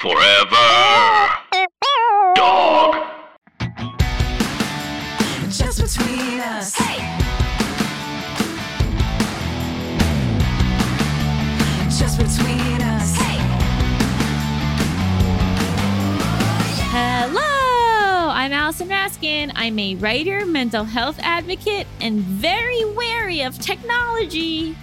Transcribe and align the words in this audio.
Forever. 0.00 0.54
Dog. 2.36 2.94
Just 5.50 5.80
between 5.82 6.38
us. 6.38 6.76
Just 11.98 12.16
between 12.16 12.80
us. 12.80 13.16
Hello, 16.92 18.30
I'm 18.30 18.52
Allison 18.52 18.88
Raskin. 18.88 19.50
I'm 19.56 19.80
a 19.80 19.96
writer, 19.96 20.46
mental 20.46 20.84
health 20.84 21.18
advocate, 21.20 21.88
and 22.00 22.20
very 22.20 22.84
wary 22.94 23.40
of 23.40 23.58
technology. 23.58 24.76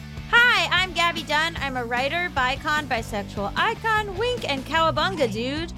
Gabby 1.05 1.21
Dunn. 1.21 1.55
I'm 1.57 1.77
a 1.77 1.85
writer, 1.85 2.31
bicon, 2.35 2.87
bisexual 2.87 3.53
icon, 3.55 4.17
wink, 4.17 4.49
and 4.49 4.65
cowabunga 4.65 5.31
dude. 5.31 5.71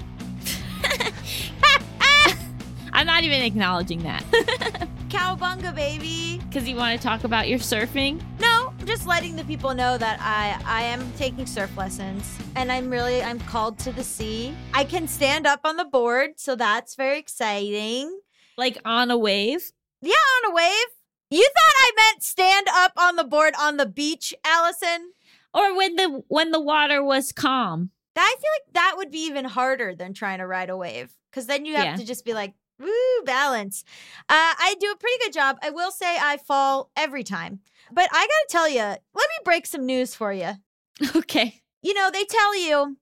I'm 2.94 3.06
not 3.06 3.24
even 3.24 3.42
acknowledging 3.42 4.02
that 4.04 4.22
Cowabunga, 5.10 5.74
baby. 5.74 6.40
because 6.48 6.66
you 6.66 6.76
want 6.76 6.98
to 6.98 7.06
talk 7.06 7.24
about 7.24 7.46
your 7.46 7.58
surfing. 7.58 8.22
No, 8.40 8.72
I'm 8.80 8.86
just 8.86 9.06
letting 9.06 9.36
the 9.36 9.44
people 9.44 9.74
know 9.74 9.98
that 9.98 10.18
I 10.22 10.58
I 10.64 10.84
am 10.84 11.12
taking 11.18 11.44
surf 11.44 11.76
lessons 11.76 12.38
and 12.56 12.72
I'm 12.72 12.88
really 12.88 13.22
I'm 13.22 13.38
called 13.40 13.78
to 13.80 13.92
the 13.92 14.04
sea. 14.04 14.56
I 14.72 14.84
can 14.84 15.06
stand 15.06 15.46
up 15.46 15.60
on 15.64 15.76
the 15.76 15.84
board, 15.84 16.40
so 16.40 16.56
that's 16.56 16.94
very 16.94 17.18
exciting. 17.18 18.18
Like 18.56 18.78
on 18.86 19.10
a 19.10 19.18
wave. 19.18 19.72
Yeah, 20.00 20.14
on 20.42 20.52
a 20.52 20.54
wave. 20.54 20.86
You 21.30 21.42
thought 21.42 21.74
I 21.76 21.90
meant 21.98 22.22
stand 22.22 22.66
up 22.72 22.92
on 22.96 23.16
the 23.16 23.24
board 23.24 23.52
on 23.60 23.76
the 23.76 23.84
beach, 23.84 24.34
Allison? 24.42 25.10
Or 25.58 25.76
when 25.76 25.96
the 25.96 26.22
when 26.28 26.50
the 26.52 26.60
water 26.60 27.02
was 27.02 27.32
calm. 27.32 27.90
I 28.16 28.34
feel 28.40 28.50
like 28.66 28.74
that 28.74 28.94
would 28.96 29.10
be 29.12 29.26
even 29.26 29.44
harder 29.44 29.94
than 29.94 30.12
trying 30.12 30.38
to 30.38 30.46
ride 30.46 30.70
a 30.70 30.76
wave 30.76 31.12
because 31.30 31.46
then 31.46 31.64
you 31.64 31.74
have 31.74 31.84
Yeah. 31.84 31.96
to 31.96 32.04
just 32.04 32.24
be 32.24 32.34
like, 32.34 32.54
woo, 32.80 33.22
balance. 33.24 33.84
Uh, 34.28 34.54
I 34.58 34.74
do 34.80 34.90
a 34.90 34.96
pretty 34.96 35.18
good 35.24 35.32
job. 35.32 35.56
I 35.62 35.70
will 35.70 35.92
say 35.92 36.16
I 36.20 36.36
fall 36.36 36.90
every 36.96 37.22
time. 37.22 37.60
But 37.92 38.08
I 38.12 38.22
got 38.26 38.26
to 38.26 38.46
tell 38.50 38.68
you, 38.68 38.80
let 38.80 38.98
me 39.14 39.44
break 39.44 39.66
some 39.66 39.86
news 39.86 40.14
for 40.14 40.32
you. 40.32 40.50
Okay. 41.16 41.62
You 41.80 41.94
know, 41.94 42.10
they 42.10 42.24
tell 42.24 42.56
you, 42.60 42.96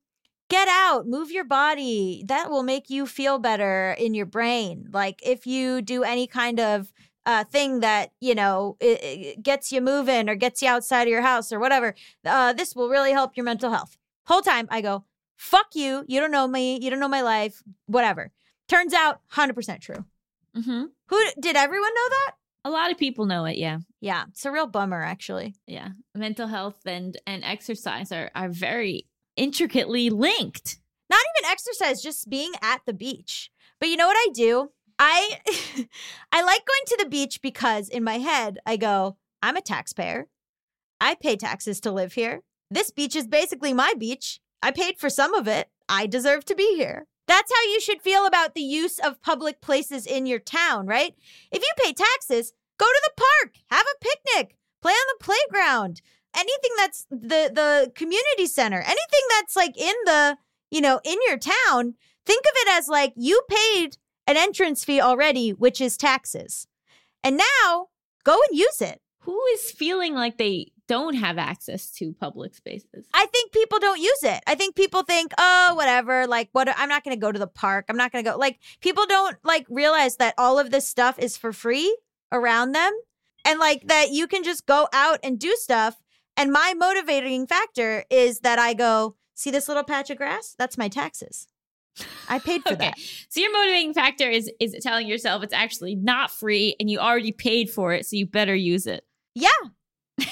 get 0.51 0.69
out, 0.69 1.07
move 1.07 1.31
your 1.31 1.45
body. 1.45 2.23
That 2.27 2.51
will 2.51 2.63
make 2.63 2.91
you 2.91 3.07
feel 3.07 3.39
better 3.39 3.97
in 3.99 4.13
your 4.13 4.27
brain. 4.27 4.89
Like 4.93 5.21
if 5.27 5.47
you 5.47 5.81
do 5.81 6.05
any 6.05 6.27
kind 6.27 6.61
of 6.61 6.93
uh, 7.27 7.45
thing 7.45 7.81
that, 7.81 8.13
you 8.21 8.35
know, 8.35 8.77
it, 8.81 9.03
it 9.03 9.43
gets 9.43 9.71
you 9.73 9.81
moving 9.81 10.29
or 10.29 10.35
gets 10.37 10.63
you 10.63 10.69
outside 10.69 11.03
of 11.03 11.09
your 11.09 11.23
house 11.23 11.53
or 11.53 11.59
whatever, 11.61 11.95
uh, 12.25 12.53
this 12.55 12.75
will 12.75 12.89
really 12.89 13.13
help 13.13 13.37
your 13.37 13.45
mental 13.45 13.71
health. 13.71 13.99
Whole 14.27 14.43
time 14.43 14.67
I 14.71 14.81
go, 14.81 15.05
fuck 15.37 15.75
you. 15.75 16.05
You 16.09 16.21
don't 16.21 16.31
know 16.31 16.49
me. 16.49 16.79
You 16.81 16.89
don't 16.91 17.01
know 17.01 17.09
my 17.09 17.23
life, 17.23 17.63
whatever. 17.87 18.31
Turns 18.69 18.95
out 18.95 19.21
100% 19.35 19.81
true. 19.81 20.05
hmm 20.55 20.85
Who 21.09 21.25
did 21.41 21.57
everyone 21.57 21.93
know 21.95 22.09
that? 22.09 22.33
A 22.65 22.71
lot 22.71 22.91
of 22.91 22.99
people 22.99 23.27
know 23.27 23.45
it. 23.45 23.57
Yeah. 23.59 23.79
Yeah, 24.01 24.25
it's 24.31 24.45
a 24.45 24.51
real 24.51 24.67
bummer, 24.67 25.03
actually. 25.03 25.55
Yeah. 25.67 25.91
Mental 26.15 26.49
health 26.49 26.81
and 26.87 27.17
and 27.27 27.45
exercise 27.45 28.11
are 28.11 28.31
are 28.35 28.49
very 28.49 29.07
intricately 29.37 30.11
linked. 30.11 30.79
not 31.11 31.21
even 31.39 31.51
exercise 31.51 32.03
just 32.03 32.29
being 32.29 32.53
at 32.63 32.81
the 32.87 32.93
beach 32.95 33.51
but 33.79 33.89
you 33.89 33.97
know 33.97 34.07
what 34.09 34.17
i 34.17 34.29
do 34.33 34.71
i 34.99 35.39
i 36.33 36.43
like 36.43 36.65
going 36.67 36.87
to 36.87 36.97
the 36.99 37.09
beach 37.09 37.41
because 37.43 37.89
in 37.89 38.03
my 38.05 38.19
head 38.19 38.59
i 38.67 38.77
go 38.77 39.17
i'm 39.43 39.57
a 39.57 39.61
taxpayer. 39.61 40.27
I 40.99 41.15
pay 41.15 41.37
taxes 41.37 41.79
to 41.81 41.93
live 41.93 42.15
here. 42.15 42.41
This 42.71 42.91
beach 42.91 43.15
is 43.15 43.27
basically 43.27 43.75
my 43.75 43.93
beach. 43.99 44.41
I 44.63 44.71
paid 44.71 44.99
for 44.99 45.11
some 45.11 45.35
of 45.35 45.47
it. 45.47 45.69
I 45.91 46.07
deserve 46.07 46.47
to 46.47 46.55
be 46.55 46.75
here. 46.75 47.07
That's 47.29 47.53
how 47.55 47.63
you 47.71 47.81
should 47.81 48.01
feel 48.01 48.25
about 48.25 48.55
the 48.55 48.63
use 48.63 48.99
of 48.99 49.21
public 49.21 49.61
places 49.61 50.07
in 50.07 50.25
your 50.27 50.39
town 50.39 50.87
right? 50.87 51.15
If 51.53 51.63
you 51.63 51.73
pay 51.77 51.93
taxes 51.93 52.53
go 52.79 52.87
to 52.87 53.03
the 53.05 53.23
park 53.23 53.57
have 53.71 53.87
a 53.87 54.05
picnic 54.05 54.57
play 54.83 54.93
on 54.93 55.17
the 55.19 55.25
playground 55.25 56.03
anything 56.35 56.71
that's 56.77 57.07
the 57.11 57.51
the 57.53 57.93
community 57.95 58.47
center 58.47 58.81
anything 58.81 59.27
that's 59.31 59.57
like 59.57 59.77
in 59.79 59.95
the 60.05 60.37
you 60.71 60.81
know, 60.81 61.01
in 61.05 61.17
your 61.27 61.39
town, 61.39 61.95
think 62.25 62.45
of 62.45 62.53
it 62.55 62.69
as 62.77 62.89
like 62.89 63.13
you 63.17 63.41
paid 63.49 63.97
an 64.27 64.37
entrance 64.37 64.85
fee 64.85 65.01
already, 65.01 65.51
which 65.51 65.81
is 65.81 65.97
taxes. 65.97 66.67
And 67.23 67.37
now 67.37 67.89
go 68.25 68.39
and 68.49 68.59
use 68.59 68.81
it. 68.81 69.01
Who 69.21 69.45
is 69.55 69.73
feeling 69.73 70.15
like 70.15 70.39
they 70.39 70.73
don't 70.87 71.15
have 71.15 71.39
access 71.39 71.91
to 71.93 72.13
public 72.13 72.55
spaces? 72.55 73.07
I 73.13 73.27
think 73.27 73.53
people 73.53 73.81
don't 73.81 74.01
use 74.01 74.23
it. 74.23 74.41
I 74.47 74.55
think 74.55 74.77
people 74.77 75.03
think, 75.03 75.33
oh, 75.37 75.75
whatever, 75.75 76.27
like 76.29 76.49
what 76.53 76.69
I'm 76.77 76.89
not 76.89 77.03
going 77.03 77.17
to 77.17 77.21
go 77.21 77.33
to 77.33 77.39
the 77.39 77.49
park. 77.49 77.87
I'm 77.89 77.97
not 77.97 78.13
going 78.13 78.25
to 78.25 78.31
go. 78.31 78.37
Like 78.37 78.61
people 78.81 79.05
don't 79.07 79.37
like 79.43 79.67
realize 79.69 80.17
that 80.17 80.35
all 80.39 80.59
of 80.59 80.71
this 80.71 80.89
stuff 80.89 81.19
is 81.19 81.37
for 81.37 81.53
free 81.53 81.97
around 82.31 82.73
them 82.73 82.93
and 83.45 83.59
like 83.59 83.87
that 83.89 84.11
you 84.11 84.27
can 84.27 84.45
just 84.45 84.67
go 84.67 84.89
out 84.93 85.19
and 85.23 85.39
do 85.39 85.57
stuff. 85.59 86.03
And 86.37 86.53
my 86.53 86.75
motivating 86.77 87.47
factor 87.47 88.05
is 88.11 88.41
that 88.41 88.59
I 88.59 88.75
go, 88.75 89.17
see 89.35 89.51
this 89.51 89.69
little 89.69 89.85
patch 89.85 90.11
of 90.11 90.19
grass? 90.19 90.55
That's 90.59 90.77
my 90.79 90.89
taxes. 90.89 91.49
I 92.29 92.39
paid 92.39 92.63
for 92.63 92.75
Okay. 92.75 92.87
that. 92.89 92.99
So 93.29 93.41
your 93.41 93.53
motivating 93.53 93.95
factor 93.95 94.29
is 94.31 94.51
is 94.61 94.77
telling 94.83 95.07
yourself 95.07 95.43
it's 95.43 95.55
actually 95.55 95.95
not 95.95 96.31
free 96.31 96.77
and 96.81 96.91
you 96.91 96.99
already 96.99 97.33
paid 97.33 97.71
for 97.71 97.93
it, 97.93 98.07
so 98.07 98.17
you 98.17 98.27
better 98.27 98.55
use 98.55 98.87
it. 98.87 99.05
Yeah. 99.35 99.49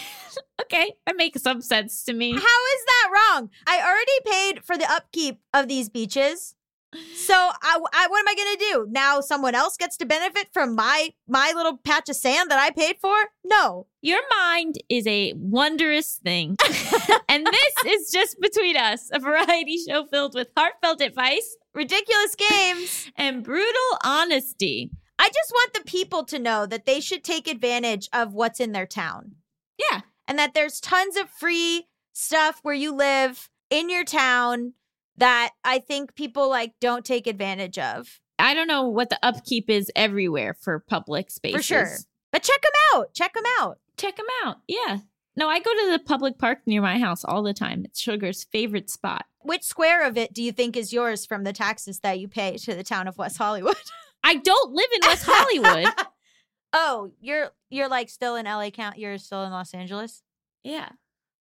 Okay, 0.62 0.92
that 1.06 1.16
makes 1.16 1.42
some 1.42 1.60
sense 1.60 2.04
to 2.04 2.12
me. 2.12 2.32
How 2.32 2.38
is 2.38 2.84
that 2.86 3.10
wrong? 3.12 3.50
I 3.66 3.80
already 3.80 4.54
paid 4.54 4.64
for 4.64 4.78
the 4.78 4.90
upkeep 4.90 5.40
of 5.52 5.68
these 5.68 5.88
beaches. 5.88 6.54
So 7.14 7.34
I, 7.34 7.80
I 7.92 8.06
what 8.08 8.20
am 8.20 8.28
I 8.28 8.34
going 8.34 8.56
to 8.56 8.64
do? 8.72 8.86
Now 8.90 9.20
someone 9.20 9.54
else 9.54 9.76
gets 9.76 9.96
to 9.98 10.06
benefit 10.06 10.48
from 10.52 10.74
my 10.74 11.10
my 11.28 11.52
little 11.54 11.76
patch 11.76 12.08
of 12.08 12.16
sand 12.16 12.50
that 12.50 12.58
I 12.58 12.70
paid 12.70 12.96
for? 13.00 13.14
No. 13.44 13.86
Your 14.02 14.20
mind 14.38 14.76
is 14.88 15.06
a 15.06 15.32
wondrous 15.36 16.20
thing. 16.22 16.56
and 17.28 17.46
this 17.46 17.74
is 17.86 18.10
just 18.10 18.40
between 18.40 18.76
us, 18.76 19.08
a 19.12 19.18
variety 19.18 19.78
show 19.78 20.06
filled 20.06 20.34
with 20.34 20.48
heartfelt 20.56 21.00
advice 21.00 21.56
Ridiculous 21.74 22.36
games. 22.36 23.10
and 23.16 23.42
brutal 23.42 23.98
honesty. 24.04 24.90
I 25.18 25.28
just 25.28 25.52
want 25.52 25.74
the 25.74 25.84
people 25.84 26.24
to 26.24 26.38
know 26.38 26.66
that 26.66 26.86
they 26.86 27.00
should 27.00 27.24
take 27.24 27.48
advantage 27.48 28.08
of 28.12 28.32
what's 28.32 28.60
in 28.60 28.72
their 28.72 28.86
town. 28.86 29.32
Yeah. 29.78 30.02
And 30.28 30.38
that 30.38 30.54
there's 30.54 30.80
tons 30.80 31.16
of 31.16 31.28
free 31.28 31.86
stuff 32.12 32.60
where 32.62 32.74
you 32.74 32.94
live 32.94 33.48
in 33.70 33.90
your 33.90 34.04
town 34.04 34.74
that 35.16 35.50
I 35.64 35.78
think 35.78 36.14
people 36.14 36.48
like 36.48 36.74
don't 36.80 37.04
take 37.04 37.26
advantage 37.26 37.78
of. 37.78 38.20
I 38.38 38.54
don't 38.54 38.66
know 38.68 38.88
what 38.88 39.10
the 39.10 39.18
upkeep 39.22 39.70
is 39.70 39.90
everywhere 39.94 40.54
for 40.54 40.80
public 40.80 41.30
spaces. 41.30 41.56
For 41.56 41.62
sure. 41.62 41.96
But 42.32 42.42
check 42.42 42.60
them 42.62 42.72
out. 42.94 43.14
Check 43.14 43.34
them 43.34 43.44
out. 43.60 43.78
Check 43.96 44.16
them 44.16 44.26
out. 44.44 44.56
Yeah. 44.66 44.98
No, 45.36 45.48
I 45.48 45.58
go 45.60 45.72
to 45.72 45.92
the 45.92 45.98
public 45.98 46.38
park 46.38 46.60
near 46.66 46.80
my 46.80 46.98
house 46.98 47.24
all 47.24 47.42
the 47.42 47.54
time. 47.54 47.82
It's 47.84 48.00
Sugar's 48.00 48.44
favorite 48.44 48.90
spot. 48.90 49.26
Which 49.42 49.62
square 49.62 50.06
of 50.06 50.16
it 50.16 50.32
do 50.32 50.42
you 50.42 50.52
think 50.52 50.76
is 50.76 50.92
yours 50.92 51.26
from 51.26 51.44
the 51.44 51.52
taxes 51.52 52.00
that 52.00 52.18
you 52.18 52.28
pay 52.28 52.56
to 52.56 52.74
the 52.74 52.84
town 52.84 53.08
of 53.08 53.18
West 53.18 53.36
Hollywood? 53.38 53.76
I 54.24 54.36
don't 54.36 54.72
live 54.72 54.88
in 54.94 55.00
West 55.06 55.24
Hollywood. 55.28 55.92
oh, 56.72 57.10
you're 57.20 57.50
you're 57.68 57.88
like 57.88 58.08
still 58.08 58.36
in 58.36 58.46
LA 58.46 58.70
count. 58.70 58.98
You're 58.98 59.18
still 59.18 59.44
in 59.44 59.52
Los 59.52 59.74
Angeles. 59.74 60.22
yeah. 60.62 60.90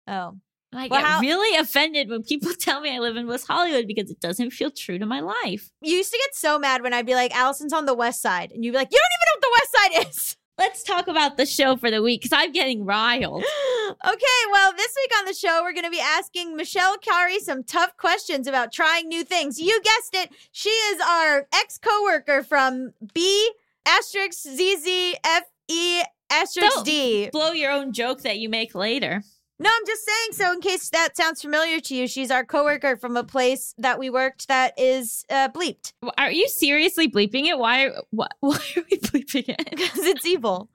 Oh, 0.05 0.37
I 0.77 0.87
Well, 0.87 1.01
get 1.01 1.07
how- 1.09 1.19
really 1.19 1.57
offended 1.57 2.09
when 2.09 2.23
people 2.23 2.51
tell 2.59 2.81
me 2.81 2.95
I 2.95 2.99
live 2.99 3.17
in 3.17 3.27
West 3.27 3.47
Hollywood 3.47 3.87
because 3.87 4.09
it 4.11 4.19
doesn't 4.19 4.51
feel 4.51 4.71
true 4.71 4.97
to 4.99 5.05
my 5.05 5.19
life. 5.19 5.69
you 5.81 5.95
used 5.97 6.11
to 6.11 6.17
get 6.17 6.35
so 6.35 6.57
mad 6.59 6.81
when 6.83 6.93
I'd 6.93 7.05
be 7.05 7.15
like, 7.15 7.35
"Allison's 7.35 7.73
on 7.73 7.85
the 7.85 7.93
West 7.93 8.21
Side," 8.21 8.51
and 8.51 8.63
you'd 8.63 8.71
be 8.71 8.77
like, 8.77 8.89
"You 8.91 8.99
don't 8.99 9.11
even 9.17 9.27
know 9.27 9.35
what 9.35 9.41
the 9.41 9.59
West 9.59 10.05
Side 10.05 10.07
is." 10.09 10.37
Let's 10.59 10.83
talk 10.83 11.07
about 11.07 11.35
the 11.37 11.47
show 11.47 11.75
for 11.77 11.89
the 11.89 12.03
week 12.03 12.21
because 12.21 12.37
I'm 12.37 12.51
getting 12.51 12.85
riled. 12.85 13.43
okay, 14.05 14.39
well, 14.51 14.71
this 14.77 14.93
week 15.01 15.11
on 15.19 15.25
the 15.25 15.33
show, 15.33 15.61
we're 15.63 15.73
going 15.73 15.83
to 15.85 15.89
be 15.89 15.99
asking 15.99 16.55
Michelle 16.55 16.95
Khare 16.97 17.39
some 17.39 17.63
tough 17.63 17.97
questions 17.97 18.45
about 18.47 18.71
trying 18.71 19.07
new 19.07 19.23
things. 19.23 19.59
You 19.59 19.81
guessed 19.83 20.13
it. 20.13 20.29
She 20.51 20.69
is 20.69 21.01
our 21.01 21.47
ex 21.55 21.79
coworker 21.79 22.43
from 22.43 22.93
B 23.15 23.49
asterisk 23.87 24.39
ZZ 24.43 25.15
F 25.23 25.43
E 25.69 26.01
asterisk 26.29 26.83
D. 26.85 27.29
Blow 27.31 27.51
your 27.51 27.71
own 27.71 27.91
joke 27.91 28.21
that 28.21 28.37
you 28.37 28.47
make 28.47 28.75
later. 28.75 29.23
No, 29.59 29.69
I'm 29.71 29.85
just 29.85 30.05
saying. 30.05 30.29
So, 30.31 30.53
in 30.53 30.61
case 30.61 30.89
that 30.89 31.15
sounds 31.15 31.41
familiar 31.41 31.79
to 31.79 31.95
you, 31.95 32.07
she's 32.07 32.31
our 32.31 32.43
coworker 32.43 32.97
from 32.97 33.15
a 33.15 33.23
place 33.23 33.73
that 33.77 33.99
we 33.99 34.09
worked 34.09 34.47
that 34.47 34.73
is 34.77 35.25
uh, 35.29 35.49
bleeped 35.49 35.93
Are 36.17 36.31
you 36.31 36.47
seriously 36.49 37.07
bleeping 37.07 37.45
it? 37.45 37.57
Why? 37.57 37.91
Why, 38.09 38.27
why 38.39 38.59
are 38.75 38.83
we 38.89 38.97
bleeping 38.97 39.49
it? 39.49 39.69
because 39.69 40.05
it's 40.05 40.25
evil. 40.25 40.69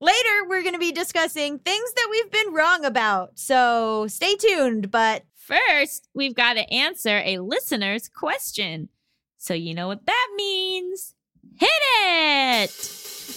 Later, 0.00 0.48
we're 0.48 0.62
going 0.62 0.74
to 0.74 0.78
be 0.78 0.92
discussing 0.92 1.58
things 1.58 1.92
that 1.94 2.08
we've 2.10 2.30
been 2.30 2.52
wrong 2.52 2.84
about. 2.84 3.38
So, 3.38 4.06
stay 4.08 4.36
tuned. 4.36 4.90
But 4.90 5.24
First, 5.50 6.08
we've 6.14 6.34
got 6.34 6.54
to 6.54 6.72
answer 6.72 7.22
a 7.24 7.38
listener's 7.38 8.08
question. 8.08 8.88
So 9.36 9.52
you 9.52 9.74
know 9.74 9.88
what 9.88 10.06
that 10.06 10.28
means. 10.36 11.14
Hit 11.58 11.68
it! 12.04 12.70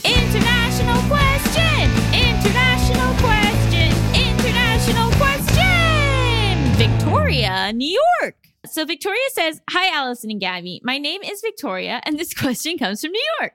International 0.05 1.01
question! 1.09 1.91
International 2.13 3.13
question! 3.15 3.42
Victoria, 7.33 7.73
New 7.73 7.99
York 8.21 8.35
so 8.65 8.85
Victoria 8.85 9.19
says, 9.33 9.61
Hi, 9.71 9.95
Allison 9.95 10.31
and 10.31 10.39
Gabby. 10.39 10.79
My 10.83 10.97
name 10.97 11.21
is 11.21 11.41
Victoria, 11.41 12.01
and 12.05 12.17
this 12.17 12.33
question 12.39 12.77
comes 12.77 13.01
from 13.01 13.11
New 13.11 13.25
York. 13.39 13.53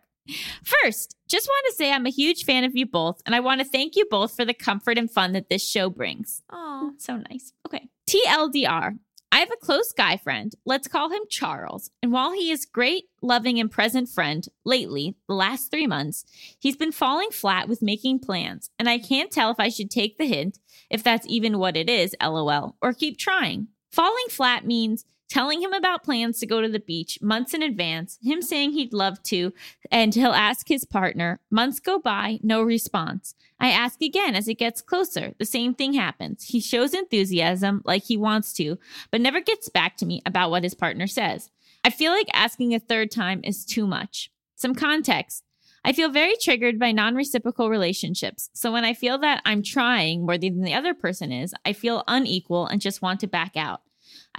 First, 0.62 1.16
just 1.28 1.46
want 1.48 1.64
to 1.68 1.74
say 1.74 1.90
I'm 1.90 2.04
a 2.04 2.10
huge 2.10 2.44
fan 2.44 2.64
of 2.64 2.76
you 2.76 2.84
both, 2.84 3.22
and 3.24 3.34
I 3.34 3.40
want 3.40 3.60
to 3.60 3.66
thank 3.66 3.96
you 3.96 4.06
both 4.10 4.36
for 4.36 4.44
the 4.44 4.52
comfort 4.52 4.98
and 4.98 5.10
fun 5.10 5.32
that 5.32 5.48
this 5.48 5.66
show 5.66 5.88
brings. 5.88 6.42
Oh, 6.50 6.92
So 6.98 7.16
nice. 7.16 7.52
Okay. 7.66 7.88
TLDR. 8.10 8.98
I 9.30 9.40
have 9.40 9.50
a 9.50 9.64
close 9.64 9.92
guy 9.92 10.16
friend. 10.16 10.54
Let's 10.64 10.88
call 10.88 11.10
him 11.10 11.22
Charles. 11.28 11.90
And 12.02 12.12
while 12.12 12.32
he 12.32 12.50
is 12.50 12.64
great, 12.64 13.04
loving, 13.20 13.60
and 13.60 13.70
present 13.70 14.08
friend, 14.08 14.46
lately, 14.64 15.16
the 15.28 15.34
last 15.34 15.70
three 15.70 15.86
months, 15.86 16.24
he's 16.58 16.76
been 16.76 16.92
falling 16.92 17.30
flat 17.30 17.68
with 17.68 17.82
making 17.82 18.20
plans. 18.20 18.70
And 18.78 18.88
I 18.88 18.98
can't 18.98 19.30
tell 19.30 19.50
if 19.50 19.60
I 19.60 19.68
should 19.68 19.90
take 19.90 20.16
the 20.16 20.26
hint, 20.26 20.58
if 20.90 21.02
that's 21.02 21.26
even 21.26 21.58
what 21.58 21.76
it 21.76 21.90
is, 21.90 22.16
lol, 22.22 22.76
or 22.80 22.92
keep 22.94 23.18
trying. 23.18 23.68
Falling 23.92 24.26
flat 24.30 24.66
means 24.66 25.04
telling 25.28 25.62
him 25.62 25.72
about 25.72 26.04
plans 26.04 26.38
to 26.38 26.46
go 26.46 26.60
to 26.60 26.68
the 26.68 26.80
beach 26.80 27.18
months 27.20 27.54
in 27.54 27.62
advance, 27.62 28.18
him 28.22 28.42
saying 28.42 28.72
he'd 28.72 28.92
love 28.92 29.22
to, 29.24 29.52
and 29.90 30.14
he'll 30.14 30.32
ask 30.32 30.68
his 30.68 30.84
partner. 30.84 31.40
Months 31.50 31.80
go 31.80 31.98
by, 31.98 32.38
no 32.42 32.62
response. 32.62 33.34
I 33.60 33.70
ask 33.70 34.00
again 34.00 34.34
as 34.34 34.48
it 34.48 34.54
gets 34.58 34.80
closer. 34.80 35.34
The 35.38 35.44
same 35.44 35.74
thing 35.74 35.92
happens. 35.92 36.44
He 36.44 36.60
shows 36.60 36.94
enthusiasm 36.94 37.82
like 37.84 38.04
he 38.04 38.16
wants 38.16 38.52
to, 38.54 38.78
but 39.10 39.20
never 39.20 39.40
gets 39.40 39.68
back 39.68 39.96
to 39.98 40.06
me 40.06 40.22
about 40.24 40.50
what 40.50 40.64
his 40.64 40.74
partner 40.74 41.06
says. 41.06 41.50
I 41.84 41.90
feel 41.90 42.12
like 42.12 42.28
asking 42.32 42.74
a 42.74 42.78
third 42.78 43.10
time 43.10 43.40
is 43.44 43.64
too 43.64 43.86
much. 43.86 44.30
Some 44.56 44.74
context. 44.74 45.44
I 45.84 45.92
feel 45.92 46.10
very 46.10 46.34
triggered 46.40 46.78
by 46.78 46.92
non 46.92 47.14
reciprocal 47.14 47.70
relationships. 47.70 48.50
So 48.52 48.72
when 48.72 48.84
I 48.84 48.94
feel 48.94 49.18
that 49.18 49.40
I'm 49.44 49.62
trying 49.62 50.26
more 50.26 50.36
than 50.36 50.62
the 50.62 50.74
other 50.74 50.92
person 50.92 51.32
is, 51.32 51.54
I 51.64 51.72
feel 51.72 52.04
unequal 52.08 52.66
and 52.66 52.80
just 52.80 53.00
want 53.00 53.20
to 53.20 53.26
back 53.26 53.56
out. 53.56 53.82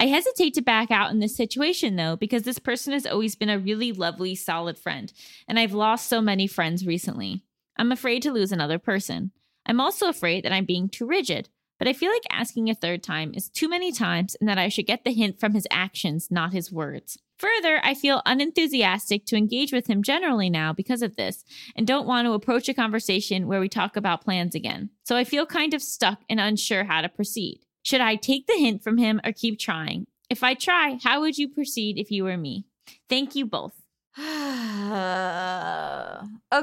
I 0.00 0.06
hesitate 0.06 0.54
to 0.54 0.62
back 0.62 0.90
out 0.90 1.10
in 1.10 1.18
this 1.18 1.36
situation 1.36 1.96
though, 1.96 2.16
because 2.16 2.44
this 2.44 2.58
person 2.58 2.94
has 2.94 3.04
always 3.04 3.36
been 3.36 3.50
a 3.50 3.58
really 3.58 3.92
lovely, 3.92 4.34
solid 4.34 4.78
friend, 4.78 5.12
and 5.46 5.58
I've 5.58 5.74
lost 5.74 6.08
so 6.08 6.22
many 6.22 6.46
friends 6.46 6.86
recently. 6.86 7.44
I'm 7.76 7.92
afraid 7.92 8.22
to 8.22 8.32
lose 8.32 8.50
another 8.50 8.78
person. 8.78 9.32
I'm 9.66 9.78
also 9.78 10.08
afraid 10.08 10.42
that 10.44 10.52
I'm 10.52 10.64
being 10.64 10.88
too 10.88 11.04
rigid, 11.06 11.50
but 11.78 11.86
I 11.86 11.92
feel 11.92 12.10
like 12.10 12.22
asking 12.30 12.70
a 12.70 12.74
third 12.74 13.02
time 13.02 13.34
is 13.34 13.50
too 13.50 13.68
many 13.68 13.92
times 13.92 14.34
and 14.40 14.48
that 14.48 14.56
I 14.56 14.68
should 14.68 14.86
get 14.86 15.04
the 15.04 15.12
hint 15.12 15.38
from 15.38 15.52
his 15.52 15.66
actions, 15.70 16.28
not 16.30 16.54
his 16.54 16.72
words. 16.72 17.18
Further, 17.38 17.78
I 17.84 17.92
feel 17.92 18.22
unenthusiastic 18.24 19.26
to 19.26 19.36
engage 19.36 19.70
with 19.70 19.86
him 19.86 20.02
generally 20.02 20.48
now 20.48 20.72
because 20.72 21.02
of 21.02 21.16
this, 21.16 21.44
and 21.76 21.86
don't 21.86 22.06
want 22.06 22.24
to 22.24 22.32
approach 22.32 22.70
a 22.70 22.74
conversation 22.74 23.46
where 23.46 23.60
we 23.60 23.68
talk 23.68 23.96
about 23.96 24.24
plans 24.24 24.54
again. 24.54 24.88
So 25.04 25.16
I 25.16 25.24
feel 25.24 25.44
kind 25.44 25.74
of 25.74 25.82
stuck 25.82 26.20
and 26.30 26.40
unsure 26.40 26.84
how 26.84 27.02
to 27.02 27.08
proceed. 27.10 27.60
Should 27.82 28.00
I 28.00 28.16
take 28.16 28.46
the 28.46 28.56
hint 28.58 28.82
from 28.82 28.98
him 28.98 29.20
or 29.24 29.32
keep 29.32 29.58
trying? 29.58 30.06
If 30.28 30.42
I 30.44 30.54
try, 30.54 30.98
how 31.02 31.20
would 31.20 31.38
you 31.38 31.48
proceed 31.48 31.98
if 31.98 32.10
you 32.10 32.24
were 32.24 32.36
me? 32.36 32.66
Thank 33.08 33.34
you 33.34 33.46
both. 33.46 33.72
okay. 34.18 34.26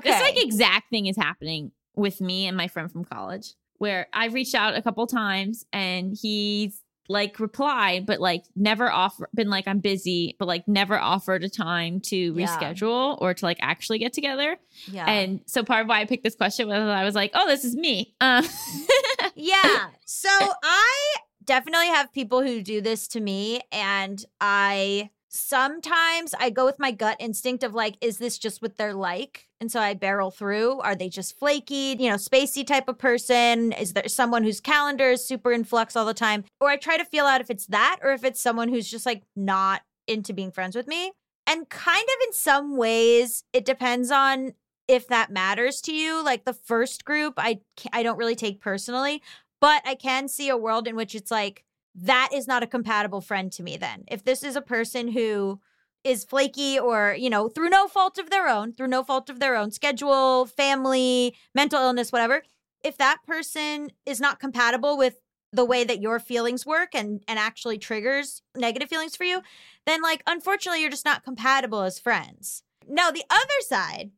This 0.04 0.22
like 0.22 0.44
exact 0.44 0.90
thing 0.90 1.08
is 1.08 1.18
happening 1.18 1.72
with 1.96 2.22
me 2.22 2.48
and 2.48 2.56
my 2.56 2.68
friend 2.68 2.92
from 2.92 3.04
college, 3.06 3.54
where 3.78 4.08
I've 4.14 4.34
reached 4.34 4.56
out 4.56 4.76
a 4.76 4.82
couple 4.82 5.06
times 5.08 5.66
and 5.74 6.16
he's 6.20 6.82
like 7.10 7.40
replied, 7.40 8.06
but 8.06 8.20
like 8.20 8.44
never 8.56 8.92
offer 8.92 9.30
been 9.34 9.50
like 9.50 9.66
I'm 9.68 9.80
busy, 9.80 10.36
but 10.40 10.48
like 10.48 10.68
never 10.68 11.00
offered 11.00 11.44
a 11.44 11.50
time 11.50 12.02
to 12.08 12.16
Yeah. 12.18 12.46
reschedule 12.46 13.18
or 13.22 13.34
to 13.34 13.46
like 13.46 13.58
actually 13.62 14.00
get 14.00 14.12
together. 14.14 14.58
yeah. 14.88 15.10
And 15.10 15.40
so 15.48 15.64
part 15.64 15.84
of 15.84 15.88
why 15.88 16.02
I 16.02 16.06
picked 16.06 16.26
this 16.26 16.36
question 16.36 16.68
was 16.68 16.78
I 16.78 17.06
was 17.06 17.16
like, 17.16 17.32
oh, 17.34 17.48
this 17.48 17.64
is 17.64 17.76
me. 17.78 18.14
Um, 18.20 18.44
yeah. 19.38 19.88
So 20.06 20.30
I 20.32 21.16
definitely 21.44 21.88
have 21.88 22.12
people 22.14 22.42
who 22.42 22.62
do 22.62 22.82
this 22.82 23.08
to 23.10 23.20
me, 23.20 23.62
and 23.72 24.24
I 24.42 25.12
sometimes 25.30 26.34
I 26.40 26.50
go 26.50 26.66
with 26.66 26.80
my 26.80 26.92
gut 26.92 27.18
instinct 27.20 27.64
of 27.64 27.74
like, 27.74 27.98
is 28.02 28.18
this 28.18 28.38
just 28.38 28.62
what 28.62 28.78
they're 28.78 28.94
like? 28.94 29.48
And 29.60 29.72
so 29.72 29.80
I 29.80 29.94
barrel 29.94 30.32
through. 30.32 30.80
Are 30.80 30.96
they 30.96 31.10
just 31.10 31.38
flaky, 31.38 31.96
you 32.00 32.10
know, 32.10 32.16
spacey 32.16 32.66
type 32.66 32.88
of 32.88 32.98
person? 32.98 33.74
Is 33.74 33.94
there 33.94 34.08
someone 34.08 34.44
whose 34.44 34.60
calendar 34.60 35.12
is 35.12 35.26
super 35.26 35.52
in 35.52 35.64
flux 35.64 35.96
all 35.96 36.06
the 36.06 36.14
time? 36.14 36.46
Or 36.60 36.70
I 36.70 36.78
try 36.78 36.98
to 36.98 37.06
feel 37.06 37.26
out 37.26 37.42
if 37.42 37.50
it's 37.50 37.68
that 37.68 38.00
or 38.02 38.12
if 38.12 38.24
it's 38.24 38.42
someone 38.42 38.70
who's 38.70 38.90
just 38.90 39.06
like 39.06 39.24
not 39.36 39.82
into 40.08 40.34
being 40.34 40.52
friends 40.52 40.76
with 40.76 40.88
me. 40.88 41.12
And 41.46 41.70
kind 41.70 42.04
of 42.04 42.28
in 42.28 42.34
some 42.34 42.76
ways, 42.76 43.44
it 43.54 43.66
depends 43.66 44.12
on 44.12 44.54
if 44.88 45.08
that 45.08 45.32
matters 45.32 45.82
to 45.82 45.94
you. 45.94 46.24
Like 46.24 46.46
the 46.46 46.54
first 46.54 47.06
group, 47.06 47.36
I 47.38 47.62
I 47.92 48.04
don't 48.04 48.18
really 48.18 48.36
take 48.36 48.62
personally, 48.62 49.22
but 49.60 49.82
I 49.86 49.96
can 49.96 50.28
see 50.28 50.50
a 50.50 50.58
world 50.58 50.88
in 50.88 50.96
which 50.96 51.16
it's 51.16 51.32
like 51.32 51.64
that 51.96 52.30
is 52.34 52.48
not 52.48 52.64
a 52.64 52.68
compatible 52.68 53.22
friend 53.22 53.52
to 53.54 53.64
me 53.64 53.78
then. 53.78 54.04
If 54.08 54.24
this 54.24 54.44
is 54.44 54.56
a 54.56 54.62
person 54.62 55.10
who 55.10 55.60
is 56.04 56.24
flaky 56.24 56.78
or, 56.80 57.16
you 57.18 57.30
know, 57.30 57.50
through 57.50 57.70
no 57.70 57.88
fault 57.88 58.18
of 58.18 58.30
their 58.30 58.48
own, 58.48 58.72
through 58.72 58.88
no 58.88 59.04
fault 59.04 59.30
of 59.30 59.40
their 59.40 59.56
own, 59.56 59.72
schedule, 59.72 60.46
family, 60.46 61.36
mental 61.56 61.82
illness, 61.82 62.12
whatever, 62.12 62.44
if 62.84 62.98
that 62.98 63.20
person 63.26 63.92
is 64.06 64.22
not 64.22 64.40
compatible 64.40 64.98
with 64.98 65.16
the 65.52 65.66
way 65.66 65.84
that 65.84 66.02
your 66.02 66.20
feelings 66.20 66.66
work 66.66 66.94
and 66.94 67.24
and 67.28 67.40
actually 67.40 67.78
triggers 67.78 68.42
negative 68.56 68.90
feelings 68.90 69.16
for 69.16 69.24
you, 69.24 69.42
then 69.86 70.02
like 70.02 70.22
unfortunately 70.28 70.82
you're 70.82 70.92
just 70.92 71.06
not 71.06 71.24
compatible 71.24 71.82
as 71.82 72.00
friends. 72.00 72.64
Now, 72.88 73.12
the 73.12 73.26
other 73.30 73.62
side 73.62 74.12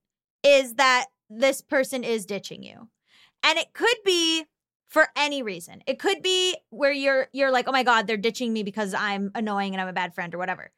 is 0.43 0.75
that 0.75 1.07
this 1.29 1.61
person 1.61 2.03
is 2.03 2.25
ditching 2.25 2.63
you. 2.63 2.89
And 3.43 3.57
it 3.57 3.73
could 3.73 3.97
be 4.03 4.45
for 4.87 5.07
any 5.15 5.43
reason. 5.43 5.81
It 5.85 5.99
could 5.99 6.21
be 6.21 6.57
where 6.71 6.91
you're 6.91 7.27
you're 7.31 7.51
like, 7.51 7.67
"Oh 7.67 7.71
my 7.71 7.83
god, 7.83 8.07
they're 8.07 8.17
ditching 8.17 8.51
me 8.51 8.63
because 8.63 8.93
I'm 8.93 9.31
annoying 9.35 9.73
and 9.73 9.81
I'm 9.81 9.87
a 9.87 9.93
bad 9.93 10.13
friend 10.15 10.33
or 10.33 10.37
whatever." 10.37 10.71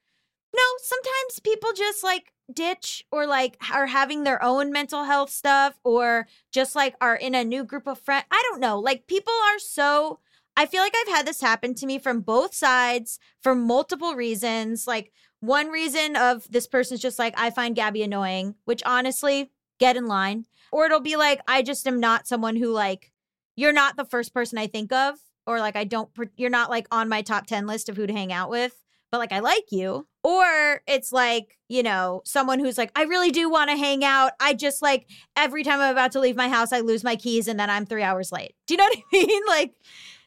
No, 0.54 0.62
sometimes 0.84 1.40
people 1.44 1.72
just 1.74 2.04
like 2.04 2.34
ditch 2.54 3.06
or 3.12 3.26
like 3.26 3.58
are 3.74 3.88
having 3.88 4.24
their 4.24 4.44
own 4.44 4.72
mental 4.72 5.06
health 5.06 5.30
stuff 5.30 5.80
or 5.84 6.28
just 6.52 6.76
like 6.76 6.96
are 7.00 7.16
in 7.16 7.34
a 7.34 7.46
new 7.46 7.64
group 7.64 7.88
of 7.88 8.00
friends. 8.00 8.26
I 8.30 8.44
don't 8.50 8.60
know. 8.60 8.80
Like 8.80 9.08
people 9.08 9.34
are 9.52 9.60
so 9.60 10.20
I 10.58 10.66
feel 10.66 10.82
like 10.82 10.94
I've 10.96 11.16
had 11.16 11.26
this 11.26 11.42
happen 11.42 11.74
to 11.76 11.86
me 11.86 11.98
from 11.98 12.20
both 12.22 12.54
sides 12.54 13.20
for 13.42 13.56
multiple 13.56 14.16
reasons. 14.16 14.86
Like 14.86 15.14
one 15.42 15.68
reason 15.70 16.16
of 16.16 16.50
this 16.50 16.68
person's 16.68 17.02
just 17.02 17.20
like, 17.20 17.34
I 17.38 17.50
find 17.50 17.76
Gabby 17.76 18.04
annoying, 18.04 18.56
which 18.66 18.82
honestly, 18.86 19.52
get 19.80 19.98
in 19.98 20.08
line. 20.08 20.46
Or 20.72 20.86
it'll 20.86 21.02
be 21.02 21.18
like, 21.18 21.42
I 21.48 21.64
just 21.64 21.86
am 21.88 22.00
not 22.00 22.28
someone 22.28 22.56
who 22.56 22.72
like, 22.72 23.12
you're 23.56 23.74
not 23.74 23.98
the 23.98 24.06
first 24.06 24.34
person 24.34 24.58
I 24.58 24.68
think 24.68 24.94
of. 24.94 25.18
Or 25.46 25.60
like, 25.60 25.76
I 25.76 25.84
don't, 25.84 26.10
you're 26.38 26.50
not 26.50 26.70
like 26.70 26.88
on 26.92 27.10
my 27.10 27.24
top 27.24 27.48
10 27.48 27.68
list 27.68 27.90
of 27.90 27.98
who 27.98 28.08
to 28.08 28.14
hang 28.14 28.32
out 28.32 28.50
with, 28.50 28.76
but 29.12 29.18
like, 29.18 29.34
I 29.34 29.40
like 29.40 29.72
you. 29.72 30.08
Or 30.24 30.82
it's 30.88 31.12
like, 31.12 31.58
you 31.68 31.82
know, 31.82 32.22
someone 32.24 32.60
who's 32.60 32.78
like, 32.78 32.92
I 32.96 33.04
really 33.04 33.32
do 33.32 33.50
want 33.50 33.72
to 33.72 33.76
hang 33.76 34.06
out. 34.06 34.34
I 34.40 34.54
just 34.54 34.82
like, 34.82 35.08
every 35.36 35.64
time 35.64 35.80
I'm 35.80 35.92
about 35.92 36.12
to 36.12 36.20
leave 36.20 36.36
my 36.36 36.50
house, 36.50 36.72
I 36.72 36.82
lose 36.82 37.04
my 37.04 37.16
keys 37.16 37.48
and 37.48 37.60
then 37.60 37.70
I'm 37.70 37.88
three 37.88 38.04
hours 38.04 38.32
late. 38.32 38.54
Do 38.68 38.76
you 38.76 38.78
know 38.78 38.84
what 38.90 38.98
I 38.98 39.04
mean? 39.12 39.42
Like, 39.48 39.74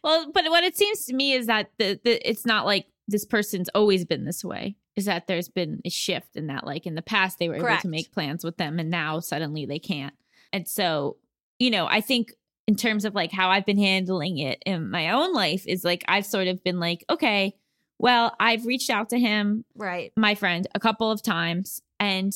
well, 0.03 0.31
but 0.33 0.45
what 0.51 0.65
it 0.65 0.77
seems 0.77 1.05
to 1.07 1.15
me 1.15 1.33
is 1.33 1.47
that 1.47 1.71
the, 1.79 2.01
the 2.03 2.29
it's 2.29 2.45
not 2.45 2.67
like 2.67 2.87
this 3.07 3.25
person's 3.25 3.69
always 3.75 4.05
been 4.05 4.25
this 4.25 4.45
way. 4.45 4.77
Is 4.97 5.07
that 5.07 5.27
there's 5.27 5.49
been 5.49 5.81
a 5.85 5.91
shift 5.91 6.37
in 6.37 6.47
that, 6.47 6.65
like 6.65 6.87
in 6.87 6.95
the 6.95 7.03
past 7.03 7.39
they 7.39 7.49
were 7.49 7.57
able 7.57 7.77
to 7.79 7.89
make 7.89 8.13
plans 8.13 8.45
with 8.45 8.57
them, 8.57 8.79
and 8.79 8.91
now 8.91 9.21
suddenly 9.21 9.67
they 9.67 9.79
can't. 9.79 10.15
And 10.53 10.69
so, 10.69 11.17
you 11.59 11.71
know, 11.71 11.87
I 11.87 12.01
think 12.01 12.33
in 12.69 12.77
terms 12.77 13.05
of 13.05 13.15
like 13.15 13.33
how 13.33 13.51
I've 13.51 13.67
been 13.67 13.79
handling 13.79 14.39
it 14.39 14.63
in 14.65 14.91
my 14.91 15.11
own 15.11 15.33
life 15.33 15.67
is 15.67 15.85
like 15.85 16.05
I've 16.07 16.27
sort 16.27 16.47
of 16.47 16.63
been 16.63 16.79
like, 16.79 17.05
okay, 17.11 17.57
well, 17.99 18.35
I've 18.39 18.67
reached 18.67 18.91
out 18.91 19.11
to 19.11 19.19
him 19.19 19.65
right. 19.75 20.13
my 20.17 20.35
friend 20.35 20.67
a 20.75 20.81
couple 20.81 21.11
of 21.11 21.23
times 21.23 21.83
and 21.99 22.33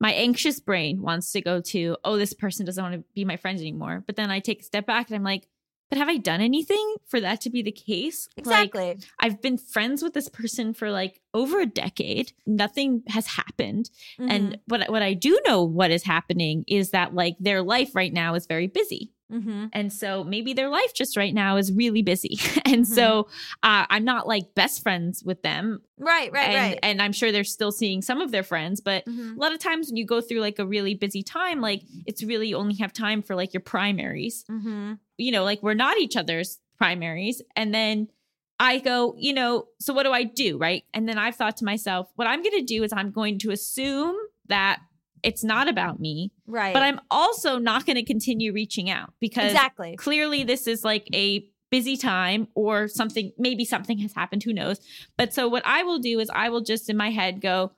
my 0.00 0.12
anxious 0.12 0.60
brain 0.60 1.00
wants 1.02 1.32
to 1.32 1.40
go 1.40 1.60
to 1.60 1.96
oh 2.04 2.16
this 2.16 2.34
person 2.34 2.66
doesn't 2.66 2.82
want 2.82 2.94
to 2.94 3.04
be 3.14 3.24
my 3.24 3.36
friend 3.36 3.58
anymore 3.58 4.02
but 4.06 4.16
then 4.16 4.30
i 4.30 4.40
take 4.40 4.60
a 4.60 4.64
step 4.64 4.86
back 4.86 5.08
and 5.08 5.16
i'm 5.16 5.22
like 5.22 5.48
but 5.88 5.98
have 5.98 6.08
i 6.08 6.16
done 6.16 6.40
anything 6.40 6.96
for 7.06 7.20
that 7.20 7.40
to 7.40 7.50
be 7.50 7.62
the 7.62 7.72
case 7.72 8.28
Like, 8.44 8.66
Exactly. 8.68 8.98
i've 9.20 9.40
been 9.40 9.58
friends 9.58 10.02
with 10.02 10.14
this 10.14 10.28
person 10.28 10.74
for 10.74 10.90
like 10.90 11.20
over 11.34 11.60
a 11.60 11.66
decade 11.66 12.32
nothing 12.46 13.02
has 13.08 13.26
happened 13.26 13.90
Mm-hmm. 14.18 14.30
and 14.30 14.58
what 14.66 14.88
what 14.90 15.02
i 15.02 15.12
do 15.14 15.38
know 15.46 15.62
what 15.62 15.90
is 15.90 16.02
happening 16.04 16.64
is 16.68 16.90
that 16.90 17.14
like 17.14 17.36
their 17.40 17.62
life 17.62 17.94
right 17.94 18.12
now 18.12 18.34
is 18.34 18.46
very 18.46 18.66
busy 18.66 19.12
mm-hmm. 19.32 19.66
and 19.72 19.92
so 19.92 20.24
maybe 20.24 20.52
their 20.52 20.68
life 20.68 20.92
just 20.94 21.16
right 21.16 21.34
now 21.34 21.56
is 21.56 21.72
really 21.72 22.02
busy 22.02 22.38
and 22.64 22.86
so 22.86 23.28
uh, 23.62 23.84
i'm 23.90 24.04
not 24.04 24.26
like 24.26 24.54
best 24.54 24.82
friends 24.82 25.22
with 25.24 25.42
them 25.42 25.80
right, 25.98 26.30
right, 26.32 26.48
and, 26.48 26.56
right. 26.72 26.78
and 26.82 27.00
I'm 27.00 27.12
sure 27.12 27.32
they're 27.32 27.44
still 27.44 27.72
seeing 27.72 28.02
some 28.02 28.20
of 28.20 28.30
their 28.30 28.42
friends, 28.42 28.80
but 28.80 29.04
Mhm. 29.06 29.36
a 29.36 29.38
lot 29.38 29.52
of 29.52 29.58
times 29.58 29.88
when 29.88 29.96
you 29.96 30.04
go 30.04 30.20
through 30.20 30.40
like 30.40 30.58
a 30.58 30.66
really 30.66 30.94
busy 30.94 31.22
time, 31.22 31.60
like 31.60 31.82
it's 32.04 32.22
really 32.22 32.48
you 32.48 32.56
only 32.56 32.74
have 32.76 32.92
time 32.92 33.22
for 33.22 33.34
like 33.34 33.54
your 33.54 33.62
primaries. 33.62 34.44
Mm-hmm. 34.50 34.94
You 35.16 35.32
know, 35.32 35.44
like 35.44 35.62
we're 35.62 35.74
not 35.74 35.96
each 35.98 36.16
other's 36.16 36.58
primaries. 36.76 37.40
And 37.54 37.74
then 37.74 38.08
I 38.60 38.78
go, 38.78 39.14
you 39.18 39.32
know, 39.32 39.68
so 39.80 39.94
what 39.94 40.02
do 40.04 40.12
I 40.12 40.24
do? 40.24 40.58
Right. 40.58 40.84
And 40.92 41.08
then 41.08 41.18
I've 41.18 41.36
thought 41.36 41.56
to 41.58 41.64
myself, 41.64 42.10
what 42.16 42.26
I'm 42.26 42.42
going 42.42 42.58
to 42.58 42.64
do 42.64 42.82
is 42.82 42.92
I'm 42.92 43.10
going 43.10 43.38
to 43.40 43.50
assume 43.50 44.16
that 44.48 44.80
it's 45.26 45.42
not 45.44 45.68
about 45.68 45.98
me, 46.00 46.30
Right. 46.46 46.72
but 46.72 46.82
I'm 46.82 47.00
also 47.10 47.58
not 47.58 47.84
going 47.84 47.96
to 47.96 48.04
continue 48.04 48.52
reaching 48.52 48.88
out 48.88 49.12
because 49.20 49.50
exactly. 49.52 49.96
clearly 49.96 50.44
this 50.44 50.66
is 50.66 50.84
like 50.84 51.06
a 51.14 51.44
busy 51.70 51.96
time 51.96 52.46
or 52.54 52.86
something 52.88 53.32
maybe 53.36 53.64
something 53.64 53.98
has 53.98 54.12
happened 54.12 54.42
who 54.44 54.52
knows 54.52 54.78
but 55.18 55.34
so 55.34 55.48
what 55.48 55.64
i 55.66 55.82
will 55.82 55.98
do 55.98 56.20
is 56.20 56.30
i 56.32 56.48
will 56.48 56.60
just 56.60 56.88
in 56.88 56.96
my 56.96 57.10
head 57.10 57.40
go 57.40 57.72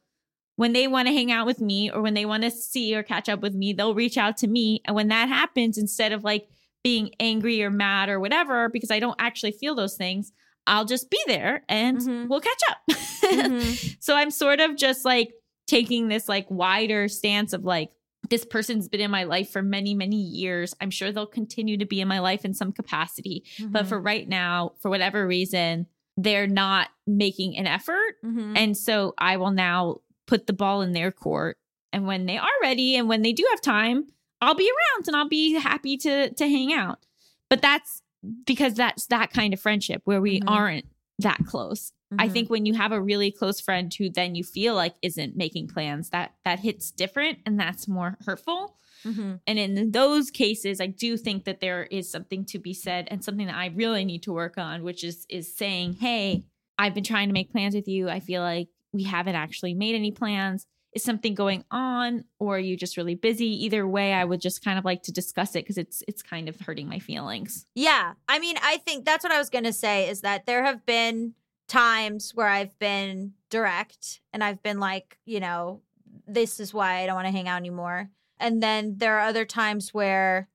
when 0.56 0.74
they 0.74 0.86
want 0.86 1.08
to 1.08 1.12
hang 1.14 1.32
out 1.32 1.46
with 1.46 1.58
me 1.58 1.90
or 1.90 2.02
when 2.02 2.12
they 2.12 2.26
want 2.26 2.42
to 2.42 2.50
see 2.50 2.94
or 2.94 3.02
catch 3.02 3.30
up 3.30 3.40
with 3.40 3.54
me 3.54 3.72
they'll 3.72 3.94
reach 3.94 4.18
out 4.18 4.36
to 4.36 4.46
me 4.46 4.82
and 4.84 4.94
when 4.94 5.08
that 5.08 5.26
happens 5.30 5.78
instead 5.78 6.12
of 6.12 6.22
like 6.22 6.48
being 6.84 7.10
angry 7.18 7.62
or 7.62 7.70
mad 7.70 8.10
or 8.10 8.20
whatever 8.20 8.68
because 8.68 8.90
i 8.90 9.00
don't 9.00 9.16
actually 9.18 9.52
feel 9.52 9.74
those 9.74 9.96
things 9.96 10.32
i'll 10.66 10.84
just 10.84 11.08
be 11.10 11.18
there 11.26 11.62
and 11.66 11.98
Mhm. 11.98 12.28
we'll 12.28 12.40
catch 12.42 12.60
up 12.68 12.78
Mhm. 13.24 13.96
so 14.00 14.14
i'm 14.16 14.30
sort 14.30 14.60
of 14.60 14.76
just 14.76 15.06
like 15.06 15.32
taking 15.68 16.08
this 16.08 16.28
like 16.28 16.46
wider 16.50 17.06
stance 17.06 17.52
of 17.52 17.64
like 17.64 17.90
this 18.30 18.44
person's 18.44 18.88
been 18.88 19.00
in 19.00 19.10
my 19.12 19.22
life 19.24 19.48
for 19.50 19.62
many 19.62 19.94
many 19.94 20.16
years 20.16 20.74
i'm 20.80 20.90
sure 20.90 21.12
they'll 21.12 21.24
continue 21.26 21.76
to 21.78 21.84
be 21.86 22.00
in 22.00 22.08
my 22.08 22.18
life 22.18 22.44
in 22.44 22.52
some 22.52 22.72
capacity 22.72 23.44
but 23.68 23.84
Mhm. 23.84 23.88
for 23.88 24.00
right 24.00 24.28
now 24.28 24.72
for 24.80 24.88
whatever 24.90 25.24
reason 25.26 25.86
they're 26.16 26.48
not 26.48 26.88
making 27.06 27.56
an 27.56 27.66
effort 27.68 28.16
Mhm. 28.24 28.54
and 28.56 28.76
so 28.76 29.14
i 29.18 29.36
will 29.36 29.52
now 29.52 29.98
put 30.26 30.46
the 30.48 30.52
ball 30.52 30.82
in 30.82 30.92
their 30.92 31.12
court 31.12 31.58
and 31.92 32.06
when 32.08 32.26
they 32.26 32.36
are 32.38 32.48
ready 32.60 32.96
and 32.96 33.08
when 33.08 33.22
they 33.22 33.32
do 33.32 33.46
have 33.50 33.60
time 33.60 34.08
i'll 34.40 34.54
be 34.56 34.68
around 34.68 35.06
and 35.06 35.14
i'll 35.16 35.28
be 35.28 35.52
happy 35.54 35.96
to 35.98 36.30
to 36.34 36.44
hang 36.48 36.72
out 36.72 36.98
but 37.48 37.62
that's 37.62 38.02
because 38.44 38.74
that's 38.74 39.06
that 39.06 39.30
kind 39.32 39.54
of 39.54 39.60
friendship 39.60 40.02
where 40.04 40.20
we 40.20 40.40
Mhm. 40.40 40.50
aren't 40.50 40.86
that 41.20 41.38
close 41.46 41.92
I 42.16 42.28
Mhm. 42.28 42.32
think 42.32 42.50
when 42.50 42.64
you 42.66 42.74
have 42.74 42.92
a 42.92 43.00
really 43.00 43.30
close 43.30 43.60
friend 43.60 43.92
who 43.92 44.08
then 44.08 44.34
you 44.34 44.42
feel 44.44 44.74
like 44.74 44.94
isn't 45.02 45.36
making 45.36 45.68
plans, 45.68 46.10
that 46.10 46.34
that 46.44 46.60
hits 46.60 46.90
different 46.90 47.38
and 47.44 47.58
that's 47.60 47.86
more 47.86 48.16
hurtful. 48.24 48.76
Mhm. 49.04 49.40
And 49.46 49.58
in 49.58 49.92
those 49.92 50.30
cases, 50.30 50.80
I 50.80 50.86
do 50.86 51.16
think 51.16 51.44
that 51.44 51.60
there 51.60 51.84
is 51.84 52.10
something 52.10 52.44
to 52.46 52.58
be 52.58 52.72
said 52.74 53.06
and 53.10 53.22
something 53.22 53.46
that 53.46 53.54
I 53.56 53.66
really 53.66 54.04
need 54.04 54.22
to 54.24 54.32
work 54.32 54.56
on, 54.58 54.82
which 54.82 55.04
is 55.04 55.26
is 55.28 55.54
saying, 55.54 55.94
"Hey, 55.94 56.44
I've 56.78 56.94
been 56.94 57.04
trying 57.04 57.28
to 57.28 57.32
make 57.34 57.50
plans 57.52 57.74
with 57.74 57.88
you. 57.88 58.08
I 58.08 58.20
feel 58.20 58.40
like 58.42 58.68
we 58.92 59.02
haven't 59.04 59.34
actually 59.34 59.74
made 59.74 59.94
any 59.94 60.10
plans. 60.10 60.66
Is 60.94 61.04
something 61.04 61.34
going 61.34 61.64
on 61.70 62.24
or 62.38 62.56
are 62.56 62.60
you 62.60 62.74
just 62.76 62.96
really 62.96 63.14
busy? 63.14 63.64
Either 63.66 63.86
way, 63.86 64.14
I 64.14 64.24
would 64.24 64.40
just 64.40 64.64
kind 64.64 64.78
of 64.78 64.84
like 64.86 65.02
to 65.02 65.12
discuss 65.12 65.54
it 65.54 65.64
because 65.64 65.76
it's 65.76 66.02
it's 66.08 66.22
kind 66.22 66.48
of 66.48 66.58
hurting 66.60 66.88
my 66.88 66.98
feelings. 66.98 67.66
Yeah. 67.74 68.14
I 68.28 68.38
mean, 68.38 68.56
I 68.62 68.78
think 68.78 69.04
that's 69.04 69.22
what 69.22 69.32
I 69.32 69.38
was 69.38 69.50
going 69.50 69.64
to 69.64 69.72
say 69.72 70.08
is 70.08 70.22
that 70.22 70.46
there 70.46 70.64
have 70.64 70.86
been 70.86 71.34
times 71.68 72.32
where 72.34 72.48
I've 72.48 72.78
been 72.78 73.34
direct 73.50 74.20
and 74.32 74.42
I've 74.42 74.62
been 74.62 74.80
like, 74.80 75.18
you 75.24 75.40
know, 75.40 75.82
this 76.26 76.58
is 76.60 76.74
why 76.74 76.98
I 77.00 77.06
don't 77.06 77.14
want 77.14 77.26
to 77.26 77.32
hang 77.32 77.48
out 77.48 77.58
anymore. 77.58 78.10
And 78.38 78.62
then 78.62 78.98
there 78.98 79.18
are 79.18 79.28
other 79.28 79.44
times 79.44 79.92
where 79.94 80.48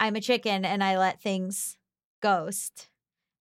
I'm 0.00 0.16
a 0.16 0.20
chicken 0.20 0.64
and 0.64 0.82
I 0.84 0.98
let 0.98 1.20
things 1.22 1.78
ghost 2.20 2.88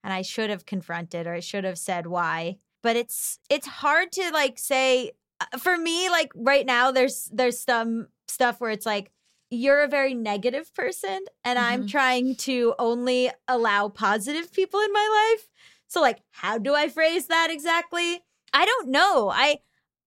and 0.03 0.13
I 0.13 0.21
should 0.21 0.49
have 0.49 0.65
confronted 0.65 1.27
or 1.27 1.33
I 1.33 1.39
should 1.39 1.63
have 1.63 1.79
said 1.79 2.07
why. 2.07 2.57
But 2.83 2.95
it's 2.95 3.39
it's 3.49 3.67
hard 3.67 4.11
to 4.13 4.29
like 4.31 4.59
say 4.59 5.11
uh, 5.41 5.57
for 5.57 5.77
me 5.77 6.09
like 6.09 6.31
right 6.35 6.65
now 6.65 6.91
there's 6.91 7.29
there's 7.33 7.59
some 7.59 8.07
stuff 8.27 8.61
where 8.61 8.71
it's 8.71 8.85
like 8.85 9.11
you're 9.49 9.81
a 9.83 9.87
very 9.87 10.13
negative 10.13 10.73
person 10.73 11.23
and 11.43 11.57
I'm 11.57 11.83
Mhm. 11.83 11.87
trying 11.87 12.35
to 12.37 12.75
only 12.79 13.31
allow 13.47 13.89
positive 13.89 14.51
people 14.51 14.79
in 14.79 14.91
my 14.93 15.33
life. 15.35 15.47
So 15.95 16.01
like 16.01 16.19
how 16.31 16.57
do 16.57 16.75
I 16.75 16.89
phrase 16.89 17.27
that 17.27 17.47
exactly? 17.49 18.21
I 18.51 18.65
don't 18.65 18.89
know. 18.89 19.31
I 19.33 19.59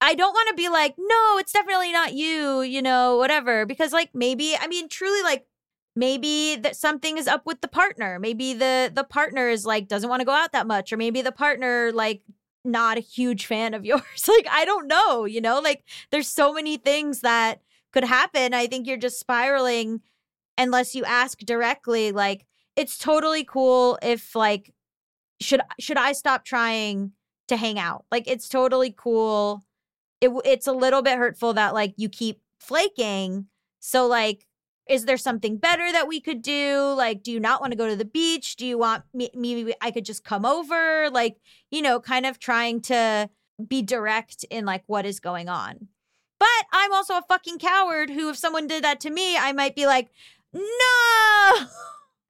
I 0.02 0.14
don't 0.14 0.34
want 0.34 0.50
to 0.50 0.54
be 0.54 0.68
like, 0.68 0.96
"No, 0.98 1.38
it's 1.38 1.52
definitely 1.52 1.92
not 1.92 2.12
you," 2.12 2.60
you 2.60 2.82
know, 2.82 3.16
whatever, 3.16 3.64
because 3.64 3.90
like 3.90 4.10
maybe 4.14 4.54
I 4.54 4.66
mean 4.66 4.90
truly 4.90 5.22
like 5.22 5.46
maybe 5.96 6.56
that 6.56 6.76
something 6.76 7.16
is 7.16 7.26
up 7.26 7.46
with 7.46 7.62
the 7.62 7.68
partner. 7.68 8.18
Maybe 8.18 8.52
the 8.52 8.92
the 8.94 9.02
partner 9.02 9.48
is 9.48 9.64
like 9.64 9.88
doesn't 9.88 10.10
want 10.10 10.20
to 10.20 10.26
go 10.26 10.32
out 10.32 10.52
that 10.52 10.66
much 10.66 10.92
or 10.92 10.98
maybe 10.98 11.22
the 11.22 11.32
partner 11.32 11.90
like 11.94 12.20
not 12.66 12.98
a 12.98 13.00
huge 13.00 13.46
fan 13.46 13.72
of 13.72 13.84
yours. 13.90 14.28
like 14.28 14.46
I 14.50 14.66
don't 14.66 14.88
know, 14.88 15.24
you 15.24 15.40
know? 15.40 15.58
Like 15.58 15.84
there's 16.10 16.28
so 16.28 16.52
many 16.52 16.76
things 16.76 17.20
that 17.22 17.62
could 17.94 18.04
happen. 18.04 18.52
I 18.52 18.66
think 18.66 18.86
you're 18.86 18.98
just 18.98 19.18
spiraling 19.18 20.02
unless 20.58 20.94
you 20.94 21.04
ask 21.06 21.38
directly 21.38 22.12
like 22.12 22.44
it's 22.76 22.98
totally 22.98 23.42
cool 23.42 23.98
if 24.02 24.36
like 24.36 24.74
should 25.40 25.60
should 25.78 25.96
I 25.96 26.12
stop 26.12 26.44
trying 26.44 27.12
to 27.48 27.56
hang 27.56 27.78
out? 27.78 28.04
Like 28.10 28.24
it's 28.26 28.48
totally 28.48 28.94
cool. 28.96 29.62
It 30.20 30.30
it's 30.44 30.66
a 30.66 30.72
little 30.72 31.02
bit 31.02 31.18
hurtful 31.18 31.54
that 31.54 31.74
like 31.74 31.94
you 31.96 32.08
keep 32.08 32.40
flaking. 32.60 33.46
So 33.80 34.06
like 34.06 34.44
is 34.88 35.04
there 35.04 35.18
something 35.18 35.58
better 35.58 35.92
that 35.92 36.08
we 36.08 36.20
could 36.20 36.42
do? 36.42 36.94
Like 36.96 37.22
do 37.22 37.30
you 37.30 37.40
not 37.40 37.60
want 37.60 37.72
to 37.72 37.78
go 37.78 37.88
to 37.88 37.96
the 37.96 38.04
beach? 38.04 38.56
Do 38.56 38.66
you 38.66 38.78
want 38.78 39.04
me 39.12 39.30
maybe 39.34 39.74
I 39.80 39.90
could 39.90 40.04
just 40.04 40.24
come 40.24 40.44
over? 40.44 41.10
Like, 41.10 41.38
you 41.70 41.82
know, 41.82 42.00
kind 42.00 42.26
of 42.26 42.38
trying 42.38 42.80
to 42.82 43.28
be 43.66 43.82
direct 43.82 44.44
in 44.50 44.64
like 44.64 44.84
what 44.86 45.04
is 45.04 45.20
going 45.20 45.48
on. 45.48 45.88
But 46.38 46.48
I'm 46.72 46.92
also 46.92 47.14
a 47.14 47.24
fucking 47.28 47.58
coward 47.58 48.10
who, 48.10 48.30
if 48.30 48.36
someone 48.36 48.66
did 48.66 48.84
that 48.84 49.00
to 49.00 49.10
me, 49.10 49.36
I 49.36 49.52
might 49.52 49.74
be 49.74 49.86
like, 49.86 50.08
no, 50.52 50.62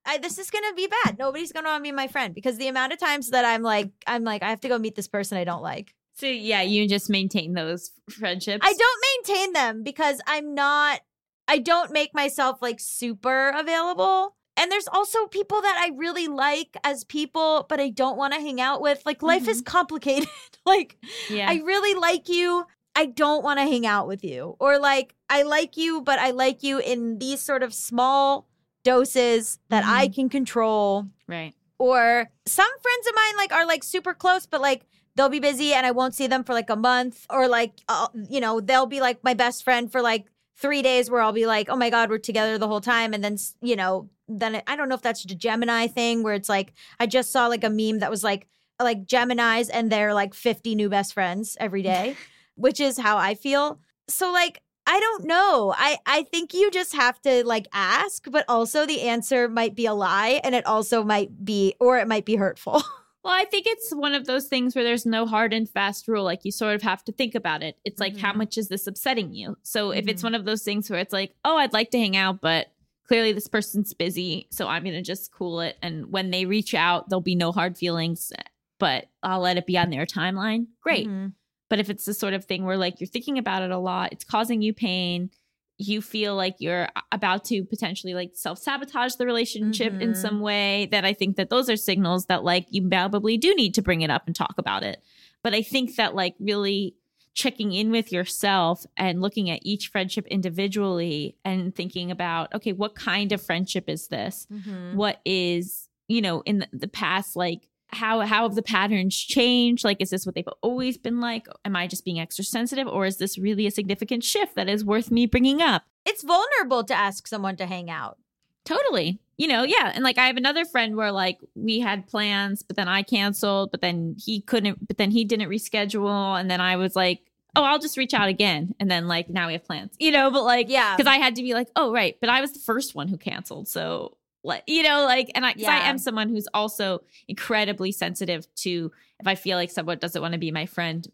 I, 0.08 0.16
this 0.18 0.38
is 0.38 0.50
gonna 0.50 0.72
be 0.74 0.88
bad. 1.04 1.18
Nobody's 1.18 1.52
gonna 1.52 1.68
want 1.68 1.84
to 1.84 1.88
be 1.88 1.92
my 1.92 2.08
friend 2.08 2.34
because 2.34 2.56
the 2.56 2.68
amount 2.68 2.94
of 2.94 2.98
times 2.98 3.28
that 3.30 3.44
I'm 3.44 3.62
like, 3.62 3.90
I'm 4.06 4.24
like, 4.24 4.42
I 4.42 4.48
have 4.48 4.60
to 4.60 4.68
go 4.68 4.78
meet 4.78 4.96
this 4.96 5.06
person 5.06 5.36
I 5.36 5.44
don't 5.44 5.62
like. 5.62 5.94
So 6.14 6.26
yeah, 6.26 6.62
you 6.62 6.88
just 6.88 7.10
maintain 7.10 7.52
those 7.52 7.90
friendships. 8.10 8.66
I 8.66 8.72
don't 8.72 9.04
maintain 9.28 9.52
them 9.52 9.82
because 9.82 10.20
I'm 10.26 10.54
not, 10.54 11.00
I 11.46 11.58
don't 11.58 11.92
make 11.92 12.14
myself 12.14 12.62
like 12.62 12.80
super 12.80 13.50
available. 13.50 14.34
And 14.56 14.72
there's 14.72 14.88
also 14.88 15.26
people 15.26 15.60
that 15.60 15.76
I 15.78 15.94
really 15.94 16.26
like 16.26 16.76
as 16.82 17.04
people, 17.04 17.66
but 17.68 17.78
I 17.78 17.90
don't 17.90 18.16
want 18.16 18.34
to 18.34 18.40
hang 18.40 18.60
out 18.60 18.80
with. 18.80 19.00
Like, 19.06 19.22
life 19.22 19.46
is 19.46 19.58
mm-hmm. 19.58 19.70
complicated. 19.70 20.28
like, 20.66 20.96
Yeah. 21.30 21.48
I 21.48 21.62
really 21.64 21.94
like 21.94 22.28
you. 22.28 22.66
I 22.96 23.06
don't 23.06 23.44
want 23.44 23.60
to 23.60 23.62
hang 23.62 23.86
out 23.86 24.08
with 24.08 24.24
you. 24.24 24.56
Or 24.58 24.80
like, 24.80 25.14
I 25.30 25.42
like 25.42 25.76
you, 25.76 26.00
but 26.00 26.18
I 26.18 26.32
like 26.32 26.64
you 26.64 26.80
in 26.80 27.20
these 27.20 27.40
sort 27.40 27.62
of 27.62 27.72
small 27.72 28.47
doses 28.88 29.58
that 29.68 29.84
I 29.84 30.08
can 30.08 30.30
control. 30.30 31.06
right. 31.26 31.54
Or 31.78 32.28
some 32.46 32.66
friends 32.66 33.06
of 33.06 33.14
mine 33.14 33.36
like 33.36 33.52
are 33.52 33.66
like 33.66 33.84
super 33.84 34.14
close, 34.14 34.46
but 34.46 34.60
like 34.60 34.86
they'll 35.14 35.28
be 35.28 35.40
busy 35.40 35.74
and 35.74 35.86
I 35.86 35.90
won't 35.90 36.14
see 36.14 36.26
them 36.26 36.42
for 36.42 36.54
like 36.54 36.70
a 36.70 36.76
month. 36.76 37.26
Or 37.30 37.48
like, 37.48 37.72
uh, 37.88 38.08
you 38.28 38.40
know, 38.40 38.60
they'll 38.60 38.86
be 38.86 39.00
like 39.00 39.22
my 39.22 39.34
best 39.34 39.62
friend 39.62 39.92
for 39.92 40.00
like 40.00 40.26
three 40.56 40.82
days 40.82 41.10
where 41.10 41.20
I'll 41.20 41.32
be 41.32 41.46
like, 41.46 41.68
oh 41.68 41.76
my 41.76 41.90
God, 41.90 42.08
we're 42.08 42.18
together 42.18 42.56
the 42.56 42.66
whole 42.66 42.80
time. 42.80 43.12
And 43.12 43.22
then, 43.22 43.36
you 43.60 43.76
know, 43.76 44.08
then 44.26 44.56
it, 44.56 44.64
I 44.66 44.74
don't 44.74 44.88
know 44.88 44.96
if 44.96 45.02
that's 45.02 45.24
a 45.24 45.28
Gemini 45.28 45.86
thing 45.86 46.22
where 46.22 46.34
it's 46.34 46.48
like, 46.48 46.72
I 46.98 47.06
just 47.06 47.30
saw 47.30 47.46
like 47.46 47.64
a 47.64 47.70
meme 47.70 48.00
that 48.00 48.10
was 48.10 48.24
like, 48.24 48.48
like 48.82 49.06
Geminis 49.06 49.70
and 49.72 49.92
they're 49.92 50.14
like 50.14 50.34
50 50.34 50.74
new 50.74 50.88
best 50.88 51.14
friends 51.14 51.56
every 51.60 51.82
day, 51.82 52.16
which 52.56 52.80
is 52.80 52.98
how 52.98 53.18
I 53.18 53.34
feel. 53.34 53.78
So 54.08 54.32
like, 54.32 54.62
I 54.90 54.98
don't 55.00 55.24
know. 55.26 55.74
I 55.76 55.98
I 56.06 56.22
think 56.24 56.54
you 56.54 56.70
just 56.70 56.94
have 56.94 57.20
to 57.22 57.44
like 57.46 57.66
ask, 57.72 58.24
but 58.30 58.44
also 58.48 58.86
the 58.86 59.02
answer 59.02 59.48
might 59.48 59.74
be 59.76 59.86
a 59.86 59.92
lie 59.94 60.40
and 60.42 60.54
it 60.54 60.64
also 60.66 61.04
might 61.04 61.44
be 61.44 61.74
or 61.78 61.98
it 61.98 62.08
might 62.08 62.24
be 62.24 62.36
hurtful. 62.36 62.82
Well, 63.24 63.34
I 63.36 63.44
think 63.46 63.66
it's 63.66 63.90
one 63.92 64.14
of 64.14 64.26
those 64.26 64.46
things 64.46 64.74
where 64.74 64.84
there's 64.84 65.04
no 65.04 65.26
hard 65.26 65.52
and 65.52 65.68
fast 65.68 66.06
rule. 66.08 66.22
Like 66.24 66.44
you 66.44 66.52
sort 66.52 66.76
of 66.76 66.82
have 66.82 67.04
to 67.04 67.12
think 67.12 67.34
about 67.34 67.62
it. 67.64 67.76
It's 67.84 68.00
like, 68.00 68.16
how 68.16 68.32
Mhm. 68.32 68.36
much 68.36 68.56
is 68.56 68.68
this 68.68 68.86
upsetting 68.86 69.34
you? 69.34 69.58
So 69.64 69.90
if 69.90 70.06
it's 70.08 70.22
Mhm. 70.22 70.26
one 70.26 70.34
of 70.36 70.44
those 70.46 70.62
things 70.62 70.88
where 70.88 71.00
it's 71.00 71.12
like, 71.12 71.34
oh, 71.44 71.56
I'd 71.58 71.72
like 71.74 71.90
to 71.90 71.98
hang 71.98 72.16
out, 72.16 72.40
but 72.40 72.68
clearly 73.06 73.32
this 73.32 73.48
person's 73.48 73.92
busy, 73.92 74.46
so 74.50 74.68
I'm 74.68 74.84
gonna 74.84 75.02
just 75.02 75.32
cool 75.32 75.60
it. 75.60 75.76
And 75.82 76.10
when 76.12 76.30
they 76.30 76.46
reach 76.46 76.74
out, 76.74 77.08
there'll 77.10 77.20
be 77.20 77.34
no 77.34 77.50
hard 77.52 77.76
feelings, 77.76 78.32
but 78.78 79.08
I'll 79.22 79.40
let 79.40 79.58
it 79.58 79.66
be 79.66 79.76
on 79.76 79.90
their 79.90 80.06
timeline. 80.06 80.68
Great. 80.80 81.08
Mhm. 81.08 81.32
But 81.68 81.80
if 81.80 81.90
it's 81.90 82.04
the 82.04 82.14
sort 82.14 82.34
of 82.34 82.44
thing 82.44 82.64
where 82.64 82.76
like 82.76 83.00
you're 83.00 83.06
thinking 83.08 83.38
about 83.38 83.62
it 83.62 83.70
a 83.70 83.78
lot, 83.78 84.12
it's 84.12 84.24
causing 84.24 84.62
you 84.62 84.72
pain, 84.72 85.30
you 85.76 86.02
feel 86.02 86.34
like 86.34 86.56
you're 86.58 86.88
about 87.12 87.44
to 87.46 87.62
potentially 87.64 88.14
like 88.14 88.30
self 88.34 88.58
sabotage 88.58 89.14
the 89.14 89.26
relationship 89.26 89.94
in 90.00 90.10
Mhm. 90.12 90.16
some 90.16 90.40
way, 90.40 90.86
that 90.90 91.04
I 91.04 91.12
think 91.12 91.36
that 91.36 91.50
those 91.50 91.68
are 91.70 91.76
signals 91.76 92.26
that 92.26 92.42
like 92.42 92.66
you 92.70 92.88
probably 92.88 93.36
do 93.36 93.54
need 93.54 93.74
to 93.74 93.82
bring 93.82 94.00
it 94.00 94.10
up 94.10 94.26
and 94.26 94.34
talk 94.34 94.54
about 94.58 94.82
it. 94.82 95.02
But 95.42 95.54
I 95.54 95.62
think 95.62 95.94
that 95.96 96.14
like 96.16 96.34
really 96.40 96.94
checking 97.34 97.72
in 97.72 97.92
with 97.92 98.10
yourself 98.10 98.84
and 98.96 99.20
looking 99.20 99.48
at 99.48 99.60
each 99.62 99.86
friendship 99.88 100.26
individually 100.26 101.36
and 101.44 101.72
thinking 101.72 102.10
about, 102.10 102.52
okay, 102.52 102.72
what 102.72 102.96
kind 102.96 103.30
of 103.30 103.40
friendship 103.40 103.88
is 103.88 104.08
this? 104.08 104.48
Mhm. 104.52 104.94
what 104.94 105.20
is 105.24 105.88
you 106.08 106.20
know 106.22 106.40
in 106.46 106.66
the 106.72 106.88
past 106.88 107.36
like 107.36 107.68
how 107.88 108.20
how 108.20 108.42
have 108.42 108.54
the 108.54 108.62
patterns 108.62 109.16
changed? 109.16 109.84
Like 109.84 110.00
is 110.00 110.10
this 110.10 110.26
what 110.26 110.34
they've 110.34 110.48
always 110.62 110.98
been 110.98 111.20
like? 111.20 111.46
Am 111.64 111.74
i 111.76 111.86
just 111.86 112.04
being 112.04 112.20
extra 112.20 112.44
sensitive 112.44 112.86
or 112.86 113.06
is 113.06 113.16
this 113.16 113.38
really 113.38 113.66
a 113.66 113.70
significant 113.70 114.24
shift 114.24 114.54
that 114.56 114.68
is 114.68 114.84
worth 114.84 115.10
me 115.10 115.26
bringing 115.26 115.62
up? 115.62 115.84
It's 116.04 116.22
vulnerable 116.22 116.84
to 116.84 116.94
ask 116.94 117.26
someone 117.26 117.56
to 117.56 117.66
hang 117.66 117.90
out. 117.90 118.18
totally. 118.64 119.18
You 119.38 119.46
know 119.48 119.62
yeah. 119.62 119.92
And 119.94 120.02
like 120.04 120.18
i 120.18 120.26
have 120.26 120.36
another 120.36 120.64
friend 120.64 120.96
where 120.96 121.12
like 121.12 121.38
we 121.54 121.78
had 121.80 122.06
plans 122.08 122.62
but 122.62 122.76
then 122.76 122.88
i 122.88 123.02
canceled 123.02 123.70
but 123.70 123.80
then 123.80 124.16
he 124.18 124.40
couldn't 124.40 124.86
but 124.86 124.98
then 124.98 125.10
he 125.12 125.24
didn't 125.24 125.48
reschedule 125.48 126.38
and 126.38 126.50
then 126.50 126.60
i 126.60 126.76
was 126.76 126.94
like 126.96 127.20
oh 127.56 127.62
i'll 127.64 127.78
just 127.78 127.96
reach 127.96 128.12
out 128.14 128.28
again. 128.28 128.74
And 128.78 128.90
then 128.90 129.08
like 129.08 129.30
now 129.30 129.46
we 129.46 129.54
have 129.54 129.64
plans. 129.64 129.94
You 129.98 130.10
know 130.10 130.30
but 130.30 130.42
like 130.44 130.68
Yeah. 130.68 130.94
because 130.96 131.10
I 131.10 131.16
had 131.16 131.36
to 131.36 131.42
be 131.42 131.54
like, 131.54 131.68
oh 131.76 131.90
right, 131.92 132.16
but 132.20 132.28
I 132.28 132.40
was 132.42 132.52
the 132.52 132.58
first 132.60 132.94
one 132.94 133.08
who 133.08 133.16
canceled, 133.16 133.66
so 133.68 134.17
Like, 134.44 134.62
you 134.66 134.82
know, 134.82 135.04
like, 135.04 135.30
and 135.34 135.44
I, 135.44 135.52
'cause 135.54 135.64
I 135.64 135.78
Yeah. 135.78 135.90
am 135.90 135.98
someone 135.98 136.28
who's 136.28 136.46
also 136.54 137.00
incredibly 137.26 137.92
sensitive 137.92 138.46
to 138.56 138.90
if 139.20 139.26
I 139.26 139.34
feel 139.34 139.56
like 139.58 139.70
someone 139.70 139.98
doesn't 139.98 140.22
want 140.22 140.32
to 140.32 140.38
be 140.38 140.50
my 140.52 140.66
friend, 140.66 141.06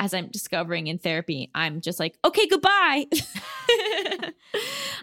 as 0.00 0.14
I'm 0.14 0.28
discovering 0.28 0.86
in 0.86 0.98
therapy, 0.98 1.50
I'm 1.54 1.80
just 1.80 1.98
like, 1.98 2.16
okay, 2.24 2.46
goodbye. 2.46 3.06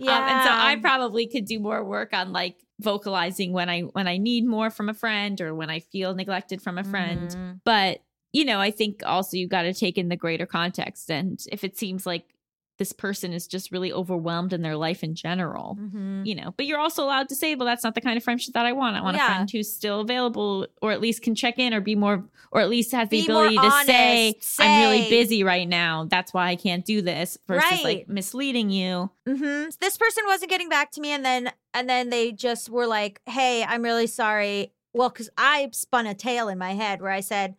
Um, 0.07 0.23
and 0.27 0.43
so 0.43 0.49
I 0.51 0.75
probably 0.81 1.27
could 1.27 1.45
do 1.45 1.59
more 1.59 1.83
work 1.83 2.13
on 2.13 2.31
like 2.33 2.57
vocalizing 2.81 3.53
when 3.53 3.69
I 3.69 3.81
when 3.81 4.07
I 4.07 4.17
need 4.17 4.45
more 4.45 4.69
from 4.69 4.89
a 4.89 4.93
friend 4.93 5.39
or 5.39 5.55
when 5.55 5.69
I 5.69 5.79
feel 5.79 6.13
neglected 6.13 6.61
from 6.61 6.77
a 6.77 6.83
friend. 6.83 7.29
Mhm. 7.29 7.61
But 7.63 8.03
you 8.33 8.43
know, 8.43 8.59
I 8.59 8.71
think 8.71 9.01
also 9.05 9.37
you 9.37 9.47
got 9.47 9.61
to 9.63 9.73
take 9.73 9.97
in 9.97 10.09
the 10.09 10.17
greater 10.17 10.45
context. 10.45 11.09
And 11.09 11.39
if 11.51 11.63
it 11.63 11.77
seems 11.77 12.05
like 12.05 12.34
this 12.77 12.91
person 12.91 13.31
is 13.31 13.47
just 13.47 13.71
really 13.71 13.93
overwhelmed 13.93 14.51
in 14.51 14.61
their 14.61 14.75
life 14.75 15.03
in 15.03 15.15
general, 15.15 15.77
Mhm. 15.79 16.25
you 16.25 16.35
know, 16.35 16.53
but 16.57 16.65
you're 16.65 16.79
also 16.79 17.03
allowed 17.05 17.29
to 17.29 17.35
say, 17.35 17.55
well, 17.55 17.65
that's 17.65 17.83
not 17.83 17.95
the 17.95 18.01
kind 18.01 18.17
of 18.17 18.23
friendship 18.23 18.53
that 18.53 18.65
I 18.65 18.73
want. 18.73 18.97
I 18.97 19.01
want 19.01 19.15
Yeah. 19.15 19.25
a 19.25 19.29
friend 19.33 19.49
who's 19.51 19.71
still 19.73 20.01
available 20.01 20.67
or 20.81 20.91
at 20.91 20.99
least 20.99 21.21
can 21.21 21.35
check 21.35 21.57
in 21.57 21.73
or 21.73 21.79
be 21.79 21.95
more, 21.95 22.25
or 22.51 22.59
at 22.59 22.69
least 22.69 22.91
has 22.91 23.07
the 23.09 23.21
Be 23.21 23.25
ability 23.25 23.55
to 23.55 23.71
say, 23.85 24.27
honest, 24.33 24.59
I'm 24.59 24.81
really 24.81 25.09
busy 25.09 25.43
right 25.43 25.67
now. 25.67 26.03
That's 26.09 26.33
why 26.33 26.49
I 26.49 26.55
can't 26.57 26.83
do 26.85 27.01
this 27.01 27.37
versus 27.47 27.83
like 27.83 28.09
misleading 28.09 28.69
you. 28.69 29.09
Mm-hmm. 29.25 29.69
This 29.79 29.97
person 29.97 30.23
wasn't 30.27 30.49
getting 30.51 30.67
back 30.69 30.91
to 30.91 31.01
me, 31.01 31.11
and 31.11 31.23
then 31.23 31.51
and 31.73 31.89
then 31.89 32.09
they 32.09 32.31
just 32.31 32.69
were 32.69 32.87
like, 32.87 33.21
"Hey, 33.25 33.63
I'm 33.63 33.83
really 33.83 34.07
sorry." 34.07 34.71
Well, 34.93 35.09
because 35.09 35.29
I 35.37 35.69
spun 35.73 36.07
a 36.07 36.13
tale 36.13 36.47
in 36.49 36.57
my 36.57 36.73
head 36.73 37.01
where 37.01 37.11
I 37.11 37.19
said, 37.21 37.55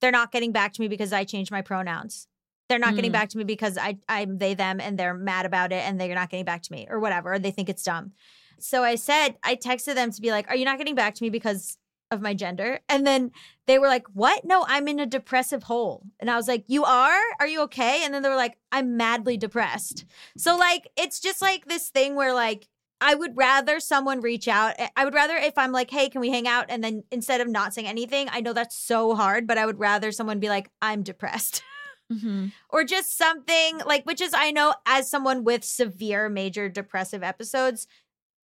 "They're 0.00 0.10
not 0.12 0.30
getting 0.32 0.52
back 0.52 0.72
to 0.74 0.80
me 0.80 0.88
because 0.88 1.12
I 1.12 1.24
changed 1.24 1.50
my 1.50 1.60
pronouns. 1.62 2.28
They're 2.68 2.78
not 2.78 2.94
getting 2.96 3.10
Mm. 3.10 3.14
back 3.14 3.28
to 3.30 3.38
me 3.38 3.44
because 3.44 3.78
I 3.78 3.98
I'm 4.08 4.38
they 4.38 4.54
them, 4.54 4.80
and 4.80 4.98
they're 4.98 5.14
mad 5.14 5.46
about 5.46 5.72
it, 5.72 5.82
and 5.86 6.00
they're 6.00 6.14
not 6.14 6.30
getting 6.30 6.44
back 6.44 6.62
to 6.62 6.72
me 6.72 6.86
or 6.88 6.98
whatever. 7.00 7.34
Or 7.34 7.38
they 7.38 7.50
think 7.50 7.68
it's 7.68 7.82
dumb." 7.82 8.12
So 8.60 8.82
I 8.82 8.96
said, 8.96 9.36
I 9.42 9.54
texted 9.56 9.94
them 9.94 10.10
to 10.12 10.20
be 10.20 10.30
like, 10.30 10.48
"Are 10.48 10.56
you 10.56 10.64
not 10.64 10.78
getting 10.78 10.94
back 10.94 11.14
to 11.14 11.22
me 11.22 11.30
because?" 11.30 11.76
Of 12.10 12.22
my 12.22 12.32
gender. 12.32 12.80
And 12.88 13.06
then 13.06 13.32
they 13.66 13.78
were 13.78 13.86
like, 13.86 14.06
What? 14.14 14.42
No, 14.42 14.64
I'm 14.66 14.88
in 14.88 14.98
a 14.98 15.04
depressive 15.04 15.64
hole. 15.64 16.06
And 16.18 16.30
I 16.30 16.36
was 16.36 16.48
like, 16.48 16.64
You 16.66 16.82
are? 16.84 17.20
Are 17.38 17.46
you 17.46 17.60
okay? 17.64 18.02
And 18.02 18.14
then 18.14 18.22
they 18.22 18.30
were 18.30 18.34
like, 18.34 18.56
I'm 18.72 18.96
madly 18.96 19.36
depressed. 19.36 20.06
So 20.34 20.56
like 20.56 20.88
it's 20.96 21.20
just 21.20 21.42
like 21.42 21.66
this 21.66 21.90
thing 21.90 22.14
where 22.14 22.32
like 22.32 22.66
I 23.02 23.14
would 23.14 23.36
rather 23.36 23.78
someone 23.78 24.22
reach 24.22 24.48
out. 24.48 24.72
eh, 24.78 24.88
I 24.96 25.04
would 25.04 25.12
rather 25.12 25.36
if 25.36 25.58
I'm 25.58 25.70
like, 25.70 25.90
"Hey, 25.90 26.08
can 26.08 26.22
we 26.22 26.30
hang 26.30 26.48
out?" 26.48 26.64
and 26.70 26.82
then 26.82 27.04
instead 27.12 27.42
of 27.42 27.48
not 27.48 27.74
saying 27.74 27.86
anything, 27.86 28.30
I 28.32 28.40
know 28.40 28.54
that's 28.54 28.74
so 28.78 29.14
hard, 29.14 29.46
but 29.46 29.58
I 29.58 29.66
would 29.66 29.78
rather 29.78 30.10
someone 30.10 30.40
be 30.40 30.48
like, 30.48 30.70
"I'm 30.80 31.02
depressed." 31.02 31.62
Mm-hmm. 32.12 32.46
or 32.70 32.84
just 32.84 33.18
something 33.18 33.80
like 33.84 34.06
which 34.06 34.22
is 34.22 34.32
I 34.32 34.50
know 34.50 34.74
as 34.86 35.10
someone 35.10 35.44
with 35.44 35.62
severe 35.62 36.30
major 36.30 36.70
depressive 36.70 37.22
episodes, 37.22 37.86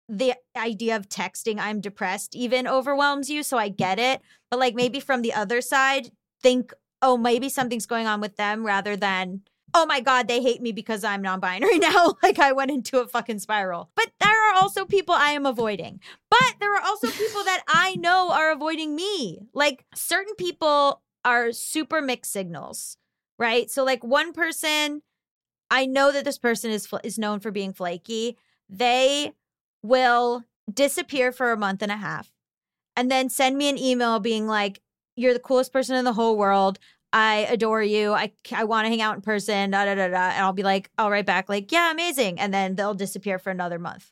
the 0.10 0.34
idea 0.58 0.96
of 0.98 1.08
texting 1.08 1.60
I'm 1.60 1.79
depressed 1.79 2.36
even 2.36 2.67
overwhelms 2.67 3.29
you, 3.29 3.41
so 3.41 3.58
I 3.58 3.70
get 3.70 4.00
it. 4.00 4.22
But 4.51 4.60
like 4.60 4.75
maybe 4.75 5.00
from 5.00 5.22
the 5.22 5.34
other 5.34 5.62
side, 5.62 6.12
think, 6.41 6.74
"Oh, 7.01 7.15
maybe 7.17 7.48
something's 7.48 7.86
going 7.86 8.05
on 8.05 8.20
with 8.20 8.36
them," 8.36 8.65
rather 8.65 8.98
than 8.98 9.43
oh 9.74 9.86
my 9.86 10.00
god 10.00 10.27
they 10.27 10.41
hate 10.41 10.62
me 10.62 10.72
because 10.72 11.03
i'm 11.03 11.22
non-binary 11.22 11.79
now. 11.89 12.13
Like 12.24 12.39
i 12.39 12.51
went 12.51 12.72
into 12.72 13.00
a 13.00 13.08
fucking 13.08 13.39
spiral. 13.39 13.89
But 13.96 14.12
there 14.20 14.50
are 14.50 14.55
also 14.55 14.86
people 14.86 15.15
i 15.15 15.32
am 15.32 15.46
avoiding. 15.46 16.00
But 16.29 16.55
there 16.60 16.75
are 16.75 16.82
also 16.82 17.08
people 17.08 17.43
that 17.46 17.63
i 17.67 17.96
know 17.96 18.32
are 18.32 18.51
avoiding 18.51 18.96
me. 18.96 19.39
Like 19.53 19.86
certain 19.96 20.36
people 20.36 21.01
are 21.25 21.51
super 21.53 22.01
mixed 22.01 22.32
signals 22.34 22.98
right 23.43 23.69
so 23.69 23.83
like 23.83 24.03
one 24.03 24.31
person 24.31 25.01
i 25.69 25.85
know 25.85 26.12
that 26.13 26.23
this 26.23 26.38
person 26.38 26.71
is 26.71 26.88
is 27.03 27.17
known 27.19 27.41
for 27.41 27.51
being 27.51 27.73
flaky 27.73 28.38
they 28.69 29.33
will 29.81 30.43
disappear 30.73 31.31
for 31.33 31.51
a 31.51 31.57
month 31.57 31.81
and 31.81 31.91
a 31.91 31.97
half 31.97 32.31
and 32.95 33.12
then 33.12 33.29
send 33.29 33.57
me 33.57 33.67
an 33.67 33.77
email 33.77 34.19
being 34.19 34.47
like 34.47 34.79
you're 35.17 35.33
the 35.33 35.39
coolest 35.39 35.73
person 35.73 35.95
in 35.95 36.05
the 36.05 36.13
whole 36.13 36.38
world 36.38 36.79
I 37.15 37.45
adore 37.51 37.83
you. 37.83 38.12
I, 38.12 38.31
I 38.51 38.63
want 38.63 38.85
to 38.85 38.89
hang 38.89 39.01
out 39.01 39.13
in 39.13 39.21
person, 39.21 39.69
da 39.69 39.85
da 39.85 39.93
da 39.93 40.07
da. 40.07 40.29
And 40.31 40.43
I'll 40.43 40.51
be 40.51 40.63
like, 40.63 40.89
I'll 40.97 41.12
write 41.12 41.27
back, 41.27 41.47
like, 41.47 41.71
yeah, 41.71 41.91
amazing. 41.91 42.39
And 42.39 42.51
then 42.51 42.73
they'll 42.75 42.95
disappear 42.95 43.38
for 43.38 43.51
another 43.51 43.77
month. 43.77 44.12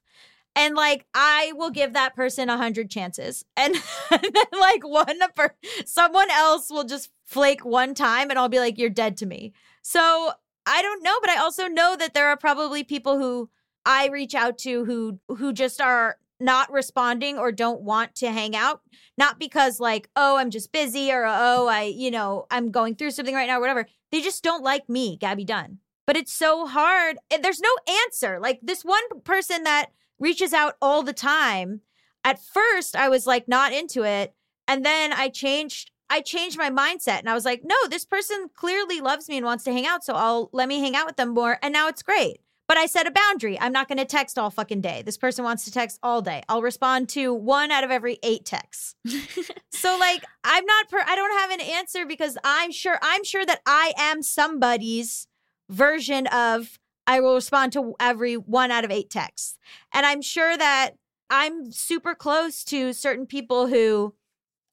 And 0.55 0.75
like, 0.75 1.05
I 1.13 1.53
will 1.55 1.69
give 1.69 1.93
that 1.93 2.15
person 2.15 2.49
a 2.49 2.57
hundred 2.57 2.89
chances. 2.89 3.45
And, 3.55 3.75
and 4.11 4.21
then 4.33 4.59
like 4.59 4.85
one, 4.85 5.19
per- 5.35 5.55
someone 5.85 6.29
else 6.29 6.69
will 6.69 6.83
just 6.83 7.09
flake 7.25 7.63
one 7.63 7.93
time 7.93 8.29
and 8.29 8.37
I'll 8.37 8.49
be 8.49 8.59
like, 8.59 8.77
you're 8.77 8.89
dead 8.89 9.17
to 9.17 9.25
me. 9.25 9.53
So 9.81 10.31
I 10.65 10.81
don't 10.81 11.03
know, 11.03 11.17
but 11.21 11.29
I 11.29 11.37
also 11.37 11.67
know 11.67 11.95
that 11.97 12.13
there 12.13 12.27
are 12.27 12.37
probably 12.37 12.83
people 12.83 13.17
who 13.17 13.49
I 13.85 14.07
reach 14.09 14.35
out 14.35 14.57
to 14.59 14.85
who, 14.85 15.19
who 15.27 15.53
just 15.53 15.81
are 15.81 16.17
not 16.41 16.71
responding 16.71 17.37
or 17.37 17.51
don't 17.51 17.81
want 17.81 18.15
to 18.15 18.31
hang 18.31 18.55
out 18.55 18.81
not 19.17 19.39
because 19.39 19.79
like 19.79 20.09
oh 20.15 20.37
i'm 20.37 20.49
just 20.49 20.71
busy 20.71 21.11
or 21.11 21.23
oh 21.25 21.67
i 21.67 21.83
you 21.83 22.09
know 22.09 22.47
i'm 22.49 22.71
going 22.71 22.95
through 22.95 23.11
something 23.11 23.35
right 23.35 23.47
now 23.47 23.57
or 23.57 23.61
whatever 23.61 23.85
they 24.11 24.21
just 24.21 24.43
don't 24.43 24.63
like 24.63 24.89
me 24.89 25.15
gabby 25.15 25.45
dunn 25.45 25.77
but 26.07 26.17
it's 26.17 26.33
so 26.33 26.65
hard 26.65 27.17
there's 27.41 27.61
no 27.61 27.69
answer 28.05 28.39
like 28.39 28.59
this 28.63 28.83
one 28.83 29.03
person 29.23 29.63
that 29.63 29.91
reaches 30.21 30.53
out 30.53 30.75
all 30.81 31.03
the 31.03 31.13
time 31.13 31.81
at 32.23 32.39
first 32.39 32.95
i 32.95 33.09
was 33.09 33.27
like 33.27 33.47
not 33.47 33.73
into 33.73 34.03
it 34.03 34.33
and 34.67 34.85
then 34.85 35.11
i 35.11 35.27
changed 35.27 35.91
i 36.09 36.21
changed 36.21 36.57
my 36.57 36.69
mindset 36.69 37.19
and 37.19 37.29
i 37.29 37.33
was 37.33 37.45
like 37.45 37.61
no 37.63 37.75
this 37.89 38.05
person 38.05 38.49
clearly 38.55 39.01
loves 39.01 39.27
me 39.27 39.37
and 39.37 39.45
wants 39.45 39.63
to 39.63 39.73
hang 39.73 39.85
out 39.85 40.03
so 40.03 40.13
i'll 40.13 40.49
let 40.53 40.67
me 40.67 40.79
hang 40.79 40.95
out 40.95 41.05
with 41.05 41.17
them 41.17 41.33
more 41.33 41.57
and 41.61 41.73
now 41.73 41.87
it's 41.87 42.03
great 42.03 42.39
but 42.71 42.77
I 42.77 42.85
set 42.85 43.05
a 43.05 43.11
boundary. 43.11 43.59
I'm 43.59 43.73
not 43.73 43.89
going 43.89 43.97
to 43.97 44.05
text 44.05 44.39
all 44.39 44.49
fucking 44.49 44.79
day. 44.79 45.01
This 45.01 45.17
person 45.17 45.43
wants 45.43 45.65
to 45.65 45.71
text 45.73 45.99
all 46.01 46.21
day. 46.21 46.41
I'll 46.47 46.61
respond 46.61 47.09
to 47.09 47.33
one 47.33 47.69
out 47.69 47.83
of 47.83 47.91
every 47.91 48.17
eight 48.23 48.45
texts. 48.45 48.95
so 49.73 49.97
like 49.99 50.23
I'm 50.45 50.65
not 50.65 50.87
per 50.87 51.03
I 51.05 51.17
don't 51.17 51.37
have 51.37 51.51
an 51.51 51.59
answer 51.59 52.05
because 52.05 52.37
I'm 52.45 52.71
sure 52.71 52.97
I'm 53.01 53.25
sure 53.25 53.45
that 53.45 53.59
I 53.65 53.91
am 53.97 54.23
somebody's 54.23 55.27
version 55.69 56.27
of 56.27 56.79
I 57.07 57.19
will 57.19 57.35
respond 57.35 57.73
to 57.73 57.95
every 57.99 58.35
one 58.35 58.71
out 58.71 58.85
of 58.85 58.91
eight 58.91 59.09
texts. 59.09 59.57
And 59.93 60.05
I'm 60.05 60.21
sure 60.21 60.57
that 60.57 60.91
I'm 61.29 61.71
super 61.71 62.13
close 62.15 62.63
to 62.65 62.93
certain 62.93 63.25
people 63.25 63.67
who 63.67 64.13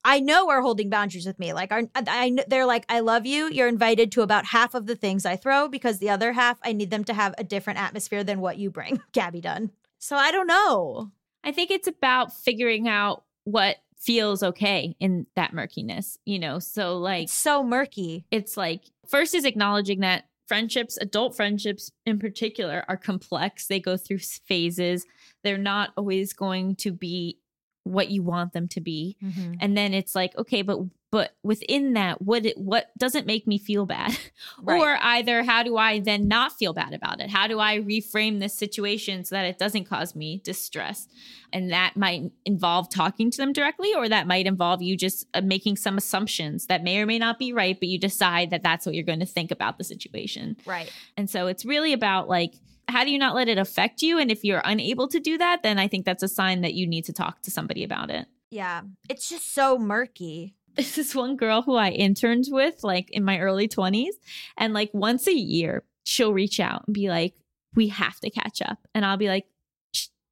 I 0.05 0.21
know 0.21 0.49
are 0.49 0.63
holding 0.63 0.89
boundaries 0.91 1.27
with 1.27 1.39
me. 1.39 1.53
Like, 1.53 1.73
are, 1.73 1.83
I, 1.95 2.37
they're 2.47 2.67
like, 2.67 2.85
I 2.89 3.01
love 3.01 3.27
you. 3.27 3.49
You're 3.51 3.69
invited 3.69 4.13
to 4.13 4.23
about 4.23 4.47
half 4.47 4.75
of 4.75 4.87
the 4.87 4.95
things 4.97 5.27
I 5.27 5.37
throw 5.37 5.69
because 5.69 5.99
the 5.99 6.11
other 6.11 6.33
half, 6.33 6.59
I 6.63 6.73
need 6.73 6.91
them 6.91 7.05
to 7.05 7.15
have 7.15 7.35
a 7.37 7.45
different 7.45 7.81
atmosphere 7.81 8.23
than 8.25 8.41
what 8.41 8.59
you 8.59 8.71
bring, 8.71 9.01
Gabby 9.13 9.41
Dunn. 9.41 9.71
So 9.99 10.17
I 10.17 10.31
don't 10.31 10.47
know. 10.47 11.11
I 11.43 11.53
think 11.53 11.71
it's 11.71 11.89
about 11.89 12.33
figuring 12.33 12.89
out 12.89 13.25
what 13.45 13.79
feels 13.97 14.43
okay 14.45 14.95
in 15.01 15.27
that 15.35 15.53
murkiness, 15.53 16.19
you 16.25 16.39
know? 16.39 16.61
So, 16.61 16.99
like, 16.99 17.25
It's 17.25 17.33
so 17.33 17.65
murky. 17.65 18.25
it's 18.31 18.57
like 18.57 18.83
first 19.09 19.35
is 19.35 19.45
acknowledging 19.45 20.01
that 20.01 20.27
friendships, 20.49 20.97
adult 20.97 21.37
friendships 21.37 21.93
in 22.07 22.19
particular, 22.19 22.85
are 22.89 22.97
complex. 22.97 23.67
They 23.67 23.79
go 23.79 23.97
through 23.97 24.19
phases. 24.19 25.07
They're 25.45 25.59
not 25.59 25.91
always 25.97 26.33
going 26.33 26.77
to 26.77 26.91
be 26.91 27.39
what 27.85 28.11
you 28.11 28.23
want 28.23 28.53
them 28.53 28.69
to 28.69 28.81
be. 28.81 29.17
Mm-hmm. 29.23 29.55
And 29.61 29.77
then 29.77 29.95
it's 29.95 30.15
like, 30.15 30.37
okay, 30.37 30.63
but 30.63 30.81
but 31.11 31.35
within 31.43 31.95
that, 31.95 32.21
what 32.21 32.45
it 32.45 32.59
what 32.59 32.91
doesn't 32.99 33.27
make 33.27 33.47
me 33.47 33.59
feel 33.59 33.87
bad? 33.87 34.17
Right. 34.61 34.81
Or 34.81 34.99
either 35.01 35.43
how 35.45 35.63
do 35.63 35.77
I 35.77 36.01
then 36.01 36.27
not 36.27 36.53
feel 36.53 36.73
bad 36.73 36.93
about 36.93 37.21
it? 37.21 37.31
How 37.31 37.47
do 37.47 37.61
I 37.61 37.79
reframe 37.79 38.41
this 38.41 38.55
situation 38.55 39.25
so 39.25 39.37
that 39.37 39.45
it 39.45 39.59
doesn't 39.59 39.85
cause 39.85 40.17
me 40.17 40.41
distress? 40.45 41.07
And 41.53 41.71
that 41.71 41.97
might 41.97 42.31
involve 42.45 42.91
talking 42.91 43.31
to 43.31 43.37
them 43.37 43.53
directly, 43.53 43.95
or 43.95 44.09
that 44.09 44.27
might 44.27 44.47
involve 44.47 44.83
you 44.83 44.97
just 44.97 45.27
uh, 45.35 45.41
making 45.43 45.77
some 45.77 45.97
assumptions 45.97 46.67
that 46.67 46.83
may 46.83 46.99
or 46.99 47.07
may 47.07 47.19
not 47.19 47.39
be 47.39 47.53
right, 47.53 47.79
but 47.79 47.89
you 47.89 47.99
decide 47.99 48.51
that 48.51 48.63
that's 48.63 48.85
what 48.85 48.95
you're 48.95 49.05
going 49.05 49.21
to 49.21 49.27
think 49.27 49.51
about 49.51 49.79
the 49.79 49.85
situation. 49.85 50.57
Right. 50.67 50.93
And 51.17 51.31
so 51.31 51.47
it's 51.47 51.65
really 51.65 51.93
about 51.93 52.29
like, 52.29 52.55
how 52.89 53.05
do 53.05 53.11
you 53.11 53.19
not 53.19 53.35
let 53.35 53.49
it 53.49 53.59
affect 53.59 54.03
you? 54.03 54.19
And 54.19 54.31
if 54.31 54.45
you're 54.45 54.63
unable 54.65 55.09
to 55.09 55.21
do 55.21 55.39
that, 55.39 55.63
then 55.63 55.79
I 55.79 55.89
think 55.89 56.05
that's 56.05 56.23
a 56.23 56.29
sign 56.29 56.63
that 56.63 56.75
you 56.75 56.87
need 56.87 57.05
to 57.05 57.13
talk 57.13 57.43
to 57.43 57.51
somebody 57.51 57.85
about 57.85 58.11
it. 58.11 58.27
Yeah. 58.51 58.83
It's 59.09 59.29
just 59.29 59.55
so 59.55 59.79
murky. 59.79 60.55
This 60.79 60.97
is 60.97 61.15
one 61.15 61.37
girl 61.37 61.63
who 61.63 61.75
I 61.75 61.91
interned 61.91 62.45
with 62.51 62.85
like 62.85 63.11
in 63.11 63.25
my 63.25 63.41
early 63.41 63.67
20s. 63.67 64.13
And 64.57 64.73
like 64.73 64.91
once 64.93 65.27
a 65.27 65.35
year, 65.35 65.83
she'll 66.05 66.33
reach 66.33 66.61
out 66.61 66.85
and 66.87 66.95
be 66.95 67.09
like, 67.09 67.35
we 67.75 67.89
have 67.89 68.21
to 68.21 68.31
catch 68.31 68.63
up. 68.63 68.79
And 68.95 69.05
I'll 69.05 69.17
be 69.17 69.27
like, 69.29 69.47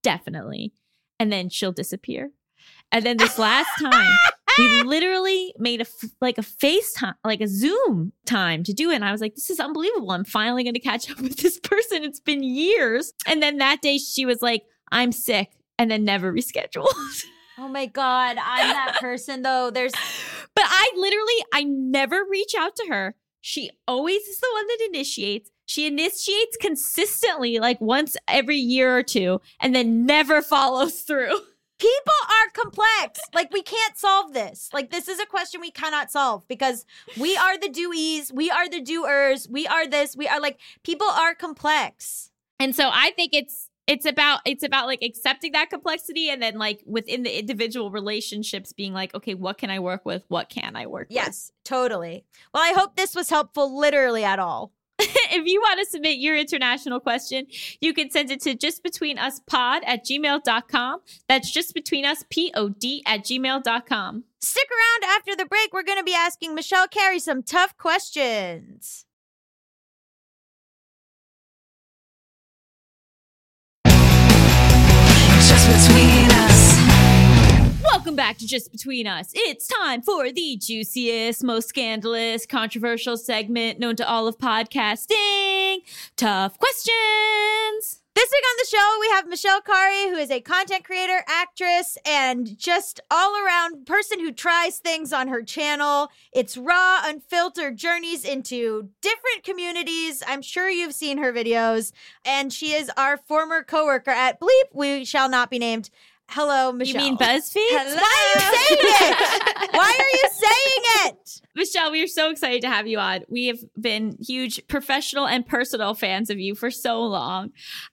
definitely. 0.05 0.73
And 1.19 1.33
then 1.33 1.49
she'll 1.49 1.73
disappear. 1.73 2.31
And 2.93 3.05
then 3.05 3.17
this 3.17 3.39
last 3.39 3.69
time, 3.81 4.17
we 4.57 4.83
literally 4.85 5.53
made 5.59 5.81
a 5.81 5.87
f- 5.87 6.11
like 6.21 6.39
a 6.39 6.43
FaceTime, 6.43 7.15
like 7.25 7.41
a 7.41 7.49
Zoom 7.49 8.13
time 8.25 8.63
to 8.65 8.73
do 8.73 8.91
it. 8.91 8.95
And 8.95 9.05
I 9.05 9.13
was 9.13 9.21
like, 9.21 9.35
this 9.35 9.51
is 9.51 9.59
unbelievable. 9.59 10.13
I'm 10.13 10.25
finally 10.25 10.63
going 10.63 10.75
to 10.75 10.81
catch 10.81 11.11
up 11.11 11.19
with 11.21 11.39
this 11.39 11.59
person. 11.59 12.05
It's 12.05 12.21
been 12.21 12.43
years. 12.43 13.13
And 13.27 13.43
then 13.43 13.59
that 13.59 13.83
day 13.83 13.99
she 13.99 14.25
was 14.25 14.43
like, 14.43 14.63
I'm 14.93 15.13
sick. 15.13 15.51
And 15.79 15.91
then 15.91 16.05
never 16.05 16.33
rescheduled. 16.33 16.87
Oh 17.59 17.69
my 17.69 17.87
God. 17.87 18.37
I'm 18.41 18.69
that 18.69 18.97
person 19.01 19.43
though. 19.43 19.71
There's 19.71 19.93
But 20.55 20.65
I 20.67 20.91
literally, 20.97 21.45
I 21.53 21.65
never 21.65 22.25
reach 22.29 22.55
out 22.57 22.77
to 22.77 22.87
her. 22.89 23.15
She 23.41 23.71
always 23.87 24.23
is 24.23 24.41
the 24.41 24.49
one 24.55 24.67
that 24.67 24.89
initiates. 24.89 25.51
She 25.67 25.87
initiates 25.87 26.57
consistently, 26.61 27.59
like 27.59 27.81
once 27.81 28.17
every 28.29 28.57
year 28.57 28.97
or 28.97 29.03
two, 29.03 29.41
and 29.61 29.75
then 29.75 30.05
never 30.05 30.43
follows 30.55 31.03
through. 31.03 31.39
People 31.79 32.15
are 32.29 32.51
complex. 32.55 33.21
Like 33.35 33.53
we 33.53 33.63
can't 33.63 33.97
solve 33.97 34.33
this. 34.33 34.71
Like 34.73 34.91
this 34.91 35.09
is 35.09 35.21
a 35.21 35.27
question 35.27 35.61
we 35.61 35.71
cannot 35.71 36.11
solve 36.11 36.47
because 36.49 36.87
we 37.19 37.37
are 37.37 37.59
the 37.59 37.69
doees, 37.69 38.33
we 38.33 38.51
are 38.51 38.69
the 38.69 38.81
doers, 38.81 39.47
we 39.49 39.67
are 39.67 39.87
this, 39.87 40.17
we 40.17 40.27
are 40.27 40.41
like 40.41 40.59
people 40.83 41.07
are 41.07 41.35
complex. 41.35 42.31
And 42.59 42.75
so 42.75 42.91
I 42.93 43.11
think 43.11 43.35
it's 43.35 43.66
it's 43.87 44.05
about 44.05 44.41
it's 44.45 44.65
about 44.65 44.87
like 44.87 45.03
accepting 45.03 45.53
that 45.53 45.71
complexity 45.71 46.29
and 46.29 46.43
then 46.43 46.59
like 46.59 46.83
within 46.87 47.23
the 47.23 47.39
individual 47.39 47.91
relationships 47.91 48.73
being 48.73 48.93
like, 48.93 49.15
okay, 49.15 49.35
what 49.35 49.59
can 49.59 49.71
I 49.71 49.79
work 49.79 50.05
with? 50.05 50.25
What 50.29 50.49
can 50.49 50.77
I 50.77 50.87
work 50.87 51.09
with? 51.09 51.15
Yes, 51.15 51.53
totally. 51.65 52.25
Well, 52.53 52.63
I 52.63 52.73
hope 52.73 52.97
this 52.97 53.15
was 53.15 53.31
helpful 53.31 53.79
literally 53.79 54.25
at 54.25 54.39
all. 54.39 54.73
if 54.99 55.47
you 55.47 55.61
want 55.61 55.79
to 55.79 55.87
submit 55.87 56.19
your 56.19 56.37
international 56.37 57.01
question, 57.01 57.47
you 57.81 57.93
can 57.93 58.11
send 58.11 58.31
it 58.31 58.41
to 58.41 58.57
justbetweenuspod 58.57 59.81
at 59.87 60.05
gmail.com. 60.07 61.01
That's 61.29 61.55
justbetweenuspod 61.55 63.03
at 63.07 63.21
gmail.com. 63.25 64.25
Stick 64.41 64.69
around 64.71 65.17
after 65.17 65.37
the 65.37 65.45
break. 65.45 65.73
We're 65.73 65.83
going 65.83 65.99
to 65.99 66.05
be 66.05 66.15
asking 66.15 66.55
Michelle 66.55 66.89
Khare 66.89 67.21
some 67.21 67.43
tough 67.43 67.77
questions. 67.77 69.05
Back 78.17 78.39
to 78.39 78.47
Just 78.47 78.73
Between 78.73 79.07
Us. 79.07 79.31
It's 79.35 79.67
time 79.67 80.01
for 80.01 80.33
the 80.33 80.57
juiciest, 80.57 81.45
most 81.45 81.69
scandalous, 81.69 82.47
controversial 82.47 83.19
segment 83.19 83.79
known 83.79 83.95
to 83.97 84.09
all 84.09 84.27
of 84.27 84.39
podcasting. 84.39 85.81
Tough 86.17 86.59
questions. 86.59 88.01
This 88.15 88.31
week 88.33 88.45
on 88.51 88.57
the 88.59 88.67
show, 88.71 88.99
we 88.99 89.09
have 89.11 89.29
Michelle 89.29 89.61
Khare, 89.61 90.09
who 90.09 90.17
is 90.17 90.31
a 90.31 90.41
content 90.41 90.85
creator, 90.85 91.23
actress, 91.29 91.99
and 92.07 92.57
just 92.59 92.99
all 93.11 93.37
around 93.45 93.85
person 93.85 94.19
who 94.19 94.33
tries 94.33 94.79
things 94.79 95.13
on 95.13 95.29
her 95.29 95.43
channel. 95.43 96.09
It's 96.33 96.57
raw, 96.57 97.03
unfiltered 97.05 97.77
journeys 97.77 98.25
into 98.25 98.89
different 99.03 99.43
communities. 99.45 100.23
I'm 100.27 100.41
sure 100.41 100.71
you've 100.71 100.95
seen 100.95 101.19
her 101.19 101.35
videos. 101.35 101.93
And 102.25 102.51
she 102.51 102.73
is 102.73 102.91
our 102.97 103.19
former 103.19 103.63
coworker 103.63 104.13
at 104.13 104.41
Bleep, 104.41 104.73
we 104.73 105.05
shall 105.05 105.29
not 105.29 105.51
be 105.51 105.59
named. 105.59 105.91
Hello, 106.29 106.73
Michelle. 106.73 107.03
You 107.03 107.11
mean 107.11 107.19
BuzzFeed? 107.19 107.57
Why 107.71 108.31
are 108.35 108.35
you 108.35 108.41
saying 108.41 108.79
it? 108.81 109.71
Why 109.73 109.97
are 109.99 110.17
you 110.17 110.29
saying 110.33 111.13
it? 111.13 111.41
Michelle, 111.55 111.93
we 111.93 112.03
are 112.03 112.09
so 112.09 112.31
excited 112.31 112.61
to 112.63 112.69
have 112.69 112.87
you 112.87 112.99
on. 112.99 113.21
We 113.29 113.47
have 113.47 113.59
been 113.81 114.19
huge 114.21 114.67
professional 114.67 115.27
and 115.27 115.47
personal 115.47 115.95
fans 115.95 116.29
of 116.29 116.39
you 116.39 116.55
for 116.55 116.71
so 116.71 117.03
long. 117.03 117.53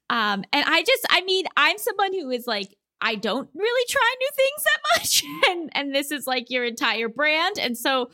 Um, 0.09 0.43
and 0.51 0.65
I 0.67 0.83
just, 0.83 1.05
I 1.09 1.21
mean, 1.21 1.45
I'm 1.55 1.77
someone 1.77 2.13
who 2.13 2.29
is 2.31 2.47
like, 2.47 2.75
I 3.05 3.15
don't 3.15 3.49
really 3.53 3.85
try 3.89 4.15
new 4.19 4.29
things 4.35 4.63
that 4.63 4.79
much. 4.95 5.23
and 5.49 5.69
and 5.75 5.93
this 5.93 6.09
is 6.09 6.25
like 6.25 6.49
your 6.49 6.63
entire 6.63 7.09
brand. 7.09 7.59
And 7.59 7.77
so 7.77 8.09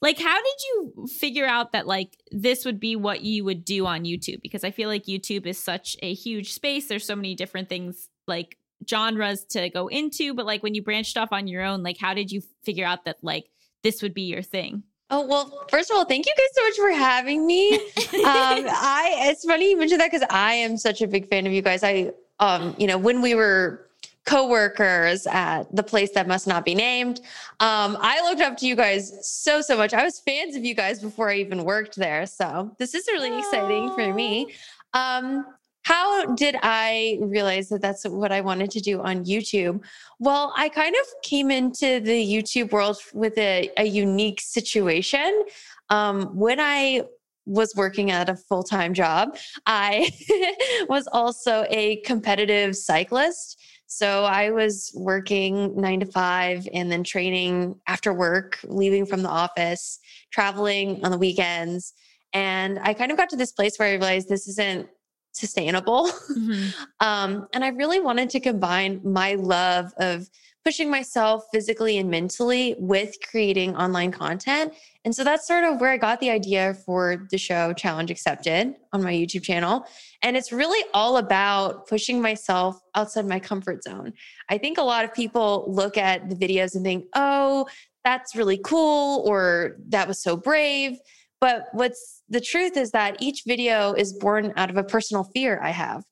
like 0.00 0.18
how 0.18 0.36
did 0.36 0.56
you 0.66 1.06
figure 1.06 1.46
out 1.46 1.72
that 1.72 1.86
like 1.86 2.16
this 2.32 2.64
would 2.64 2.80
be 2.80 2.96
what 2.96 3.22
you 3.22 3.44
would 3.44 3.64
do 3.64 3.86
on 3.86 4.02
YouTube? 4.02 4.42
Because 4.42 4.64
I 4.64 4.72
feel 4.72 4.88
like 4.88 5.04
YouTube 5.04 5.46
is 5.46 5.62
such 5.62 5.96
a 6.02 6.12
huge 6.12 6.52
space. 6.52 6.88
There's 6.88 7.06
so 7.06 7.14
many 7.14 7.36
different 7.36 7.68
things 7.68 8.08
like 8.26 8.58
genres 8.88 9.44
to 9.46 9.68
go 9.70 9.88
into, 9.88 10.34
but 10.34 10.46
like 10.46 10.62
when 10.62 10.74
you 10.74 10.82
branched 10.82 11.16
off 11.16 11.32
on 11.32 11.46
your 11.46 11.62
own, 11.62 11.82
like 11.82 11.98
how 11.98 12.14
did 12.14 12.30
you 12.30 12.42
figure 12.62 12.84
out 12.84 13.04
that 13.04 13.16
like 13.22 13.46
this 13.82 14.02
would 14.02 14.14
be 14.14 14.22
your 14.22 14.42
thing? 14.42 14.82
Oh 15.10 15.26
well, 15.26 15.66
first 15.70 15.90
of 15.90 15.96
all, 15.96 16.06
thank 16.06 16.24
you 16.24 16.32
guys 16.34 16.46
so 16.54 16.64
much 16.64 16.76
for 16.76 16.98
having 16.98 17.46
me. 17.46 17.80
Um, 18.22 18.66
I 18.68 19.16
it's 19.30 19.44
funny 19.44 19.70
you 19.70 19.76
mentioned 19.76 20.00
that 20.00 20.10
because 20.12 20.26
I 20.30 20.52
am 20.52 20.76
such 20.76 21.02
a 21.02 21.08
big 21.08 21.28
fan 21.28 21.44
of 21.44 21.52
you 21.52 21.60
guys. 21.60 21.82
I 21.82 22.12
um, 22.38 22.74
you 22.78 22.86
know, 22.86 22.96
when 22.96 23.20
we 23.20 23.34
were 23.34 23.88
co-workers 24.26 25.26
at 25.26 25.64
the 25.74 25.82
place 25.82 26.12
that 26.12 26.28
must 26.28 26.46
not 26.46 26.64
be 26.64 26.74
named, 26.74 27.20
um, 27.58 27.98
I 28.00 28.20
looked 28.22 28.40
up 28.40 28.56
to 28.58 28.66
you 28.66 28.76
guys 28.76 29.26
so 29.26 29.60
so 29.60 29.76
much. 29.76 29.92
I 29.92 30.04
was 30.04 30.20
fans 30.20 30.54
of 30.54 30.64
you 30.64 30.74
guys 30.74 31.00
before 31.00 31.30
I 31.30 31.36
even 31.36 31.64
worked 31.64 31.96
there. 31.96 32.26
So 32.26 32.70
this 32.78 32.94
is 32.94 33.08
really 33.08 33.36
exciting 33.36 33.92
for 33.94 34.14
me. 34.14 34.52
Um, 34.94 35.46
how 35.84 36.34
did 36.34 36.56
I 36.62 37.18
realize 37.20 37.68
that 37.70 37.82
that's 37.82 38.04
what 38.04 38.30
I 38.32 38.40
wanted 38.40 38.70
to 38.72 38.80
do 38.80 39.00
on 39.00 39.24
YouTube? 39.24 39.82
Well, 40.20 40.52
I 40.56 40.68
kind 40.68 40.94
of 40.94 41.22
came 41.22 41.50
into 41.50 42.00
the 42.00 42.24
YouTube 42.24 42.72
world 42.72 42.98
with 43.12 43.36
a, 43.36 43.70
a 43.76 43.84
unique 43.84 44.40
situation. 44.40 45.44
Um, 45.90 46.36
when 46.36 46.60
I 46.60 47.02
was 47.46 47.74
working 47.74 48.10
at 48.12 48.28
a 48.28 48.36
full 48.36 48.62
time 48.62 48.94
job, 48.94 49.36
I 49.66 50.10
was 50.88 51.08
also 51.08 51.66
a 51.70 51.96
competitive 52.02 52.76
cyclist. 52.76 53.60
So 53.86 54.24
I 54.24 54.50
was 54.50 54.90
working 54.94 55.78
nine 55.78 56.00
to 56.00 56.06
five 56.06 56.66
and 56.72 56.90
then 56.90 57.04
training 57.04 57.74
after 57.86 58.14
work, 58.14 58.58
leaving 58.64 59.04
from 59.04 59.22
the 59.22 59.28
office, 59.28 59.98
traveling 60.32 61.04
on 61.04 61.10
the 61.10 61.18
weekends. 61.18 61.92
And 62.32 62.78
I 62.78 62.94
kind 62.94 63.10
of 63.10 63.18
got 63.18 63.28
to 63.30 63.36
this 63.36 63.52
place 63.52 63.78
where 63.78 63.88
I 63.88 63.92
realized 63.92 64.28
this 64.28 64.48
isn't 64.48 64.88
sustainable. 65.32 66.10
um, 67.00 67.48
and 67.52 67.64
I 67.64 67.68
really 67.68 68.00
wanted 68.00 68.30
to 68.30 68.40
combine 68.40 69.00
my 69.02 69.34
love 69.34 69.92
of 69.98 70.28
pushing 70.64 70.90
myself 70.90 71.44
physically 71.52 71.98
and 71.98 72.08
mentally 72.08 72.76
with 72.78 73.16
creating 73.28 73.76
online 73.76 74.12
content. 74.12 74.72
And 75.04 75.14
so 75.14 75.24
that's 75.24 75.46
sort 75.46 75.64
of 75.64 75.80
where 75.80 75.90
I 75.90 75.96
got 75.96 76.20
the 76.20 76.30
idea 76.30 76.74
for 76.74 77.26
the 77.30 77.38
show 77.38 77.72
Challenge 77.72 78.10
Accepted 78.10 78.74
on 78.92 79.02
my 79.02 79.12
YouTube 79.12 79.42
channel. 79.42 79.84
And 80.22 80.36
it's 80.36 80.52
really 80.52 80.84
all 80.94 81.16
about 81.16 81.88
pushing 81.88 82.22
myself 82.22 82.80
outside 82.94 83.26
my 83.26 83.40
comfort 83.40 83.82
zone. 83.82 84.12
I 84.48 84.58
think 84.58 84.78
a 84.78 84.82
lot 84.82 85.04
of 85.04 85.12
people 85.12 85.64
look 85.66 85.98
at 85.98 86.28
the 86.28 86.36
videos 86.36 86.76
and 86.76 86.84
think, 86.84 87.06
oh, 87.14 87.66
that's 88.04 88.36
really 88.36 88.58
cool, 88.58 89.22
or 89.26 89.76
that 89.88 90.08
was 90.08 90.20
so 90.20 90.36
brave. 90.36 90.98
But 91.42 91.66
what's 91.72 92.22
the 92.28 92.40
truth 92.40 92.76
is 92.76 92.92
that 92.92 93.16
each 93.18 93.42
video 93.44 93.94
is 93.94 94.12
born 94.12 94.52
out 94.56 94.70
of 94.70 94.76
a 94.76 94.84
personal 94.84 95.24
fear 95.24 95.58
I 95.60 95.70
have. 95.70 96.04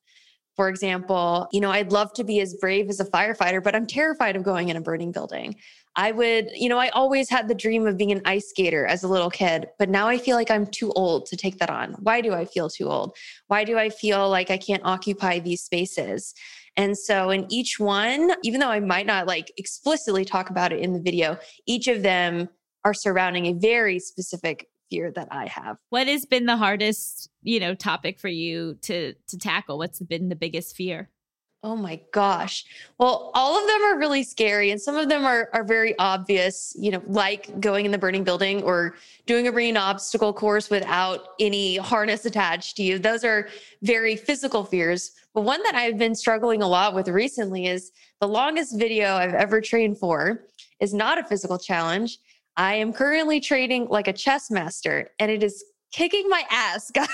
For 0.57 0.67
example, 0.67 1.47
you 1.53 1.61
know, 1.61 1.71
I'd 1.71 1.93
love 1.93 2.11
to 2.15 2.25
be 2.25 2.41
as 2.41 2.53
brave 2.55 2.89
as 2.89 2.99
a 2.99 3.05
firefighter, 3.05 3.63
but 3.63 3.73
I'm 3.73 3.87
terrified 3.87 4.35
of 4.35 4.43
going 4.43 4.67
in 4.67 4.75
a 4.75 4.81
burning 4.81 5.13
building. 5.13 5.55
I 5.95 6.11
would, 6.11 6.49
you 6.53 6.67
know, 6.67 6.77
I 6.77 6.89
always 6.89 7.29
had 7.29 7.47
the 7.47 7.55
dream 7.55 7.87
of 7.87 7.95
being 7.95 8.11
an 8.11 8.21
ice 8.25 8.49
skater 8.49 8.85
as 8.85 9.03
a 9.03 9.07
little 9.07 9.29
kid, 9.29 9.67
but 9.79 9.87
now 9.87 10.09
I 10.09 10.17
feel 10.17 10.35
like 10.35 10.51
I'm 10.51 10.65
too 10.65 10.91
old 10.97 11.27
to 11.27 11.37
take 11.37 11.59
that 11.59 11.69
on. 11.69 11.93
Why 11.99 12.19
do 12.19 12.33
I 12.33 12.43
feel 12.43 12.69
too 12.69 12.89
old? 12.89 13.15
Why 13.47 13.63
do 13.63 13.77
I 13.77 13.87
feel 13.87 14.29
like 14.29 14.51
I 14.51 14.57
can't 14.57 14.83
occupy 14.83 15.39
these 15.39 15.61
spaces? 15.61 16.33
And 16.75 16.97
so 16.97 17.29
in 17.29 17.45
each 17.49 17.79
one, 17.79 18.33
even 18.43 18.59
though 18.59 18.69
I 18.69 18.81
might 18.81 19.05
not 19.05 19.27
like 19.27 19.49
explicitly 19.55 20.25
talk 20.25 20.49
about 20.49 20.73
it 20.73 20.81
in 20.81 20.91
the 20.91 21.01
video, 21.01 21.37
each 21.65 21.87
of 21.87 22.01
them 22.01 22.49
are 22.83 22.93
surrounding 22.93 23.45
a 23.45 23.53
very 23.53 23.97
specific 23.97 24.67
fear 24.91 25.11
that 25.11 25.29
I 25.31 25.47
have. 25.47 25.77
What 25.89 26.07
has 26.07 26.25
been 26.25 26.45
the 26.45 26.57
hardest, 26.57 27.29
you 27.41 27.59
know, 27.59 27.73
topic 27.73 28.19
for 28.19 28.27
you 28.27 28.75
to 28.83 29.13
to 29.13 29.37
tackle? 29.37 29.79
What's 29.79 29.99
been 29.99 30.29
the 30.29 30.35
biggest 30.35 30.75
fear? 30.75 31.09
Oh 31.63 31.75
my 31.75 32.01
gosh. 32.11 32.65
Well, 32.97 33.29
all 33.35 33.55
of 33.55 33.67
them 33.67 33.83
are 33.83 33.99
really 33.99 34.23
scary 34.23 34.71
and 34.71 34.81
some 34.81 34.95
of 34.95 35.09
them 35.09 35.25
are 35.25 35.49
are 35.53 35.63
very 35.63 35.97
obvious, 35.99 36.75
you 36.77 36.89
know, 36.91 37.03
like 37.05 37.59
going 37.59 37.85
in 37.85 37.91
the 37.91 37.99
burning 37.99 38.23
building 38.23 38.63
or 38.63 38.95
doing 39.27 39.47
a 39.47 39.51
marine 39.51 39.77
obstacle 39.77 40.33
course 40.33 40.71
without 40.71 41.29
any 41.39 41.77
harness 41.77 42.25
attached 42.25 42.77
to 42.77 42.83
you. 42.83 42.97
Those 42.97 43.23
are 43.23 43.47
very 43.83 44.15
physical 44.15 44.65
fears. 44.65 45.11
But 45.33 45.41
one 45.41 45.61
that 45.63 45.75
I've 45.75 45.99
been 45.99 46.15
struggling 46.15 46.63
a 46.63 46.67
lot 46.67 46.95
with 46.95 47.07
recently 47.07 47.67
is 47.67 47.91
the 48.19 48.27
longest 48.27 48.77
video 48.77 49.13
I've 49.13 49.35
ever 49.35 49.61
trained 49.61 49.99
for 49.99 50.45
is 50.79 50.95
not 50.95 51.19
a 51.19 51.23
physical 51.23 51.59
challenge. 51.59 52.17
I 52.57 52.75
am 52.75 52.93
currently 52.93 53.39
trading 53.39 53.87
like 53.89 54.07
a 54.07 54.13
chess 54.13 54.51
master 54.51 55.09
and 55.19 55.31
it 55.31 55.41
is 55.43 55.63
kicking 55.91 56.27
my 56.29 56.43
ass, 56.49 56.89
guys. 56.93 57.07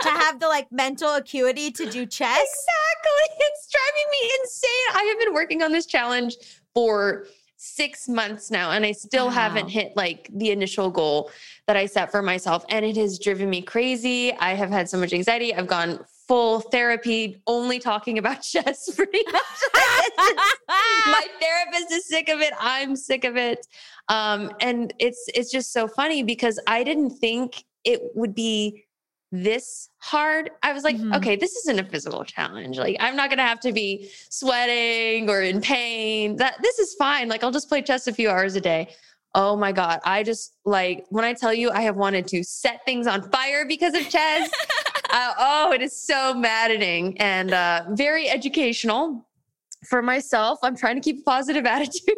to 0.00 0.08
have 0.08 0.40
the 0.40 0.46
like 0.48 0.70
mental 0.72 1.14
acuity 1.16 1.70
to 1.70 1.84
do 1.90 2.06
chess. 2.06 2.38
Exactly. 2.38 3.36
It's 3.38 3.68
driving 3.70 4.10
me 4.10 4.30
insane. 4.40 4.70
I 4.94 5.02
have 5.04 5.18
been 5.18 5.34
working 5.34 5.62
on 5.62 5.72
this 5.72 5.86
challenge 5.86 6.36
for 6.74 7.26
six 7.56 8.08
months 8.08 8.50
now, 8.50 8.70
and 8.70 8.86
I 8.86 8.92
still 8.92 9.26
Wow. 9.26 9.32
haven't 9.32 9.68
hit 9.68 9.92
like 9.94 10.30
the 10.32 10.50
initial 10.50 10.90
goal 10.90 11.30
that 11.66 11.76
I 11.76 11.84
set 11.86 12.10
for 12.10 12.22
myself. 12.22 12.64
And 12.70 12.84
it 12.86 12.96
has 12.96 13.18
driven 13.18 13.50
me 13.50 13.60
crazy. 13.60 14.32
I 14.32 14.54
have 14.54 14.70
had 14.70 14.88
so 14.88 14.96
much 14.98 15.12
anxiety. 15.12 15.54
I've 15.54 15.66
gone 15.66 16.02
full 16.30 16.60
therapy, 16.60 17.42
only 17.48 17.80
talking 17.80 18.16
about 18.18 18.40
chess 18.40 18.88
pretty 18.94 19.22
much. 19.32 19.60
my 21.08 21.26
therapist 21.40 21.90
is 21.90 22.06
sick 22.06 22.28
of 22.28 22.40
it. 22.40 22.52
I'm 22.60 22.94
sick 22.94 23.24
of 23.24 23.36
it. 23.36 23.66
Um, 24.08 24.52
and 24.60 24.94
it's 25.00 25.24
it's 25.34 25.50
just 25.50 25.72
so 25.72 25.88
funny 25.88 26.22
because 26.22 26.60
I 26.68 26.84
didn't 26.84 27.10
think 27.18 27.64
it 27.82 28.00
would 28.14 28.32
be 28.32 28.84
this 29.32 29.88
hard. 29.98 30.50
I 30.62 30.72
was 30.72 30.84
like, 30.84 30.96
Mhm. 30.98 31.16
okay, 31.16 31.34
this 31.34 31.52
isn't 31.56 31.80
a 31.80 31.84
physical 31.84 32.24
challenge. 32.24 32.78
Like, 32.78 32.96
I'm 33.00 33.16
not 33.16 33.28
gonna 33.30 33.46
have 33.46 33.58
to 33.60 33.72
be 33.72 34.08
sweating 34.28 35.28
or 35.28 35.42
in 35.42 35.60
pain. 35.60 36.36
That 36.36 36.56
this 36.62 36.78
is 36.78 36.94
fine. 36.94 37.28
Like, 37.28 37.42
I'll 37.42 37.50
just 37.50 37.68
play 37.68 37.82
chess 37.82 38.06
a 38.06 38.12
few 38.12 38.30
hours 38.30 38.54
a 38.54 38.60
day. 38.60 38.94
Oh 39.34 39.56
my 39.56 39.70
god, 39.72 40.00
I 40.04 40.22
just 40.24 40.54
like 40.64 41.06
when 41.10 41.24
I 41.24 41.32
tell 41.34 41.54
you 41.54 41.70
I 41.70 41.82
have 41.82 41.96
wanted 41.96 42.26
to 42.28 42.42
set 42.44 42.84
things 42.84 43.06
on 43.08 43.28
fire 43.30 43.64
because 43.64 43.94
of 43.94 44.08
chess. 44.08 44.50
uh, 45.12 45.34
oh, 45.38 45.72
it 45.72 45.82
is 45.82 46.00
so 46.00 46.34
maddening 46.34 47.18
and 47.20 47.52
uh, 47.52 47.84
very 47.90 48.28
educational. 48.28 49.26
for 49.88 50.02
myself, 50.02 50.58
I'm 50.62 50.76
trying 50.76 50.96
to 50.96 51.00
keep 51.00 51.20
a 51.20 51.22
positive 51.22 51.64
attitude. 51.76 52.14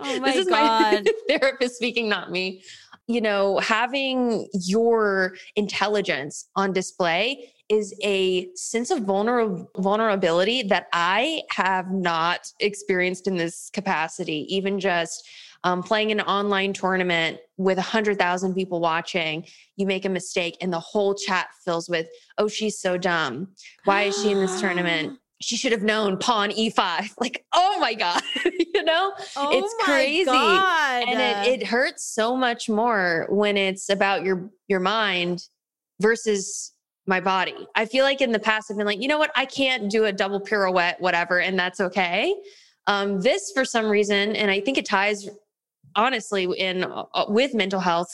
Oh 0.00 0.20
my 0.20 0.32
this 0.32 0.36
is 0.36 0.48
God. 0.48 1.04
my 1.04 1.12
therapist 1.38 1.76
speaking, 1.76 2.08
not 2.08 2.30
me. 2.30 2.62
You 3.06 3.20
know, 3.20 3.58
having 3.58 4.48
your 4.52 5.34
intelligence 5.56 6.48
on 6.56 6.72
display 6.72 7.52
is 7.68 7.94
a 8.02 8.48
sense 8.54 8.90
of 8.90 9.00
vulner- 9.00 9.66
vulnerability 9.78 10.62
that 10.64 10.86
I 10.92 11.42
have 11.50 11.90
not 11.90 12.52
experienced 12.60 13.26
in 13.26 13.36
this 13.36 13.70
capacity, 13.72 14.46
even 14.48 14.78
just 14.80 15.28
um, 15.64 15.82
playing 15.82 16.10
an 16.10 16.20
online 16.22 16.72
tournament 16.72 17.38
with 17.56 17.76
100,000 17.76 18.54
people 18.54 18.80
watching, 18.80 19.44
you 19.76 19.86
make 19.86 20.04
a 20.04 20.08
mistake 20.08 20.56
and 20.60 20.72
the 20.72 20.80
whole 20.80 21.14
chat 21.14 21.48
fills 21.64 21.88
with, 21.88 22.06
oh, 22.38 22.48
she's 22.48 22.78
so 22.78 22.96
dumb. 22.96 23.48
Why 23.84 24.04
is 24.04 24.20
she 24.20 24.30
in 24.30 24.38
this 24.38 24.60
tournament? 24.60 25.18
She 25.42 25.56
should 25.56 25.72
have 25.72 25.82
known 25.82 26.18
pawn 26.18 26.50
e5. 26.50 27.12
Like, 27.18 27.46
oh 27.54 27.78
my 27.80 27.94
God, 27.94 28.20
you 28.44 28.84
know? 28.84 29.14
Oh 29.36 29.48
It's 29.50 29.74
crazy. 29.82 30.26
God. 30.26 31.08
And 31.08 31.18
it, 31.18 31.62
it 31.62 31.66
hurts 31.66 32.04
so 32.04 32.36
much 32.36 32.68
more 32.68 33.26
when 33.30 33.56
it's 33.56 33.88
about 33.88 34.22
your 34.22 34.50
your 34.68 34.80
mind 34.80 35.48
versus 35.98 36.74
my 37.06 37.20
body. 37.20 37.66
I 37.74 37.86
feel 37.86 38.04
like 38.04 38.20
in 38.20 38.32
the 38.32 38.38
past 38.38 38.70
I've 38.70 38.76
been 38.76 38.84
like, 38.84 39.00
you 39.00 39.08
know 39.08 39.16
what, 39.16 39.30
I 39.34 39.46
can't 39.46 39.90
do 39.90 40.04
a 40.04 40.12
double 40.12 40.40
pirouette, 40.40 41.00
whatever, 41.00 41.40
and 41.40 41.58
that's 41.58 41.80
okay. 41.80 42.34
Um, 42.86 43.22
this 43.22 43.50
for 43.54 43.64
some 43.64 43.86
reason, 43.86 44.36
and 44.36 44.50
I 44.50 44.60
think 44.60 44.76
it 44.76 44.84
ties 44.84 45.26
honestly 45.96 46.44
in 46.58 46.84
uh, 46.84 47.04
with 47.28 47.54
mental 47.54 47.80
health 47.80 48.08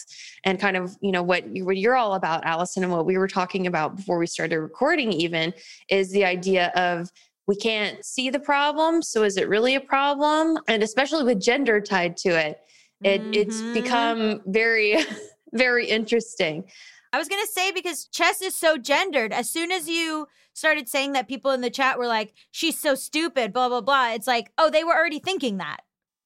and 0.44 0.58
kind 0.60 0.76
of 0.76 0.96
you 1.00 1.12
know 1.12 1.22
what, 1.22 1.54
you, 1.54 1.64
what 1.64 1.76
you're 1.76 1.96
all 1.96 2.14
about 2.14 2.44
allison 2.44 2.82
and 2.82 2.92
what 2.92 3.06
we 3.06 3.18
were 3.18 3.28
talking 3.28 3.66
about 3.66 3.96
before 3.96 4.18
we 4.18 4.26
started 4.26 4.58
recording 4.60 5.12
even 5.12 5.52
is 5.88 6.10
the 6.10 6.24
idea 6.24 6.68
of 6.74 7.10
we 7.46 7.56
can't 7.56 8.04
see 8.04 8.30
the 8.30 8.40
problem 8.40 9.02
so 9.02 9.22
is 9.22 9.36
it 9.36 9.48
really 9.48 9.74
a 9.74 9.80
problem 9.80 10.58
and 10.68 10.82
especially 10.82 11.24
with 11.24 11.40
gender 11.40 11.80
tied 11.80 12.16
to 12.16 12.30
it 12.30 12.60
it 13.04 13.22
it's 13.32 13.62
Mhm. 13.62 13.72
become 13.72 14.40
very 14.46 14.96
very 15.52 15.86
interesting 15.88 16.64
I 17.12 17.18
was 17.18 17.28
gonna 17.28 17.46
say 17.46 17.70
because 17.72 18.06
chess 18.06 18.42
is 18.42 18.54
so 18.58 18.76
gendered. 18.76 19.32
As 19.32 19.48
soon 19.48 19.72
as 19.72 19.88
you 19.88 20.26
started 20.52 20.86
saying 20.86 21.12
that, 21.12 21.28
people 21.28 21.50
in 21.52 21.62
the 21.62 21.70
chat 21.70 21.98
were 21.98 22.08
like, 22.08 22.34
"She's 22.50 22.78
so 22.78 22.94
stupid," 22.94 23.54
blah 23.54 23.68
blah 23.70 23.80
blah. 23.80 24.10
It's 24.12 24.26
like, 24.26 24.50
oh, 24.58 24.68
they 24.68 24.84
were 24.84 24.94
already 24.94 25.20
thinking 25.20 25.56
that. 25.58 25.78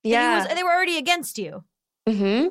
Yeah 0.02 0.44
was- 0.46 0.54
they 0.54 0.62
were 0.62 0.70
already 0.72 0.98
against 0.98 1.38
you. 1.38 1.64
hmm 2.08 2.46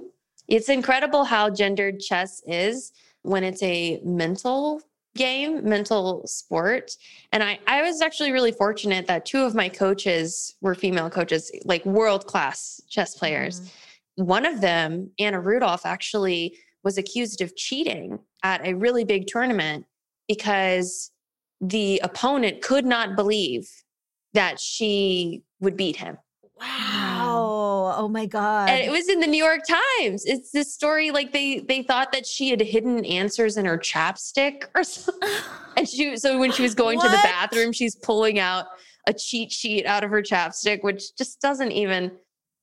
It's 0.48 0.70
incredible 0.70 1.24
how 1.24 1.50
gendered 1.50 2.00
chess 2.00 2.42
is 2.46 2.92
when 3.24 3.44
it's 3.44 3.62
a 3.64 4.00
mental 4.04 4.82
game, 5.16 5.68
mental 5.68 6.26
sport. 6.28 6.92
And 7.34 7.44
I, 7.44 7.60
I 7.68 7.82
was 7.82 8.02
actually 8.02 8.32
really 8.32 8.52
fortunate 8.52 9.08
that 9.08 9.26
two 9.26 9.42
of 9.44 9.56
my 9.56 9.68
coaches 9.68 10.56
were 10.62 10.76
female 10.76 11.10
coaches, 11.10 11.52
like 11.66 11.86
world 11.86 12.26
class 12.28 12.82
chess 12.90 13.16
players. 13.16 13.72
One 14.16 14.46
of 14.46 14.62
them, 14.62 15.12
Anna 15.20 15.42
Rudolf, 15.42 15.86
actually 15.86 16.58
was 16.84 16.98
accused 16.98 17.42
of 17.42 17.56
cheating 17.56 18.20
at 18.44 18.66
a 18.66 18.74
really 18.74 19.04
big 19.04 19.28
tournament 19.28 19.86
because 20.28 21.12
the 21.60 22.00
opponent 22.04 22.62
could 22.62 22.86
not 22.86 23.16
believe 23.16 23.70
that 24.34 24.60
she 24.60 25.44
would 25.60 25.76
beat 25.76 25.98
him. 25.98 26.18
Wow. 26.60 27.96
Oh 27.98 28.08
my 28.08 28.26
god. 28.26 28.70
and 28.70 28.82
it 28.82 28.92
was 28.92 29.10
in 29.10 29.20
the 29.20 29.28
New 29.28 29.44
York 29.44 29.62
Times. 29.68 30.26
It's 30.26 30.52
this 30.52 30.74
story 30.74 31.12
like 31.12 31.32
they 31.34 31.60
they 31.60 31.84
thought 31.84 32.12
that 32.12 32.26
she 32.26 32.50
had 32.50 32.62
hidden 32.62 33.04
answers 33.06 33.58
in 33.58 33.66
her 33.66 33.78
chapstick 33.78 34.66
or 34.76 34.84
something. 34.84 35.30
And 35.78 35.88
she 35.88 36.18
so 36.18 36.38
when 36.38 36.52
she 36.52 36.62
was 36.62 36.76
going 36.76 37.00
to 37.00 37.08
the 37.08 37.20
bathroom, 37.24 37.72
she's 37.72 37.96
pulling 37.96 38.38
out 38.38 38.66
a 39.08 39.14
cheat 39.14 39.50
sheet 39.52 39.86
out 39.86 40.04
of 40.04 40.10
her 40.10 40.22
chapstick, 40.22 40.84
which 40.84 41.16
just 41.16 41.40
doesn't 41.40 41.72
even 41.72 42.12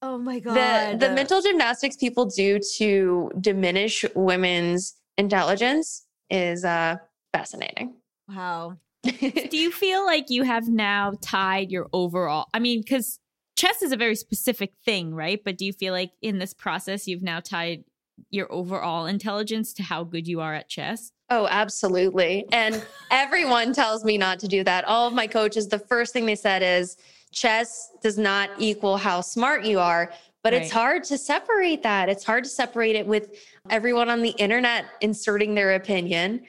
oh 0.02 0.18
my 0.18 0.34
the 0.34 0.40
god. 0.40 1.00
the 1.00 1.10
mental 1.10 1.40
gymnastics 1.40 1.96
people 1.96 2.26
do 2.26 2.60
to 2.76 3.30
diminish 3.40 4.04
women's 4.14 4.96
intelligence 5.16 6.06
is 6.28 6.64
uh 6.64 6.96
fascinating. 7.32 7.94
Wow. 8.28 8.76
Do 9.02 9.56
you 9.56 9.70
feel 9.70 10.04
like 10.04 10.28
you 10.28 10.42
have 10.42 10.68
now 10.68 11.14
tied 11.22 11.70
your 11.70 11.88
overall? 11.92 12.46
I 12.52 12.58
mean, 12.58 12.80
because 12.80 13.18
chess 13.56 13.82
is 13.82 13.92
a 13.92 13.96
very 13.96 14.14
specific 14.14 14.74
thing, 14.84 15.14
right? 15.14 15.42
But 15.42 15.58
do 15.58 15.64
you 15.64 15.72
feel 15.72 15.92
like 15.92 16.12
in 16.22 16.38
this 16.38 16.54
process 16.54 17.08
you've 17.08 17.22
now 17.22 17.40
tied 17.40 17.84
your 18.30 18.50
overall 18.52 19.06
intelligence 19.06 19.72
to 19.74 19.82
how 19.82 20.04
good 20.04 20.28
you 20.28 20.40
are 20.40 20.54
at 20.54 20.68
chess? 20.68 21.12
Oh, 21.30 21.48
absolutely. 21.50 22.46
And 22.52 22.84
everyone 23.10 23.72
tells 23.72 24.04
me 24.04 24.16
not 24.16 24.38
to 24.40 24.48
do 24.48 24.62
that. 24.64 24.84
All 24.84 25.08
of 25.08 25.14
my 25.14 25.26
coaches, 25.26 25.68
the 25.68 25.78
first 25.78 26.12
thing 26.12 26.26
they 26.26 26.34
said 26.34 26.62
is 26.62 26.96
chess 27.32 27.90
does 28.02 28.16
not 28.16 28.50
equal 28.58 28.96
how 28.96 29.20
smart 29.20 29.64
you 29.64 29.78
are. 29.80 30.12
But 30.42 30.54
it's 30.54 30.70
hard 30.70 31.02
to 31.04 31.18
separate 31.18 31.82
that. 31.82 32.08
It's 32.08 32.22
hard 32.22 32.44
to 32.44 32.50
separate 32.50 32.94
it 32.94 33.04
with 33.04 33.34
everyone 33.68 34.08
on 34.08 34.22
the 34.22 34.30
internet 34.30 34.84
inserting 35.00 35.56
their 35.56 35.74
opinion. 35.74 36.42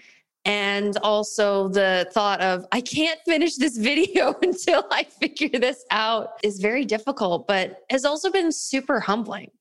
And 0.48 0.98
also 1.04 1.68
the 1.68 2.10
thought 2.14 2.40
of, 2.42 2.66
I 2.72 2.80
can't 2.82 3.20
finish 3.26 3.56
this 3.58 3.78
video 3.78 4.34
until 4.42 4.86
I 4.92 5.04
figure 5.04 5.60
this 5.60 5.84
out 5.92 6.40
is 6.42 6.60
very 6.60 6.86
difficult, 6.86 7.48
but 7.48 7.82
has 7.90 8.06
also 8.06 8.32
been 8.32 8.52
super 8.52 9.00
humbling. 9.02 9.52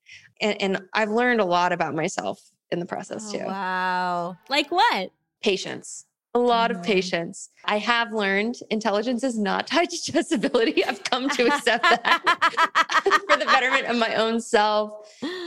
And, 0.41 0.63
and 0.63 0.83
I've 0.95 1.11
learned 1.11 1.41
a 1.41 1.45
lot 1.45 1.73
about 1.73 1.95
myself 1.95 2.41
in 2.71 2.79
the 2.79 2.87
process 2.87 3.29
Oh, 3.35 3.39
too 3.39 3.45
wow. 3.47 4.37
Like 4.49 4.71
what? 4.71 5.11
patience 5.43 6.07
a 6.35 6.39
lot 6.39 6.71
of 6.71 6.79
Mhm. 6.79 6.85
patience 6.85 7.51
i 7.67 7.79
have 7.79 8.13
learned 8.13 8.57
intelligence 8.71 9.23
is 9.23 9.39
not 9.39 9.67
tied 9.73 9.89
to 9.91 9.97
chess 10.03 10.33
ability 10.33 10.85
i've 10.85 11.03
come 11.05 11.29
to 11.31 11.47
accept 11.47 11.85
that 11.85 12.03
for 13.27 13.37
the 13.37 13.45
betterment 13.47 13.87
of 13.87 13.97
my 13.97 14.15
own 14.17 14.41
self 14.41 14.91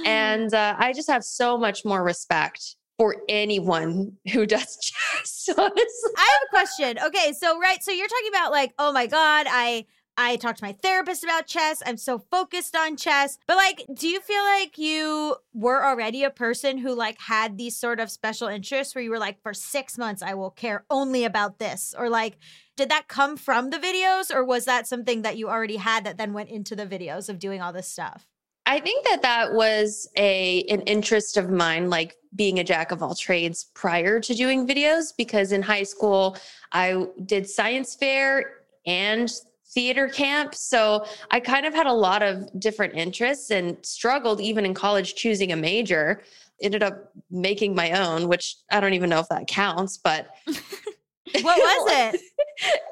and 0.05 0.53
uh, 0.53 0.75
i 0.79 0.93
just 0.93 1.09
have 1.09 1.23
so 1.23 1.57
much 1.57 1.83
more 1.83 2.03
respect 2.03 2.75
for 2.99 3.15
anyone 3.29 4.17
who 4.33 4.45
does 4.45 4.77
chess 4.81 5.49
I 5.57 5.61
have 5.63 6.43
a 6.45 6.49
question. 6.49 6.99
Okay, 6.99 7.33
so 7.33 7.57
right, 7.57 7.81
so 7.81 7.91
you're 7.91 8.07
talking 8.07 8.29
about 8.29 8.51
like, 8.51 8.73
oh 8.77 8.91
my 8.91 9.07
god, 9.07 9.47
I 9.49 9.85
I 10.21 10.35
talked 10.35 10.59
to 10.59 10.65
my 10.65 10.73
therapist 10.73 11.23
about 11.23 11.47
chess. 11.47 11.81
I'm 11.85 11.95
so 11.95 12.19
focused 12.19 12.75
on 12.75 12.97
chess. 12.97 13.37
But 13.47 13.55
like, 13.55 13.85
do 13.93 14.09
you 14.09 14.19
feel 14.19 14.43
like 14.43 14.77
you 14.77 15.37
were 15.53 15.85
already 15.85 16.25
a 16.25 16.29
person 16.29 16.77
who 16.77 16.93
like 16.93 17.17
had 17.21 17.57
these 17.57 17.77
sort 17.77 18.01
of 18.01 18.11
special 18.11 18.49
interests 18.49 18.93
where 18.93 19.01
you 19.01 19.11
were 19.11 19.17
like, 19.17 19.41
for 19.41 19.53
six 19.53 19.97
months, 19.97 20.21
I 20.21 20.33
will 20.33 20.51
care 20.51 20.83
only 20.89 21.23
about 21.23 21.57
this? 21.57 21.95
Or 21.97 22.09
like, 22.09 22.37
did 22.75 22.89
that 22.89 23.07
come 23.07 23.37
from 23.37 23.69
the 23.69 23.77
videos 23.77 24.29
or 24.29 24.43
was 24.43 24.65
that 24.65 24.87
something 24.87 25.21
that 25.21 25.37
you 25.37 25.47
already 25.47 25.77
had 25.77 26.03
that 26.03 26.17
then 26.17 26.33
went 26.33 26.49
into 26.49 26.75
the 26.75 26.85
videos 26.85 27.29
of 27.29 27.39
doing 27.39 27.61
all 27.61 27.71
this 27.71 27.87
stuff? 27.87 28.27
I 28.69 28.79
think 28.79 29.05
that 29.05 29.21
that 29.21 29.53
was 29.53 30.09
a 30.17 30.63
an 30.69 30.81
interest 30.81 31.35
of 31.37 31.49
mine 31.49 31.89
like 31.89 32.15
being 32.35 32.59
a 32.59 32.63
jack 32.63 32.91
of 32.91 33.03
all 33.03 33.15
trades 33.15 33.65
prior 33.73 34.19
to 34.19 34.33
doing 34.33 34.67
videos 34.67 35.13
because 35.17 35.51
in 35.51 35.61
high 35.61 35.83
school 35.83 36.37
i 36.71 37.05
did 37.25 37.49
science 37.49 37.95
fair 37.95 38.59
and 38.85 39.31
theater 39.71 40.07
camp. 40.07 40.55
So 40.55 41.05
i 41.31 41.39
kind 41.39 41.65
of 41.65 41.73
had 41.73 41.87
a 41.87 41.93
lot 41.93 42.23
of 42.23 42.49
different 42.59 42.95
interests 42.95 43.51
and 43.51 43.77
struggled 43.85 44.41
even 44.41 44.65
in 44.65 44.73
college 44.73 45.15
choosing 45.15 45.51
a 45.51 45.55
major. 45.55 46.23
Ended 46.61 46.83
up 46.83 47.13
making 47.31 47.73
my 47.73 47.91
own 47.91 48.27
which 48.27 48.57
i 48.69 48.81
don't 48.81 48.93
even 48.93 49.09
know 49.09 49.19
if 49.19 49.29
that 49.29 49.47
counts 49.47 49.97
but 49.97 50.27
What 51.41 51.57
was 51.57 52.13
it? 52.13 52.21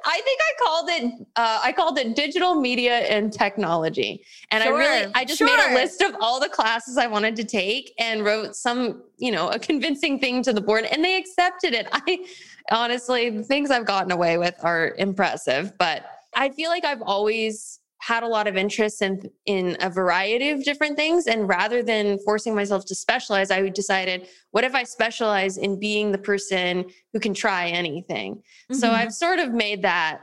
I 0.05 0.21
think 0.21 0.39
I 0.41 0.63
called 0.63 0.89
it 0.89 1.27
uh, 1.35 1.59
I 1.63 1.71
called 1.71 1.97
it 1.97 2.15
digital 2.15 2.55
media 2.55 2.99
and 2.99 3.31
technology. 3.31 4.25
And 4.51 4.63
I 4.63 4.69
really 4.69 5.11
I 5.15 5.25
just 5.25 5.41
made 5.41 5.59
a 5.71 5.73
list 5.73 6.01
of 6.01 6.15
all 6.21 6.39
the 6.39 6.49
classes 6.49 6.97
I 6.97 7.07
wanted 7.07 7.35
to 7.37 7.43
take 7.43 7.93
and 7.99 8.23
wrote 8.23 8.55
some, 8.55 9.03
you 9.17 9.31
know, 9.31 9.49
a 9.49 9.59
convincing 9.59 10.19
thing 10.19 10.41
to 10.43 10.53
the 10.53 10.61
board 10.61 10.85
and 10.85 11.03
they 11.03 11.17
accepted 11.17 11.73
it. 11.73 11.87
I 11.91 12.25
honestly 12.71 13.29
the 13.29 13.43
things 13.43 13.71
I've 13.71 13.85
gotten 13.85 14.11
away 14.11 14.37
with 14.37 14.55
are 14.63 14.93
impressive, 14.97 15.77
but 15.77 16.05
I 16.35 16.49
feel 16.49 16.69
like 16.69 16.85
I've 16.85 17.01
always 17.01 17.79
had 17.99 18.21
a 18.23 18.27
lot 18.27 18.47
of 18.47 18.55
interest 18.55 19.01
in 19.01 19.29
in 19.45 19.75
a 19.81 19.89
variety 19.89 20.49
of 20.51 20.63
different 20.63 20.95
things 20.95 21.25
and 21.27 21.47
rather 21.49 21.81
than 21.81 22.19
forcing 22.19 22.53
myself 22.53 22.85
to 22.85 22.93
specialize 22.93 23.49
i 23.49 23.67
decided 23.69 24.27
what 24.51 24.63
if 24.63 24.75
i 24.75 24.83
specialize 24.83 25.57
in 25.57 25.79
being 25.79 26.11
the 26.11 26.17
person 26.17 26.85
who 27.11 27.19
can 27.19 27.33
try 27.33 27.67
anything 27.69 28.41
so 28.71 28.87
Mhm. 28.89 28.93
I've 28.93 29.13
sort 29.13 29.39
of 29.39 29.51
made 29.53 29.81
that 29.81 30.21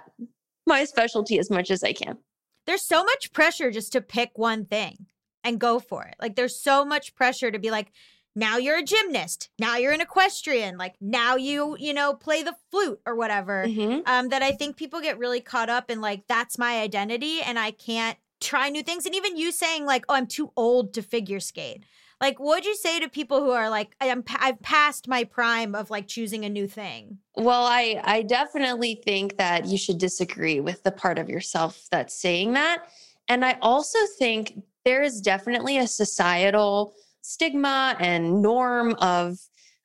my 0.67 0.85
specialty 0.85 1.39
as 1.39 1.51
much 1.51 1.71
as 1.71 1.83
I 1.83 1.93
can. 1.93 2.17
there's 2.67 2.83
so 2.87 3.05
much 3.05 3.33
pressure 3.33 3.71
just 3.71 3.93
to 3.93 4.01
pick 4.01 4.31
one 4.37 4.65
thing 4.65 5.07
and 5.43 5.59
go 5.61 5.79
for 5.79 6.05
it. 6.05 6.15
Like 6.19 6.35
there's 6.37 6.59
so 6.59 6.83
much 6.85 7.15
pressure 7.15 7.51
to 7.51 7.59
be 7.59 7.71
like, 7.71 7.89
now 8.35 8.57
you're 8.57 8.79
a 8.79 8.83
gymnast, 8.83 9.51
now 9.59 9.77
you're 9.77 9.93
an 9.93 10.01
equestrian, 10.01 10.77
like 10.77 10.95
now 11.01 11.37
you, 11.37 11.77
you 11.79 11.95
know, 11.95 12.15
play 12.15 12.43
the 12.43 12.55
flute 12.71 13.01
or 13.07 13.15
whatever. 13.15 13.67
Mhm. 13.67 14.07
Um, 14.07 14.29
that 14.31 14.43
I 14.43 14.53
think 14.53 14.77
people 14.77 15.01
get 15.01 15.19
really 15.19 15.41
caught 15.41 15.71
up 15.71 15.91
in 15.91 16.01
like, 16.01 16.25
that's 16.29 16.59
my 16.59 16.81
identity 16.81 17.41
and 17.41 17.59
I 17.59 17.71
can't 17.71 18.19
try 18.41 18.69
new 18.69 18.83
things. 18.83 19.07
And 19.07 19.15
even 19.15 19.37
you 19.37 19.53
saying 19.53 19.87
like, 19.87 20.05
oh, 20.09 20.15
I'm 20.15 20.27
too 20.27 20.53
old 20.57 20.95
to 20.95 21.03
figure 21.03 21.41
skate. 21.41 21.85
Like, 22.21 22.39
what 22.39 22.57
would 22.57 22.65
you 22.65 22.77
say 22.77 23.01
to 23.01 23.09
people 23.09 23.41
who 23.41 23.51
are 23.51 23.69
like, 23.69 23.95
I'm, 24.01 24.25
I've 24.39 24.63
passed 24.63 25.09
my 25.09 25.25
prime 25.25 25.75
of 25.75 25.91
like 25.91 26.07
choosing 26.07 26.45
a 26.45 26.49
new 26.49 26.67
thing? 26.67 27.19
Well, 27.37 27.65
I 27.67 28.01
I 28.05 28.23
definitely 28.23 29.03
think 29.05 29.37
that 29.37 29.67
you 29.67 29.77
should 29.77 29.99
disagree 29.99 30.61
with 30.61 30.83
the 30.85 30.93
part 30.93 31.19
of 31.19 31.29
yourself 31.29 31.87
that's 31.91 32.15
saying 32.15 32.55
that. 32.55 32.85
And 33.29 33.45
I 33.45 33.59
also 33.61 33.99
think 34.19 34.63
there 34.85 35.03
is 35.03 35.21
definitely 35.21 35.79
a 35.79 35.87
societal 35.87 36.95
stigma 37.25 37.97
and 37.99 38.43
norm 38.43 38.95
of 39.01 39.39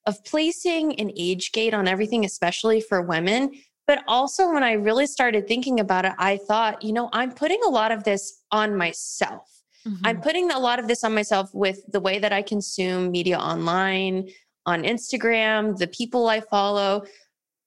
of 0.05 0.23
placing 0.25 0.99
an 0.99 1.11
age 1.15 1.51
gate 1.51 1.73
on 1.73 1.87
everything 1.87 2.25
especially 2.25 2.81
for 2.81 3.01
women. 3.01 3.51
But 3.87 4.03
also 4.07 4.51
when 4.51 4.63
I 4.63 4.73
really 4.73 5.07
started 5.07 5.47
thinking 5.47 5.79
about 5.79 6.05
it, 6.05 6.13
I 6.17 6.37
thought, 6.47 6.83
you 6.83 6.93
know, 6.93 7.09
I'm 7.11 7.31
putting 7.31 7.59
a 7.65 7.69
lot 7.69 7.91
of 7.91 8.03
this 8.03 8.43
on 8.51 8.75
myself. 8.75 9.47
I'm 9.85 9.93
mm-hmm. 9.93 10.21
putting 10.21 10.51
a 10.51 10.59
lot 10.59 10.79
of 10.79 10.87
this 10.87 11.03
on 11.03 11.15
myself 11.15 11.49
with 11.53 11.79
the 11.91 11.99
way 11.99 12.19
that 12.19 12.33
I 12.33 12.41
consume 12.41 13.11
media 13.11 13.39
online, 13.39 14.29
on 14.65 14.83
Instagram, 14.83 15.77
the 15.77 15.87
people 15.87 16.27
I 16.27 16.41
follow. 16.41 17.03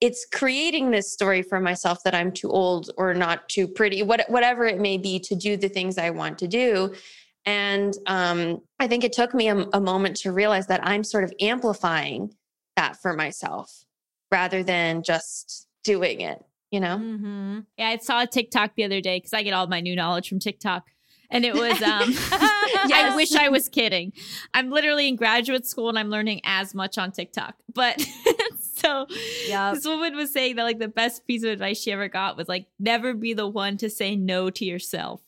It's 0.01 0.27
creating 0.33 0.91
this 0.91 1.13
story 1.13 1.43
for 1.43 1.59
myself 1.59 2.03
that 2.05 2.15
I'm 2.15 2.31
too 2.31 2.51
old 2.51 2.91
or 2.99 3.15
not 3.15 3.49
too 3.49 3.67
pretty, 3.67 4.03
what, 4.03 4.25
whatever 4.29 4.67
it 4.67 4.81
may 4.81 4.99
be, 4.99 5.19
to 5.21 5.35
do 5.35 5.57
the 5.57 5.69
things 5.69 5.97
I 5.97 6.11
want 6.11 6.39
to 6.39 6.49
do. 6.49 6.95
And 7.45 7.95
um, 8.07 8.63
I 8.79 8.87
think 8.87 9.05
it 9.05 9.13
took 9.13 9.35
me 9.35 9.49
a, 9.49 9.57
a 9.73 9.81
moment 9.81 10.17
to 10.19 10.33
realize 10.33 10.69
that 10.69 10.87
I'm 10.87 11.03
sort 11.05 11.25
of 11.25 11.33
amplifying 11.41 12.35
that 12.77 13.01
for 13.01 13.15
myself 13.15 13.85
rather 14.31 14.63
than 14.63 15.03
just 15.03 15.67
doing 15.85 16.21
it, 16.21 16.43
you 16.71 16.81
know? 16.81 16.97
Mm-hmm. 16.97 17.61
Yeah, 17.77 17.89
I 17.89 17.97
saw 17.99 18.23
a 18.23 18.27
TikTok 18.27 18.75
the 18.77 18.85
other 18.85 19.01
day 19.01 19.19
because 19.19 19.33
I 19.33 19.43
get 19.43 19.53
all 19.53 19.67
my 19.67 19.81
new 19.81 19.97
knowledge 19.97 20.29
from 20.29 20.39
TikTok. 20.39 20.87
And 21.31 21.45
it 21.47 21.55
was, 21.55 21.81
um, 21.83 22.15
I 22.33 23.13
wish 23.17 23.35
I 23.35 23.49
was 23.49 23.69
kidding. 23.69 24.13
I'm 24.53 24.71
literally 24.71 25.09
in 25.09 25.17
graduate 25.17 25.67
school 25.67 25.89
and 25.89 25.99
I'm 25.99 26.11
learning 26.11 26.43
as 26.45 26.75
much 26.75 26.99
on 26.99 27.11
TikTok. 27.11 27.55
But 27.75 28.01
so 28.61 29.07
Yep. 29.49 29.75
this 29.75 29.85
woman 29.87 30.15
was 30.15 30.31
saying 30.33 30.57
that 30.57 30.65
like 30.65 30.79
the 30.79 30.89
best 30.89 31.27
piece 31.27 31.43
of 31.43 31.51
advice 31.51 31.81
she 31.81 31.91
ever 31.91 32.09
got 32.09 32.37
was 32.37 32.49
like, 32.49 32.67
never 32.79 33.15
be 33.15 33.33
the 33.33 33.49
one 33.49 33.79
to 33.79 33.89
say 33.89 34.15
no 34.15 34.51
to 34.51 34.65
yourself. 34.65 35.23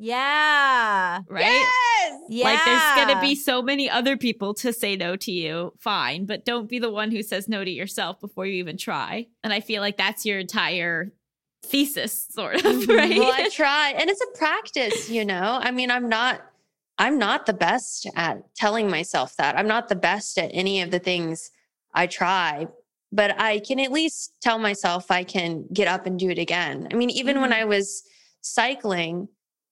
Yeah. 0.00 1.20
Right? 1.28 1.42
Yes. 1.42 2.20
Yeah. 2.28 2.44
Like 2.44 2.64
there's 2.64 3.06
gonna 3.06 3.20
be 3.20 3.34
so 3.34 3.60
many 3.62 3.88
other 3.90 4.16
people 4.16 4.54
to 4.54 4.72
say 4.72 4.96
no 4.96 5.14
to 5.16 5.30
you, 5.30 5.72
fine, 5.78 6.24
but 6.26 6.44
don't 6.44 6.68
be 6.68 6.78
the 6.78 6.90
one 6.90 7.10
who 7.10 7.22
says 7.22 7.48
no 7.48 7.64
to 7.64 7.70
yourself 7.70 8.20
before 8.20 8.46
you 8.46 8.54
even 8.54 8.76
try. 8.76 9.26
And 9.44 9.52
I 9.52 9.60
feel 9.60 9.82
like 9.82 9.96
that's 9.96 10.24
your 10.24 10.38
entire 10.38 11.12
thesis, 11.62 12.26
sort 12.30 12.56
of, 12.56 12.62
Mhm. 12.62 12.96
right? 12.96 13.18
well 13.18 13.32
i 13.36 13.48
try 13.50 13.90
and 13.98 14.08
it's 14.08 14.22
a 14.22 14.38
practice 14.38 15.10
you 15.10 15.26
know 15.26 15.58
i 15.62 15.70
mean 15.70 15.90
i'm 15.90 16.08
not 16.08 16.40
i'm 16.98 17.18
not 17.18 17.44
the 17.44 17.52
best 17.52 18.08
at 18.16 18.42
telling 18.56 18.88
myself 18.90 19.36
that 19.36 19.58
i'm 19.58 19.68
not 19.68 19.88
the 19.90 19.94
best 19.94 20.38
at 20.38 20.50
any 20.54 20.80
of 20.80 20.90
the 20.90 20.98
things 20.98 21.50
i 21.94 22.06
try 22.06 22.66
but 23.12 23.38
i 23.38 23.58
can 23.60 23.78
at 23.78 23.92
least 23.92 24.32
tell 24.40 24.58
myself 24.58 25.10
i 25.10 25.22
can 25.22 25.66
get 25.72 25.86
up 25.86 26.06
and 26.06 26.18
do 26.18 26.30
it 26.30 26.38
again 26.38 26.88
i 26.90 26.94
mean 26.94 27.10
even 27.10 27.40
when 27.42 27.50
Mhm. 27.50 27.56
i 27.60 27.64
was 27.66 28.04
cycling 28.40 29.28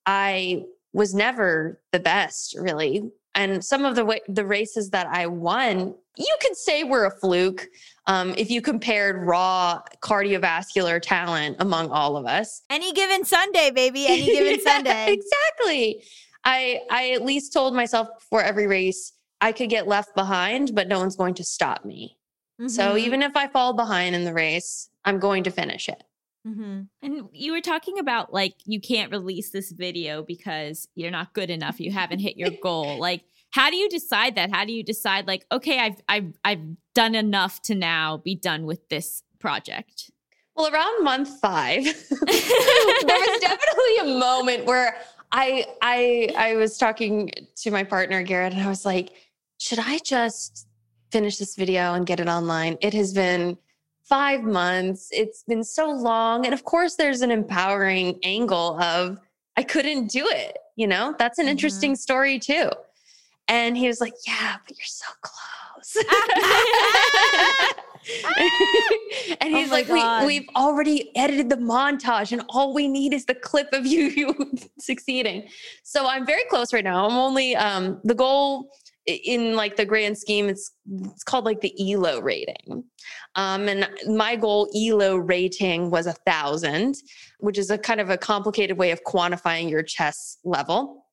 i 0.07 0.63
was 0.93 1.15
never 1.15 1.81
the 1.93 2.01
best 2.01 2.57
really 2.59 3.11
and 3.35 3.63
some 3.65 3.85
of 3.85 3.95
the 3.95 4.05
wa- 4.05 4.15
the 4.29 4.45
races 4.45 4.91
that 4.91 5.07
i 5.09 5.27
won 5.27 5.95
you 6.17 6.37
could 6.41 6.57
say 6.57 6.83
were 6.85 7.05
a 7.05 7.11
fluke 7.21 7.67
um, 8.07 8.35
if 8.39 8.51
you 8.51 8.61
compared 8.63 9.25
raw 9.27 9.81
cardiovascular 10.03 11.01
talent 11.01 11.57
among 11.61 11.91
all 11.91 12.17
of 12.17 12.27
us 12.27 12.63
Any 12.71 12.93
given 12.93 13.25
Sunday, 13.25 13.71
baby. 13.71 14.07
Any 14.09 14.27
given 14.31 14.55
Yeah, 14.55 14.73
Sunday. 14.75 15.13
Exactly. 15.13 16.03
I 16.45 16.81
I 16.91 17.11
at 17.11 17.23
least 17.25 17.53
told 17.53 17.75
myself 17.75 18.09
before 18.19 18.43
every 18.43 18.67
race 18.67 19.13
I 19.41 19.53
could 19.53 19.69
get 19.71 19.87
left 19.87 20.15
behind, 20.17 20.75
but 20.75 20.89
no 20.89 20.99
one's 20.99 21.15
going 21.17 21.35
to 21.35 21.45
stop 21.45 21.85
me. 21.85 22.17
So 22.67 22.95
Mhm. 22.95 22.99
even 23.01 23.23
if 23.23 23.37
I 23.37 23.47
fall 23.47 23.75
behind 23.75 24.17
in 24.17 24.25
the 24.25 24.33
race, 24.35 24.89
I'm 25.05 25.19
going 25.21 25.45
to 25.45 25.51
finish 25.51 25.89
it. 25.89 26.03
Mhm. 26.49 26.89
And 27.03 27.29
you 27.33 27.53
were 27.53 27.61
talking 27.61 27.99
about 27.99 28.33
like 28.33 28.55
you 28.65 28.81
can't 28.81 29.11
release 29.11 29.51
this 29.51 29.71
video 29.71 30.23
because 30.23 30.89
you're 30.95 31.11
not 31.11 31.35
good 31.35 31.51
enough. 31.51 31.79
You 31.81 31.93
haven't 31.93 32.21
hit 32.21 32.37
your 32.37 32.51
goal. 32.63 32.99
Like, 33.09 33.25
how 33.51 33.71
do 33.71 33.77
you 33.77 33.89
decide 33.89 34.35
that? 34.37 34.51
How 34.51 34.65
do 34.65 34.73
you 34.73 34.83
decide 34.83 35.27
like, 35.27 35.45
okay, 35.53 35.79
I've 35.79 36.01
I've 36.09 36.33
I've 36.45 36.63
done 36.95 37.15
enough 37.15 37.61
to 37.63 37.75
now 37.75 38.17
be 38.19 38.35
done 38.35 38.65
with 38.67 38.89
this 38.89 39.23
project? 39.39 40.11
Well, 40.57 40.73
around 40.73 41.05
month 41.05 41.39
five, 41.41 41.85
there 42.11 43.19
was 43.19 43.41
definitely 43.41 43.97
a 44.03 44.19
moment 44.19 44.65
where 44.65 44.97
I 45.33 45.67
I 45.83 46.29
I 46.37 46.57
was 46.57 46.77
talking 46.79 47.31
to 47.57 47.71
my 47.71 47.85
partner 47.85 48.23
Garrett, 48.23 48.53
and 48.55 48.63
I 48.63 48.69
was 48.69 48.85
like, 48.85 49.11
should 49.59 49.79
I 49.79 49.99
just 49.99 50.67
finish 51.13 51.37
this 51.39 51.55
video 51.57 51.95
and 51.95 52.07
get 52.07 52.21
it 52.21 52.29
online? 52.29 52.77
It 52.81 52.93
has 52.95 53.13
been 53.13 53.57
five 54.09 54.43
months. 54.43 55.09
It's 55.13 55.43
been 55.45 55.65
so 55.65 55.91
long, 55.91 56.45
and 56.45 56.55
of 56.55 56.65
course, 56.65 56.97
there's 56.97 57.21
an 57.23 57.31
empowering 57.31 58.19
angle 58.23 58.81
of 58.81 59.19
I 59.57 59.63
couldn't 59.63 60.09
do 60.11 60.27
it. 60.29 60.57
You 60.77 60.87
know, 60.87 61.15
that's 61.19 61.39
an 61.39 61.47
Mhm. 61.47 61.51
interesting 61.51 61.97
story 61.97 62.39
too. 62.39 62.71
And 63.49 63.77
he 63.77 63.87
was 63.89 64.01
like, 64.01 64.15
"Yeah, 64.27 64.57
but 64.67 64.77
you're 64.79 64.85
so 64.85 65.07
close." 65.23 65.97
and 69.41 69.51
he's 69.55 69.71
my 69.71 69.83
like, 69.83 69.89
we, 69.89 70.27
we've 70.27 70.49
already 70.57 71.15
edited 71.17 71.49
the 71.51 71.57
montage 71.57 72.33
and 72.33 72.43
all 72.49 72.73
we 72.75 72.89
need 72.89 73.13
is 73.13 73.25
the 73.25 73.35
clip 73.35 73.69
of 73.73 73.87
you, 73.87 74.05
you 74.05 74.53
succeeding. 74.79 75.49
So 75.83 76.07
I'm 76.07 76.25
very 76.27 76.45
close 76.49 76.73
right 76.73 76.85
now. 76.85 77.07
I'm 77.09 77.17
only, 77.17 77.57
um, 77.57 78.01
the 78.05 78.15
goal 78.15 78.71
in 79.09 79.57
like 79.57 79.77
the 79.77 79.85
grand 79.85 80.19
scheme, 80.19 80.49
it's, 80.49 80.71
it's 81.05 81.25
called 81.25 81.45
like 81.45 81.61
the 81.61 81.73
ELO 81.93 82.21
rating. 82.21 82.85
Um, 83.37 83.69
and 83.69 83.89
my 84.07 84.37
goal 84.37 84.69
ELO 84.77 85.17
rating 85.17 85.91
was 85.91 86.07
a 86.07 86.13
thousand, 86.13 86.97
which 87.41 87.59
is 87.59 87.71
a 87.71 87.79
kind 87.79 88.01
of 88.01 88.11
a 88.11 88.19
complicated 88.19 88.77
way 88.77 88.91
of 88.91 89.03
quantifying 89.05 89.71
your 89.71 89.83
chess 89.83 90.39
level. 90.45 91.07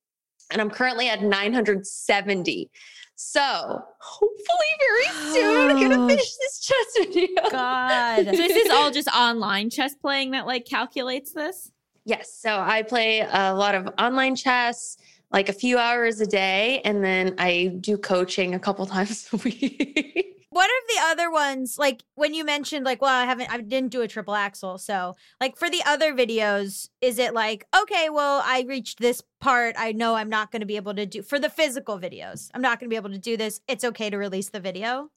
And 0.51 0.61
I'm 0.61 0.69
currently 0.69 1.07
at 1.09 1.23
970. 1.23 2.69
So 3.15 3.81
hopefully 4.01 4.67
very 4.79 5.33
soon 5.33 5.69
I'm 5.71 5.77
Oh. 5.77 5.81
gonna 5.81 6.07
finish 6.07 6.35
this 6.35 6.59
chess 6.59 7.05
video. 7.07 7.27
God. 7.49 8.25
So 8.25 8.31
this 8.31 8.55
is 8.57 8.69
all 8.71 8.91
just 8.91 9.07
online 9.07 9.69
chess 9.69 9.95
playing 9.95 10.31
that 10.31 10.45
like 10.45 10.65
calculates 10.65 11.31
this? 11.31 11.71
Yes. 12.03 12.37
So 12.39 12.59
I 12.59 12.83
play 12.83 13.21
a 13.21 13.53
lot 13.53 13.73
of 13.73 13.89
online 13.97 14.35
chess, 14.35 14.97
like 15.35 15.49
a 15.49 15.53
few 15.53 15.77
hours 15.77 16.21
a 16.21 16.25
day, 16.25 16.79
and 16.85 17.03
then 17.03 17.35
I 17.37 17.75
do 17.81 17.97
coaching 17.97 18.55
a 18.55 18.59
couple 18.59 18.85
times 18.97 19.27
a 19.33 19.37
week. 19.37 20.31
What 20.49 20.69
are 20.69 20.87
the 20.87 21.11
other 21.11 21.29
ones? 21.29 21.77
Like 21.77 22.01
when 22.15 22.33
you 22.33 22.45
mentioned, 22.45 22.85
like, 22.85 23.01
well, 23.01 23.11
I 23.11 23.25
haven't, 23.25 23.51
I 23.51 23.57
didn't 23.57 23.91
do 23.91 24.01
a 24.01 24.07
triple 24.07 24.33
axel. 24.33 24.77
So, 24.77 25.17
like, 25.41 25.57
for 25.57 25.69
the 25.69 25.83
other 25.85 26.13
videos, 26.13 26.87
is 27.01 27.19
it 27.19 27.33
like, 27.33 27.65
okay, 27.77 28.09
well, 28.09 28.41
I 28.45 28.63
reached 28.65 28.99
this 28.99 29.21
part. 29.41 29.75
I 29.77 29.91
know 29.91 30.15
I'm 30.15 30.29
not 30.29 30.53
going 30.53 30.61
to 30.61 30.65
be 30.65 30.77
able 30.77 30.93
to 30.93 31.05
do 31.05 31.21
for 31.21 31.37
the 31.37 31.49
physical 31.49 31.99
videos. 31.99 32.49
I'm 32.53 32.61
not 32.61 32.79
going 32.79 32.89
to 32.89 32.93
be 32.93 32.95
able 32.95 33.09
to 33.09 33.17
do 33.17 33.35
this. 33.35 33.59
It's 33.67 33.83
okay 33.83 34.09
to 34.09 34.17
release 34.17 34.47
the 34.47 34.61
video. 34.61 35.09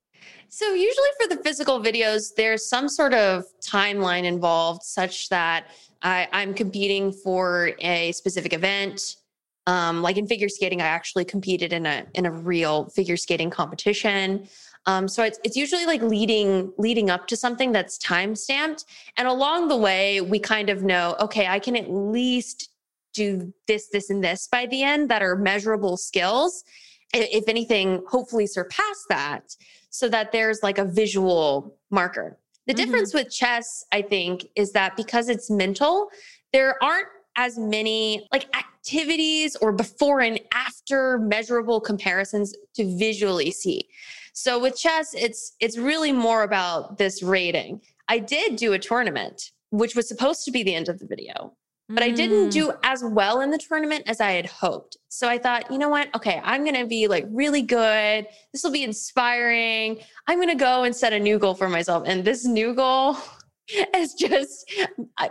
so 0.49 0.75
usually 0.75 1.13
for 1.21 1.33
the 1.33 1.41
physical 1.45 1.79
videos, 1.81 2.35
there's 2.37 2.69
some 2.69 2.89
sort 2.89 3.15
of 3.15 3.45
timeline 3.65 4.25
involved, 4.25 4.83
such 4.83 5.29
that 5.29 5.69
I, 6.03 6.27
I'm 6.33 6.55
competing 6.55 7.13
for 7.13 7.71
a 7.79 8.11
specific 8.11 8.53
event. 8.53 9.15
Um, 9.69 10.01
like 10.01 10.17
in 10.17 10.27
figure 10.27 10.49
skating, 10.49 10.81
I 10.81 10.87
actually 10.87 11.27
competed 11.27 11.75
in 11.75 11.85
a 11.85 12.07
in 12.15 12.25
a 12.25 12.31
real 12.33 12.87
figure 12.97 13.19
skating 13.19 13.51
competition. 13.51 14.49
Um, 14.87 15.07
so 15.07 15.23
it's 15.23 15.39
it's 15.45 15.57
usually 15.57 15.85
like 15.85 16.01
leading 16.01 16.73
leading 16.79 17.11
up 17.11 17.27
to 17.27 17.37
something 17.37 17.71
that's 17.71 17.99
time 17.99 18.35
stamped, 18.35 18.87
and 19.19 19.29
along 19.29 19.69
the 19.69 19.77
way, 19.77 20.23
we 20.23 20.39
kind 20.39 20.71
of 20.71 20.83
know, 20.83 21.17
okay, 21.21 21.47
I 21.47 21.59
can 21.59 21.77
at 21.77 21.91
least 21.91 22.71
do 23.13 23.53
this, 23.67 23.89
this, 23.93 24.09
and 24.09 24.25
this 24.25 24.49
by 24.51 24.65
the 24.67 24.83
end 24.83 25.11
that 25.11 25.23
are 25.23 25.37
measurable 25.37 25.97
skills. 25.99 26.65
If 27.13 27.47
anything, 27.49 28.03
hopefully 28.09 28.47
surpass 28.47 29.05
that, 29.11 29.55
so 29.91 30.09
that 30.09 30.33
there's 30.33 30.63
like 30.63 30.79
a 30.79 30.85
visual 30.85 31.77
marker. 31.91 32.39
The 32.67 32.73
Mhm. 32.73 32.77
difference 32.77 33.13
with 33.15 33.31
chess, 33.31 33.85
I 33.93 34.01
think, 34.03 34.47
is 34.55 34.73
that 34.73 34.97
because 34.97 35.29
it's 35.29 35.51
mental, 35.51 36.11
there 36.53 36.83
aren't 36.83 37.09
as 37.37 37.59
many 37.59 38.27
like 38.33 38.47
activities 38.89 39.57
or 39.57 39.73
before 39.73 40.21
and 40.21 40.41
after 40.53 41.19
measurable 41.19 41.81
comparisons 41.81 42.55
to 42.75 42.97
visually 42.99 43.51
see. 43.51 43.89
So 44.33 44.59
with 44.59 44.79
chess, 44.79 45.15
it's 45.15 45.55
it's 45.61 45.77
really 45.77 46.13
more 46.13 46.43
about 46.43 46.99
this 46.99 47.23
rating. 47.23 47.81
I 48.09 48.19
did 48.19 48.57
do 48.57 48.73
a 48.73 48.79
tournament, 48.79 49.51
which 49.71 49.95
was 49.95 50.09
supposed 50.09 50.45
to 50.45 50.51
be 50.51 50.63
the 50.63 50.75
end 50.75 50.89
of 50.89 50.99
the 50.99 51.07
video, 51.07 51.53
but 51.89 52.03
I 52.03 52.11
didn't 52.11 52.49
Mm. 52.49 52.53
do 52.53 52.73
as 52.85 53.03
well 53.05 53.41
in 53.41 53.51
the 53.51 53.59
tournament 53.59 54.05
as 54.07 54.21
I 54.21 54.33
had 54.33 54.47
hoped. 54.47 54.97
So 55.09 55.29
I 55.29 55.39
thought, 55.39 55.71
you 55.71 55.79
know 55.79 55.89
what? 55.89 56.09
Okay, 56.15 56.41
I'm 56.45 56.63
going 56.65 56.77
to 56.77 56.87
be 56.87 57.09
like 57.09 57.27
really 57.31 57.63
good. 57.63 58.27
This 58.53 58.63
will 58.63 58.71
be 58.71 58.85
inspiring. 58.85 59.99
I'm 60.27 60.39
going 60.39 60.49
to 60.57 60.65
go 60.71 60.85
and 60.85 60.95
set 60.95 61.13
a 61.13 61.19
new 61.19 61.39
goal 61.39 61.55
for 61.55 61.69
myself. 61.69 62.05
And 62.07 62.25
this 62.25 62.45
new 62.47 62.75
goal 62.75 63.17
it's 63.95 64.15
just 64.15 64.71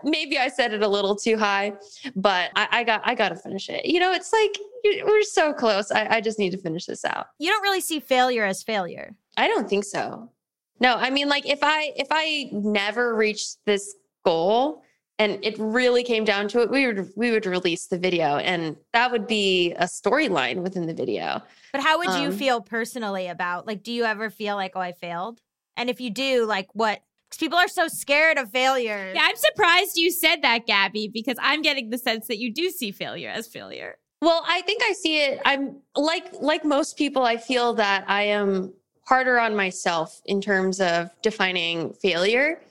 maybe 0.04 0.38
I 0.38 0.48
said 0.48 0.74
it 0.74 0.84
a 0.84 0.88
little 0.88 1.16
too 1.16 1.38
high, 1.38 1.74
but 2.16 2.52
I, 2.56 2.68
I 2.72 2.84
got 2.84 3.02
I 3.04 3.16
got 3.16 3.30
to 3.30 3.36
finish 3.36 3.70
it. 3.70 3.86
You 3.86 4.00
know, 4.00 4.14
it's 4.14 4.32
like 4.32 4.58
we're 5.06 5.24
so 5.24 5.54
close. 5.54 5.92
I, 5.92 6.18
I 6.18 6.22
just 6.22 6.38
need 6.38 6.52
to 6.52 6.58
finish 6.58 6.86
this 6.86 7.04
out. 7.04 7.28
You 7.40 7.50
don't 7.50 7.64
really 7.64 7.82
see 7.82 8.00
failure 8.00 8.46
as 8.46 8.62
failure. 8.64 9.16
I 9.38 9.48
don't 9.48 9.68
think 9.68 9.86
so. 9.86 10.32
No, 10.80 10.96
I 10.96 11.10
mean 11.10 11.28
like 11.30 11.48
if 11.48 11.60
I 11.64 11.94
if 11.96 12.08
I 12.12 12.50
never 12.52 13.16
reached 13.16 13.58
this 13.66 13.96
goal 14.24 14.84
and 15.20 15.40
it 15.44 15.58
really 15.58 16.04
came 16.04 16.24
down 16.24 16.48
to 16.50 16.62
it, 16.62 16.70
we 16.70 16.86
would 16.86 17.10
we 17.16 17.32
would 17.32 17.48
release 17.48 17.88
the 17.88 17.98
video 17.98 18.38
and 18.38 18.76
that 18.94 19.12
would 19.12 19.26
be 19.26 19.74
a 19.74 19.86
storyline 19.86 20.62
within 20.62 20.86
the 20.86 20.94
video. 20.94 21.42
But 21.72 21.82
how 21.82 21.98
would 21.98 22.22
you 22.22 22.28
Um, 22.28 22.38
feel 22.38 22.62
personally 22.62 23.28
about 23.28 23.66
like 23.66 23.82
do 23.82 23.92
you 23.92 24.04
ever 24.04 24.30
feel 24.30 24.56
like 24.56 24.74
oh 24.76 24.80
I 24.80 24.92
failed? 24.92 25.42
And 25.76 25.90
if 25.90 26.00
you 26.02 26.10
do, 26.12 26.46
like 26.46 26.68
what 26.74 27.02
cuz 27.30 27.38
people 27.38 27.58
are 27.58 27.68
so 27.68 27.88
scared 27.88 28.38
of 28.38 28.52
failure. 28.52 29.12
Yeah, 29.14 29.24
I'm 29.24 29.36
surprised 29.36 29.98
you 29.98 30.12
said 30.12 30.42
that, 30.42 30.66
Gabby, 30.66 31.08
because 31.08 31.38
I'm 31.40 31.62
getting 31.62 31.90
the 31.90 31.98
sense 31.98 32.28
that 32.28 32.38
you 32.38 32.52
do 32.52 32.70
see 32.70 32.92
failure 32.92 33.30
as 33.30 33.48
failure. 33.48 33.98
Well, 34.22 34.44
I 34.48 34.62
think 34.62 34.82
I 34.84 34.94
see 34.94 35.22
it. 35.22 35.40
I'm 35.46 35.78
like 35.96 36.34
like 36.42 36.66
most 36.66 36.98
people. 36.98 37.24
I 37.24 37.38
feel 37.38 37.74
that 37.76 38.04
I 38.08 38.24
am 38.24 38.74
harder 39.06 39.40
on 39.40 39.56
myself 39.56 40.22
in 40.26 40.42
terms 40.42 40.82
of 40.82 41.10
defining 41.22 41.94
failure, 41.94 42.62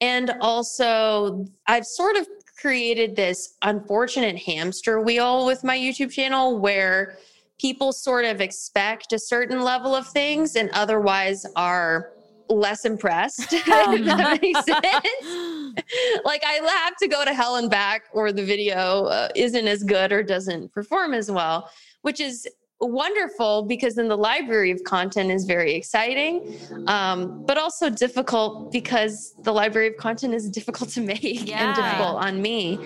and 0.00 0.30
also 0.40 1.46
I've 1.66 1.86
sort 1.86 2.16
of 2.16 2.28
created 2.60 3.16
this 3.16 3.56
unfortunate 3.62 4.36
hamster 4.36 5.00
wheel 5.00 5.46
with 5.46 5.64
my 5.64 5.76
YouTube 5.76 6.10
channel 6.12 6.58
where 6.58 7.16
people 7.58 7.92
sort 7.92 8.26
of 8.26 8.40
expect 8.42 9.12
a 9.14 9.18
certain 9.18 9.62
level 9.62 9.94
of 9.94 10.06
things 10.06 10.56
and 10.56 10.68
otherwise 10.70 11.46
are 11.56 12.12
less 12.50 12.84
impressed. 12.84 13.52
if 13.52 13.64
that 13.66 14.42
makes 14.42 14.64
sense 14.64 15.84
like 16.24 16.42
I 16.44 16.60
have 16.84 16.96
to 16.96 17.08
go 17.08 17.24
to 17.24 17.32
hell 17.32 17.56
and 17.56 17.70
back, 17.70 18.04
or 18.12 18.32
the 18.32 18.44
video 18.44 19.04
uh, 19.04 19.28
isn't 19.34 19.66
as 19.66 19.82
good 19.82 20.12
or 20.12 20.22
doesn't 20.22 20.72
perform 20.72 21.14
as 21.14 21.30
well, 21.30 21.70
which 22.02 22.20
is 22.20 22.48
wonderful 22.86 23.62
because 23.64 23.94
then 23.94 24.08
the 24.08 24.16
library 24.16 24.70
of 24.70 24.82
content 24.84 25.30
is 25.30 25.44
very 25.44 25.74
exciting, 25.74 26.56
um, 26.86 27.44
but 27.46 27.58
also 27.58 27.90
difficult 27.90 28.72
because 28.72 29.34
the 29.42 29.52
library 29.52 29.88
of 29.88 29.96
content 29.96 30.32
is 30.34 30.48
difficult 30.48 30.90
to 30.90 31.00
make 31.12 31.22
Yeah. 31.48 31.66
and 31.68 31.76
difficult 31.76 32.16
on 32.24 32.40
me. 32.40 32.78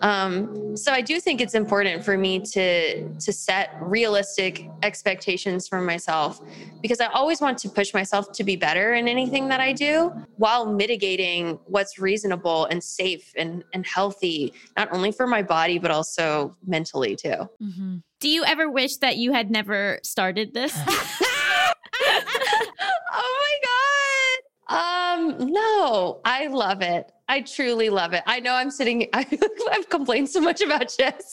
Um, 0.00 0.76
so 0.76 0.92
I 0.92 1.00
do 1.00 1.18
think 1.20 1.40
it's 1.40 1.54
important 1.54 2.04
for 2.04 2.16
me 2.18 2.40
to 2.40 3.08
to 3.08 3.32
set 3.32 3.70
realistic 3.80 4.68
expectations 4.82 5.66
for 5.66 5.80
myself 5.80 6.40
because 6.82 7.00
I 7.00 7.06
always 7.06 7.40
want 7.40 7.58
to 7.58 7.68
push 7.68 7.94
myself 7.94 8.30
to 8.32 8.44
be 8.44 8.54
better 8.56 8.94
in 8.94 9.08
anything 9.08 9.48
that 9.48 9.60
I 9.60 9.72
do 9.72 10.12
while 10.36 10.66
mitigating 10.72 11.58
what's 11.66 11.98
reasonable 11.98 12.66
and 12.66 12.82
safe 12.84 13.32
and, 13.36 13.64
and 13.74 13.84
healthy, 13.86 14.52
not 14.76 14.88
only 14.92 15.10
for 15.10 15.26
my 15.26 15.42
body, 15.42 15.78
but 15.78 15.90
also 15.90 16.54
mentally 16.66 17.16
too. 17.16 17.48
Do 18.20 18.28
you 18.28 18.44
ever 18.44 18.68
wish 18.68 18.96
that 18.96 19.16
you 19.16 19.32
had 19.32 19.50
never 19.50 20.00
started 20.02 20.52
this? 20.54 20.76
oh 23.12 23.34
my 23.40 23.54
God. 23.64 23.78
Um, 24.70 25.50
no, 25.50 26.20
I 26.24 26.48
love 26.48 26.82
it. 26.82 27.10
I 27.30 27.42
truly 27.42 27.90
love 27.90 28.14
it. 28.14 28.22
I 28.26 28.40
know 28.40 28.54
I'm 28.54 28.70
sitting, 28.70 29.06
I, 29.12 29.26
I've 29.72 29.88
complained 29.90 30.30
so 30.30 30.40
much 30.40 30.62
about 30.62 30.88
chess. 30.88 31.32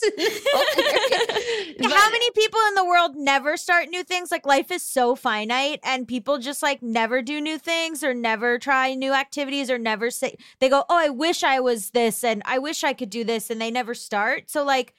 How 1.82 2.10
many 2.10 2.30
people 2.32 2.60
in 2.68 2.74
the 2.74 2.84
world 2.86 3.16
never 3.16 3.56
start 3.56 3.88
new 3.88 4.04
things? 4.04 4.30
Like 4.30 4.46
life 4.46 4.70
is 4.70 4.82
so 4.82 5.16
finite 5.16 5.80
and 5.82 6.06
people 6.06 6.38
just 6.38 6.62
like 6.62 6.82
never 6.82 7.22
do 7.22 7.40
new 7.40 7.58
things 7.58 8.04
or 8.04 8.12
never 8.14 8.58
try 8.58 8.94
new 8.94 9.12
activities 9.12 9.70
or 9.70 9.78
never 9.78 10.10
say 10.10 10.36
they 10.60 10.68
go, 10.68 10.84
"Oh, 10.88 10.98
I 10.98 11.08
wish 11.08 11.42
I 11.42 11.60
was 11.60 11.90
this 11.90 12.22
and 12.22 12.42
I 12.44 12.58
wish 12.58 12.84
I 12.84 12.92
could 12.92 13.10
do 13.10 13.24
this." 13.24 13.48
And 13.48 13.60
they 13.60 13.70
never 13.70 13.94
start. 13.94 14.50
So 14.50 14.64
like 14.64 14.94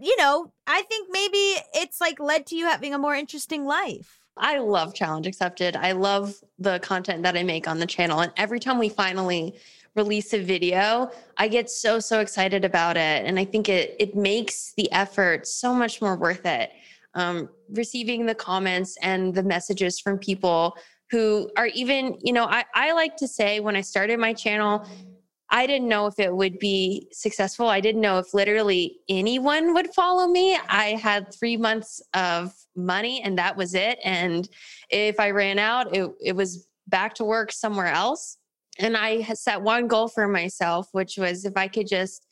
you 0.00 0.16
know, 0.18 0.52
I 0.66 0.82
think 0.82 1.08
maybe 1.10 1.56
it's 1.74 2.00
like 2.00 2.20
led 2.20 2.46
to 2.46 2.56
you 2.56 2.66
having 2.66 2.94
a 2.94 2.98
more 2.98 3.14
interesting 3.14 3.64
life. 3.64 4.18
I 4.36 4.58
love 4.58 4.94
Challenge 4.94 5.26
Accepted. 5.26 5.76
I 5.76 5.92
love 5.92 6.34
the 6.58 6.78
content 6.80 7.22
that 7.22 7.36
I 7.36 7.42
make 7.42 7.68
on 7.68 7.78
the 7.78 7.86
channel. 7.86 8.20
And 8.20 8.32
every 8.36 8.60
time 8.60 8.78
we 8.78 8.88
finally 8.88 9.54
release 9.94 10.32
a 10.32 10.42
video, 10.42 11.10
I 11.36 11.48
get 11.48 11.70
so, 11.70 12.00
so 12.00 12.20
excited 12.20 12.64
about 12.64 12.96
it. 12.96 13.26
And 13.26 13.38
I 13.38 13.44
think 13.44 13.68
it 13.68 13.94
it 13.98 14.16
makes 14.16 14.72
the 14.76 14.90
effort 14.92 15.46
so 15.46 15.74
much 15.74 16.00
more 16.00 16.16
worth 16.16 16.46
it. 16.46 16.70
Um, 17.14 17.50
receiving 17.70 18.24
the 18.24 18.34
comments 18.34 18.96
and 19.02 19.34
the 19.34 19.42
messages 19.42 20.00
from 20.00 20.18
people 20.18 20.76
who 21.10 21.50
are 21.58 21.66
even, 21.66 22.16
you 22.22 22.32
know, 22.32 22.46
I, 22.46 22.64
I 22.74 22.92
like 22.92 23.16
to 23.18 23.28
say 23.28 23.60
when 23.60 23.76
I 23.76 23.82
started 23.82 24.18
my 24.18 24.32
channel, 24.32 24.88
I 25.54 25.66
didn't 25.66 25.88
know 25.88 26.06
if 26.06 26.18
it 26.18 26.34
would 26.34 26.58
be 26.58 27.08
successful. 27.12 27.68
I 27.68 27.80
didn't 27.80 28.00
know 28.00 28.18
if 28.18 28.32
literally 28.32 28.96
anyone 29.10 29.74
would 29.74 29.92
follow 29.94 30.26
me. 30.26 30.58
I 30.66 30.96
had 31.00 31.32
three 31.32 31.58
months 31.58 32.00
of 32.14 32.54
money 32.74 33.20
and 33.22 33.36
that 33.36 33.54
was 33.54 33.74
it. 33.74 33.98
And 34.02 34.48
if 34.88 35.20
I 35.20 35.30
ran 35.30 35.58
out, 35.58 35.94
it, 35.94 36.10
it 36.24 36.34
was 36.34 36.66
back 36.88 37.12
to 37.16 37.24
work 37.24 37.52
somewhere 37.52 37.88
else. 37.88 38.38
And 38.78 38.96
I 38.96 39.22
set 39.34 39.60
one 39.60 39.88
goal 39.88 40.08
for 40.08 40.26
myself, 40.26 40.88
which 40.92 41.18
was 41.18 41.44
if 41.44 41.54
I 41.54 41.68
could 41.68 41.86
just 41.86 42.26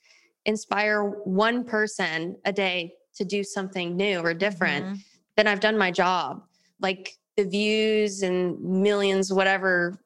inspire 0.46 1.04
one 1.04 1.62
person 1.64 2.36
a 2.46 2.52
day 2.54 2.94
to 3.16 3.24
do 3.26 3.44
something 3.44 3.96
new 3.96 4.20
or 4.20 4.32
different, 4.32 4.86
Mhm. 4.86 4.98
then 5.36 5.46
I've 5.46 5.60
done 5.60 5.76
my 5.76 5.90
job. 5.90 6.42
Like 6.80 7.18
the 7.36 7.44
views 7.44 8.22
and 8.22 8.58
millions, 8.62 9.30
whatever, 9.30 10.00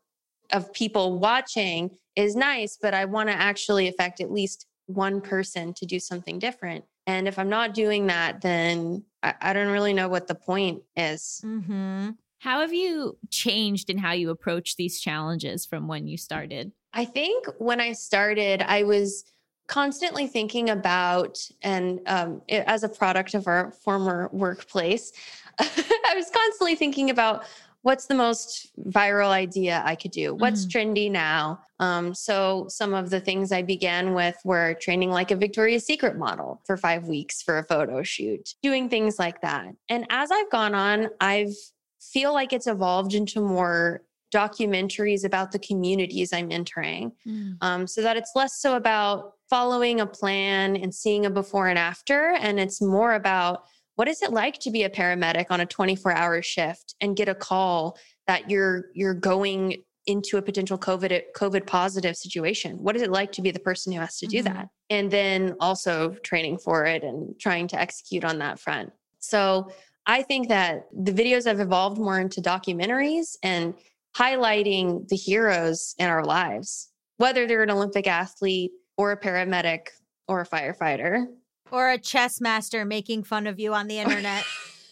of 0.53 0.73
people 0.73 1.21
watching 1.21 1.97
is 2.17 2.37
nice, 2.37 2.79
but 2.81 2.95
I 2.95 3.05
want 3.05 3.29
to 3.29 3.35
actually 3.35 3.89
affect 3.89 4.21
at 4.21 4.31
least 4.31 4.67
one 4.87 5.21
person 5.21 5.73
to 5.75 5.87
do 5.87 5.99
something 5.99 6.39
different. 6.39 6.85
And 7.07 7.27
if 7.29 7.39
I'm 7.39 7.49
not 7.49 7.75
doing 7.75 8.07
that, 8.09 8.41
then 8.41 9.05
I, 9.23 9.35
I 9.41 9.53
don't 9.53 9.73
really 9.73 9.93
know 9.93 10.09
what 10.09 10.27
the 10.27 10.35
point 10.35 10.83
is. 10.97 11.41
Mhm. 11.45 12.17
How 12.39 12.61
have 12.61 12.75
you 12.75 13.17
changed 13.31 13.89
in 13.89 13.97
how 13.99 14.13
you 14.13 14.31
approach 14.31 14.77
these 14.77 15.01
challenges 15.01 15.65
from 15.65 15.89
when 15.89 16.07
you 16.07 16.19
started? 16.19 16.73
I 16.93 17.05
think 17.07 17.47
when 17.59 17.81
I 17.81 17.93
started, 17.93 18.61
I 18.63 18.83
was 18.83 19.25
constantly 19.67 20.27
thinking 20.27 20.69
about, 20.69 21.39
and 21.63 22.01
um, 22.07 22.43
it- 22.49 22.65
as 22.67 22.85
a 22.85 22.89
product 22.89 23.33
of 23.33 23.47
our 23.47 23.71
former 23.71 24.29
workplace, 24.33 25.13
I 25.59 26.13
was 26.15 26.31
constantly 26.31 26.75
thinking 26.75 27.09
about 27.09 27.45
what's 27.85 28.07
the 28.07 28.15
most 28.15 28.73
viral 28.89 29.29
idea 29.29 29.83
I 29.85 29.95
could 29.95 30.11
do? 30.11 30.35
What's 30.35 30.65
trendy 30.65 31.11
now? 31.11 31.61
Um, 31.81 32.15
so 32.15 32.65
some 32.69 32.95
of 32.95 33.11
the 33.11 33.21
things 33.21 33.53
I 33.53 33.61
began 33.61 34.15
with 34.15 34.37
were 34.43 34.75
training 34.81 35.11
like 35.11 35.31
a 35.31 35.37
Victoria's 35.37 35.85
Secret 35.85 36.17
model 36.17 36.63
for 36.67 36.79
five 36.79 37.07
weeks 37.09 37.43
for 37.43 37.59
a 37.59 37.65
photo 37.65 38.03
shoot, 38.03 38.55
doing 38.63 38.89
things 38.89 39.19
like 39.19 39.43
that. 39.43 39.67
And 39.91 40.07
as 40.09 40.31
I've 40.31 40.51
gone 40.51 40.75
on, 40.75 41.11
I've 41.21 41.55
feel 42.01 42.33
like 42.33 42.55
it's 42.55 42.67
evolved 42.67 43.13
into 43.13 43.41
more 43.41 44.03
documentaries 44.35 45.25
about 45.25 45.53
the 45.53 45.59
communities 45.59 46.33
I'm 46.33 46.51
entering 46.51 47.13
um, 47.61 47.87
so 47.87 48.03
that 48.03 48.17
it's 48.17 48.33
less 48.35 48.61
so 48.61 48.77
about 48.77 49.35
following 49.49 50.01
a 50.01 50.07
plan 50.07 50.77
and 50.77 50.95
seeing 50.95 51.27
a 51.27 51.31
before 51.31 51.69
and 51.69 51.79
after 51.79 52.35
and 52.41 52.59
it's 52.59 52.83
more 52.83 53.15
about 53.15 53.65
what 53.97 54.09
is 54.09 54.23
it 54.23 54.33
like 54.33 54.59
to 54.61 54.71
be 54.71 54.83
a 54.83 54.91
paramedic 54.91 55.47
on 55.51 55.61
a 55.61 55.67
24 55.67 56.13
hour 56.13 56.43
shift 56.43 56.95
and 57.01 57.17
get 57.17 57.29
a 57.29 57.35
call 57.35 57.97
that 58.27 58.51
you're 58.51 58.87
you're 58.95 59.15
going 59.15 59.83
into 60.07 60.37
a 60.37 60.43
potential 60.43 60.77
covid 60.79 61.23
covid 61.37 61.67
positive 61.67 62.17
situation? 62.17 62.77
What 62.79 62.97
is 62.97 63.03
it 63.03 63.11
like 63.11 63.33
to 63.33 63.43
be 63.43 63.51
the 63.51 63.61
person 63.61 63.93
who 63.93 64.01
has 64.01 64.19
to 64.19 64.27
do 64.27 64.41
Mhm. 64.41 64.45
that? 64.45 64.69
And 64.91 65.11
then 65.11 65.57
also 65.61 66.11
training 66.23 66.59
for 66.59 66.85
it 66.85 67.03
and 67.03 67.39
trying 67.41 67.69
to 67.69 67.81
execute 67.81 68.25
on 68.25 68.39
that 68.39 68.61
front. 68.61 68.93
So 69.19 69.71
i 70.07 70.21
think 70.21 70.49
that 70.49 70.87
the 70.93 71.13
videos 71.13 71.47
have 71.47 71.61
evolved 71.61 71.99
more 71.99 72.21
into 72.21 72.43
documentaries 72.43 73.37
and 73.43 73.73
highlighting 74.17 75.09
the 75.09 75.17
heroes 75.17 75.95
in 75.99 76.09
our 76.09 76.23
lives 76.25 76.91
whether 77.17 77.47
they're 77.47 77.63
an 77.63 77.71
olympic 77.71 78.07
athlete 78.07 78.71
or 78.99 79.13
a 79.13 79.21
paramedic 79.21 79.89
or 80.29 80.43
a 80.43 80.47
firefighter 80.47 81.25
Or 81.71 81.91
a 81.91 81.99
chess 81.99 82.41
master 82.41 82.85
making 82.85 83.25
fun 83.25 83.47
of 83.47 83.59
you 83.59 83.75
on 83.75 83.89
the 83.89 83.99
internet. 83.99 84.45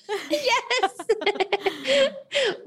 yes. 0.30 0.92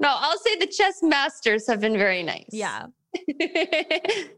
no, 0.00 0.08
I'll 0.08 0.38
say 0.38 0.56
the 0.56 0.66
chess 0.66 1.02
masters 1.02 1.66
have 1.66 1.80
been 1.80 1.98
very 1.98 2.22
nice. 2.22 2.48
yeah. 2.50 2.86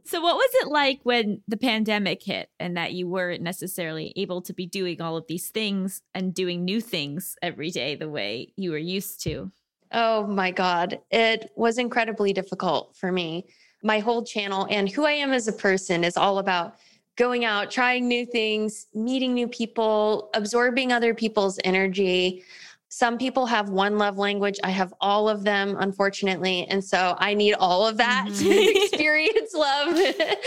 So, 0.04 0.22
what 0.22 0.36
was 0.36 0.50
it 0.54 0.68
like 0.68 1.00
when 1.02 1.42
the 1.48 1.58
pandemic 1.58 2.22
hit 2.22 2.48
and 2.58 2.76
that 2.78 2.94
you 2.94 3.06
weren't 3.06 3.42
necessarily 3.42 4.12
able 4.16 4.40
to 4.42 4.54
be 4.54 4.64
doing 4.66 5.02
all 5.02 5.18
of 5.18 5.26
these 5.28 5.50
things 5.50 6.00
and 6.14 6.32
doing 6.32 6.64
new 6.64 6.80
things 6.80 7.36
every 7.42 7.70
day 7.70 7.94
the 7.94 8.08
way 8.08 8.54
you 8.56 8.70
were 8.70 8.78
used 8.78 9.22
to? 9.24 9.50
oh 9.92 10.26
my 10.26 10.50
God. 10.50 11.00
It 11.10 11.50
was 11.56 11.78
incredibly 11.78 12.32
difficult 12.32 12.96
for 12.96 13.12
me. 13.12 13.46
My 13.82 14.00
whole 14.00 14.24
channel 14.24 14.66
and 14.70 14.88
who 14.88 15.04
I 15.04 15.12
am 15.12 15.32
as 15.32 15.48
a 15.48 15.52
person 15.52 16.04
is 16.04 16.16
all 16.16 16.38
about 16.38 16.76
going 17.18 17.44
out, 17.44 17.70
trying 17.70 18.08
new 18.08 18.24
things, 18.24 18.86
meeting 18.94 19.34
new 19.34 19.48
people, 19.48 20.30
absorbing 20.34 20.92
other 20.92 21.12
people's 21.14 21.58
energy. 21.64 22.42
some 22.90 23.18
people 23.18 23.44
have 23.44 23.68
one 23.68 23.98
love 23.98 24.16
language. 24.16 24.58
I 24.64 24.70
have 24.70 24.94
all 25.02 25.28
of 25.28 25.44
them, 25.44 25.76
unfortunately. 25.78 26.66
And 26.70 26.82
so 26.82 27.16
I 27.18 27.34
need 27.34 27.52
all 27.52 27.86
of 27.86 27.98
that 27.98 28.24
to 28.38 28.44
Mhm. 28.44 28.76
experience 28.84 29.52
love. 29.52 29.98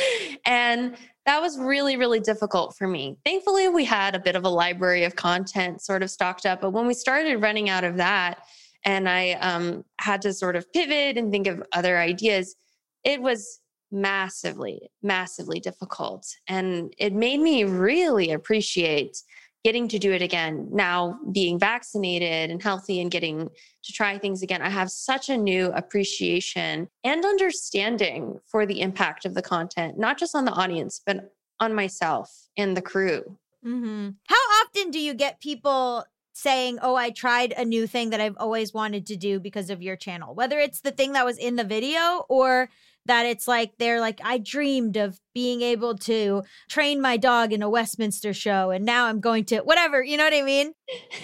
and 0.45 0.97
that 1.27 1.39
was 1.39 1.59
really, 1.59 1.97
really 1.97 2.19
difficult 2.19 2.75
for 2.75 2.87
me. 2.87 3.15
Thankfully, 3.23 3.67
we 3.67 3.85
had 3.85 4.15
a 4.15 4.19
bit 4.19 4.35
of 4.35 4.43
a 4.43 4.49
library 4.49 5.03
of 5.03 5.15
content 5.15 5.83
sort 5.83 6.01
of 6.01 6.09
stocked 6.09 6.47
up. 6.47 6.61
But 6.61 6.71
when 6.71 6.87
we 6.87 6.95
started 6.95 7.37
running 7.37 7.69
out 7.69 7.83
of 7.83 7.97
that, 7.97 8.39
and 8.85 9.07
I 9.07 9.33
um, 9.33 9.85
had 9.99 10.23
to 10.23 10.33
sort 10.33 10.55
of 10.55 10.65
pivot 10.73 11.19
and 11.19 11.31
think 11.31 11.45
of 11.45 11.61
other 11.73 11.99
ideas, 11.99 12.55
it 13.03 13.21
was 13.21 13.59
massively, 13.91 14.89
massively 15.01 15.59
difficult. 15.59 16.25
And 16.47 16.93
it 16.97 17.13
made 17.13 17.39
me 17.39 17.63
really 17.63 18.31
appreciate 18.31 19.17
getting 19.63 19.87
to 19.87 19.99
do 19.99 20.11
it 20.11 20.23
again 20.23 20.67
now 20.71 21.19
being 21.31 21.59
vaccinated 21.59 22.49
and 22.49 22.63
healthy 22.63 22.99
and 22.99 23.11
getting 23.11 23.47
to 23.83 23.93
try 23.93 24.17
things 24.17 24.41
again 24.41 24.59
i 24.59 24.69
have 24.69 24.89
such 24.89 25.29
a 25.29 25.37
new 25.37 25.67
appreciation 25.75 26.87
and 27.03 27.23
understanding 27.23 28.39
for 28.47 28.65
the 28.65 28.81
impact 28.81 29.23
of 29.23 29.35
the 29.35 29.41
content 29.43 29.99
not 29.99 30.17
just 30.17 30.33
on 30.33 30.45
the 30.45 30.51
audience 30.51 30.99
but 31.05 31.31
on 31.59 31.75
myself 31.75 32.47
and 32.57 32.75
the 32.75 32.81
crew 32.81 33.37
Mm-hmm. 33.65 34.09
How 34.27 34.35
often 34.63 34.91
do 34.91 34.99
you 34.99 35.13
get 35.13 35.39
people 35.39 36.05
saying, 36.33 36.79
Oh, 36.81 36.95
I 36.95 37.11
tried 37.11 37.53
a 37.53 37.65
new 37.65 37.85
thing 37.85 38.09
that 38.09 38.21
I've 38.21 38.37
always 38.37 38.73
wanted 38.73 39.05
to 39.07 39.15
do 39.15 39.39
because 39.39 39.69
of 39.69 39.81
your 39.81 39.95
channel? 39.95 40.33
Whether 40.33 40.59
it's 40.59 40.81
the 40.81 40.91
thing 40.91 41.13
that 41.13 41.25
was 41.25 41.37
in 41.37 41.55
the 41.55 41.63
video 41.63 42.25
or 42.29 42.69
that 43.05 43.25
it's 43.25 43.47
like 43.47 43.71
they're 43.79 43.99
like, 43.99 44.19
I 44.23 44.37
dreamed 44.37 44.97
of 44.97 45.19
being 45.33 45.61
able 45.61 45.97
to 45.99 46.43
train 46.69 47.01
my 47.01 47.17
dog 47.17 47.53
in 47.53 47.61
a 47.63 47.69
Westminster 47.69 48.33
show 48.33 48.69
and 48.69 48.85
now 48.85 49.05
I'm 49.05 49.19
going 49.19 49.45
to 49.45 49.59
whatever, 49.59 50.03
you 50.03 50.17
know 50.17 50.23
what 50.25 50.33
I 50.33 50.41
mean? 50.41 50.73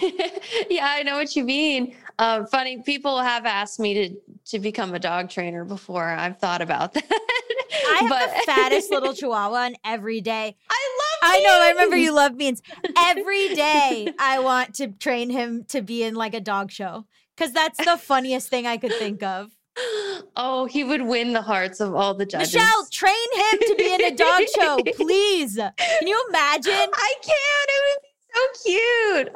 yeah 0.70 0.86
i 0.88 1.02
know 1.02 1.16
what 1.16 1.36
you 1.36 1.44
mean 1.44 1.94
uh, 2.18 2.44
funny 2.46 2.82
people 2.82 3.18
have 3.20 3.44
asked 3.44 3.78
me 3.78 3.92
to 3.92 4.16
to 4.46 4.58
become 4.58 4.94
a 4.94 4.98
dog 4.98 5.28
trainer 5.28 5.62
before 5.64 6.04
i've 6.08 6.38
thought 6.38 6.62
about 6.62 6.94
that 6.94 7.04
I 7.10 7.98
have 8.00 8.08
But- 8.08 8.30
the 8.34 8.42
fattest 8.46 8.90
little 8.90 9.12
chihuahua 9.18 9.66
and 9.66 9.78
every 9.84 10.20
day. 10.22 10.56
i 10.70 10.96
love 10.98 11.30
I 11.30 11.40
know, 11.40 11.50
I 11.60 11.70
remember 11.70 11.96
you 11.96 12.14
love 12.14 12.38
beans. 12.38 12.62
Every 12.96 13.52
day 13.54 14.08
I 14.18 14.38
want 14.38 14.74
to 14.76 14.86
train 14.88 15.30
him 15.30 15.64
to 15.68 15.82
be 15.82 16.04
in 16.04 16.14
like 16.14 16.32
a 16.32 16.40
dog 16.40 16.70
show. 16.70 17.06
Cause 17.36 17.52
that's 17.52 17.84
the 17.84 17.96
funniest 17.98 18.48
thing 18.48 18.66
I 18.66 18.76
could 18.76 18.92
think 18.94 19.22
of. 19.22 19.50
Oh 20.36 20.66
he 20.70 20.84
would 20.84 21.02
win 21.02 21.32
the 21.32 21.42
hearts 21.42 21.80
of 21.80 21.94
all 21.94 22.14
the 22.14 22.26
judges 22.26 22.54
Michelle, 22.54 22.86
train 22.90 23.14
him 23.34 23.58
to 23.60 23.74
be 23.76 23.94
in 23.94 24.04
a 24.04 24.14
dog 24.14 24.42
show, 24.58 24.78
please. 24.96 25.56
Can 25.56 26.06
you 26.06 26.24
imagine? 26.28 26.72
I 26.72 27.14
can. 27.22 27.66
It 27.68 27.82
would 27.86 28.02
be 28.02 28.14
so 28.34 28.70
cute. 28.70 29.28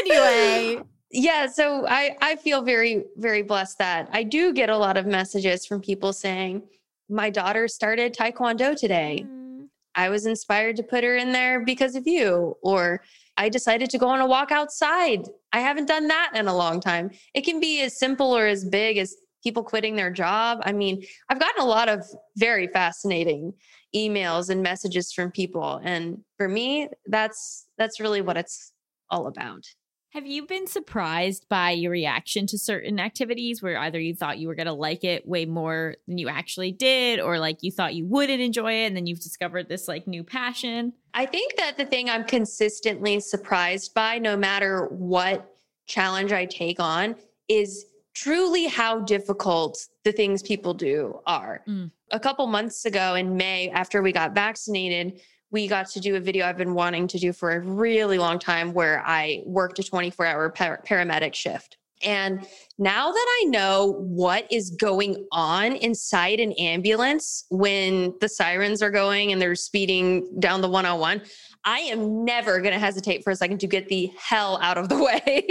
Anyway, 0.00 0.82
Yeah, 1.10 1.46
so 1.46 1.86
I 1.86 2.16
I 2.20 2.36
feel 2.36 2.62
very 2.62 3.04
very 3.16 3.42
blessed 3.42 3.78
that 3.78 4.08
I 4.12 4.22
do 4.22 4.52
get 4.52 4.70
a 4.70 4.76
lot 4.76 4.96
of 4.96 5.06
messages 5.06 5.64
from 5.64 5.80
people 5.80 6.12
saying 6.12 6.62
my 7.08 7.30
daughter 7.30 7.68
started 7.68 8.14
taekwondo 8.14 8.76
today. 8.76 9.24
Mm, 9.26 9.68
I 9.94 10.08
was 10.08 10.26
inspired 10.26 10.76
to 10.76 10.82
put 10.82 11.04
her 11.04 11.16
in 11.16 11.32
there 11.32 11.64
because 11.64 11.94
of 11.94 12.06
you 12.06 12.56
or 12.60 13.02
I 13.36 13.48
decided 13.48 13.90
to 13.90 13.98
go 13.98 14.08
on 14.08 14.20
a 14.20 14.26
walk 14.26 14.50
outside. 14.50 15.28
I 15.52 15.60
haven't 15.60 15.86
done 15.86 16.08
that 16.08 16.32
in 16.34 16.48
a 16.48 16.56
long 16.56 16.80
time. 16.80 17.10
It 17.34 17.42
can 17.42 17.60
be 17.60 17.82
as 17.82 17.98
simple 17.98 18.36
or 18.36 18.46
as 18.46 18.64
big 18.64 18.98
as 18.98 19.14
people 19.46 19.62
quitting 19.62 19.94
their 19.94 20.10
job. 20.10 20.58
I 20.62 20.72
mean, 20.72 21.04
I've 21.28 21.38
gotten 21.38 21.62
a 21.62 21.66
lot 21.66 21.88
of 21.88 22.04
very 22.36 22.66
fascinating 22.66 23.52
emails 23.94 24.50
and 24.50 24.60
messages 24.60 25.12
from 25.12 25.30
people 25.30 25.80
and 25.84 26.18
for 26.36 26.48
me 26.48 26.88
that's 27.06 27.68
that's 27.78 28.00
really 28.00 28.20
what 28.20 28.36
it's 28.36 28.72
all 29.08 29.28
about. 29.28 29.62
Have 30.10 30.26
you 30.26 30.46
been 30.46 30.66
surprised 30.66 31.46
by 31.48 31.70
your 31.70 31.92
reaction 31.92 32.48
to 32.48 32.58
certain 32.58 32.98
activities 32.98 33.62
where 33.62 33.78
either 33.78 34.00
you 34.00 34.16
thought 34.16 34.38
you 34.38 34.48
were 34.48 34.56
going 34.56 34.66
to 34.66 34.72
like 34.72 35.04
it 35.04 35.28
way 35.28 35.44
more 35.44 35.94
than 36.08 36.18
you 36.18 36.28
actually 36.28 36.72
did, 36.72 37.20
or 37.20 37.38
like 37.38 37.58
you 37.60 37.70
thought 37.70 37.94
you 37.94 38.06
wouldn't 38.06 38.40
enjoy 38.40 38.72
it 38.72 38.86
and 38.86 38.96
then 38.96 39.06
you've 39.06 39.20
discovered 39.20 39.68
this 39.68 39.86
like 39.86 40.08
new 40.08 40.24
passion? 40.24 40.92
I 41.14 41.26
think 41.26 41.56
that 41.56 41.76
the 41.76 41.84
thing 41.84 42.10
I'm 42.10 42.24
consistently 42.24 43.20
surprised 43.20 43.94
by, 43.94 44.18
no 44.18 44.36
matter 44.36 44.86
what 44.86 45.54
challenge 45.86 46.32
I 46.32 46.46
take 46.46 46.80
on, 46.80 47.14
is 47.48 47.84
truly 48.16 48.66
how 48.66 49.00
difficult 49.00 49.78
the 50.04 50.10
things 50.10 50.42
people 50.42 50.72
do 50.72 51.20
are. 51.26 51.62
Mm. 51.68 51.90
A 52.12 52.18
couple 52.18 52.46
months 52.46 52.86
ago 52.86 53.14
in 53.14 53.36
May, 53.36 53.68
after 53.68 54.00
we 54.00 54.10
got 54.10 54.34
vaccinated, 54.34 55.20
we 55.50 55.68
got 55.68 55.88
to 55.90 56.00
do 56.00 56.16
a 56.16 56.20
video 56.20 56.46
I've 56.46 56.56
been 56.56 56.72
wanting 56.72 57.08
to 57.08 57.18
do 57.18 57.32
for 57.32 57.52
a 57.52 57.60
really 57.60 58.16
long 58.16 58.38
time 58.38 58.72
where 58.72 59.02
I 59.06 59.42
worked 59.44 59.78
a 59.78 59.82
24 59.82 60.24
hour 60.24 60.48
par- 60.48 60.82
paramedic 60.88 61.34
shift. 61.34 61.76
And 62.02 62.46
now 62.78 63.10
that 63.10 63.26
I 63.42 63.44
know 63.48 63.96
what 63.98 64.50
is 64.50 64.70
going 64.70 65.26
on 65.32 65.72
inside 65.72 66.40
an 66.40 66.52
ambulance 66.52 67.44
when 67.50 68.14
the 68.20 68.28
sirens 68.28 68.82
are 68.82 68.90
going 68.90 69.32
and 69.32 69.40
they're 69.40 69.54
speeding 69.54 70.38
down 70.38 70.60
the 70.60 70.68
101, 70.68 71.22
I 71.66 71.80
am 71.80 72.24
never 72.24 72.60
going 72.60 72.72
to 72.72 72.78
hesitate 72.78 73.24
for 73.24 73.32
a 73.32 73.36
second 73.36 73.58
to 73.58 73.66
get 73.66 73.88
the 73.88 74.10
hell 74.16 74.58
out 74.62 74.78
of 74.78 74.88
the 74.88 74.96
way. 75.02 75.46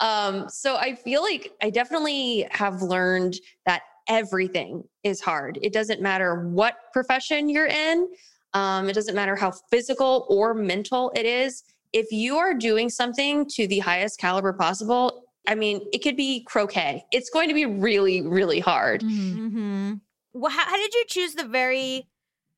um, 0.00 0.48
so 0.48 0.76
I 0.76 0.94
feel 0.94 1.22
like 1.22 1.52
I 1.62 1.68
definitely 1.70 2.48
have 2.50 2.82
learned 2.82 3.36
that 3.66 3.82
everything 4.08 4.82
is 5.04 5.20
hard. 5.20 5.58
It 5.62 5.72
doesn't 5.72 6.00
matter 6.00 6.48
what 6.48 6.76
profession 6.92 7.48
you're 7.48 7.66
in, 7.66 8.08
um, 8.54 8.88
it 8.88 8.94
doesn't 8.94 9.14
matter 9.14 9.36
how 9.36 9.52
physical 9.70 10.26
or 10.28 10.54
mental 10.54 11.12
it 11.14 11.26
is. 11.26 11.62
If 11.92 12.10
you 12.10 12.36
are 12.36 12.54
doing 12.54 12.88
something 12.88 13.46
to 13.50 13.66
the 13.66 13.78
highest 13.78 14.18
caliber 14.18 14.52
possible, 14.52 15.24
I 15.46 15.54
mean, 15.54 15.86
it 15.92 15.98
could 15.98 16.16
be 16.16 16.44
croquet. 16.44 17.04
It's 17.12 17.30
going 17.30 17.48
to 17.48 17.54
be 17.54 17.66
really, 17.66 18.22
really 18.22 18.60
hard. 18.60 19.02
Mm-hmm. 19.02 19.94
Well, 20.34 20.50
how, 20.50 20.64
how 20.64 20.76
did 20.76 20.94
you 20.94 21.04
choose 21.08 21.34
the 21.34 21.44
very 21.44 22.06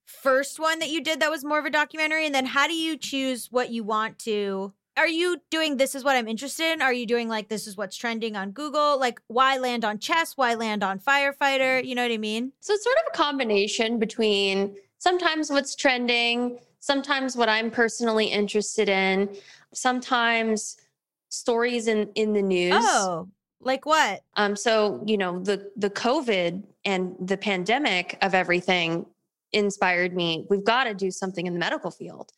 first 0.05 0.59
one 0.59 0.79
that 0.79 0.91
you 0.91 1.03
did 1.03 1.21
that 1.21 1.31
was 1.31 1.45
more 1.45 1.59
of 1.59 1.65
a 1.65 1.71
documentary? 1.71 2.27
And 2.27 2.35
then 2.35 2.47
how 2.47 2.67
do 2.67 2.75
you 2.75 2.97
choose 2.97 3.49
what 3.51 3.71
you 3.71 3.85
want 3.85 4.19
to? 4.21 4.73
Are 4.97 5.09
you 5.09 5.43
doing 5.51 5.77
this 5.77 5.95
is 5.95 6.05
what 6.05 6.17
I'm 6.17 6.29
interested 6.29 6.73
in? 6.73 6.81
Are 6.81 6.93
you 6.93 7.07
doing 7.07 7.29
like 7.29 7.49
this 7.49 7.67
is 7.67 7.77
what's 7.77 7.97
trending 7.97 8.37
on 8.37 8.53
Google? 8.53 8.99
Like 8.99 9.21
why 9.27 9.59
land 9.59 9.85
on 9.85 9.99
chess? 9.99 10.37
Why 10.37 10.55
land 10.55 10.85
on 10.85 11.01
firefighter? 11.01 11.85
You 11.85 11.97
know 11.97 12.03
what 12.03 12.13
I 12.13 12.19
mean? 12.19 12.53
So 12.61 12.75
it's 12.75 12.85
sort 12.85 12.97
of 12.99 13.13
a 13.13 13.17
combination 13.17 13.99
between 13.99 14.77
sometimes 14.99 15.51
what's 15.51 15.75
trending, 15.75 16.59
sometimes 16.79 17.37
what 17.37 17.49
I'm 17.49 17.71
personally 17.71 18.27
interested 18.27 18.89
in, 18.89 19.37
sometimes 19.73 20.77
stories 21.29 21.89
in 21.89 22.09
in 22.15 22.33
the 22.33 22.43
news. 22.43 22.75
Oh, 22.77 23.29
like 23.61 23.87
what? 23.87 24.23
Um, 24.37 24.55
so 24.55 25.03
you 25.07 25.19
know 25.19 25.41
the 25.41 25.71
the 25.77 25.91
COVID 25.91 26.63
and 26.85 27.17
the 27.19 27.37
pandemic 27.37 28.17
of 28.23 28.35
everything 28.35 29.07
inspired 29.55 30.15
me. 30.15 30.47
We've 30.51 30.65
got 30.65 30.85
to 30.85 30.95
do 30.95 31.11
something 31.11 31.47
in 31.47 31.53
the 31.55 31.59
medical 31.59 31.91
field. 31.91 32.31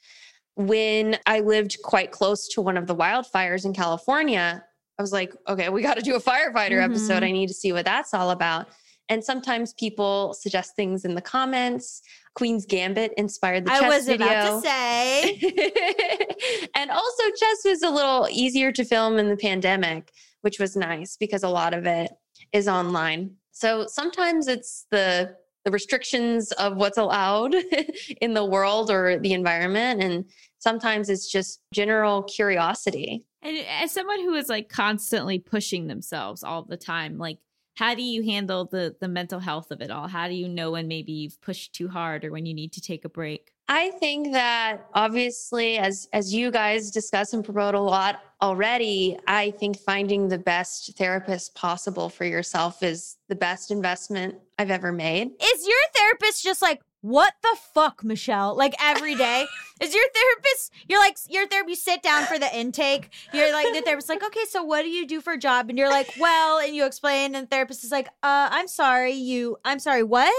When 0.54 1.18
I 1.26 1.40
lived 1.40 1.78
quite 1.82 2.10
close 2.12 2.48
to 2.54 2.60
one 2.62 2.76
of 2.76 2.86
the 2.86 2.94
wildfires 2.94 3.64
in 3.64 3.72
California, 3.74 4.64
I 4.98 5.02
was 5.02 5.12
like, 5.12 5.34
okay, 5.48 5.68
we 5.68 5.82
got 5.82 5.94
to 5.96 6.02
do 6.02 6.14
a 6.16 6.20
firefighter 6.20 6.82
episode. 6.82 7.22
Mhm. 7.22 7.28
I 7.28 7.32
need 7.32 7.48
to 7.48 7.54
see 7.54 7.72
what 7.72 7.84
that's 7.84 8.14
all 8.14 8.30
about. 8.30 8.68
And 9.08 9.22
sometimes 9.22 9.72
people 9.74 10.34
suggest 10.34 10.74
things 10.74 11.04
in 11.04 11.14
the 11.14 11.20
comments. 11.20 12.02
Queen's 12.34 12.66
Gambit 12.66 13.12
inspired 13.16 13.64
the 13.66 13.70
chess 13.70 13.82
I 13.82 13.88
was 13.88 14.06
video. 14.06 14.26
about 14.26 14.62
to 14.62 14.68
say. 14.68 15.38
and 16.74 16.90
also 16.90 17.22
chess 17.38 17.64
was 17.64 17.82
a 17.82 17.90
little 17.90 18.26
easier 18.30 18.72
to 18.72 18.84
film 18.84 19.18
in 19.18 19.28
the 19.28 19.36
pandemic 19.36 20.12
which 20.42 20.60
was 20.60 20.76
nice 20.76 21.16
because 21.16 21.42
a 21.42 21.48
lot 21.48 21.74
of 21.74 21.86
it 21.86 22.12
is 22.52 22.68
online 22.68 23.34
so 23.50 23.86
sometimes 23.88 24.46
it's 24.48 24.86
the 24.90 25.34
the 25.66 25.72
restrictions 25.72 26.52
of 26.52 26.76
what's 26.76 26.96
allowed 26.96 27.54
in 28.20 28.34
the 28.34 28.44
world 28.44 28.88
or 28.88 29.18
the 29.18 29.32
environment 29.32 30.00
and 30.00 30.24
sometimes 30.60 31.10
it's 31.10 31.28
just 31.30 31.60
general 31.74 32.22
curiosity 32.22 33.24
And 33.42 33.58
as 33.82 33.90
someone 33.90 34.20
who 34.20 34.34
is 34.34 34.48
like 34.48 34.68
constantly 34.68 35.38
pushing 35.40 35.88
themselves 35.88 36.42
all 36.42 36.62
the 36.62 36.76
time, 36.76 37.18
like 37.18 37.38
how 37.76 37.94
do 37.94 38.02
you 38.02 38.22
handle 38.22 38.64
the 38.64 38.96
the 39.00 39.08
mental 39.08 39.38
health 39.38 39.70
of 39.70 39.80
it 39.80 39.90
all? 39.90 40.08
How 40.08 40.28
do 40.28 40.34
you 40.34 40.48
know 40.48 40.70
when 40.70 40.88
maybe 40.88 41.12
you've 41.12 41.40
pushed 41.40 41.74
too 41.74 41.88
hard 41.88 42.24
or 42.24 42.32
when 42.32 42.46
you 42.46 42.54
need 42.54 42.72
to 42.72 42.80
take 42.80 43.04
a 43.04 43.08
break? 43.08 43.52
I 43.68 43.90
think 43.90 44.32
that 44.32 44.86
obviously 44.94 45.78
as 45.78 46.08
as 46.12 46.32
you 46.32 46.50
guys 46.50 46.90
discuss 46.90 47.32
and 47.32 47.44
promote 47.44 47.74
a 47.74 47.80
lot 47.80 48.22
already, 48.40 49.18
I 49.26 49.50
think 49.52 49.78
finding 49.78 50.28
the 50.28 50.38
best 50.38 50.96
therapist 50.96 51.54
possible 51.54 52.08
for 52.08 52.24
yourself 52.24 52.82
is 52.82 53.16
the 53.28 53.34
best 53.34 53.70
investment 53.70 54.36
I've 54.58 54.70
ever 54.70 54.92
made. 54.92 55.30
Is 55.42 55.66
your 55.66 55.78
therapist 55.94 56.44
just 56.44 56.62
like, 56.62 56.80
what 57.00 57.34
the 57.42 57.56
fuck, 57.72 58.02
Michelle? 58.04 58.56
Like 58.56 58.74
every 58.80 59.14
day? 59.14 59.46
Is 59.80 59.94
your 59.94 60.04
therapist, 60.12 60.72
you're 60.88 60.98
like, 60.98 61.18
your 61.28 61.46
therapist, 61.46 61.68
you 61.86 61.92
sit 61.92 62.02
down 62.02 62.24
for 62.24 62.38
the 62.38 62.56
intake. 62.56 63.10
You're 63.32 63.52
like, 63.52 63.72
the 63.74 63.82
therapist's 63.82 64.08
like, 64.08 64.24
okay, 64.24 64.44
so 64.48 64.64
what 64.64 64.82
do 64.82 64.88
you 64.88 65.06
do 65.06 65.20
for 65.20 65.34
a 65.34 65.38
job? 65.38 65.68
And 65.68 65.78
you're 65.78 65.90
like, 65.90 66.14
well, 66.18 66.58
and 66.58 66.74
you 66.74 66.86
explain, 66.86 67.34
and 67.34 67.44
the 67.44 67.48
therapist 67.48 67.84
is 67.84 67.92
like, 67.92 68.08
uh, 68.22 68.48
I'm 68.50 68.66
sorry, 68.66 69.12
you, 69.12 69.58
I'm 69.64 69.78
sorry, 69.78 70.02
what? 70.02 70.34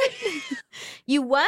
you 1.05 1.21
what? 1.21 1.47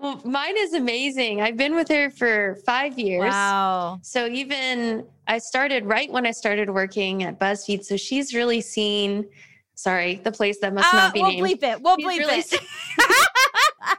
Well, 0.00 0.20
mine 0.24 0.54
is 0.56 0.72
amazing. 0.72 1.42
I've 1.42 1.56
been 1.58 1.74
with 1.74 1.88
her 1.88 2.10
for 2.10 2.56
five 2.64 2.98
years. 2.98 3.30
Wow. 3.30 4.00
So 4.02 4.26
even 4.26 5.06
I 5.28 5.38
started 5.38 5.84
right 5.84 6.10
when 6.10 6.24
I 6.26 6.30
started 6.30 6.70
working 6.70 7.22
at 7.24 7.38
BuzzFeed. 7.38 7.84
So 7.84 7.96
she's 7.98 8.34
really 8.34 8.62
seen, 8.62 9.26
sorry, 9.74 10.14
the 10.16 10.32
place 10.32 10.58
that 10.60 10.72
must 10.72 10.92
Uh, 10.92 10.96
not 10.96 11.14
be 11.14 11.20
we'll 11.20 11.30
named. 11.32 11.46
bleep 11.46 11.62
it. 11.62 11.82
We'll 11.82 11.96
She's 11.96 12.06
bleep 12.06 12.18
really 12.18 12.38
it. 12.38 12.60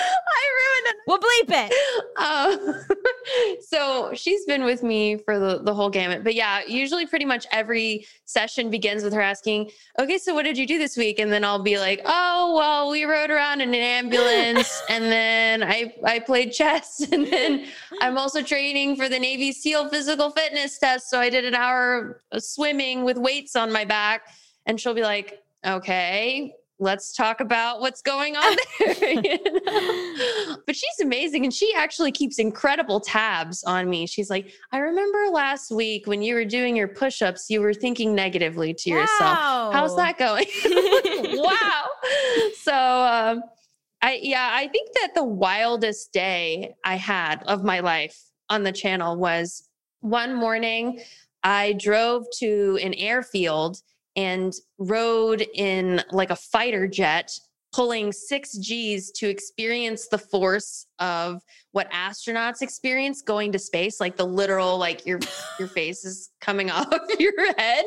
I 0.00 0.44
ruined 0.60 0.86
it. 0.86 0.96
We'll 1.06 1.18
bleep 1.18 1.68
it. 1.68 1.72
Um, 2.16 3.56
so 3.60 4.14
she's 4.14 4.44
been 4.44 4.64
with 4.64 4.82
me 4.82 5.16
for 5.16 5.38
the, 5.38 5.58
the 5.62 5.74
whole 5.74 5.90
gamut. 5.90 6.24
But 6.24 6.34
yeah, 6.34 6.62
usually 6.66 7.06
pretty 7.06 7.24
much 7.24 7.46
every 7.52 8.06
session 8.24 8.70
begins 8.70 9.02
with 9.02 9.12
her 9.12 9.20
asking, 9.20 9.70
okay, 9.98 10.18
so 10.18 10.34
what 10.34 10.44
did 10.44 10.56
you 10.56 10.66
do 10.66 10.78
this 10.78 10.96
week? 10.96 11.18
And 11.18 11.32
then 11.32 11.44
I'll 11.44 11.62
be 11.62 11.78
like, 11.78 12.00
oh, 12.04 12.54
well, 12.56 12.90
we 12.90 13.04
rode 13.04 13.30
around 13.30 13.60
in 13.60 13.70
an 13.70 13.74
ambulance 13.74 14.82
and 14.88 15.04
then 15.04 15.62
I, 15.62 15.94
I 16.04 16.18
played 16.20 16.52
chess. 16.52 17.06
And 17.20 17.26
then 17.26 17.66
I'm 18.00 18.16
also 18.16 18.40
training 18.40 18.96
for 18.96 19.08
the 19.08 19.18
Navy 19.18 19.52
SEAL 19.52 19.88
physical 19.88 20.30
fitness 20.30 20.78
test. 20.78 21.10
So 21.10 21.18
I 21.18 21.28
did 21.28 21.44
an 21.44 21.54
hour 21.54 22.22
of 22.30 22.42
swimming 22.42 23.04
with 23.04 23.18
weights 23.18 23.56
on 23.56 23.72
my 23.72 23.84
back. 23.84 24.22
And 24.64 24.80
she'll 24.80 24.94
be 24.94 25.02
like, 25.02 25.42
okay, 25.66 26.54
let's 26.80 27.12
talk 27.12 27.40
about 27.40 27.80
what's 27.80 28.02
going 28.02 28.36
on 28.36 28.56
there. 28.80 29.10
you 29.22 29.38
know? 29.64 30.56
But 30.66 30.74
she's 30.74 31.00
amazing 31.02 31.44
and 31.44 31.52
she 31.52 31.72
actually 31.74 32.10
keeps 32.10 32.38
incredible 32.38 33.00
tabs 33.00 33.62
on 33.64 33.88
me. 33.88 34.06
She's 34.06 34.30
like, 34.30 34.52
I 34.72 34.78
remember 34.78 35.18
last 35.30 35.70
week 35.70 36.06
when 36.06 36.22
you 36.22 36.34
were 36.34 36.44
doing 36.44 36.74
your 36.74 36.88
push 36.88 37.22
ups, 37.22 37.46
you 37.48 37.60
were 37.60 37.74
thinking 37.74 38.14
negatively 38.14 38.74
to 38.74 38.90
yourself. 38.90 39.38
How's 39.72 39.94
that 39.96 40.18
going? 40.18 40.46
wow. 41.38 41.84
So, 42.62 42.74
um, 42.74 43.42
I, 44.02 44.18
yeah, 44.22 44.50
I 44.52 44.66
think 44.68 44.90
that 44.94 45.14
the 45.14 45.24
wildest 45.24 46.12
day 46.12 46.74
I 46.84 46.96
had 46.96 47.42
of 47.46 47.62
my 47.62 47.80
life 47.80 48.18
on 48.48 48.62
the 48.62 48.72
channel 48.72 49.16
was 49.16 49.68
one 50.00 50.34
morning 50.34 51.00
I 51.42 51.74
drove 51.74 52.24
to 52.38 52.78
an 52.82 52.94
airfield 52.94 53.78
and 54.20 54.52
rode 54.78 55.46
in 55.54 56.02
like 56.12 56.30
a 56.30 56.36
fighter 56.36 56.86
jet 56.86 57.32
pulling 57.72 58.12
six 58.12 58.56
G's 58.58 59.10
to 59.12 59.28
experience 59.28 60.08
the 60.08 60.18
force 60.18 60.86
of 60.98 61.40
what 61.72 61.90
astronauts 61.92 62.62
experience 62.62 63.22
going 63.22 63.52
to 63.52 63.58
space, 63.58 64.00
like 64.00 64.16
the 64.16 64.26
literal, 64.26 64.76
like 64.76 65.06
your 65.06 65.20
your 65.58 65.68
face 65.68 66.04
is 66.04 66.30
coming 66.40 66.70
off 66.70 66.88
your 67.18 67.54
head. 67.54 67.84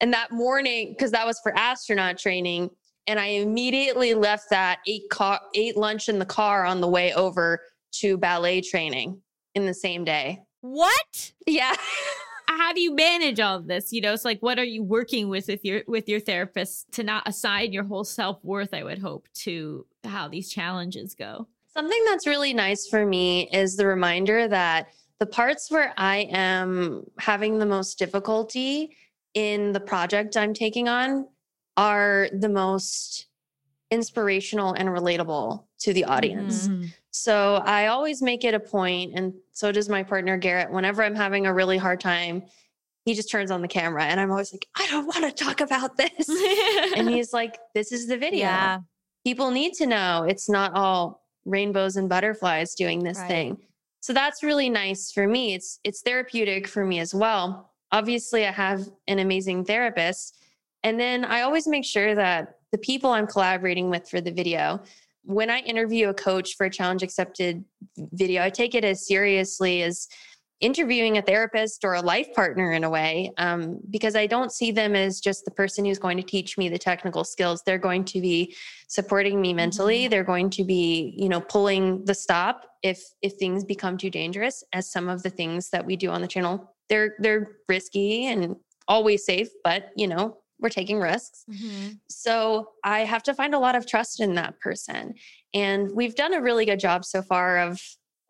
And 0.00 0.12
that 0.12 0.32
morning, 0.32 0.94
because 0.96 1.10
that 1.12 1.26
was 1.26 1.38
for 1.42 1.56
astronaut 1.56 2.18
training, 2.18 2.70
and 3.06 3.20
I 3.20 3.26
immediately 3.26 4.14
left 4.14 4.50
that 4.50 4.78
ate 4.86 5.10
car 5.10 5.40
ate 5.54 5.76
lunch 5.76 6.08
in 6.08 6.18
the 6.18 6.26
car 6.26 6.64
on 6.64 6.80
the 6.80 6.88
way 6.88 7.12
over 7.12 7.60
to 7.96 8.16
ballet 8.16 8.62
training 8.62 9.20
in 9.54 9.66
the 9.66 9.74
same 9.74 10.04
day. 10.04 10.40
What? 10.62 11.32
Yeah. 11.46 11.74
How 12.58 12.72
do 12.72 12.80
you 12.80 12.94
manage 12.94 13.40
all 13.40 13.56
of 13.56 13.66
this? 13.66 13.92
You 13.92 14.00
know, 14.00 14.12
it's 14.12 14.24
like 14.24 14.40
what 14.40 14.58
are 14.58 14.64
you 14.64 14.82
working 14.82 15.28
with 15.28 15.48
with 15.48 15.64
your 15.64 15.82
with 15.86 16.08
your 16.08 16.20
therapist 16.20 16.90
to 16.92 17.02
not 17.02 17.26
assign 17.26 17.72
your 17.72 17.84
whole 17.84 18.04
self 18.04 18.44
worth? 18.44 18.74
I 18.74 18.82
would 18.82 18.98
hope 18.98 19.28
to 19.44 19.86
how 20.04 20.28
these 20.28 20.50
challenges 20.50 21.14
go. 21.14 21.48
Something 21.74 22.04
that's 22.06 22.26
really 22.26 22.52
nice 22.52 22.86
for 22.86 23.06
me 23.06 23.48
is 23.52 23.76
the 23.76 23.86
reminder 23.86 24.46
that 24.48 24.88
the 25.18 25.26
parts 25.26 25.70
where 25.70 25.94
I 25.96 26.28
am 26.30 27.04
having 27.18 27.58
the 27.58 27.66
most 27.66 27.98
difficulty 27.98 28.96
in 29.34 29.72
the 29.72 29.80
project 29.80 30.36
I'm 30.36 30.52
taking 30.52 30.88
on 30.88 31.28
are 31.76 32.28
the 32.32 32.48
most 32.48 33.26
inspirational 33.90 34.74
and 34.74 34.88
relatable 34.88 35.64
to 35.78 35.92
the 35.92 36.04
audience. 36.04 36.68
Mhm. 36.68 36.92
So 37.10 37.62
I 37.64 37.86
always 37.86 38.22
make 38.22 38.42
it 38.44 38.54
a 38.54 38.60
point, 38.60 39.12
and 39.14 39.34
so 39.52 39.70
does 39.72 39.88
my 39.88 40.02
partner 40.02 40.36
Garrett. 40.36 40.70
Whenever 40.70 41.02
I'm 41.02 41.14
having 41.14 41.46
a 41.46 41.52
really 41.54 41.78
hard 41.78 42.00
time, 42.00 42.42
he 43.04 43.14
just 43.14 43.30
turns 43.30 43.50
on 43.50 43.62
the 43.62 43.68
camera, 43.68 44.04
and 44.04 44.20
I'm 44.20 44.30
always 44.30 44.52
like, 44.52 44.66
I 44.76 44.86
don't 44.88 45.06
want 45.06 45.24
to 45.36 45.44
talk 45.44 45.60
about 45.60 45.96
this. 45.96 46.28
and 46.96 47.08
he's 47.10 47.32
like, 47.32 47.58
This 47.74 47.92
is 47.92 48.06
the 48.06 48.16
video. 48.16 48.40
Yeah. 48.40 48.78
People 49.24 49.50
need 49.50 49.74
to 49.74 49.86
know 49.86 50.24
it's 50.28 50.48
not 50.48 50.74
all 50.74 51.22
rainbows 51.44 51.96
and 51.96 52.08
butterflies 52.08 52.74
doing 52.74 53.02
this 53.02 53.18
Right. 53.18 53.28
thing. 53.28 53.58
So 54.00 54.12
that's 54.12 54.42
really 54.42 54.68
nice 54.68 55.12
for 55.12 55.26
me. 55.26 55.54
It's 55.54 55.78
it's 55.84 56.02
therapeutic 56.02 56.66
for 56.66 56.84
me 56.84 56.98
as 57.00 57.14
well. 57.14 57.70
Obviously, 57.92 58.46
I 58.46 58.50
have 58.52 58.88
an 59.06 59.18
amazing 59.18 59.64
therapist. 59.64 60.38
And 60.84 60.98
then 60.98 61.24
I 61.24 61.42
always 61.42 61.68
make 61.68 61.84
sure 61.84 62.14
that 62.14 62.56
the 62.72 62.78
people 62.78 63.10
I'm 63.10 63.26
collaborating 63.26 63.90
with 63.90 64.08
for 64.08 64.20
the 64.20 64.32
video, 64.32 64.80
when 65.24 65.50
I 65.50 65.60
interview 65.60 66.08
a 66.08 66.14
coach 66.14 66.56
for 66.56 66.66
a 66.66 66.70
challenge 66.70 67.02
accepted 67.02 67.64
video, 67.96 68.42
I 68.42 68.50
take 68.50 68.74
it 68.74 68.84
as 68.84 69.06
seriously 69.06 69.82
as 69.82 70.08
interviewing 70.60 71.18
a 71.18 71.22
therapist 71.22 71.84
or 71.84 71.94
a 71.94 72.00
life 72.00 72.32
partner 72.34 72.72
in 72.72 72.84
a 72.84 72.90
way, 72.90 73.32
um, 73.36 73.80
because 73.90 74.14
I 74.14 74.26
don't 74.28 74.52
see 74.52 74.70
them 74.70 74.94
as 74.94 75.20
just 75.20 75.44
the 75.44 75.50
person 75.50 75.84
who's 75.84 75.98
going 75.98 76.16
to 76.16 76.22
teach 76.22 76.56
me 76.56 76.68
the 76.68 76.78
technical 76.78 77.24
skills. 77.24 77.62
They're 77.66 77.78
going 77.78 78.04
to 78.06 78.20
be 78.20 78.54
supporting 78.86 79.40
me 79.40 79.52
mentally. 79.52 80.06
They're 80.06 80.22
going 80.22 80.50
to 80.50 80.64
be, 80.64 81.14
you 81.16 81.28
know, 81.28 81.40
pulling 81.40 82.04
the 82.04 82.14
stop 82.14 82.64
if 82.82 83.02
if 83.22 83.34
things 83.34 83.64
become 83.64 83.98
too 83.98 84.10
dangerous. 84.10 84.62
As 84.72 84.90
some 84.90 85.08
of 85.08 85.22
the 85.24 85.30
things 85.30 85.68
that 85.70 85.84
we 85.84 85.96
do 85.96 86.10
on 86.10 86.22
the 86.22 86.28
channel, 86.28 86.74
they're 86.88 87.16
they're 87.18 87.56
risky 87.68 88.26
and 88.26 88.56
always 88.86 89.24
safe, 89.24 89.48
but 89.64 89.90
you 89.96 90.06
know, 90.06 90.38
we're 90.62 90.68
taking 90.68 90.98
risks. 91.00 91.44
Mhm. 91.50 91.98
So 92.08 92.70
I 92.84 93.00
have 93.00 93.22
to 93.24 93.34
find 93.34 93.54
a 93.54 93.58
lot 93.58 93.74
of 93.74 93.86
trust 93.86 94.20
in 94.20 94.34
that 94.36 94.58
person. 94.60 95.14
And 95.52 95.90
we've 95.92 96.14
done 96.14 96.32
a 96.32 96.40
really 96.40 96.64
good 96.64 96.80
job 96.80 97.04
so 97.04 97.20
far 97.22 97.58
of 97.58 97.80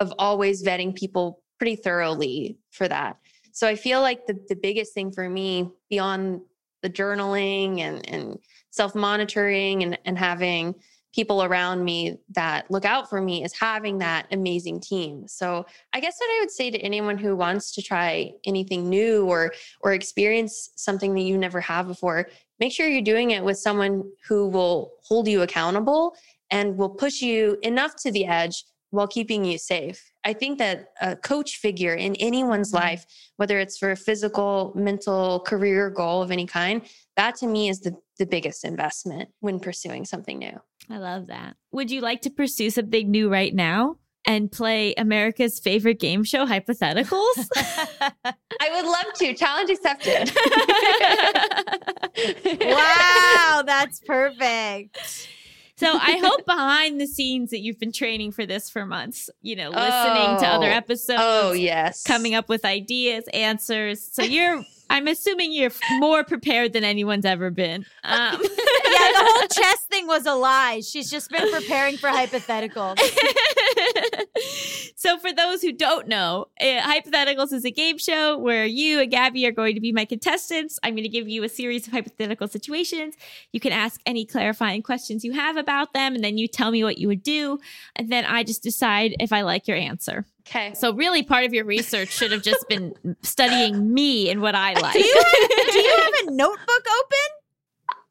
of 0.01 0.13
always 0.19 0.65
vetting 0.65 0.97
people 0.97 1.43
pretty 1.59 1.77
thoroughly 1.77 2.59
for 2.71 2.89
that. 2.89 3.19
So 3.53 3.69
I 3.69 3.77
feel 3.77 4.01
like 4.01 4.27
the 4.27 4.37
the 4.49 4.57
biggest 4.57 4.95
thing 4.95 5.13
for 5.13 5.29
me 5.29 5.71
beyond 5.91 6.41
the 6.83 6.91
journaling 6.91 7.79
and 7.81 8.09
and 8.09 8.39
self-monitoring 8.71 9.83
and, 9.83 9.99
and 10.05 10.19
having 10.19 10.75
people 11.13 11.43
around 11.43 11.85
me 11.85 12.19
that 12.35 12.71
look 12.71 12.85
out 12.85 13.09
for 13.09 13.21
me 13.21 13.45
is 13.45 13.53
having 13.53 13.99
that 13.99 14.27
amazing 14.31 14.81
team. 14.81 15.27
So 15.29 15.67
I 15.93 16.01
guess 16.01 16.17
what 16.19 16.31
I 16.31 16.41
would 16.41 16.51
say 16.51 16.71
to 16.71 16.79
anyone 16.79 17.19
who 17.19 17.37
wants 17.37 17.73
to 17.75 17.83
try 17.83 18.33
anything 18.45 18.89
new 18.89 19.27
or 19.27 19.53
or 19.81 19.93
experience 19.93 20.71
something 20.77 21.15
that 21.15 21.23
you 21.23 21.37
never 21.37 21.61
have 21.61 21.87
before, 21.87 22.29
make 22.59 22.73
sure 22.73 22.89
you're 22.89 23.03
doing 23.03 23.33
it 23.33 23.45
with 23.45 23.59
someone 23.59 24.05
who 24.27 24.49
will 24.49 24.93
hold 25.03 25.29
you 25.29 25.43
accountable 25.43 26.15
and 26.51 26.77
will 26.77 26.91
push 26.91 27.21
you 27.21 27.59
enough 27.63 27.97
to 27.97 28.11
the 28.11 28.27
edge 28.27 28.65
while 28.93 29.09
keeping 29.09 29.43
you 29.43 29.57
safe. 29.57 30.13
I 30.23 30.35
think 30.35 30.59
that 30.59 30.91
a 31.01 31.17
coach 31.17 31.57
figure 31.57 31.95
in 31.95 32.15
anyone's 32.17 32.73
mm-hmm. 32.73 32.85
life, 32.85 33.07
whether 33.37 33.59
it's 33.59 33.79
for 33.79 33.91
a 33.91 33.97
physical, 33.97 34.73
mental, 34.77 35.41
career 35.41 35.89
goal 35.89 36.23
of 36.23 36.31
any 36.31 36.47
kind, 36.47 36.83
that 37.17 37.37
to 37.37 37.47
me 37.47 37.69
is 37.69 37.81
the, 37.81 37.97
the 38.19 38.27
biggest 38.27 38.65
investment 38.65 39.31
when 39.41 39.61
pursuing 39.61 40.05
something 40.05 40.39
new. 40.39 40.59
I 40.91 40.99
love 40.99 41.29
that. 41.29 41.57
Would 41.73 41.91
you 41.91 42.01
like 42.01 42.23
to 42.23 42.31
pursue 42.31 42.71
something 42.71 43.11
new 43.11 43.29
right 43.31 43.55
now 43.55 43.97
and 44.25 44.51
play 44.51 44.95
America's 44.95 45.59
favorite 45.59 46.01
game 46.01 46.25
show, 46.25 46.47
Hypotheticals? 46.47 47.49
I 47.57 48.71
would 48.71 48.85
love 48.87 49.13
to. 49.17 49.35
Challenge 49.35 49.71
accepted. 49.71 50.33
wow, 52.61 53.63
that's 53.67 54.01
perfect. 54.01 55.29
So 55.77 55.99
I 56.01 56.19
hope 56.19 56.47
behind 56.47 57.01
the 57.01 57.07
scenes 57.09 57.51
that 57.51 57.61
you've 57.61 57.81
been 57.81 57.93
training 57.93 58.31
for 58.33 58.47
this 58.47 58.71
for 58.71 58.87
months, 58.87 59.29
you 59.41 59.57
know, 59.57 59.71
listening 59.71 60.39
to 60.39 60.47
other 60.47 60.67
Oh. 60.69 60.73
oh 60.73 60.77
episodes, 60.77 61.21
Oh, 61.23 61.53
yes. 61.53 62.05
coming 62.05 62.35
up 62.35 62.49
with 62.49 62.65
ideas, 62.65 63.25
answers. 63.33 64.09
So 64.13 64.23
you're, 64.23 64.63
I'm 64.93 65.09
assuming 65.09 65.53
you're 65.53 65.71
more 65.93 66.23
prepared 66.23 66.75
than 66.75 66.85
anyone's 66.85 67.25
ever 67.25 67.51
been. 67.51 67.87
Um, 68.05 68.41
Yeah, 68.43 69.13
the 69.13 69.25
whole 69.27 69.49
thing 69.93 70.07
was 70.07 70.27
a 70.27 70.35
lie. 70.35 70.81
She's 70.81 71.11
just 71.11 71.31
been 71.31 71.51
preparing 71.53 71.97
for 71.99 72.09
hypotheticals. 72.09 72.99
so 74.97 75.19
for 75.19 75.33
those 75.33 75.61
who 75.61 75.73
don't 75.73 76.09
know, 76.09 76.47
uh, 76.61 76.81
Hypotheticals 76.81 77.53
is 77.53 77.65
a 77.65 77.71
game 77.71 77.99
show 77.99 78.39
where 78.39 78.65
you 78.65 79.01
and 79.01 79.11
Gabby 79.11 79.47
are 79.47 79.53
going 79.53 79.75
to 79.75 79.81
be 79.81 79.93
my 79.93 80.05
contestants. 80.05 80.79
I'm 80.83 80.95
going 80.95 81.05
to 81.05 81.11
give 81.11 81.29
you 81.29 81.45
a 81.45 81.49
series 81.49 81.87
of 81.87 81.93
hypothetical 81.93 82.49
situations. 82.49 83.15
You 83.53 83.61
can 83.61 83.73
ask 83.73 84.01
any 84.07 84.25
clarifying 84.25 84.83
questions 84.83 85.25
you 85.25 85.33
have 85.33 85.57
about 85.57 85.93
them, 85.93 86.15
and 86.15 86.25
then 86.25 86.39
you 86.39 86.49
tell 86.49 86.71
me 86.71 86.83
what 86.83 86.99
you 86.99 87.09
would 87.09 87.23
do. 87.23 87.59
And 87.95 88.11
then 88.11 88.25
I 88.25 88.43
just 88.45 88.63
decide 88.63 89.15
if 89.21 89.33
I 89.33 89.43
like 89.43 89.69
your 89.69 89.77
answer. 89.77 90.25
Okay. 90.49 90.73
So 90.75 90.95
really 90.95 91.23
part 91.23 91.45
of 91.45 91.53
your 91.53 91.65
research 91.65 92.09
should 92.09 92.33
have 92.33 92.43
just 92.43 92.67
been 92.69 92.95
studying 93.23 93.93
me 93.93 94.31
and 94.31 94.41
what 94.41 94.55
I 94.55 94.73
like. 94.81 94.95
Do 94.95 95.01
you 95.01 95.15
have, 95.15 95.73
do 95.73 95.79
you 95.79 95.97
have 95.99 96.29
a 96.29 96.31
notebook 96.31 96.87
open? 97.01 97.42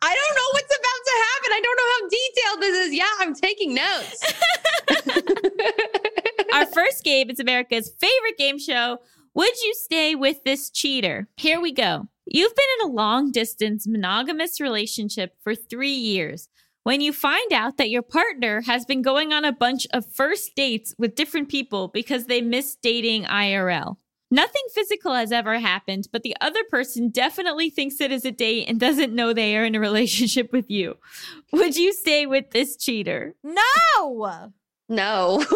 I 0.03 0.15
don't 0.15 0.35
know 0.35 0.49
what's 0.53 0.75
about 0.75 1.01
to 1.05 1.15
happen. 1.29 1.49
I 1.53 1.61
don't 1.63 1.77
know 1.77 1.89
how 1.93 2.01
detailed 2.09 2.59
this 2.61 2.75
is. 2.87 2.93
Yeah, 2.93 3.13
I'm 3.19 3.35
taking 3.35 3.73
notes. 3.75 4.19
Our 6.53 6.65
first 6.65 7.03
game 7.03 7.29
is 7.29 7.39
America's 7.39 7.91
favorite 7.99 8.37
game 8.37 8.59
show. 8.59 8.99
Would 9.33 9.61
you 9.61 9.73
stay 9.75 10.15
with 10.15 10.43
this 10.43 10.69
cheater? 10.69 11.27
Here 11.37 11.61
we 11.61 11.71
go. 11.71 12.07
You've 12.25 12.55
been 12.55 12.65
in 12.79 12.87
a 12.89 12.93
long 12.93 13.31
distance 13.31 13.87
monogamous 13.87 14.59
relationship 14.59 15.35
for 15.43 15.55
three 15.55 15.93
years. 15.93 16.49
When 16.83 16.99
you 16.99 17.13
find 17.13 17.53
out 17.53 17.77
that 17.77 17.91
your 17.91 18.01
partner 18.01 18.61
has 18.61 18.85
been 18.85 19.01
going 19.01 19.31
on 19.31 19.45
a 19.45 19.51
bunch 19.51 19.85
of 19.93 20.05
first 20.05 20.55
dates 20.55 20.95
with 20.97 21.15
different 21.15 21.49
people 21.49 21.87
because 21.89 22.25
they 22.25 22.41
miss 22.41 22.75
dating 22.75 23.25
IRL. 23.25 23.97
Nothing 24.31 24.63
physical 24.73 25.13
has 25.13 25.31
ever 25.31 25.59
happened, 25.59 26.07
but 26.11 26.23
the 26.23 26.35
other 26.39 26.63
person 26.69 27.09
definitely 27.09 27.69
thinks 27.69 27.99
it 27.99 28.11
is 28.11 28.23
a 28.23 28.31
date 28.31 28.69
and 28.69 28.79
doesn't 28.79 29.13
know 29.13 29.33
they 29.33 29.57
are 29.57 29.65
in 29.65 29.75
a 29.75 29.79
relationship 29.79 30.53
with 30.53 30.71
you. 30.71 30.97
Would 31.51 31.75
you 31.75 31.91
stay 31.93 32.25
with 32.25 32.51
this 32.51 32.77
cheater? 32.77 33.35
No. 33.43 34.51
No. 34.87 35.45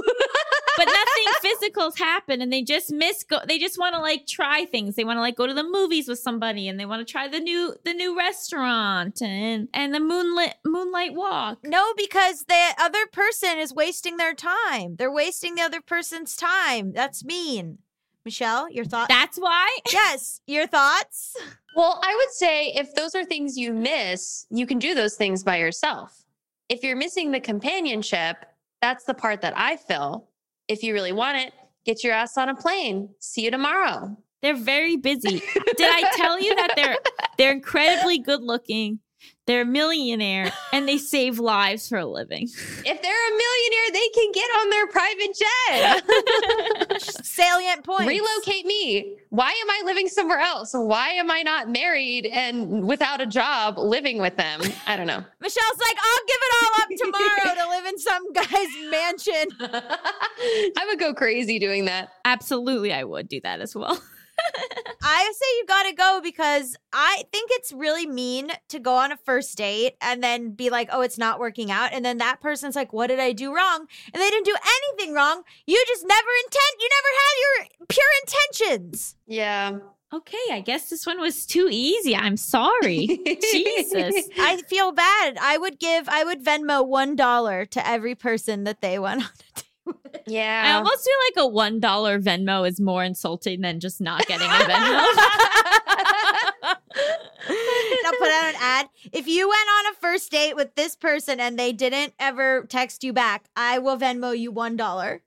But 0.78 0.88
nothing 0.88 1.34
physical's 1.42 1.98
happened 1.98 2.42
and 2.42 2.52
they 2.52 2.62
just 2.62 2.92
miss 2.92 3.24
go 3.24 3.40
they 3.48 3.58
just 3.58 3.80
want 3.80 3.96
to 3.96 4.02
like 4.02 4.28
try 4.28 4.66
things. 4.66 4.96
They 4.96 5.04
want 5.04 5.18
to 5.18 5.22
like 5.22 5.38
go 5.38 5.48
to 5.48 5.54
the 5.54 5.64
movies 5.64 6.08
with 6.08 6.20
somebody 6.20 6.68
and 6.68 6.80
they 6.80 6.86
want 6.86 7.06
to 7.06 7.10
try 7.12 7.28
the 7.28 7.40
new 7.40 7.76
the 7.86 7.94
new 7.94 8.18
restaurant 8.18 9.22
and 9.22 9.70
and 9.74 9.94
the 9.94 10.00
moonlit 10.00 10.56
moonlight 10.66 11.14
walk. 11.14 11.60
No, 11.64 11.94
because 11.96 12.46
the 12.46 12.74
other 12.78 13.06
person 13.12 13.58
is 13.58 13.74
wasting 13.74 14.18
their 14.18 14.34
time. 14.34 14.96
They're 14.98 15.12
wasting 15.12 15.56
the 15.56 15.62
other 15.62 15.82
person's 15.82 16.36
time. 16.36 16.92
That's 16.92 17.24
mean. 17.24 17.80
Michelle, 18.26 18.70
your 18.72 18.86
thoughts? 18.86 19.08
That's 19.08 19.38
why? 19.38 19.78
yes, 19.92 20.42
your 20.48 20.66
thoughts? 20.66 21.38
Well, 21.76 22.00
I 22.04 22.16
would 22.16 22.32
say 22.32 22.70
if 22.70 22.96
those 22.96 23.14
are 23.14 23.24
things 23.24 23.58
you 23.58 23.72
miss, 23.72 24.48
you 24.50 24.66
can 24.66 24.80
do 24.80 24.96
those 24.96 25.16
things 25.16 25.44
by 25.44 25.58
yourself. 25.58 26.26
If 26.68 26.84
you're 26.84 26.96
missing 26.96 27.32
the 27.32 27.40
companionship, 27.40 28.38
that's 28.82 29.04
the 29.04 29.14
part 29.14 29.42
that 29.42 29.54
I 29.56 29.78
feel. 29.78 30.30
If 30.68 30.82
you 30.82 30.94
really 30.94 31.12
want 31.12 31.38
it, 31.38 31.54
get 31.86 32.04
your 32.04 32.14
ass 32.14 32.38
on 32.38 32.50
a 32.50 32.56
plane. 32.56 33.10
See 33.20 33.44
you 33.44 33.52
tomorrow. 33.52 34.18
They're 34.42 34.56
very 34.56 34.96
busy. 34.96 35.42
Did 35.78 35.82
I 35.82 36.12
tell 36.16 36.40
you 36.40 36.56
that 36.56 36.74
they're 36.76 36.98
they're 37.38 37.52
incredibly 37.52 38.20
good 38.20 38.42
looking? 38.42 39.00
They're 39.48 39.62
a 39.62 39.66
millionaire 39.66 40.52
and 40.74 40.88
they 40.88 40.98
save 40.98 41.38
lives 41.38 41.88
for 41.88 42.00
a 42.00 42.06
living. 42.06 42.44
If 42.48 43.02
they're 43.02 43.28
a 43.28 43.38
millionaire, 43.38 43.92
they 43.94 44.10
can 44.10 44.32
get 44.32 44.50
on 44.60 44.70
their 44.72 44.88
private 44.88 45.38
jet. 45.38 47.02
Salient 47.24 47.84
point. 47.84 48.08
Relocate 48.08 48.66
me. 48.66 49.18
Why 49.30 49.50
am 49.50 49.70
I 49.70 49.84
living 49.86 50.08
somewhere 50.08 50.40
else? 50.40 50.72
Why 50.74 51.10
am 51.10 51.30
I 51.30 51.44
not 51.44 51.70
married 51.70 52.26
and 52.26 52.88
without 52.88 53.22
a 53.22 53.28
job 53.28 53.78
living 53.78 54.20
with 54.20 54.36
them? 54.36 54.62
I 54.88 54.98
don't 54.98 55.08
know. 55.08 55.24
Michelle's 55.40 55.80
like, 55.80 55.98
I'll 56.02 56.26
give 56.28 56.38
it 56.42 56.56
all 56.56 56.82
up 56.82 56.90
tomorrow 56.98 57.56
to 57.56 57.70
live 57.70 57.86
in 57.86 58.00
some 58.00 58.34
guy's 58.34 58.90
mansion. 58.90 59.48
I 60.78 60.86
would 60.88 61.00
go 61.00 61.14
crazy 61.14 61.60
doing 61.60 61.86
that. 61.86 62.10
Absolutely, 62.26 62.94
I 62.94 63.04
would 63.04 63.28
do 63.28 63.40
that 63.42 63.62
as 63.62 63.76
well. 63.76 64.02
I 65.02 65.32
say 65.34 65.46
you 65.58 65.66
gotta 65.68 65.94
go 65.94 66.20
because 66.24 66.76
I 66.92 67.24
think 67.32 67.50
it's 67.54 67.72
really 67.72 68.06
mean 68.06 68.52
to 68.70 68.80
go 68.80 68.96
on 68.96 69.12
a 69.12 69.18
first 69.18 69.58
date 69.58 69.96
and 70.02 70.24
then 70.24 70.52
be 70.52 70.70
like, 70.70 70.90
oh, 70.92 71.02
it's 71.02 71.18
not 71.18 71.40
working 71.40 71.72
out. 71.72 71.94
And 71.94 72.04
then 72.04 72.18
that 72.18 72.42
person's 72.42 72.76
like, 72.76 72.94
what 72.94 73.08
did 73.08 73.20
I 73.20 73.32
do 73.32 73.56
wrong? 73.56 73.88
And 74.14 74.22
they 74.22 74.30
didn't 74.30 74.46
do 74.46 74.56
anything 74.56 75.14
wrong. 75.14 75.44
You 75.66 75.84
just 75.88 76.06
never 76.08 76.28
intent, 76.46 76.80
you 76.80 76.90
never 76.90 77.10
had 77.22 77.34
your 77.42 77.88
pure 77.88 78.06
intentions. 78.24 79.16
Yeah. 79.28 79.78
Okay, 80.14 80.38
I 80.52 80.62
guess 80.62 80.90
this 80.90 81.06
one 81.06 81.20
was 81.20 81.46
too 81.46 81.68
easy. 81.70 82.16
I'm 82.16 82.38
sorry. 82.38 83.08
Jesus. 83.52 84.30
I 84.40 84.62
feel 84.70 84.92
bad. 84.94 85.38
I 85.42 85.58
would 85.58 85.80
give, 85.80 86.08
I 86.08 86.24
would 86.24 86.44
Venmo 86.44 86.88
$1 86.88 87.70
to 87.72 87.88
every 87.88 88.16
person 88.16 88.64
that 88.64 88.82
they 88.82 88.98
went 88.98 89.24
on 89.24 89.28
a 89.28 89.56
date. 89.56 89.65
I 90.68 90.74
almost 90.74 91.04
feel 91.04 91.14
like 91.28 91.46
a 91.46 91.48
one 91.48 91.80
dollar 91.80 92.20
Venmo 92.20 92.68
is 92.68 92.80
more 92.80 93.04
insulting 93.04 93.62
than 93.62 93.80
just 93.80 94.02
not 94.02 94.26
getting 94.26 94.48
a 94.48 94.52
Venmo. 94.52 95.06
I'll 98.06 98.14
put 98.18 98.30
out 98.30 98.46
an 98.50 98.56
ad. 98.60 98.90
If 99.12 99.28
you 99.28 99.48
went 99.48 99.68
on 99.68 99.94
a 99.94 99.96
first 100.00 100.32
date 100.32 100.56
with 100.56 100.76
this 100.76 100.96
person 100.96 101.40
and 101.40 101.58
they 101.60 101.72
didn't 101.74 102.14
ever 102.20 102.66
text 102.70 103.04
you 103.04 103.14
back, 103.14 103.46
I 103.56 103.80
will 103.80 103.98
Venmo 103.98 104.38
you 104.38 104.52
$1. 104.52 105.20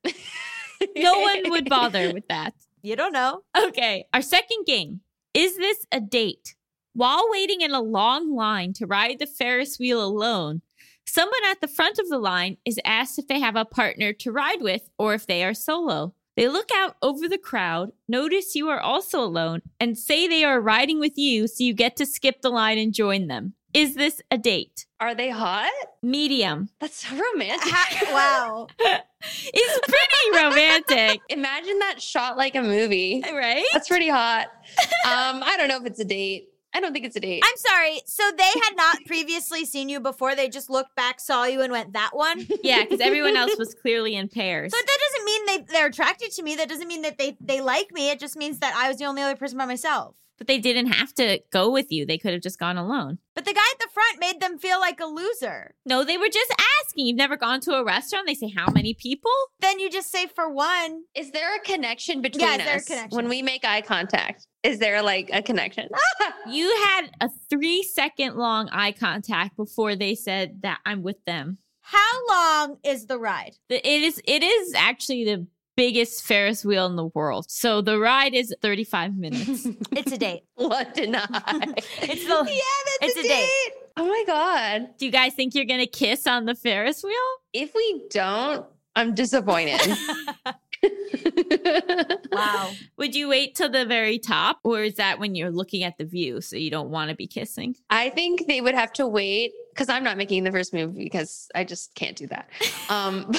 no 0.97 1.19
one 1.21 1.51
would 1.51 1.69
bother 1.69 2.13
with 2.13 2.27
that. 2.29 2.55
You 2.83 2.97
don't 2.97 3.13
know. 3.13 3.43
Okay, 3.57 4.07
our 4.13 4.23
second 4.23 4.67
game. 4.67 5.01
Is 5.35 5.57
this 5.57 5.87
a 5.93 6.01
date? 6.01 6.55
While 6.95 7.27
waiting 7.31 7.61
in 7.61 7.73
a 7.73 7.81
long 7.81 8.35
line 8.35 8.73
to 8.75 8.87
ride 8.87 9.19
the 9.19 9.27
Ferris 9.27 9.79
wheel 9.79 10.05
alone, 10.05 10.63
someone 11.09 11.41
at 11.51 11.61
the 11.61 11.69
front 11.69 11.99
of 11.99 12.09
the 12.09 12.19
line 12.19 12.57
is 12.65 12.79
asked 12.85 13.19
if 13.19 13.27
they 13.29 13.41
have 13.41 13.57
a 13.57 13.65
partner 13.65 14.13
to 14.13 14.33
ride 14.33 14.61
with 14.61 14.89
or 14.99 15.15
if 15.15 15.27
they 15.27 15.43
are 15.45 15.55
solo. 15.55 16.15
They 16.37 16.47
look 16.49 16.69
out 16.73 16.95
over 17.03 17.27
the 17.29 17.39
crowd, 17.39 17.91
notice 18.07 18.55
you 18.55 18.69
are 18.69 18.79
also 18.81 19.21
alone, 19.21 19.63
and 19.81 19.99
say 19.99 20.29
they 20.29 20.45
are 20.45 20.61
riding 20.61 21.01
with 21.01 21.19
you 21.19 21.49
so 21.49 21.65
you 21.65 21.75
get 21.75 21.97
to 21.97 22.07
skip 22.07 22.43
the 22.43 22.51
line 22.51 22.79
and 22.79 22.95
join 22.95 23.27
them. 23.27 23.55
Is 23.75 23.97
this 23.97 24.23
a 24.31 24.39
date? 24.39 24.87
Are 25.01 25.15
they 25.15 25.31
hot? 25.31 25.71
Medium. 26.03 26.71
That's 26.81 27.07
so 27.07 27.17
romantic. 27.17 27.73
Wow. 28.13 28.69
It's 29.21 29.81
pretty 29.81 30.45
romantic, 30.45 31.21
Imagine 31.29 31.81
that 31.81 32.01
shot 32.01 32.37
like 32.37 32.55
a 32.55 32.63
movie. 32.63 33.21
right? 33.27 33.65
That's 33.73 33.89
pretty 33.89 34.09
hot. 34.09 34.47
Um, 35.05 35.43
I 35.43 35.57
don't 35.57 35.69
know 35.69 35.79
if 35.79 35.87
it's 35.87 35.99
a 36.01 36.05
date. 36.05 36.51
I 36.75 36.81
don't 36.81 36.93
think 36.93 37.07
it's 37.07 37.17
a 37.17 37.21
date. 37.21 37.43
I'm 37.45 37.57
sorry. 37.57 38.01
So 38.07 38.23
they 38.37 38.45
had 38.45 38.77
not 38.77 38.99
previously 39.07 39.65
seen 39.65 39.89
you 39.89 40.01
before. 40.01 40.35
They 40.35 40.49
just 40.49 40.69
looked 40.69 40.95
back, 40.95 41.19
saw 41.21 41.45
you, 41.45 41.63
and 41.63 41.73
went, 41.73 41.93
that 41.95 42.11
one? 42.13 42.47
Yeah, 42.63 42.83
because 42.83 43.01
everyone 43.01 43.37
else 43.37 43.57
was 43.57 43.75
clearly 43.75 44.15
in 44.15 44.29
pairs. 44.29 44.73
But 44.73 44.85
that 44.87 44.99
doesn't 45.11 45.25
mean 45.25 45.47
they, 45.47 45.73
they're 45.73 45.87
attracted 45.87 46.33
to 46.33 46.43
me. 46.43 46.57
That 46.57 46.69
doesn't 46.69 46.89
mean 46.89 47.03
that 47.03 47.17
they, 47.17 47.37
they 47.41 47.61
like 47.61 47.93
me. 47.93 48.11
It 48.11 48.21
just 48.21 48.37
means 48.37 48.59
that 48.59 48.75
I 48.77 48.89
was 48.89 48.99
the 48.99 49.07
only 49.07 49.23
other 49.23 49.37
person 49.37 49.57
by 49.57 49.65
myself. 49.65 50.17
But 50.37 50.47
they 50.47 50.59
didn't 50.59 50.93
have 50.93 51.13
to 51.15 51.41
go 51.51 51.71
with 51.71 51.91
you. 51.91 52.05
They 52.05 52.19
could 52.19 52.33
have 52.33 52.43
just 52.43 52.59
gone 52.59 52.77
alone. 52.77 53.19
But 53.35 53.45
the 53.45 53.53
guy 53.53 53.61
at 53.73 53.79
the 53.81 53.89
front 53.93 54.21
made 54.21 54.41
them 54.41 54.59
feel 54.59 54.79
like 54.81 55.01
a 55.01 55.07
loser. 55.07 55.75
No, 55.87 56.05
they 56.05 56.19
were 56.19 56.29
just 56.29 56.53
asking. 56.85 57.07
You've 57.07 57.17
never 57.17 57.37
gone 57.37 57.61
to 57.63 57.73
a 57.75 57.85
restaurant. 57.85 58.27
They 58.27 58.35
say, 58.35 58.53
How 58.55 58.71
many 58.71 58.95
people? 58.95 59.31
Then 59.61 59.81
you 59.81 59.89
just 59.91 60.11
say 60.11 60.27
for 60.27 60.53
one. 60.53 61.03
Is 61.15 61.31
there 61.31 61.57
a 61.57 61.61
connection 61.61 62.21
between 62.23 62.45
Yeah, 62.45 62.57
is 62.57 62.65
there 62.65 62.75
a 62.75 62.77
us 62.77 62.85
connection? 62.85 63.17
when 63.17 63.29
we 63.29 63.43
make 63.43 63.65
eye 63.65 63.81
contact? 63.81 64.47
Is 64.63 64.79
there 64.79 65.03
like 65.03 65.31
a 65.33 65.43
connection? 65.43 65.89
You 66.51 66.75
had 66.87 67.11
a 67.21 67.29
three 67.51 67.83
second 67.83 68.37
long 68.37 68.71
eye 68.71 68.93
contact 68.93 69.55
before 69.57 69.97
they 69.97 70.15
said 70.15 70.63
that 70.63 70.79
I'm 70.87 71.03
with 71.03 71.23
them. 71.27 71.59
How 71.83 72.27
long 72.31 72.79
is 72.83 73.05
the 73.07 73.19
ride? 73.19 73.57
It 73.69 73.85
is 73.85 74.23
it 74.25 74.43
is 74.43 74.73
actually 74.75 75.25
the 75.25 75.47
biggest 75.77 76.25
Ferris 76.25 76.65
wheel 76.65 76.87
in 76.87 76.97
the 76.97 77.07
world. 77.07 77.47
So 77.51 77.83
the 77.83 77.99
ride 77.99 78.33
is 78.35 78.55
35 78.63 79.15
minutes. 79.17 79.67
It's 79.93 80.13
a 80.13 80.17
date. 80.17 80.45
London 80.57 81.17
Eye. 81.17 81.75
It's 82.03 82.25
the- 82.25 82.47
yeah, 82.49 82.99
that's 83.01 83.17
it's 83.17 83.19
a 83.19 83.23
date. 83.29 83.73
Oh 83.99 84.07
my 84.09 84.25
god! 84.27 84.97
Do 84.97 85.05
you 85.05 85.13
guys 85.13 85.35
think 85.35 85.55
you're 85.55 85.67
gonna 85.67 85.87
kiss 85.87 86.27
on 86.27 86.47
the 86.47 86.55
Ferris 86.55 87.03
wheel? 87.05 87.13
If 87.53 87.75
we 87.75 88.05
don't, 88.11 88.65
I'm 88.97 89.15
disappointed. 89.15 89.81
Wow. 92.33 92.73
Would 92.97 93.15
you 93.15 93.29
wait 93.29 93.55
till 93.55 93.71
the 93.71 93.85
very 93.85 94.19
top, 94.19 94.61
or 94.65 94.83
is 94.83 94.95
that 94.95 95.19
when 95.19 95.35
you're 95.35 95.51
looking 95.51 95.83
at 95.83 95.99
the 95.99 96.05
view 96.05 96.41
so 96.41 96.57
you 96.57 96.71
don't 96.71 96.91
want 96.91 97.11
to 97.11 97.17
be 97.17 97.27
kissing? 97.27 97.75
I 97.91 98.11
think 98.11 98.47
they 98.47 98.61
would 98.61 98.75
have 98.75 98.93
to 98.95 99.07
wait 99.07 99.53
because 99.73 99.89
I'm 99.89 100.03
not 100.03 100.17
making 100.17 100.45
the 100.45 100.51
first 100.51 100.75
move 100.75 100.95
because 100.95 101.49
I 101.55 101.65
just 101.65 101.95
can't 101.95 102.17
do 102.17 102.27
that. 102.29 102.49
Um, 102.89 103.27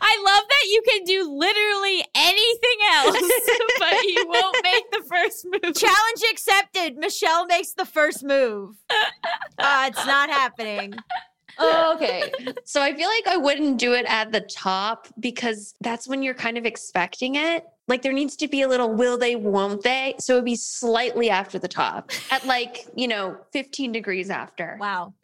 I 0.00 0.22
love 0.24 0.42
that 0.48 0.66
you 0.66 0.82
can 0.88 1.04
do 1.04 1.30
literally 1.30 2.04
anything 2.14 2.78
else, 2.94 3.16
but 3.78 4.02
you 4.02 4.24
won't 4.28 4.56
make 4.62 4.90
the 4.90 5.04
first 5.08 5.46
move. 5.46 5.74
Challenge 5.74 6.22
accepted. 6.30 6.96
Michelle 6.96 7.46
makes 7.46 7.72
the 7.72 7.86
first 7.86 8.24
move. 8.24 8.76
Uh, 9.58 9.88
it's 9.88 10.06
not 10.06 10.28
happening. 10.28 10.92
Oh, 11.58 11.92
okay. 11.96 12.32
So 12.64 12.82
I 12.82 12.94
feel 12.94 13.08
like 13.08 13.26
I 13.26 13.36
wouldn't 13.36 13.78
do 13.78 13.92
it 13.92 14.06
at 14.06 14.32
the 14.32 14.40
top 14.40 15.08
because 15.20 15.74
that's 15.80 16.08
when 16.08 16.22
you're 16.22 16.34
kind 16.34 16.58
of 16.58 16.64
expecting 16.66 17.36
it. 17.36 17.66
Like 17.88 18.02
there 18.02 18.12
needs 18.12 18.36
to 18.36 18.48
be 18.48 18.62
a 18.62 18.68
little 18.68 18.92
will 18.92 19.18
they, 19.18 19.36
won't 19.36 19.82
they? 19.82 20.14
So 20.18 20.34
it'd 20.34 20.44
be 20.44 20.56
slightly 20.56 21.30
after 21.30 21.58
the 21.58 21.68
top 21.68 22.10
at 22.30 22.46
like, 22.46 22.86
you 22.94 23.08
know, 23.08 23.36
15 23.52 23.92
degrees 23.92 24.30
after. 24.30 24.76
Wow. 24.80 25.14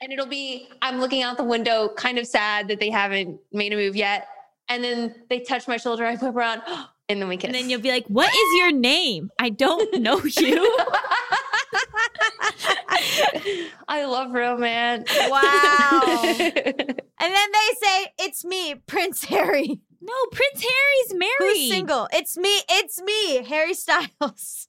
And 0.00 0.12
it'll 0.12 0.26
be, 0.26 0.68
I'm 0.82 0.98
looking 0.98 1.22
out 1.22 1.36
the 1.36 1.44
window, 1.44 1.88
kind 1.96 2.18
of 2.18 2.26
sad 2.26 2.68
that 2.68 2.80
they 2.80 2.90
haven't 2.90 3.38
made 3.52 3.72
a 3.72 3.76
move 3.76 3.94
yet. 3.94 4.26
And 4.68 4.82
then 4.82 5.14
they 5.28 5.40
touch 5.40 5.68
my 5.68 5.76
shoulder, 5.76 6.04
I 6.04 6.16
whip 6.16 6.34
around, 6.34 6.62
and 7.08 7.20
then 7.20 7.28
we 7.28 7.36
kiss. 7.36 7.46
And 7.46 7.54
then 7.54 7.70
you'll 7.70 7.80
be 7.80 7.90
like, 7.90 8.06
What 8.08 8.34
is 8.34 8.58
your 8.58 8.72
name? 8.72 9.30
I 9.38 9.50
don't 9.50 10.00
know 10.00 10.20
you. 10.24 10.78
I 13.88 14.04
love 14.04 14.32
romance. 14.32 15.10
Wow. 15.28 16.22
And 17.24 17.32
then 17.32 17.48
they 17.52 17.86
say, 17.86 18.06
It's 18.18 18.44
me, 18.44 18.74
Prince 18.74 19.24
Harry. 19.26 19.80
No, 20.00 20.12
Prince 20.32 20.60
Harry's 20.60 21.14
married. 21.14 21.34
Who's 21.38 21.68
single? 21.70 22.08
It's 22.12 22.36
me. 22.36 22.50
It's 22.68 23.00
me, 23.00 23.44
Harry 23.44 23.74
Styles. 23.74 24.08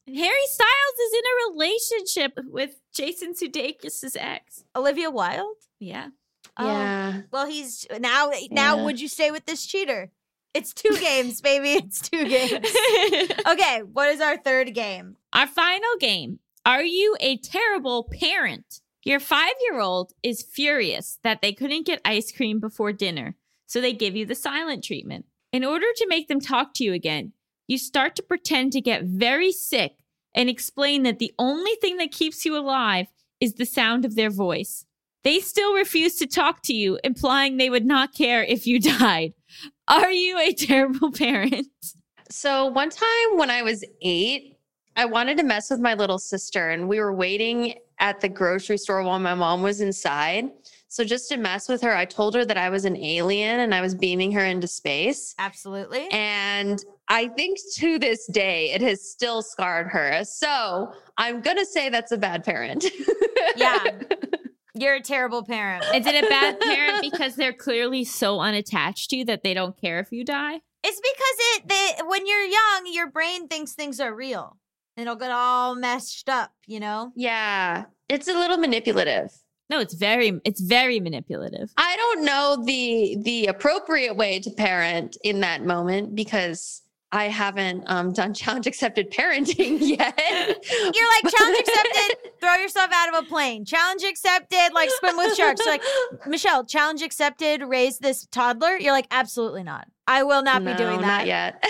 Harry 0.08 0.46
Styles 0.46 1.00
is 1.04 1.14
in 1.14 1.24
a 1.26 1.52
relationship 1.52 2.40
with 2.52 2.76
Jason 2.94 3.34
Sudeikis' 3.34 4.16
ex. 4.20 4.66
Olivia 4.76 5.10
Wilde? 5.10 5.58
Yeah. 5.80 6.10
Oh. 6.56 6.68
Yeah. 6.68 7.22
Well, 7.32 7.48
he's 7.48 7.88
now. 8.00 8.32
Now, 8.52 8.78
Yeah. 8.78 8.84
would 8.84 9.02
you 9.02 9.08
stay 9.08 9.32
with 9.32 9.48
this 9.48 9.66
cheater? 9.66 10.12
It's 10.54 10.72
two 10.76 10.96
games, 11.00 11.42
baby. 11.42 11.72
It's 11.72 12.08
two 12.08 12.26
games. 12.30 12.68
Okay, 13.48 13.82
what 13.92 14.10
is 14.10 14.22
our 14.22 14.38
third 14.38 14.76
game? 14.76 15.18
Our 15.34 15.48
final 15.48 15.98
game. 16.00 16.38
Are 16.66 16.84
you 16.84 17.18
a 17.20 17.38
terrible 17.38 18.06
parent? 18.06 18.80
Your 19.04 19.20
five 19.20 19.52
year 19.70 19.82
old 19.82 20.14
is 20.24 20.42
furious 20.42 21.20
that 21.22 21.42
they 21.42 21.52
couldn't 21.52 21.86
get 21.86 22.00
ice 22.06 22.32
cream 22.32 22.62
before 22.62 22.94
dinner, 22.94 23.36
so 23.66 23.82
they 23.82 23.92
give 23.92 24.16
you 24.16 24.26
the 24.26 24.36
silent 24.36 24.82
treatment. 24.82 25.26
In 25.52 25.66
order 25.66 25.88
to 25.98 26.08
make 26.08 26.30
them 26.30 26.40
talk 26.40 26.74
to 26.76 26.86
you 26.86 26.94
again, 26.94 27.34
you 27.68 27.78
start 27.78 28.16
to 28.16 28.24
pretend 28.24 28.72
to 28.74 28.82
get 28.82 29.04
very 29.04 29.52
sick 29.52 29.98
and 30.34 30.50
explain 30.50 31.04
that 31.04 31.20
the 31.20 31.34
only 31.38 31.76
thing 31.82 31.98
that 31.98 32.12
keeps 32.12 32.46
you 32.46 32.58
alive 32.58 33.08
is 33.42 33.56
the 33.56 33.66
sound 33.66 34.06
of 34.06 34.16
their 34.16 34.30
voice. 34.30 34.86
They 35.26 35.42
still 35.42 35.74
refuse 35.76 36.16
to 36.16 36.28
talk 36.28 36.62
to 36.64 36.74
you, 36.74 36.98
implying 37.04 37.58
they 37.58 37.70
would 37.70 37.86
not 37.86 38.16
care 38.16 38.42
if 38.44 38.66
you 38.66 38.80
died. 39.00 39.34
Are 39.90 40.12
you 40.12 40.40
a 40.40 40.54
terrible 40.58 41.12
parent? 41.12 41.68
So 42.30 42.68
one 42.68 42.90
time 42.90 43.36
when 43.36 43.50
I 43.50 43.64
was 43.64 43.84
eight, 44.02 44.53
I 44.96 45.06
wanted 45.06 45.38
to 45.38 45.44
mess 45.44 45.70
with 45.70 45.80
my 45.80 45.94
little 45.94 46.20
sister, 46.20 46.70
and 46.70 46.88
we 46.88 47.00
were 47.00 47.14
waiting 47.14 47.76
at 48.00 48.22
the 48.22 48.30
grocery 48.30 48.78
store 48.78 49.04
while 49.04 49.20
my 49.20 49.34
mom 49.34 49.62
was 49.62 49.82
inside. 49.82 50.52
So 50.88 51.04
just 51.04 51.30
to 51.30 51.38
mess 51.38 51.68
with 51.68 51.82
her, 51.82 51.96
I 51.96 52.06
told 52.06 52.36
her 52.36 52.46
that 52.46 52.58
I 52.58 52.70
was 52.70 52.86
an 52.86 52.96
alien 52.98 53.62
and 53.62 53.74
I 53.74 53.82
was 53.82 53.96
beaming 53.96 54.32
her 54.34 54.46
into 54.46 54.68
space. 54.68 55.34
Absolutely. 55.40 56.08
And 56.12 56.84
I 57.08 57.30
think 57.30 57.58
to 57.78 57.98
this 57.98 58.28
day, 58.28 58.72
it 58.72 58.82
has 58.82 59.10
still 59.10 59.42
scarred 59.42 59.88
her. 59.88 60.24
So 60.24 60.94
I'm 61.18 61.42
going 61.42 61.58
to 61.58 61.66
say 61.66 61.90
that's 61.90 62.12
a 62.12 62.18
bad 62.18 62.44
parent. 62.44 62.86
Yeah. 63.56 63.84
You're 64.76 64.96
a 64.96 65.02
terrible 65.02 65.44
parent. 65.44 65.84
Is 65.94 66.06
it 66.06 66.24
a 66.24 66.28
bad 66.28 66.60
parent 66.60 67.02
because 67.02 67.36
they're 67.36 67.54
clearly 67.54 68.04
so 68.04 68.40
unattached 68.40 69.12
to 69.12 69.18
you 69.18 69.26
that 69.26 69.44
they 69.44 69.54
don't 69.54 69.80
care 69.80 70.00
if 70.00 70.12
you 70.12 70.24
die? 70.26 70.62
It's 70.84 71.00
because 71.00 71.36
it 71.56 71.68
they, 71.70 72.04
when 72.08 72.26
you're 72.26 72.46
young, 72.46 72.92
your 72.92 73.10
brain 73.10 73.48
thinks 73.48 73.74
things 73.74 74.00
are 74.00 74.14
real. 74.14 74.58
And 74.96 75.08
it'll 75.08 75.16
get 75.16 75.32
all 75.32 75.76
messed 75.76 76.30
up, 76.30 76.52
you 76.68 76.80
know? 76.80 77.12
yeah. 77.16 77.86
It's 78.10 78.28
a 78.28 78.34
little 78.34 78.58
manipulative. 78.58 79.32
No, 79.70 79.80
it's 79.80 79.94
very 79.96 80.40
it's 80.44 80.62
very 80.62 81.00
manipulative. 81.00 81.72
I 81.78 81.96
don't 81.96 82.26
know 82.26 82.64
the 82.64 83.18
the 83.22 83.48
appropriate 83.48 84.16
way 84.16 84.40
to 84.40 84.52
parent 84.52 85.18
in 85.24 85.40
that 85.40 85.66
moment 85.66 86.14
because 86.14 86.84
I 87.14 87.26
haven't 87.26 87.84
um, 87.88 88.12
done 88.12 88.34
challenge 88.36 88.68
accepted 88.68 89.12
parenting 89.12 89.78
yet. 89.82 90.20
You're 90.70 91.10
like, 91.10 91.34
challenge 91.34 91.60
accepted, 91.68 92.32
throw 92.42 92.56
yourself 92.56 92.90
out 92.94 93.14
of 93.14 93.24
a 93.24 93.28
plane. 93.28 93.66
Challenge 93.66 94.04
accepted, 94.04 94.70
like 94.74 94.90
swim 95.00 95.16
with 95.18 95.36
sharks. 95.36 95.62
You're 95.64 95.74
like, 95.74 96.28
Michelle, 96.28 96.66
challenge 96.66 97.02
accepted, 97.02 97.64
raise 97.64 98.00
this 98.00 98.26
toddler. 98.28 98.78
You're 98.78 98.94
like, 98.94 99.08
absolutely 99.12 99.64
not. 99.64 99.88
I 100.06 100.24
will 100.24 100.44
not 100.44 100.66
be 100.66 100.74
doing 100.74 101.00
that. 101.02 101.20
Not 101.20 101.28
yet. 101.28 101.64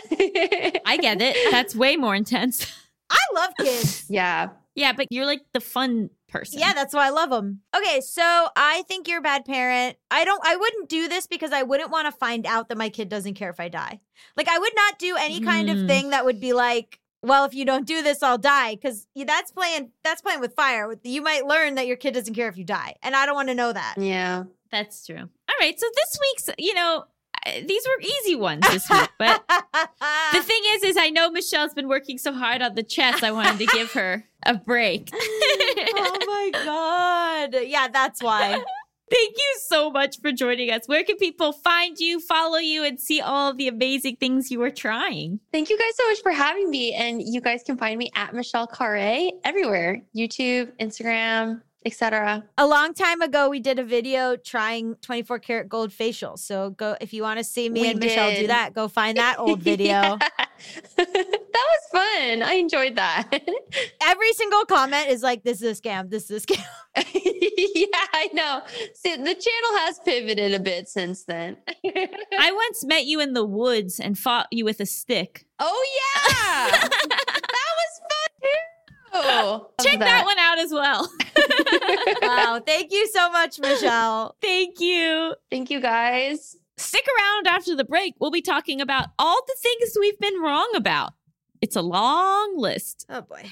I 0.86 0.98
get 0.98 1.22
it. 1.22 1.38
That's 1.52 1.76
way 1.76 1.98
more 1.98 2.16
intense. 2.16 2.74
I 3.14 3.36
love 3.36 3.52
kids. 3.60 4.06
yeah. 4.10 4.50
yeah, 4.76 4.92
but 4.94 5.08
you're 5.12 5.26
like 5.26 5.42
the 5.54 5.60
fun 5.62 6.10
person. 6.28 6.60
Yeah, 6.60 6.74
that's 6.74 6.94
why 6.94 7.06
I 7.08 7.10
love 7.12 7.30
them. 7.30 7.62
Okay, 7.76 8.02
so 8.02 8.48
I 8.56 8.84
think 8.88 9.08
you're 9.08 9.20
a 9.20 9.22
bad 9.22 9.46
parent. 9.46 9.98
I 10.12 10.26
don't 10.26 10.42
I 10.46 10.56
wouldn't 10.56 10.90
do 10.90 11.08
this 11.08 11.28
because 11.28 11.52
I 11.52 11.64
wouldn't 11.64 11.92
want 11.92 12.08
to 12.08 12.12
find 12.12 12.46
out 12.46 12.70
that 12.70 12.78
my 12.78 12.90
kid 12.90 13.08
doesn't 13.10 13.36
care 13.36 13.52
if 13.52 13.60
I 13.60 13.70
die. 13.70 14.00
Like 14.36 14.48
I 14.50 14.58
would 14.58 14.74
not 14.76 14.98
do 15.00 15.16
any 15.20 15.40
kind 15.40 15.70
of 15.70 15.78
Hmm. 15.82 15.88
thing 15.88 16.10
that 16.10 16.26
would 16.26 16.40
be 16.40 16.54
like, 16.54 17.00
well, 17.22 17.46
if 17.46 17.54
you 17.54 17.66
don't 17.66 17.86
do 17.86 18.02
this, 18.02 18.24
I'll 18.24 18.38
die 18.40 18.76
cuz 18.78 19.06
that's 19.16 19.52
playing 19.52 19.92
that's 20.04 20.22
playing 20.22 20.40
with 20.42 20.56
fire. 20.56 20.94
You 21.04 21.22
might 21.22 21.46
learn 21.46 21.76
that 21.76 21.86
your 21.88 21.98
kid 21.98 22.14
doesn't 22.16 22.34
care 22.34 22.48
if 22.50 22.58
you 22.58 22.64
die, 22.66 22.96
and 23.04 23.16
I 23.16 23.26
don't 23.28 23.36
want 23.36 23.50
to 23.50 23.56
know 23.56 23.72
that. 23.72 23.96
Yeah. 23.98 24.46
That's 24.72 25.06
true. 25.06 25.20
All 25.20 25.56
right. 25.62 25.80
So 25.80 25.86
this 25.94 26.20
week's, 26.20 26.50
you 26.58 26.74
know, 26.74 27.06
these 27.46 27.84
were 27.86 28.02
easy 28.02 28.36
ones 28.36 28.66
this 28.70 28.90
week, 28.90 29.10
but 29.20 29.44
the 29.48 30.42
thing 30.42 30.62
is, 30.68 30.84
is 30.84 30.98
I 30.98 31.10
know 31.10 31.30
Michelle's 31.30 31.74
been 31.74 31.88
working 31.88 32.18
so 32.18 32.34
hard 32.34 32.62
on 32.62 32.76
the 32.76 32.84
chess. 32.84 33.24
I 33.24 33.32
wanted 33.32 33.60
to 33.60 33.66
give 33.78 33.92
her 33.94 34.26
a 34.44 34.56
break. 34.56 35.10
oh 35.14 36.18
my 36.28 36.64
god. 36.64 37.62
Yeah, 37.66 37.88
that's 37.88 38.22
why. 38.22 38.64
Thank 39.12 39.36
you 39.38 39.56
so 39.68 39.92
much 39.92 40.20
for 40.22 40.32
joining 40.32 40.72
us. 40.72 40.88
Where 40.88 41.04
can 41.04 41.18
people 41.18 41.52
find 41.52 42.00
you, 42.00 42.20
follow 42.20 42.58
you, 42.58 42.84
and 42.84 43.00
see 43.00 43.22
all 43.22 43.54
the 43.54 43.68
amazing 43.68 44.16
things 44.16 44.50
you 44.50 44.62
are 44.64 44.72
trying? 44.72 45.40
Thank 45.52 45.70
you 45.70 45.78
guys 45.78 45.96
so 45.96 46.08
much 46.08 46.22
for 46.24 46.32
having 46.32 46.70
me. 46.72 46.94
And 46.94 47.22
you 47.22 47.40
guys 47.40 47.62
can 47.64 47.78
find 47.78 48.00
me 48.00 48.10
at 48.16 48.34
Michelle 48.34 48.68
Khare 48.68 49.30
everywhere 49.44 50.02
YouTube, 50.16 50.72
Instagram, 50.80 51.62
etc. 51.86 52.44
A 52.58 52.68
long 52.68 52.94
time 52.94 53.22
ago, 53.22 53.50
we 53.50 53.60
did 53.60 53.80
a 53.80 53.84
video 53.84 54.36
trying 54.36 54.96
24 54.96 55.40
karat 55.40 55.70
gold 55.70 55.92
facial. 55.92 56.38
So 56.38 56.72
go 56.72 56.96
if 57.02 57.14
you 57.14 57.24
want 57.24 57.40
to 57.40 57.44
see 57.44 57.70
me 57.70 57.82
We 57.82 57.92
and 57.92 58.00
Michelle 58.00 58.34
do 58.36 58.48
that, 58.48 58.74
go 58.74 58.88
find 58.88 59.18
that 59.18 59.40
old 59.40 59.62
video. 59.72 60.18
that 60.98 61.08
was 61.54 61.92
fun. 61.92 62.44
I 62.44 62.54
enjoyed 62.54 62.96
that. 62.96 63.30
Every 64.04 64.34
single 64.34 64.66
comment 64.66 65.08
is 65.10 65.22
like, 65.22 65.44
"This 65.44 65.62
is 65.62 65.78
a 65.78 65.82
scam. 65.82 66.10
This 66.10 66.30
is 66.30 66.44
a 66.44 66.48
scam." 66.48 66.64
yeah, 66.96 67.86
I 68.14 68.30
know. 68.34 68.62
See, 68.94 69.16
the 69.16 69.24
channel 69.24 69.78
has 69.80 70.00
pivoted 70.06 70.54
a 70.54 70.60
bit 70.60 70.88
since 70.88 71.24
then. 71.24 71.58
I 71.86 72.52
once 72.52 72.86
met 72.86 73.06
you 73.06 73.20
in 73.20 73.34
the 73.34 73.46
woods 73.46 74.00
and 74.00 74.18
fought 74.18 74.48
you 74.52 74.66
with 74.66 74.80
a 74.80 74.86
stick. 74.86 75.46
oh 75.60 75.86
yeah, 76.00 76.72
that 76.72 77.10
was 77.10 78.00
fun 78.00 78.73
too. 79.14 79.28
Love 79.28 79.72
Check 79.82 80.00
that 80.00 80.26
one 80.26 80.40
out 80.40 80.60
as 80.60 80.72
well. 80.72 81.12
wow! 82.22 82.62
Thank 82.66 82.92
you 82.92 83.08
so 83.08 83.30
much, 83.32 83.60
Michelle. 83.60 84.36
Thank 84.42 84.80
you. 84.80 85.36
Thank 85.50 85.70
you 85.70 85.80
guys. 85.80 86.56
Stick 86.78 87.06
around 87.18 87.48
after 87.48 87.76
the 87.76 87.84
break. 87.84 88.16
We'll 88.20 88.32
be 88.32 88.42
talking 88.42 88.82
about 88.82 89.10
all 89.20 89.42
the 89.48 89.56
things 89.62 89.96
we've 90.00 90.20
been 90.20 90.42
wrong 90.42 90.72
about. 90.76 91.14
It's 91.62 91.76
a 91.76 91.82
long 91.82 92.58
list. 92.58 93.06
Oh 93.10 93.22
boy. 93.22 93.44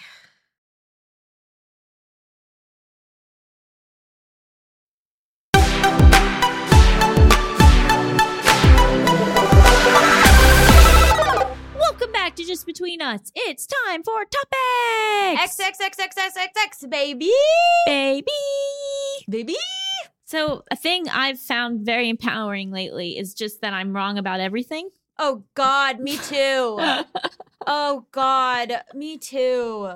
Between 12.92 13.08
Us. 13.08 13.32
It's 13.36 13.66
time 13.88 14.04
for 14.04 14.26
topics. 14.26 15.44
X 15.44 15.60
X 15.62 15.80
X 15.80 15.98
X 16.00 16.18
X 16.18 16.36
X 16.38 16.52
X 16.58 16.86
baby, 16.90 17.32
baby. 17.86 18.26
baby. 19.30 19.56
So, 20.26 20.64
a 20.70 20.76
thing 20.76 21.08
I've 21.10 21.40
found 21.40 21.86
very 21.86 22.10
empowering 22.10 22.70
lately 22.72 23.18
is 23.18 23.34
just 23.34 23.62
that 23.62 23.72
I'm 23.74 23.96
wrong 23.96 24.18
about 24.18 24.42
everything. 24.42 24.90
Oh 25.18 25.46
God, 25.56 26.02
me 26.02 26.18
too. 26.30 26.80
oh 27.66 28.06
God, 28.12 28.74
me 28.94 29.18
too. 29.18 29.88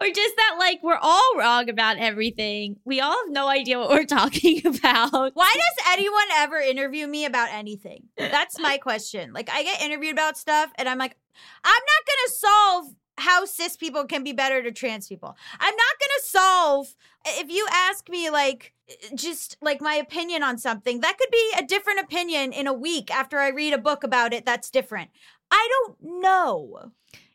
or 0.00 0.06
just 0.06 0.36
that, 0.36 0.56
like, 0.58 0.82
we're 0.82 0.98
all 1.00 1.32
wrong 1.36 1.68
about 1.68 1.98
everything. 1.98 2.78
We 2.86 3.02
all 3.02 3.12
have 3.12 3.30
no 3.30 3.46
idea 3.48 3.78
what 3.78 3.90
we're 3.90 4.04
talking 4.06 4.66
about. 4.66 5.32
Why 5.34 5.52
does 5.54 5.86
anyone 5.90 6.28
ever 6.36 6.56
interview 6.56 7.06
me 7.06 7.26
about 7.26 7.50
anything? 7.52 8.04
That's 8.16 8.58
my 8.58 8.78
question. 8.78 9.34
Like, 9.34 9.50
I 9.50 9.62
get 9.62 9.82
interviewed 9.82 10.12
about 10.14 10.38
stuff, 10.38 10.70
and 10.76 10.88
I'm 10.88 10.96
like, 10.98 11.16
I'm 11.64 11.72
not 11.72 12.06
gonna 12.06 12.34
solve 12.34 12.94
how 13.18 13.44
cis 13.44 13.76
people 13.76 14.04
can 14.04 14.22
be 14.22 14.32
better 14.32 14.62
to 14.62 14.72
trans 14.72 15.08
people. 15.08 15.36
I'm 15.58 15.74
not 15.74 15.96
gonna 16.00 16.22
solve 16.22 16.94
if 17.26 17.50
you 17.50 17.66
ask 17.70 18.08
me 18.08 18.30
like 18.30 18.72
just 19.14 19.56
like 19.60 19.80
my 19.80 19.94
opinion 19.94 20.42
on 20.42 20.58
something. 20.58 21.00
That 21.00 21.18
could 21.18 21.30
be 21.30 21.52
a 21.58 21.64
different 21.64 22.00
opinion 22.00 22.52
in 22.52 22.66
a 22.66 22.72
week 22.72 23.10
after 23.10 23.38
I 23.38 23.48
read 23.48 23.72
a 23.72 23.78
book 23.78 24.04
about 24.04 24.32
it. 24.32 24.44
That's 24.44 24.70
different. 24.70 25.10
I 25.50 25.68
don't 25.70 26.20
know. 26.20 26.92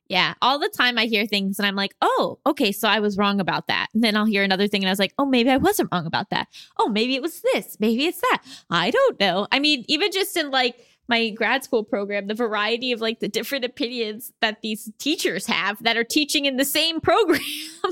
Yeah, 0.07 0.33
all 0.41 0.59
the 0.59 0.67
time 0.67 0.97
I 0.97 1.05
hear 1.05 1.25
things 1.25 1.57
and 1.57 1.65
I'm 1.65 1.77
like, 1.77 1.95
oh, 2.01 2.37
okay, 2.45 2.73
so 2.73 2.89
I 2.89 2.99
was 2.99 3.17
wrong 3.17 3.39
about 3.39 3.67
that. 3.67 3.87
And 3.93 4.03
then 4.03 4.17
I'll 4.17 4.25
hear 4.25 4.43
another 4.43 4.67
thing 4.67 4.83
and 4.83 4.89
I 4.89 4.91
was 4.91 4.99
like, 4.99 5.13
oh, 5.17 5.25
maybe 5.25 5.49
I 5.49 5.55
wasn't 5.55 5.87
wrong 5.89 6.05
about 6.05 6.31
that. 6.31 6.49
Oh, 6.77 6.89
maybe 6.89 7.15
it 7.15 7.21
was 7.21 7.41
this. 7.53 7.77
Maybe 7.79 8.07
it's 8.07 8.19
that. 8.19 8.43
I 8.69 8.91
don't 8.91 9.17
know. 9.21 9.47
I 9.53 9.59
mean, 9.59 9.85
even 9.87 10.11
just 10.11 10.35
in 10.35 10.51
like 10.51 10.75
my 11.11 11.29
grad 11.29 11.61
school 11.61 11.83
program, 11.83 12.27
the 12.27 12.33
variety 12.33 12.93
of 12.93 13.01
like 13.01 13.19
the 13.19 13.27
different 13.27 13.65
opinions 13.65 14.31
that 14.39 14.61
these 14.61 14.89
teachers 14.97 15.45
have 15.45 15.83
that 15.83 15.97
are 15.97 16.05
teaching 16.05 16.45
in 16.45 16.55
the 16.55 16.63
same 16.63 17.01
program. 17.01 17.41
I 17.83 17.89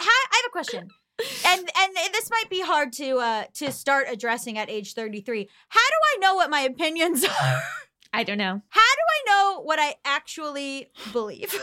have 0.00 0.44
a 0.48 0.50
question. 0.50 0.88
And 1.46 1.60
and 1.60 1.94
this 2.12 2.28
might 2.28 2.50
be 2.50 2.60
hard 2.60 2.92
to 2.94 3.18
uh 3.18 3.44
to 3.54 3.70
start 3.70 4.08
addressing 4.10 4.58
at 4.58 4.68
age 4.68 4.94
33. 4.94 5.48
How 5.68 5.78
do 5.78 5.94
I 6.16 6.18
know 6.18 6.34
what 6.34 6.50
my 6.50 6.62
opinions 6.62 7.24
are? 7.42 7.62
I 8.12 8.24
don't 8.24 8.38
know. 8.38 8.60
How 8.68 8.80
do 8.80 9.02
I 9.08 9.20
know 9.26 9.62
what 9.62 9.78
I 9.78 9.94
actually 10.04 10.90
believe? 11.12 11.54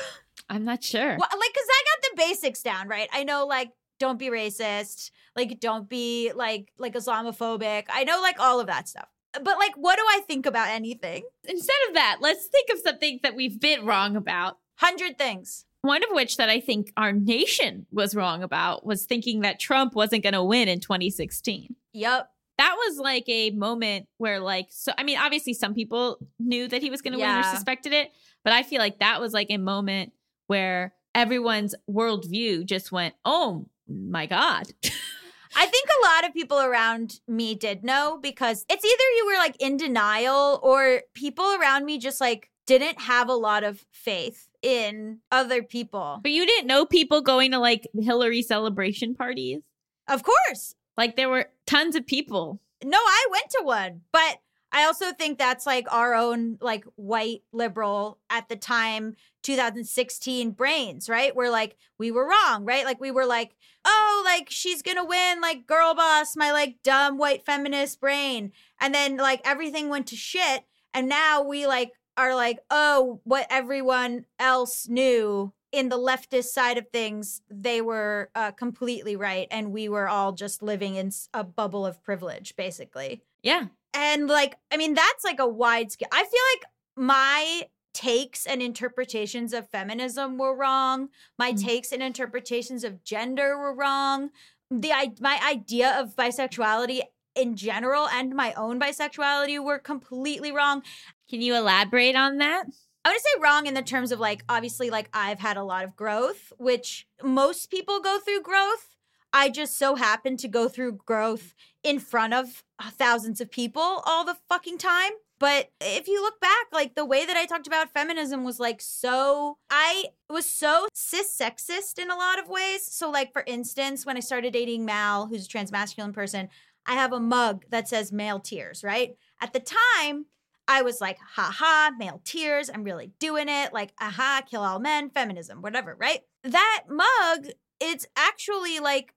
I'm 0.50 0.64
not 0.64 0.82
sure. 0.82 1.10
Well, 1.10 1.18
like, 1.18 1.54
cause 1.54 1.68
I 1.70 1.84
got 1.84 2.10
the 2.10 2.24
basics 2.30 2.62
down, 2.62 2.88
right? 2.88 3.10
I 3.12 3.26
know, 3.26 3.46
like, 3.46 3.72
don't 4.00 4.18
be 4.18 4.30
racist, 4.30 5.12
like, 5.36 5.60
don't 5.60 5.90
be 5.90 6.32
like 6.34 6.72
like 6.78 6.94
Islamophobic. 6.94 7.88
I 7.90 8.06
know, 8.06 8.22
like, 8.22 8.40
all 8.40 8.62
of 8.62 8.68
that 8.68 8.88
stuff. 8.88 9.10
But 9.34 9.58
like, 9.58 9.76
what 9.76 9.98
do 9.98 10.04
I 10.08 10.22
think 10.28 10.46
about 10.46 10.70
anything? 10.70 11.24
Instead 11.44 11.78
of 11.88 11.94
that, 11.96 12.18
let's 12.22 12.46
think 12.48 12.70
of 12.72 12.80
something 12.80 13.20
that 13.24 13.36
we've 13.36 13.60
been 13.60 13.86
wrong 13.86 14.16
about. 14.16 14.58
Hundred 14.76 15.18
things. 15.18 15.66
One 15.82 16.04
of 16.04 16.10
which 16.12 16.38
that 16.38 16.50
I 16.50 16.60
think 16.60 16.92
our 16.98 17.12
nation 17.12 17.86
was 17.92 18.16
wrong 18.16 18.44
about 18.44 18.86
was 18.86 19.06
thinking 19.06 19.42
that 19.42 19.60
Trump 19.60 19.96
wasn't 19.96 20.24
going 20.24 20.34
to 20.34 20.44
win 20.44 20.68
in 20.68 20.80
2016. 20.80 21.76
Yep. 21.94 22.30
That 22.58 22.76
was 22.76 22.98
like 22.98 23.26
a 23.28 23.52
moment 23.52 24.08
where, 24.18 24.40
like, 24.40 24.68
so 24.72 24.92
I 24.98 25.04
mean, 25.04 25.20
obviously, 25.20 25.54
some 25.54 25.74
people 25.76 26.18
knew 26.40 26.68
that 26.68 26.82
he 26.82 26.90
was 26.90 27.02
going 27.02 27.14
to 27.14 27.20
win 27.20 27.30
or 27.30 27.44
suspected 27.44 27.94
it, 27.94 28.12
but 28.44 28.54
I 28.54 28.64
feel 28.64 28.80
like 28.80 29.00
that 29.00 29.22
was 29.22 29.34
like 29.34 29.48
a 29.52 29.58
moment 29.58 30.14
where 30.48 30.94
everyone's 31.14 31.76
worldview 31.90 32.66
just 32.66 32.92
went, 32.92 33.14
oh 33.26 33.68
my 33.88 34.26
God. 34.26 34.68
I 35.60 35.66
think 35.66 35.88
a 35.90 36.06
lot 36.06 36.26
of 36.26 36.36
people 36.36 36.60
around 36.60 37.20
me 37.28 37.56
did 37.56 37.84
know 37.84 38.20
because 38.22 38.64
it's 38.70 38.86
either 38.86 39.04
you 39.18 39.26
were 39.26 39.40
like 39.40 39.56
in 39.60 39.76
denial 39.76 40.60
or 40.62 41.02
people 41.16 41.56
around 41.60 41.84
me 41.84 41.98
just 41.98 42.22
like 42.22 42.52
didn't 42.68 43.02
have 43.02 43.28
a 43.28 43.34
lot 43.34 43.64
of 43.64 43.84
faith 43.92 44.50
in 44.62 45.18
other 45.32 45.64
people. 45.64 46.20
But 46.22 46.32
you 46.32 46.46
didn't 46.46 46.68
know 46.68 46.86
people 46.86 47.22
going 47.22 47.52
to 47.52 47.60
like 47.60 47.88
Hillary 48.00 48.44
celebration 48.44 49.16
parties? 49.16 49.62
Of 50.08 50.22
course. 50.22 50.76
Like 50.96 51.16
there 51.16 51.30
were 51.30 51.50
tons 51.66 51.96
of 51.96 52.06
people. 52.06 52.60
No, 52.84 53.00
I 53.00 53.28
went 53.32 53.50
to 53.50 53.62
one, 53.64 54.02
but 54.12 54.38
I 54.78 54.84
also 54.84 55.12
think 55.12 55.40
that's 55.40 55.66
like 55.66 55.92
our 55.92 56.14
own 56.14 56.60
like 56.62 56.86
white 56.98 57.42
liberal 57.52 58.20
at 58.30 58.48
the 58.48 58.56
time 58.56 59.16
2016 59.42 60.52
brains, 60.52 61.10
right? 61.10 61.36
Where 61.36 61.50
like 61.50 61.78
we 61.98 62.12
were 62.12 62.30
wrong, 62.30 62.64
right? 62.64 62.86
Like 62.86 63.02
we 63.02 63.10
were 63.10 63.26
like, 63.26 63.56
"Oh, 63.84 64.22
like 64.24 64.52
she's 64.52 64.84
going 64.84 64.98
to 64.98 65.04
win 65.04 65.42
like 65.42 65.66
girl 65.66 65.96
boss, 65.96 66.36
my 66.36 66.52
like 66.52 66.76
dumb 66.84 67.18
white 67.18 67.44
feminist 67.44 68.00
brain." 68.00 68.52
And 68.80 68.94
then 68.94 69.18
like 69.18 69.42
everything 69.44 69.90
went 69.90 70.06
to 70.08 70.16
shit 70.16 70.64
and 70.94 71.10
now 71.10 71.42
we 71.42 71.66
like 71.66 71.94
are 72.16 72.36
like, 72.36 72.60
"Oh, 72.70 73.20
what 73.24 73.48
everyone 73.50 74.26
else 74.38 74.88
knew 74.88 75.54
in 75.72 75.90
the 75.90 75.98
leftist 75.98 76.50
side 76.50 76.78
of 76.78 76.88
things, 76.90 77.42
they 77.50 77.82
were 77.82 78.30
uh, 78.36 78.52
completely 78.52 79.16
right, 79.16 79.48
and 79.50 79.72
we 79.72 79.90
were 79.90 80.08
all 80.08 80.34
just 80.34 80.62
living 80.62 80.94
in 80.96 81.12
a 81.34 81.44
bubble 81.44 81.84
of 81.84 82.04
privilege, 82.04 82.56
basically. 82.56 83.24
Yeah. 83.42 83.66
And 83.94 84.28
like, 84.28 84.58
I 84.72 84.78
mean, 84.78 84.94
that's 84.94 85.24
like 85.24 85.40
a 85.40 85.48
wide 85.48 85.92
scale. 85.92 86.10
I 86.12 86.24
feel 86.24 86.42
like 86.56 86.66
my 86.96 87.64
takes 87.94 88.46
and 88.46 88.62
interpretations 88.62 89.54
of 89.54 89.70
feminism 89.70 90.38
were 90.38 90.56
wrong. 90.56 91.10
My 91.38 91.54
Mm. 91.54 91.64
takes 91.64 91.92
and 91.92 92.04
interpretations 92.04 92.84
of 92.84 93.04
gender 93.04 93.58
were 93.58 93.74
wrong. 93.74 94.30
The 94.70 94.92
I, 94.92 95.14
my 95.20 95.40
idea 95.44 96.00
of 96.00 96.16
bisexuality 96.16 97.02
in 97.36 97.56
general 97.56 98.08
and 98.08 98.36
my 98.36 98.54
own 98.54 98.80
bisexuality 98.80 99.64
were 99.64 99.80
completely 99.80 100.52
wrong. 100.52 100.84
Can 101.30 101.42
you 101.42 101.56
elaborate 101.56 102.16
on 102.16 102.38
that? 102.38 102.66
I 103.06 103.12
would 103.12 103.22
say 103.22 103.40
wrong 103.40 103.68
in 103.68 103.74
the 103.74 103.82
terms 103.82 104.12
of 104.12 104.20
like 104.20 104.44
obviously 104.50 104.90
like 104.90 105.10
I've 105.14 105.40
had 105.40 105.56
a 105.58 105.64
lot 105.64 105.86
of 105.86 105.96
growth, 105.96 106.52
which 106.58 107.08
most 107.24 107.72
people 107.72 108.00
go 108.02 108.20
through 108.20 108.42
growth. 108.42 108.97
I 109.34 109.50
just 109.50 109.78
so 109.78 109.96
happen 109.96 110.38
to 110.38 110.48
go 110.48 110.68
through 110.68 111.00
growth 111.06 111.54
in 111.84 112.00
front 112.00 112.34
of 112.34 112.64
uh, 112.80 112.90
thousands 112.90 113.42
of 113.42 113.52
people 113.52 114.02
all 114.06 114.26
the 114.26 114.38
fucking 114.50 114.78
time. 114.78 115.12
But 115.40 115.72
if 115.80 116.08
you 116.08 116.22
look 116.22 116.40
back, 116.42 116.66
like 116.72 116.96
the 116.96 117.06
way 117.06 117.26
that 117.26 117.38
I 117.38 117.46
talked 117.46 117.68
about 117.68 117.94
feminism 117.94 118.44
was 118.44 118.60
like 118.60 118.82
so, 118.82 119.58
I 119.70 120.06
was 120.30 120.48
so 120.48 120.88
cis 120.94 121.36
sexist 121.40 122.00
in 122.00 122.10
a 122.10 122.16
lot 122.16 122.40
of 122.40 122.50
ways. 122.50 122.84
So, 122.84 123.12
like, 123.12 123.32
for 123.32 123.44
instance, 123.46 124.06
when 124.06 124.18
I 124.18 124.22
started 124.22 124.54
dating 124.54 124.86
Mal, 124.86 125.28
who's 125.28 125.46
a 125.46 125.50
transmasculine 125.50 126.14
person, 126.14 126.50
I 126.88 126.94
have 126.94 127.14
a 127.14 127.20
mug 127.20 127.66
that 127.70 127.88
says 127.88 128.12
male 128.12 128.40
tears, 128.40 128.84
right? 128.84 129.16
At 129.40 129.54
the 129.54 129.60
time, 129.60 130.26
I 130.68 130.82
was 130.82 131.00
like, 131.00 131.20
haha, 131.36 131.92
male 131.98 132.22
tears. 132.24 132.70
I'm 132.74 132.84
really 132.84 133.12
doing 133.20 133.48
it. 133.48 133.74
Like, 133.74 133.94
aha, 134.02 134.42
kill 134.50 134.62
all 134.62 134.80
men, 134.80 135.10
feminism, 135.10 135.62
whatever, 135.62 135.96
right? 136.00 136.22
That 136.44 136.84
mug, 136.90 137.52
it's 137.80 138.08
actually 138.16 138.80
like, 138.80 139.14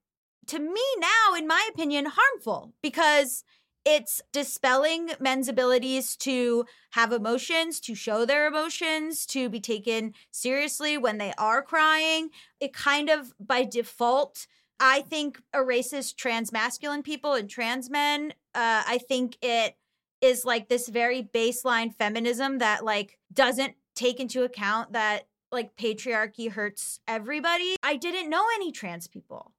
to 0.51 0.59
me 0.59 0.83
now, 0.99 1.37
in 1.39 1.47
my 1.47 1.69
opinion, 1.73 2.07
harmful 2.07 2.73
because 2.83 3.45
it's 3.85 4.21
dispelling 4.33 5.13
men's 5.21 5.49
abilities 5.49 6.17
to 6.17 6.67
have 6.91 7.13
emotions, 7.13 7.79
to 7.81 7.95
show 7.95 8.25
their 8.25 8.49
emotions, 8.49 9.25
to 9.27 9.49
be 9.49 9.61
taken 9.61 10.13
seriously 10.33 10.99
when 10.99 11.19
they 11.19 11.33
are 11.39 11.63
crying. 11.63 12.31
It 12.59 12.73
kind 12.73 13.09
of 13.09 13.33
by 13.39 13.63
default, 13.63 14.49
I 14.81 15.03
think, 15.03 15.41
erases 15.55 16.13
trans 16.13 16.51
masculine 16.51 17.05
people 17.05 17.35
and 17.35 17.49
trans 17.49 17.89
men. 17.89 18.33
Uh, 18.53 18.83
I 18.87 18.99
think 18.99 19.39
it 19.41 19.77
is 20.21 20.45
like 20.45 20.69
this 20.69 20.89
very 20.89 21.23
baseline 21.23 21.95
feminism 21.95 22.59
that 22.59 22.85
like 22.85 23.19
doesn't 23.33 23.75
take 23.95 24.19
into 24.19 24.43
account 24.43 24.95
that 24.95 25.29
like 25.53 25.77
patriarchy 25.77 26.51
hurts 26.51 26.99
everybody. 27.07 27.77
I 27.85 27.97
didn't 27.97 28.29
know 28.29 28.45
any 28.57 28.73
trans 28.73 29.07
people. 29.07 29.53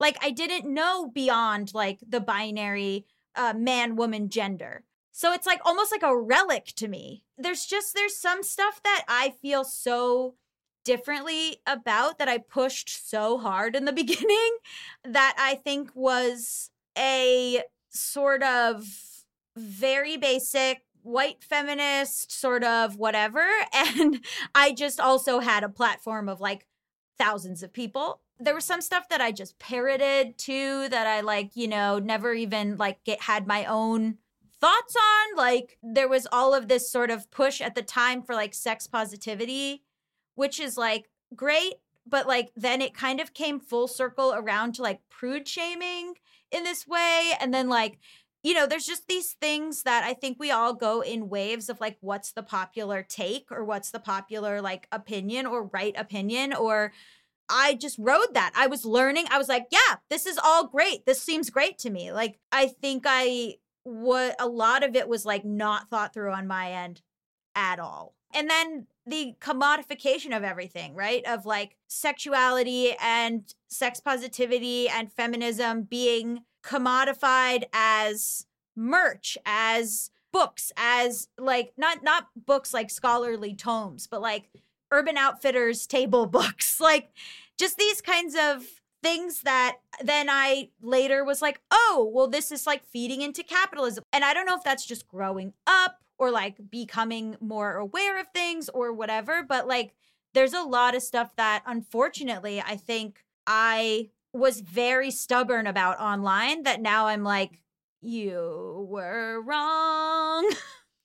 Like 0.00 0.16
I 0.22 0.30
didn't 0.30 0.72
know 0.72 1.08
beyond 1.08 1.72
like 1.74 2.00
the 2.06 2.20
binary 2.20 3.06
uh, 3.34 3.54
man 3.56 3.96
woman 3.96 4.28
gender. 4.28 4.84
So 5.12 5.32
it's 5.32 5.46
like 5.46 5.60
almost 5.64 5.92
like 5.92 6.02
a 6.02 6.16
relic 6.16 6.66
to 6.76 6.88
me. 6.88 7.24
There's 7.38 7.66
just 7.66 7.94
there's 7.94 8.16
some 8.16 8.42
stuff 8.42 8.80
that 8.82 9.04
I 9.08 9.34
feel 9.40 9.64
so 9.64 10.34
differently 10.84 11.58
about 11.66 12.18
that 12.18 12.28
I 12.28 12.38
pushed 12.38 13.08
so 13.08 13.38
hard 13.38 13.74
in 13.74 13.84
the 13.84 13.92
beginning 14.02 14.56
that 15.04 15.34
I 15.38 15.56
think 15.56 15.90
was 15.94 16.70
a 16.96 17.62
sort 17.90 18.42
of 18.42 18.84
very 19.56 20.16
basic 20.16 20.82
white 21.02 21.44
feminist 21.44 22.32
sort 22.32 22.64
of 22.64 22.96
whatever 22.96 23.46
and 23.72 24.24
I 24.54 24.72
just 24.72 24.98
also 24.98 25.40
had 25.40 25.62
a 25.62 25.68
platform 25.68 26.28
of 26.28 26.40
like 26.40 26.66
thousands 27.18 27.62
of 27.62 27.72
people 27.72 28.20
there 28.38 28.54
was 28.54 28.64
some 28.64 28.80
stuff 28.80 29.08
that 29.08 29.20
I 29.20 29.32
just 29.32 29.58
parroted 29.58 30.38
too 30.38 30.88
that 30.88 31.06
I 31.06 31.20
like, 31.20 31.54
you 31.54 31.68
know, 31.68 31.98
never 31.98 32.32
even 32.34 32.76
like 32.76 33.02
get 33.04 33.22
had 33.22 33.46
my 33.46 33.64
own 33.64 34.18
thoughts 34.60 34.96
on. 34.96 35.36
Like 35.36 35.78
there 35.82 36.08
was 36.08 36.26
all 36.32 36.54
of 36.54 36.68
this 36.68 36.90
sort 36.90 37.10
of 37.10 37.30
push 37.30 37.60
at 37.60 37.74
the 37.74 37.82
time 37.82 38.22
for 38.22 38.34
like 38.34 38.54
sex 38.54 38.86
positivity, 38.86 39.82
which 40.34 40.58
is 40.58 40.76
like 40.76 41.10
great, 41.34 41.74
but 42.06 42.26
like 42.26 42.50
then 42.56 42.80
it 42.80 42.94
kind 42.94 43.20
of 43.20 43.34
came 43.34 43.60
full 43.60 43.86
circle 43.88 44.34
around 44.34 44.74
to 44.74 44.82
like 44.82 45.00
prude 45.08 45.46
shaming 45.46 46.14
in 46.50 46.64
this 46.64 46.86
way 46.86 47.32
and 47.40 47.52
then 47.52 47.68
like 47.68 47.98
you 48.44 48.52
know, 48.52 48.66
there's 48.66 48.84
just 48.84 49.08
these 49.08 49.32
things 49.32 49.84
that 49.84 50.04
I 50.04 50.12
think 50.12 50.38
we 50.38 50.50
all 50.50 50.74
go 50.74 51.00
in 51.00 51.30
waves 51.30 51.70
of 51.70 51.80
like 51.80 51.96
what's 52.02 52.32
the 52.32 52.42
popular 52.42 53.02
take 53.02 53.46
or 53.50 53.64
what's 53.64 53.90
the 53.90 53.98
popular 53.98 54.60
like 54.60 54.86
opinion 54.92 55.46
or 55.46 55.70
right 55.72 55.94
opinion 55.96 56.52
or 56.52 56.92
I 57.48 57.74
just 57.74 57.98
rode 57.98 58.34
that. 58.34 58.52
I 58.56 58.66
was 58.66 58.84
learning. 58.84 59.26
I 59.30 59.38
was 59.38 59.48
like, 59.48 59.66
yeah, 59.70 59.96
this 60.10 60.26
is 60.26 60.38
all 60.42 60.66
great. 60.66 61.06
This 61.06 61.20
seems 61.20 61.50
great 61.50 61.78
to 61.78 61.90
me. 61.90 62.12
Like, 62.12 62.38
I 62.50 62.68
think 62.68 63.04
I, 63.06 63.56
what 63.82 64.36
a 64.38 64.46
lot 64.46 64.82
of 64.82 64.96
it 64.96 65.08
was 65.08 65.26
like 65.26 65.44
not 65.44 65.88
thought 65.90 66.14
through 66.14 66.32
on 66.32 66.46
my 66.46 66.72
end 66.72 67.02
at 67.54 67.78
all. 67.78 68.14
And 68.34 68.50
then 68.50 68.86
the 69.06 69.34
commodification 69.40 70.36
of 70.36 70.42
everything, 70.42 70.94
right? 70.94 71.24
Of 71.26 71.46
like 71.46 71.76
sexuality 71.86 72.94
and 73.00 73.42
sex 73.68 74.00
positivity 74.00 74.88
and 74.88 75.12
feminism 75.12 75.82
being 75.82 76.40
commodified 76.64 77.64
as 77.72 78.46
merch, 78.74 79.38
as 79.46 80.10
books, 80.32 80.72
as 80.76 81.28
like 81.38 81.74
not 81.76 82.02
not 82.02 82.26
books 82.34 82.74
like 82.74 82.90
scholarly 82.90 83.54
tomes, 83.54 84.06
but 84.06 84.20
like 84.20 84.48
Urban 84.90 85.16
Outfitters 85.16 85.86
table 85.86 86.26
books, 86.38 86.80
like 86.80 87.10
just 87.58 87.76
these 87.76 88.00
kinds 88.00 88.34
of 88.38 88.64
things 89.02 89.42
that 89.42 89.76
then 90.02 90.28
I 90.30 90.70
later 90.80 91.24
was 91.24 91.42
like, 91.42 91.60
oh, 91.70 92.10
well, 92.12 92.26
this 92.26 92.50
is 92.50 92.66
like 92.66 92.84
feeding 92.86 93.20
into 93.20 93.42
capitalism. 93.42 94.02
And 94.12 94.24
I 94.24 94.32
don't 94.32 94.46
know 94.46 94.56
if 94.56 94.64
that's 94.64 94.86
just 94.86 95.06
growing 95.06 95.52
up 95.66 95.98
or 96.18 96.30
like 96.30 96.70
becoming 96.70 97.36
more 97.40 97.74
aware 97.74 98.18
of 98.18 98.28
things 98.28 98.70
or 98.70 98.92
whatever, 98.92 99.42
but 99.46 99.68
like 99.68 99.94
there's 100.32 100.54
a 100.54 100.62
lot 100.62 100.94
of 100.94 101.02
stuff 101.02 101.36
that 101.36 101.62
unfortunately 101.66 102.62
I 102.66 102.76
think 102.76 103.22
I 103.46 104.08
was 104.32 104.60
very 104.60 105.10
stubborn 105.10 105.66
about 105.66 106.00
online 106.00 106.62
that 106.62 106.80
now 106.80 107.06
I'm 107.06 107.22
like, 107.22 107.60
you 108.00 108.86
were 108.88 109.40
wrong. 109.42 110.50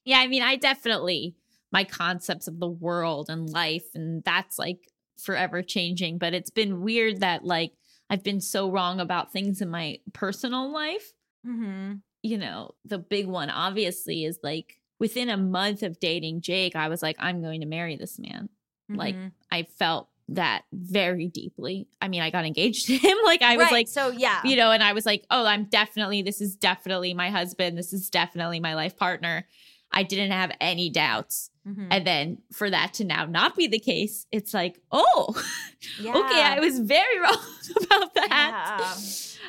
Yeah, 0.05 0.19
I 0.19 0.27
mean, 0.27 0.41
I 0.41 0.55
definitely 0.55 1.35
my 1.71 1.83
concepts 1.83 2.47
of 2.47 2.59
the 2.59 2.69
world 2.69 3.29
and 3.29 3.49
life 3.49 3.85
and 3.93 4.23
that's 4.23 4.57
like 4.57 4.79
forever 5.17 5.61
changing, 5.61 6.17
but 6.17 6.33
it's 6.33 6.49
been 6.49 6.81
weird 6.81 7.19
that 7.19 7.43
like 7.43 7.73
I've 8.09 8.23
been 8.23 8.41
so 8.41 8.71
wrong 8.71 8.99
about 8.99 9.31
things 9.31 9.61
in 9.61 9.69
my 9.69 9.99
personal 10.13 10.71
life. 10.71 11.13
Mm-hmm. 11.45 11.95
You 12.23 12.37
know, 12.37 12.71
the 12.85 12.97
big 12.97 13.27
one 13.27 13.49
obviously 13.49 14.25
is 14.25 14.39
like 14.43 14.81
within 14.99 15.29
a 15.29 15.37
month 15.37 15.83
of 15.83 15.99
dating 15.99 16.41
Jake, 16.41 16.75
I 16.75 16.87
was 16.87 17.01
like 17.01 17.17
I'm 17.19 17.41
going 17.41 17.61
to 17.61 17.67
marry 17.67 17.95
this 17.95 18.17
man. 18.19 18.49
Like 18.89 19.15
Mm-hmm. 19.15 19.27
I 19.51 19.63
felt 19.77 20.09
that 20.29 20.63
very 20.73 21.27
deeply. 21.27 21.87
I 22.01 22.07
mean, 22.07 22.21
I 22.21 22.29
got 22.29 22.45
engaged 22.45 22.85
to 22.87 22.97
him. 22.97 23.17
Like 23.25 23.41
I 23.41 23.57
was 23.57 23.71
like 23.71 23.87
so 23.87 24.09
yeah. 24.09 24.41
you 24.43 24.55
know, 24.55 24.71
and 24.71 24.83
I 24.83 24.93
was 24.93 25.05
like, 25.05 25.25
oh, 25.29 25.45
I'm 25.45 25.65
definitely, 25.65 26.21
this 26.21 26.41
is 26.41 26.55
definitely 26.55 27.13
my 27.13 27.29
husband. 27.29 27.77
This 27.77 27.93
is 27.93 28.09
definitely 28.09 28.59
my 28.59 28.75
life 28.75 28.97
partner. 28.97 29.47
I 29.91 30.03
didn't 30.03 30.31
have 30.31 30.51
any 30.61 30.89
doubts. 30.89 31.49
Mhm. 31.67 31.87
And 31.91 32.07
then 32.07 32.37
for 32.53 32.69
that 32.69 32.93
to 32.95 33.03
now 33.03 33.25
not 33.25 33.55
be 33.55 33.67
the 33.67 33.79
case, 33.79 34.25
it's 34.31 34.53
like, 34.53 34.79
oh, 34.91 35.33
okay, 35.99 36.43
I 36.43 36.59
was 36.59 36.79
very 36.79 37.19
wrong 37.21 37.37
about 37.83 38.13
that. 38.15 38.27
Yeah. 38.29 38.95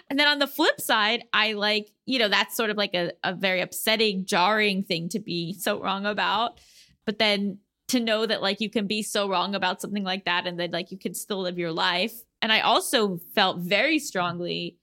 And 0.09 0.19
then 0.19 0.27
on 0.27 0.39
the 0.39 0.47
flip 0.47 0.81
side, 0.81 1.25
I 1.33 1.53
like, 1.53 1.93
you 2.05 2.19
know, 2.19 2.29
that's 2.29 2.57
sort 2.57 2.71
of 2.71 2.77
like 2.77 2.95
a, 2.95 3.13
a 3.23 3.35
very 3.35 3.61
upsetting, 3.61 4.25
jarring 4.25 4.83
thing 4.83 5.09
to 5.11 5.21
be 5.21 5.53
so 5.53 5.81
wrong 5.81 6.05
about. 6.05 6.59
But 7.07 7.19
then 7.19 7.59
to 7.89 8.01
know 8.01 8.27
that 8.27 8.43
like 8.43 8.61
you 8.61 8.71
can 8.71 8.87
be 8.87 9.03
so 9.03 9.29
wrong 9.29 9.55
about 9.55 9.81
something 9.81 10.05
like 10.05 10.25
that 10.25 10.47
and 10.47 10.59
then 10.59 10.71
like 10.71 10.91
you 10.91 10.99
can 10.99 11.15
still 11.15 11.43
live 11.43 11.59
your 11.59 11.73
life. 11.73 12.15
And 12.43 12.53
I 12.53 12.61
also 12.61 13.19
felt 13.35 13.59
very 13.59 13.99
strongly 13.99 14.77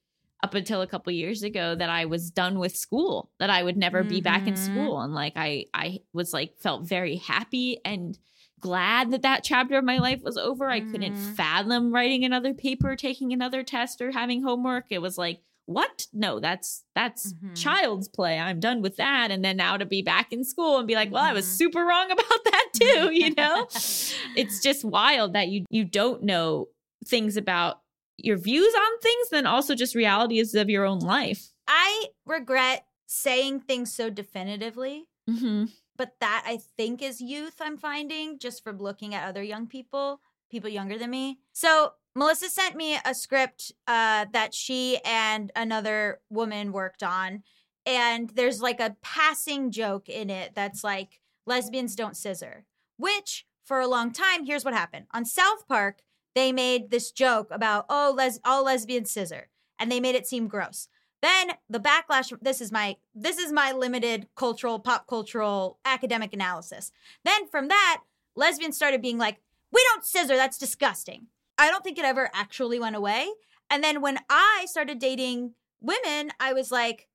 up 0.44 0.54
until 0.54 0.82
a 0.82 0.88
couple 0.88 1.12
years 1.12 1.42
ago 1.44 1.74
that 1.76 1.90
I 1.90 2.06
was 2.06 2.30
done 2.30 2.60
with 2.60 2.76
school, 2.76 3.32
that 3.40 3.50
I 3.50 3.64
would 3.64 3.78
never 3.78 4.04
be 4.04 4.22
back 4.22 4.48
in 4.48 4.54
Mhm. 4.54 4.58
school. 4.58 5.02
And 5.02 5.14
like 5.14 5.34
I 5.36 5.66
I 5.74 6.00
was 6.14 6.34
like 6.34 6.58
felt 6.60 6.88
very 6.88 7.16
happy 7.18 7.80
and 7.84 8.18
glad 8.60 9.12
that 9.12 9.22
that 9.24 9.44
chapter 9.44 9.78
of 9.78 9.84
my 9.86 10.00
life 10.00 10.22
was 10.24 10.38
over. 10.38 10.70
I 10.70 10.80
couldn't 10.80 11.14
Mhm. 11.16 11.36
fathom 11.36 11.94
writing 11.94 12.24
another 12.24 12.54
paper, 12.54 12.96
taking 12.96 13.32
another 13.34 13.64
test 13.64 14.02
or 14.02 14.12
having 14.12 14.42
homework. 14.44 14.86
It 14.90 15.02
was 15.02 15.18
like, 15.18 15.42
what? 15.66 16.08
No, 16.14 16.40
that's 16.40 16.84
that's 16.96 17.34
Mhm. 17.34 17.56
child's 17.56 18.08
play. 18.08 18.40
I'm 18.40 18.60
done 18.60 18.82
with 18.82 18.96
that. 18.98 19.32
And 19.32 19.44
then 19.44 19.58
now 19.58 19.76
to 19.78 19.86
be 19.86 20.02
back 20.02 20.32
in 20.32 20.44
school 20.44 20.78
and 20.78 20.88
be 20.88 20.96
like, 20.96 21.12
well, 21.12 21.24
I 21.24 21.34
was 21.34 21.46
Mhm. 21.46 21.58
super 21.58 21.84
wrong 21.86 22.10
about 22.12 22.44
that 22.46 22.68
too, 22.74 23.10
you 23.14 23.34
know? 23.36 23.68
it's 24.36 24.62
just 24.62 24.86
wild 24.86 25.34
that 25.34 25.50
you 25.50 25.66
you 25.70 25.84
don't 25.84 26.24
know 26.24 26.68
things 27.06 27.38
about 27.38 27.82
your 28.18 28.38
views 28.38 28.74
on 28.74 29.00
things, 29.00 29.30
then 29.30 29.46
also 29.46 29.76
just 29.76 29.96
realities 29.96 30.56
of 30.56 30.70
your 30.70 30.86
own 30.86 31.00
life. 31.00 31.54
I 31.68 32.08
regret 32.26 32.86
saying 33.06 33.62
things 33.62 33.94
so 33.94 34.10
definitively, 34.10 35.06
Mm-hmm. 35.30 35.66
but 35.98 36.14
that 36.22 36.44
I 36.46 36.58
think 36.78 37.02
is 37.02 37.20
youth, 37.20 37.56
I'm 37.60 37.78
finding 37.78 38.40
just 38.40 38.64
from 38.64 38.78
looking 38.78 39.14
at 39.14 39.28
other 39.28 39.44
young 39.44 39.68
people, 39.68 40.22
people 40.50 40.70
younger 40.70 40.98
than 40.98 41.10
me. 41.10 41.40
So, 41.54 41.94
Melissa 42.16 42.50
sent 42.50 42.76
me 42.76 42.98
a 43.06 43.14
script 43.14 43.74
uh, 43.88 44.26
that 44.34 44.56
she 44.56 45.00
and 45.06 45.52
another 45.56 46.20
woman 46.32 46.72
worked 46.72 47.04
on. 47.04 47.44
And 47.86 48.32
there's 48.32 48.60
like 48.62 48.80
a 48.80 48.96
passing 49.04 49.70
joke 49.70 50.10
in 50.10 50.30
it 50.32 50.54
that's 50.56 50.84
like, 50.84 51.20
lesbians 51.46 51.96
don't 51.96 52.18
scissor, 52.18 52.66
which 52.98 53.46
for 53.64 53.80
a 53.80 53.88
long 53.88 54.12
time, 54.12 54.46
here's 54.46 54.66
what 54.66 54.74
happened. 54.74 55.06
On 55.12 55.26
South 55.26 55.68
Park, 55.68 56.00
they 56.38 56.52
made 56.52 56.92
this 56.92 57.12
joke 57.12 57.50
about, 57.52 57.86
oh, 57.90 58.14
les- 58.16 58.40
all 58.46 58.66
lesbians 58.66 59.12
scissor, 59.12 59.50
and 59.80 59.92
they 59.92 60.00
made 60.00 60.16
it 60.16 60.28
seem 60.28 60.48
gross. 60.48 60.88
Then 61.22 61.54
the 61.68 61.80
backlash. 61.80 62.32
This 62.42 62.62
is 62.62 62.72
my 62.72 62.98
this 63.16 63.40
is 63.40 63.52
my 63.52 63.72
limited 63.72 64.28
cultural, 64.36 64.78
pop 64.80 65.08
cultural, 65.08 65.80
academic 65.84 66.32
analysis. 66.34 66.92
Then 67.26 67.48
from 67.48 67.70
that, 67.70 68.04
lesbians 68.36 68.76
started 68.76 69.02
being 69.02 69.18
like, 69.18 69.42
"We 69.72 69.84
don't 69.90 70.06
scissor. 70.06 70.36
That's 70.36 70.60
disgusting." 70.60 71.28
I 71.58 71.72
don't 71.72 71.84
think 71.84 71.98
it 71.98 72.06
ever 72.06 72.30
actually 72.34 72.80
went 72.80 72.96
away. 72.96 73.30
And 73.70 73.84
then 73.84 74.00
when 74.00 74.20
I 74.30 74.66
started 74.70 75.00
dating 75.00 75.56
women, 75.82 76.32
I 76.40 76.54
was 76.54 76.72
like, 76.72 77.08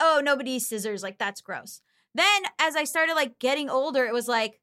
"Oh, 0.00 0.20
nobody 0.22 0.58
scissors. 0.58 1.04
Like 1.04 1.18
that's 1.18 1.40
gross." 1.40 1.82
Then 2.16 2.42
as 2.58 2.74
I 2.74 2.84
started 2.84 3.14
like 3.14 3.38
getting 3.38 3.70
older, 3.70 4.06
it 4.06 4.12
was 4.12 4.26
like, 4.26 4.60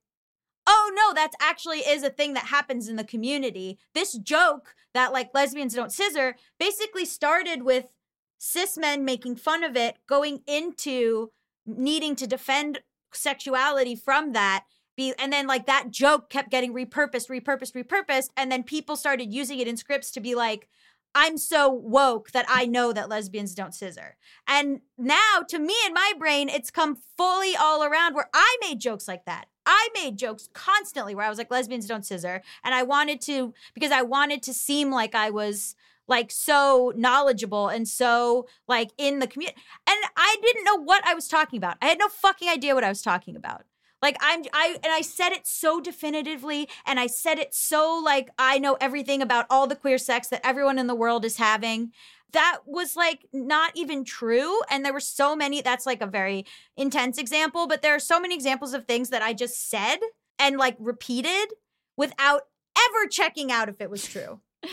"Oh 0.66 0.91
no, 0.95 1.14
that's 1.14 1.36
actually 1.39 1.80
is 1.80 2.03
a 2.03 2.09
thing 2.09 2.34
that 2.34 2.45
happens 2.47 2.88
in 2.88 2.95
the 2.95 3.03
community." 3.03 3.80
This 3.93 4.14
joke 4.14 4.76
that 4.93 5.11
like 5.11 5.34
lesbians 5.34 5.76
don't 5.76 5.91
scissor 5.91 6.36
basically 6.59 7.05
started 7.05 7.64
with 7.64 7.93
cis 8.38 8.78
men 8.78 9.05
making 9.05 9.38
fun 9.38 9.64
of 9.64 9.76
it, 9.76 9.97
going 10.07 10.43
into 10.45 11.32
needing 11.66 12.16
to 12.16 12.28
defend 12.28 12.82
sexuality 13.14 13.95
from 13.95 14.34
that. 14.34 14.66
Be, 14.95 15.14
and 15.18 15.34
then 15.34 15.47
like 15.47 15.66
that 15.66 15.89
joke 15.89 16.30
kept 16.30 16.51
getting 16.51 16.74
repurposed, 16.74 17.30
repurposed, 17.30 17.74
repurposed, 17.74 18.30
and 18.38 18.51
then 18.51 18.64
people 18.64 18.95
started 18.95 19.34
using 19.34 19.59
it 19.59 19.68
in 19.68 19.78
scripts 19.78 20.11
to 20.11 20.20
be 20.20 20.36
like, 20.36 20.68
"I'm 21.16 21.38
so 21.38 21.70
woke 21.70 22.32
that 22.32 22.45
I 22.47 22.66
know 22.66 22.93
that 22.93 23.09
lesbians 23.09 23.55
don't 23.55 23.74
scissor." 23.74 24.18
And 24.45 24.82
now, 24.97 25.41
to 25.47 25.57
me 25.57 25.74
in 25.86 25.93
my 25.93 26.14
brain, 26.18 26.47
it's 26.47 26.70
come 26.70 26.95
fully 27.18 27.55
all 27.55 27.84
around 27.84 28.14
where 28.14 28.30
I 28.34 28.57
made 28.61 28.80
jokes 28.80 29.07
like 29.07 29.26
that. 29.26 29.47
I 29.66 29.89
made 29.93 30.18
jokes 30.18 30.49
constantly 30.53 31.16
where 31.16 31.26
I 31.26 31.30
was 31.30 31.38
like, 31.38 31.51
lesbians 31.51 31.88
don't 31.88 32.05
scissor. 32.05 32.41
And 32.64 32.76
I 32.76 32.84
wanted 32.84 33.22
to, 33.22 33.53
because 33.74 33.91
I 33.91 34.01
wanted 34.01 34.43
to 34.43 34.53
seem 34.53 34.91
like 34.91 35.16
I 35.16 35.30
was 35.30 35.76
like 36.07 36.32
so 36.32 36.91
knowledgeable 36.95 37.70
and 37.70 37.88
so 37.88 38.47
like 38.68 38.91
in 38.97 39.20
the 39.20 39.28
community. 39.28 39.59
And 39.88 39.97
I 40.18 40.36
didn't 40.41 40.66
know 40.66 40.82
what 40.82 41.05
I 41.05 41.14
was 41.14 41.28
talking 41.28 41.57
about. 41.57 41.78
I 41.82 41.88
had 41.88 41.99
no 41.99 42.09
fucking 42.09 42.49
idea 42.49 42.76
what 42.76 42.84
I 42.84 42.89
was 42.89 43.01
talking 43.01 43.36
about. 43.36 43.64
Like 44.04 44.18
I'm 44.20 44.43
I 44.51 44.76
and 44.84 44.91
I 44.91 44.99
said 44.99 45.32
it 45.32 45.47
so 45.47 45.80
definitively 45.80 46.68
and 46.86 46.99
I 46.99 47.08
said 47.08 47.39
it 47.39 47.56
so 47.56 48.01
like 48.04 48.30
I 48.38 48.60
know 48.60 48.76
everything 48.82 49.22
about 49.22 49.45
all 49.49 49.66
the 49.66 49.78
queer 49.78 49.97
sex 49.97 50.28
that 50.28 50.45
everyone 50.45 50.78
in 50.78 50.88
the 50.88 50.93
world 50.93 51.24
is 51.24 51.38
having. 51.38 51.93
That 52.34 52.60
was 52.66 52.97
like 52.97 53.26
not 53.32 53.72
even 53.76 54.04
true 54.04 54.60
and 54.70 54.84
there 54.84 54.91
were 54.91 54.99
so 54.99 55.38
many 55.38 55.62
that's 55.62 55.86
like 55.86 56.01
a 56.01 56.08
very 56.08 56.45
intense 56.76 57.18
example, 57.18 57.66
but 57.66 57.82
there 57.82 57.95
are 57.95 57.99
so 57.99 58.20
many 58.20 58.36
examples 58.36 58.74
of 58.74 58.84
things 58.84 59.10
that 59.10 59.22
I 59.22 59.32
just 59.32 59.70
said 59.70 59.99
and 60.38 60.58
like 60.58 60.76
repeated 60.80 61.54
without 61.95 62.41
ever 62.78 63.08
checking 63.10 63.54
out 63.54 63.70
if 63.70 63.80
it 63.80 63.89
was 63.89 64.06
true. 64.06 64.41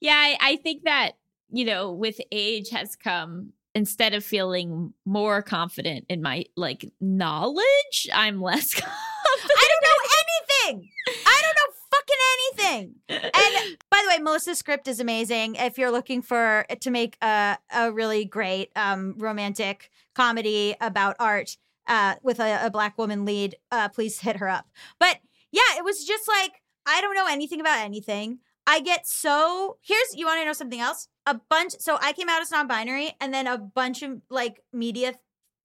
Yeah, 0.00 0.16
I, 0.16 0.36
I 0.40 0.56
think 0.56 0.82
that, 0.82 1.12
you 1.48 1.64
know, 1.64 1.92
with 1.92 2.20
age 2.32 2.70
has 2.70 2.96
come 2.96 3.52
instead 3.74 4.14
of 4.14 4.24
feeling 4.24 4.92
more 5.04 5.42
confident 5.42 6.06
in 6.08 6.22
my 6.22 6.44
like 6.56 6.92
knowledge, 7.00 8.08
I'm 8.12 8.40
less 8.40 8.74
confident. 8.74 8.90
I 9.58 9.68
don't 9.70 9.82
know 9.82 10.72
anything. 10.72 10.88
I 11.26 11.42
don't 11.42 11.54
know 11.54 11.72
fucking 11.92 12.16
anything. 12.32 12.94
And 13.08 13.78
by 13.90 14.02
the 14.02 14.08
way, 14.08 14.18
Melissa's 14.18 14.58
script 14.58 14.88
is 14.88 15.00
amazing. 15.00 15.56
If 15.56 15.78
you're 15.78 15.90
looking 15.90 16.22
for 16.22 16.66
to 16.80 16.90
make 16.90 17.16
a, 17.22 17.58
a 17.74 17.92
really 17.92 18.24
great 18.24 18.70
um, 18.76 19.14
romantic 19.18 19.90
comedy 20.14 20.74
about 20.80 21.16
art 21.18 21.56
uh, 21.86 22.16
with 22.22 22.40
a, 22.40 22.66
a 22.66 22.70
black 22.70 22.98
woman 22.98 23.24
lead, 23.24 23.56
uh, 23.70 23.88
please 23.88 24.20
hit 24.20 24.36
her 24.36 24.48
up. 24.48 24.66
But 24.98 25.18
yeah, 25.50 25.76
it 25.76 25.84
was 25.84 26.04
just 26.04 26.28
like 26.28 26.62
I 26.86 27.00
don't 27.00 27.14
know 27.14 27.26
anything 27.28 27.60
about 27.60 27.78
anything. 27.78 28.38
I 28.66 28.80
get 28.80 29.06
so 29.06 29.78
here's 29.82 30.14
you 30.14 30.26
want 30.26 30.40
to 30.40 30.44
know 30.44 30.52
something 30.52 30.80
else? 30.80 31.08
A 31.26 31.34
bunch. 31.48 31.74
So 31.78 31.98
I 32.00 32.12
came 32.12 32.28
out 32.28 32.42
as 32.42 32.50
non-binary, 32.50 33.12
and 33.20 33.32
then 33.32 33.46
a 33.46 33.58
bunch 33.58 34.02
of 34.02 34.20
like 34.28 34.60
media, 34.72 35.14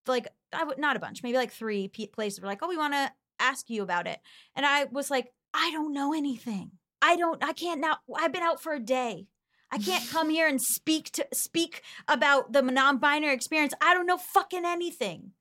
like 0.05 0.27
I 0.53 0.63
would 0.63 0.77
not 0.77 0.95
a 0.95 0.99
bunch, 0.99 1.23
maybe 1.23 1.37
like 1.37 1.51
three 1.51 1.87
pe- 1.87 2.07
places 2.07 2.41
were 2.41 2.47
like, 2.47 2.59
oh, 2.61 2.67
we 2.67 2.77
want 2.77 2.93
to 2.93 3.11
ask 3.39 3.69
you 3.69 3.83
about 3.83 4.07
it, 4.07 4.19
and 4.55 4.65
I 4.65 4.85
was 4.85 5.09
like, 5.09 5.33
I 5.53 5.71
don't 5.71 5.93
know 5.93 6.13
anything. 6.13 6.71
I 7.01 7.15
don't. 7.15 7.43
I 7.43 7.53
can't 7.53 7.81
now. 7.81 7.97
I've 8.15 8.33
been 8.33 8.43
out 8.43 8.61
for 8.61 8.73
a 8.73 8.79
day. 8.79 9.27
I 9.71 9.77
can't 9.77 10.07
come 10.11 10.29
here 10.29 10.47
and 10.47 10.61
speak 10.61 11.11
to 11.11 11.27
speak 11.33 11.81
about 12.07 12.53
the 12.53 12.61
non-binary 12.61 13.33
experience. 13.33 13.73
I 13.81 13.93
don't 13.93 14.05
know 14.05 14.17
fucking 14.17 14.65
anything. 14.65 15.31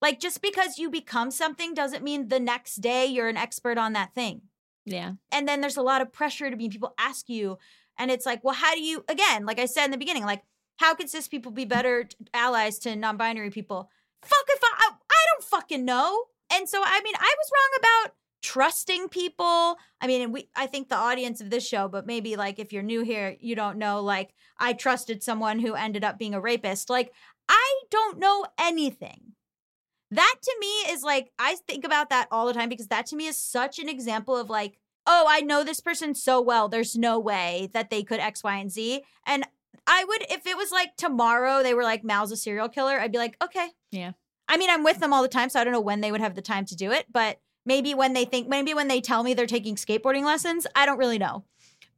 Like 0.00 0.20
just 0.20 0.42
because 0.42 0.78
you 0.78 0.90
become 0.90 1.30
something 1.30 1.74
doesn't 1.74 2.04
mean 2.04 2.28
the 2.28 2.38
next 2.38 2.76
day 2.76 3.06
you're 3.06 3.28
an 3.28 3.38
expert 3.38 3.78
on 3.78 3.94
that 3.94 4.14
thing 4.14 4.42
yeah. 4.86 5.12
and 5.32 5.46
then 5.46 5.60
there's 5.60 5.76
a 5.76 5.82
lot 5.82 6.00
of 6.00 6.12
pressure 6.12 6.48
to 6.48 6.56
be 6.56 6.68
people 6.68 6.94
ask 6.98 7.28
you 7.28 7.58
and 7.98 8.10
it's 8.10 8.26
like 8.26 8.42
well 8.44 8.54
how 8.54 8.74
do 8.74 8.82
you 8.82 9.04
again 9.08 9.46
like 9.46 9.58
i 9.58 9.66
said 9.66 9.86
in 9.86 9.90
the 9.90 9.96
beginning 9.96 10.24
like 10.24 10.42
how 10.76 10.94
could 10.94 11.08
cis 11.10 11.28
people 11.28 11.52
be 11.52 11.64
better 11.64 12.08
allies 12.34 12.78
to 12.80 12.94
non-binary 12.94 13.50
people? 13.50 13.90
Fuck 14.22 14.44
if 14.48 14.60
I, 14.62 14.72
I 14.78 14.90
i 15.10 15.24
don't 15.32 15.44
fucking 15.44 15.84
know. 15.84 16.24
And 16.52 16.68
so 16.68 16.80
i 16.84 17.00
mean 17.02 17.14
i 17.18 17.34
was 17.38 17.50
wrong 17.52 17.78
about 17.80 18.14
trusting 18.42 19.08
people. 19.08 19.76
I 20.00 20.06
mean 20.06 20.32
we 20.32 20.48
i 20.54 20.66
think 20.66 20.88
the 20.88 20.96
audience 20.96 21.40
of 21.40 21.50
this 21.50 21.66
show 21.66 21.88
but 21.88 22.06
maybe 22.06 22.36
like 22.36 22.58
if 22.58 22.72
you're 22.72 22.82
new 22.82 23.02
here 23.02 23.36
you 23.40 23.56
don't 23.56 23.78
know 23.78 24.02
like 24.02 24.34
i 24.58 24.72
trusted 24.72 25.22
someone 25.22 25.58
who 25.58 25.74
ended 25.74 26.04
up 26.04 26.18
being 26.18 26.34
a 26.34 26.40
rapist. 26.40 26.90
Like 26.90 27.12
i 27.48 27.82
don't 27.90 28.18
know 28.18 28.46
anything. 28.58 29.32
That 30.12 30.36
to 30.40 30.56
me 30.60 30.92
is 30.92 31.02
like 31.02 31.32
I 31.38 31.56
think 31.66 31.84
about 31.84 32.10
that 32.10 32.28
all 32.30 32.46
the 32.46 32.54
time 32.54 32.68
because 32.68 32.88
that 32.88 33.06
to 33.06 33.16
me 33.16 33.26
is 33.26 33.36
such 33.36 33.78
an 33.78 33.88
example 33.88 34.36
of 34.36 34.48
like, 34.48 34.78
oh, 35.06 35.26
I 35.28 35.40
know 35.40 35.64
this 35.64 35.80
person 35.80 36.14
so 36.14 36.40
well. 36.40 36.68
There's 36.68 36.96
no 36.96 37.18
way 37.18 37.70
that 37.72 37.90
they 37.90 38.02
could 38.02 38.20
X, 38.20 38.42
Y, 38.42 38.56
and 38.56 38.70
Z. 38.70 39.02
And 39.26 39.46
I 39.86 40.04
would 40.04 40.22
if 40.30 40.46
it 40.46 40.56
was 40.56 40.72
like 40.72 40.96
tomorrow 40.96 41.62
they 41.62 41.74
were 41.74 41.84
like 41.84 42.04
Mal's 42.04 42.32
a 42.32 42.36
serial 42.36 42.68
killer, 42.68 42.98
I'd 43.00 43.12
be 43.12 43.18
like, 43.18 43.36
okay. 43.42 43.70
Yeah. 43.90 44.12
I 44.48 44.56
mean, 44.56 44.70
I'm 44.70 44.84
with 44.84 45.00
them 45.00 45.12
all 45.12 45.22
the 45.22 45.28
time, 45.28 45.48
so 45.48 45.60
I 45.60 45.64
don't 45.64 45.72
know 45.72 45.80
when 45.80 46.00
they 46.00 46.12
would 46.12 46.20
have 46.20 46.34
the 46.34 46.42
time 46.42 46.64
to 46.66 46.76
do 46.76 46.92
it, 46.92 47.06
but 47.12 47.40
maybe 47.64 47.94
when 47.94 48.12
they 48.12 48.24
think 48.24 48.48
maybe 48.48 48.74
when 48.74 48.88
they 48.88 49.00
tell 49.00 49.22
me 49.22 49.34
they're 49.34 49.46
taking 49.46 49.76
skateboarding 49.76 50.24
lessons, 50.24 50.66
I 50.74 50.86
don't 50.86 50.98
really 50.98 51.18
know. 51.18 51.44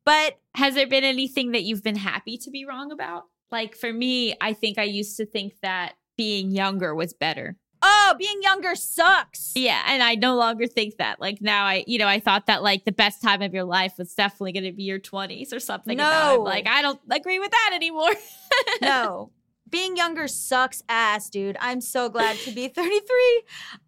But 0.04 0.38
Has 0.54 0.74
there 0.74 0.86
been 0.86 1.04
anything 1.04 1.52
that 1.52 1.62
you've 1.62 1.82
been 1.82 1.96
happy 1.96 2.36
to 2.38 2.50
be 2.50 2.64
wrong 2.64 2.90
about? 2.90 3.24
Like 3.50 3.76
for 3.76 3.92
me, 3.92 4.34
I 4.40 4.52
think 4.52 4.78
I 4.78 4.84
used 4.84 5.16
to 5.18 5.26
think 5.26 5.54
that 5.62 5.94
being 6.16 6.50
younger 6.50 6.94
was 6.94 7.14
better. 7.14 7.56
Oh, 7.82 8.14
being 8.18 8.42
younger 8.42 8.74
sucks. 8.74 9.52
Yeah, 9.54 9.82
and 9.86 10.02
I 10.02 10.14
no 10.14 10.36
longer 10.36 10.66
think 10.66 10.96
that. 10.98 11.20
Like 11.20 11.40
now 11.40 11.64
I, 11.64 11.84
you 11.86 11.98
know, 11.98 12.06
I 12.08 12.20
thought 12.20 12.46
that 12.46 12.62
like 12.62 12.84
the 12.84 12.92
best 12.92 13.22
time 13.22 13.42
of 13.42 13.54
your 13.54 13.64
life 13.64 13.94
was 13.98 14.14
definitely 14.14 14.52
going 14.52 14.64
to 14.64 14.72
be 14.72 14.84
your 14.84 14.98
20s 14.98 15.52
or 15.52 15.60
something. 15.60 15.92
and 15.92 15.98
now 16.10 16.32
I'm 16.32 16.36
No. 16.38 16.42
like 16.42 16.66
I 16.66 16.82
don't 16.82 17.00
agree 17.10 17.38
with 17.38 17.50
that 17.50 17.70
anymore. 17.74 18.10
no. 18.82 19.30
Being 19.70 19.96
younger 19.98 20.28
sucks 20.28 20.82
ass, 20.88 21.28
dude. 21.28 21.56
I'm 21.60 21.80
so 21.82 22.08
glad 22.08 22.36
to 22.38 22.50
be 22.52 22.68
33. 22.74 23.42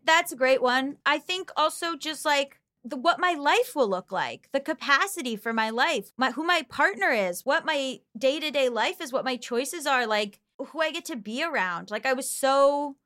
That's 0.05 0.31
a 0.33 0.37
great 0.37 0.61
one. 0.61 0.99
I 1.07 1.19
think 1.19 1.51
also 1.57 1.97
just 1.97 2.25
like 2.25 2.59
the, 2.85 2.97
what 2.97 3.19
my 3.19 3.33
life 3.33 3.75
will 3.75 3.89
look 3.89 4.13
like, 4.13 4.49
the 4.53 4.61
capacity 4.61 5.37
for 5.37 5.53
my 5.53 5.71
life, 5.71 6.13
my 6.19 6.33
who 6.33 6.45
my 6.45 6.63
partner 6.69 7.11
is, 7.11 7.45
what 7.47 7.65
my 7.65 8.01
day-to-day 8.17 8.69
life 8.69 9.01
is, 9.01 9.13
what 9.13 9.25
my 9.25 9.37
choices 9.37 9.87
are, 9.87 10.07
like 10.07 10.41
who 10.59 10.81
I 10.83 10.91
get 10.91 11.07
to 11.07 11.17
be 11.17 11.43
around. 11.43 11.91
Like 11.91 12.05
I 12.07 12.13
was 12.13 12.31
so 12.31 12.97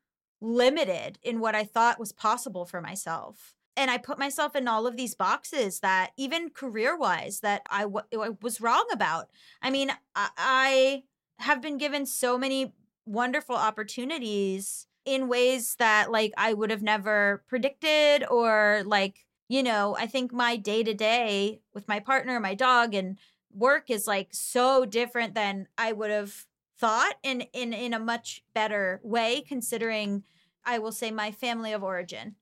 limited 0.45 1.19
in 1.23 1.41
what 1.41 1.55
I 1.55 1.65
thought 1.65 1.99
was 1.99 2.13
possible 2.13 2.67
for 2.67 2.81
myself. 2.81 3.55
And 3.77 3.91
I 3.91 3.99
put 3.99 4.19
myself 4.19 4.55
in 4.55 4.69
all 4.69 4.87
of 4.87 4.97
these 4.97 5.15
boxes 5.15 5.81
that 5.81 6.13
even 6.17 6.51
career-wise 6.51 7.41
that 7.41 7.63
I 7.69 7.83
w- 7.83 8.07
I 8.13 8.31
was 8.41 8.61
wrong 8.61 8.87
about. 8.93 9.31
I 9.61 9.71
mean, 9.71 9.91
I, 10.15 10.29
I 10.37 11.03
have 11.39 11.61
been 11.61 11.79
given 11.79 12.07
so 12.07 12.39
many 12.39 12.73
wonderful 13.05 13.57
opportunities 13.57 14.87
in 15.05 15.29
ways 15.29 15.75
that 15.79 16.11
like 16.13 16.33
I 16.37 16.55
would 16.55 16.71
have 16.71 16.83
never 16.83 17.43
predicted 17.49 18.25
or 18.31 18.83
like, 18.87 19.27
you 19.49 19.63
know, 19.63 19.97
I 19.99 20.07
think 20.07 20.33
my 20.33 20.57
day 20.57 20.83
to 20.85 20.95
day 20.95 21.61
with 21.75 21.89
my 21.89 21.99
partner, 22.01 22.39
my 22.39 22.55
dog 22.55 22.95
and 22.95 23.19
work 23.53 23.91
is 23.91 24.07
like 24.07 24.29
so 24.33 24.85
different 24.85 25.35
than 25.35 25.67
I 25.77 25.93
would 25.93 26.11
have 26.11 26.47
thought 26.79 27.15
in 27.23 27.43
in 27.53 27.73
in 27.73 27.93
a 27.93 27.99
much 27.99 28.43
better 28.55 29.01
way 29.03 29.43
considering 29.47 30.23
I 30.67 30.79
will 30.79 30.93
say 30.93 31.11
my 31.11 31.31
family 31.31 31.73
of 31.73 31.83
origin. 31.83 32.37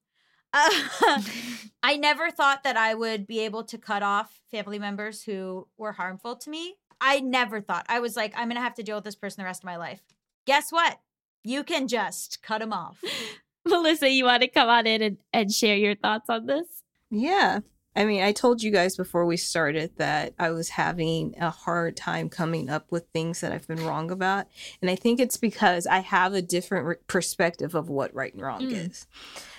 Uh, 0.52 0.70
I 1.82 1.96
never 1.96 2.30
thought 2.30 2.62
that 2.62 2.76
I 2.76 2.94
would 2.94 3.26
be 3.26 3.40
able 3.40 3.64
to 3.64 3.78
cut 3.78 4.02
off 4.02 4.40
family 4.50 4.78
members 4.78 5.24
who 5.24 5.68
were 5.76 5.92
harmful 5.92 6.36
to 6.36 6.50
me. 6.50 6.76
I 7.00 7.20
never 7.20 7.60
thought. 7.60 7.84
I 7.88 7.98
was 7.98 8.16
like, 8.16 8.32
I'm 8.36 8.48
going 8.48 8.56
to 8.56 8.62
have 8.62 8.74
to 8.74 8.82
deal 8.82 8.96
with 8.96 9.04
this 9.04 9.16
person 9.16 9.42
the 9.42 9.46
rest 9.46 9.62
of 9.62 9.66
my 9.66 9.76
life. 9.76 10.02
Guess 10.46 10.70
what? 10.70 11.00
You 11.42 11.64
can 11.64 11.88
just 11.88 12.42
cut 12.42 12.60
them 12.60 12.72
off. 12.72 13.02
Melissa, 13.66 14.08
you 14.08 14.24
want 14.24 14.42
to 14.42 14.48
come 14.48 14.68
on 14.68 14.86
in 14.86 15.02
and, 15.02 15.16
and 15.32 15.52
share 15.52 15.76
your 15.76 15.96
thoughts 15.96 16.30
on 16.30 16.46
this? 16.46 16.66
Yeah. 17.10 17.60
I 17.94 18.04
mean, 18.04 18.22
I 18.22 18.32
told 18.32 18.62
you 18.62 18.70
guys 18.70 18.96
before 18.96 19.26
we 19.26 19.36
started 19.36 19.92
that 19.98 20.32
I 20.38 20.50
was 20.50 20.70
having 20.70 21.34
a 21.38 21.50
hard 21.50 21.96
time 21.96 22.28
coming 22.30 22.70
up 22.70 22.90
with 22.90 23.06
things 23.12 23.40
that 23.40 23.52
I've 23.52 23.68
been 23.68 23.84
wrong 23.84 24.10
about. 24.10 24.46
And 24.80 24.90
I 24.90 24.96
think 24.96 25.20
it's 25.20 25.36
because 25.36 25.86
I 25.86 25.98
have 26.00 26.32
a 26.32 26.40
different 26.42 26.86
re- 26.86 26.96
perspective 27.06 27.74
of 27.74 27.90
what 27.90 28.14
right 28.14 28.32
and 28.32 28.42
wrong 28.42 28.62
Mm. 28.62 28.88
is. 28.90 29.06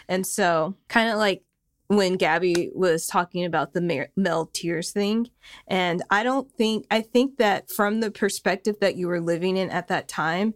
And 0.07 0.25
so, 0.25 0.75
kind 0.87 1.09
of 1.11 1.17
like 1.17 1.43
when 1.87 2.15
Gabby 2.15 2.71
was 2.73 3.05
talking 3.05 3.45
about 3.45 3.73
the 3.73 3.81
Mer- 3.81 4.09
Mel 4.15 4.47
Tears 4.51 4.91
thing. 4.91 5.29
And 5.67 6.01
I 6.09 6.23
don't 6.23 6.51
think, 6.51 6.87
I 6.89 7.01
think 7.01 7.37
that 7.37 7.69
from 7.69 7.99
the 7.99 8.09
perspective 8.09 8.77
that 8.81 8.95
you 8.95 9.07
were 9.07 9.21
living 9.21 9.57
in 9.57 9.69
at 9.69 9.89
that 9.89 10.07
time, 10.07 10.55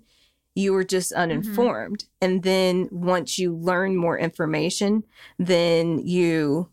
you 0.56 0.74
were 0.74 0.84
just 0.86 1.12
uninformed. 1.12 2.06
And 2.20 2.42
then 2.42 2.90
once 2.92 3.38
you 3.38 3.54
learn 3.56 3.96
more 3.96 4.18
information, 4.18 5.04
then 5.38 6.00
you 6.00 6.70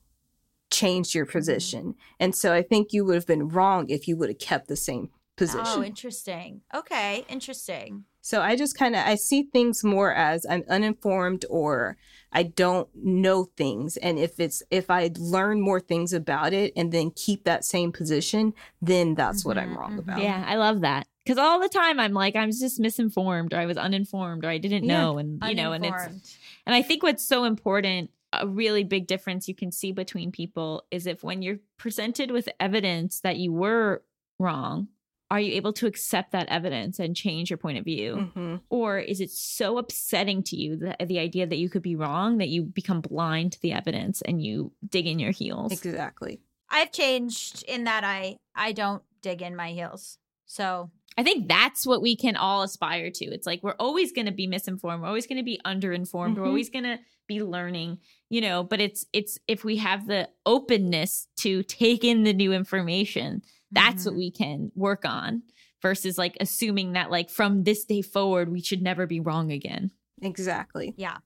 changed 0.75 1.15
your 1.15 1.27
position. 1.27 1.95
And 2.19 2.35
so 2.35 2.53
I 2.53 2.63
think 2.63 2.93
you 2.93 3.05
would 3.05 3.15
have 3.15 3.27
been 3.27 3.49
wrong 3.49 3.89
if 3.89 4.07
you 4.09 4.17
would 4.17 4.29
have 4.29 4.39
kept 4.39 4.69
the 4.69 4.77
same 4.77 5.11
position. 5.37 5.67
Oh, 5.67 5.83
interesting. 5.83 6.63
Okay, 6.75 7.25
interesting. 7.29 8.05
So 8.23 8.41
I 8.41 8.57
just 8.57 8.79
kind 8.79 8.95
of 8.97 9.03
I 9.07 9.17
see 9.17 9.43
things 9.43 9.85
more 9.85 10.13
as 10.15 10.47
I'm 10.49 10.65
uninformed 10.69 11.45
or 11.51 11.97
I 12.33 12.43
don't 12.45 12.89
know 12.95 13.51
things 13.57 13.99
and 13.99 14.19
if 14.19 14.41
it's 14.41 14.63
if 14.71 14.91
I 14.91 15.11
learn 15.19 15.61
more 15.61 15.79
things 15.81 16.13
about 16.15 16.55
it 16.55 16.73
and 16.75 16.91
then 16.91 17.11
keep 17.11 17.45
that 17.45 17.65
same 17.65 17.93
position, 17.93 18.55
then 18.81 19.15
that's 19.15 19.45
what 19.45 19.59
I'm 19.59 19.75
Mhm, 19.75 19.79
wrong 19.79 19.93
mhm. 19.95 19.99
about. 19.99 20.19
Yeah, 20.21 20.45
I 20.47 20.57
love 20.57 20.81
that. 20.81 21.07
Because 21.25 21.39
all 21.39 21.61
the 21.61 21.69
time 21.69 22.01
I'm 22.01 22.13
like, 22.13 22.35
I'm 22.37 22.51
just 22.51 22.81
misinformed 22.81 23.53
or 23.53 23.59
I 23.59 23.67
was 23.67 23.77
uninformed 23.77 24.45
or 24.45 24.49
I 24.49 24.59
didn't 24.59 24.85
Yeah, 24.87 25.05
know. 25.05 25.19
And, 25.19 25.43
you 25.43 25.55
know, 25.55 25.73
and 25.73 25.85
it's, 25.85 26.39
and 26.67 26.75
I 26.75 26.83
think 26.83 27.03
what's 27.03 27.27
so 27.27 27.45
important, 27.45 28.11
a 28.40 28.47
really 28.47 28.85
big 28.85 29.06
difference 29.06 29.48
you 29.48 29.55
can 29.55 29.73
see 29.73 29.93
between 29.93 30.32
people 30.32 30.85
is 30.90 31.06
if 31.06 31.23
when 31.23 31.43
you're 31.43 31.59
presented 31.77 32.31
with 32.31 32.48
evidence 32.61 33.20
that 33.20 33.36
you 33.36 33.52
were 33.52 34.02
wrong, 34.39 34.89
are 35.31 35.40
you 35.40 35.55
able 35.55 35.73
to 35.73 35.86
accept 35.86 36.32
that 36.32 36.48
evidence 36.48 36.98
and 36.98 37.16
change 37.16 37.51
your 37.51 37.56
point 37.56 37.78
of 37.78 37.85
view? 37.85 38.31
Mhm. 38.36 38.61
Or 38.69 38.98
is 38.98 39.20
it 39.20 39.31
so 39.31 39.78
upsetting 39.78 40.43
to 40.44 40.56
you, 40.56 40.77
the, 40.77 40.97
the 41.05 41.19
idea 41.19 41.47
that 41.47 41.56
you 41.56 41.69
could 41.69 41.82
be 41.82 41.97
wrong, 41.97 42.39
that 42.39 42.48
you 42.48 42.62
become 42.62 43.01
blind 43.01 43.52
to 43.52 43.61
the 43.61 43.73
evidence 43.73 44.23
and 44.23 44.43
you 44.43 44.73
dig 44.89 45.06
in 45.06 45.19
your 45.19 45.32
heels? 45.32 45.73
Exactly. 45.73 46.40
I've 46.69 46.93
changed 46.93 47.65
in 47.66 47.85
that 47.85 48.05
I 48.05 48.36
I 48.55 48.73
don't 48.73 49.02
dig 49.23 49.43
in 49.43 49.56
my 49.56 49.70
heels. 49.70 50.19
So 50.47 50.91
I 51.16 51.23
think 51.23 51.49
that's 51.49 51.87
what 51.87 52.03
we 52.03 52.16
can 52.16 52.37
all 52.37 52.62
aspire 52.62 53.11
to. 53.11 53.25
It's 53.27 53.47
like 53.47 53.62
we're 53.62 53.77
always 53.79 54.12
going 54.12 54.27
to 54.27 54.33
be 54.33 54.47
misinformed, 54.47 55.03
we're 55.03 55.09
always 55.09 55.27
going 55.27 55.39
to 55.39 55.45
be 55.45 55.61
underinformed, 55.65 56.37
we're 56.37 56.43
Mhm. 56.45 56.49
always 56.49 56.71
going 56.71 56.85
to 56.85 56.99
be 57.27 57.43
learning, 57.43 57.99
you 58.29 58.41
know, 58.41 58.62
but 58.62 58.81
it's 58.81 59.07
it's 59.12 59.39
if 59.49 59.65
we 59.65 59.77
have 59.77 60.07
the 60.07 60.29
openness 60.45 61.29
to 61.37 61.62
take 61.62 62.05
in 62.05 62.25
the 62.25 62.33
new 62.33 62.53
information, 62.53 63.43
that's 63.71 64.05
what 64.05 64.15
mhm. 64.15 64.19
we 64.19 64.31
can 64.31 64.73
work 64.75 65.05
on 65.05 65.43
versus 65.81 66.19
like 66.19 66.37
assuming 66.41 66.93
that 66.95 67.11
like 67.11 67.31
from 67.31 67.65
this 67.65 67.85
day 67.85 68.03
forward 68.03 68.51
we 68.51 68.61
should 68.61 68.83
never 68.83 69.07
be 69.07 69.21
wrong 69.21 69.53
again. 69.53 69.91
Exactly. 70.23 70.95
Yeah. 70.97 71.19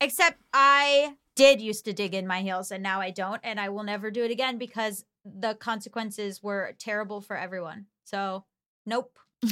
Except 0.00 0.38
I 0.52 1.16
did 1.34 1.60
used 1.60 1.84
to 1.84 1.92
dig 1.92 2.14
in 2.14 2.26
my 2.26 2.40
heels 2.42 2.70
and 2.70 2.82
now 2.82 3.00
I 3.00 3.10
don't 3.10 3.40
and 3.44 3.60
I 3.60 3.68
will 3.68 3.82
never 3.84 4.10
do 4.10 4.24
it 4.24 4.30
again 4.30 4.58
because 4.58 5.04
the 5.24 5.54
consequences 5.54 6.42
were 6.42 6.74
terrible 6.78 7.20
for 7.20 7.36
everyone. 7.36 7.86
So, 8.04 8.44
nope. 8.86 9.18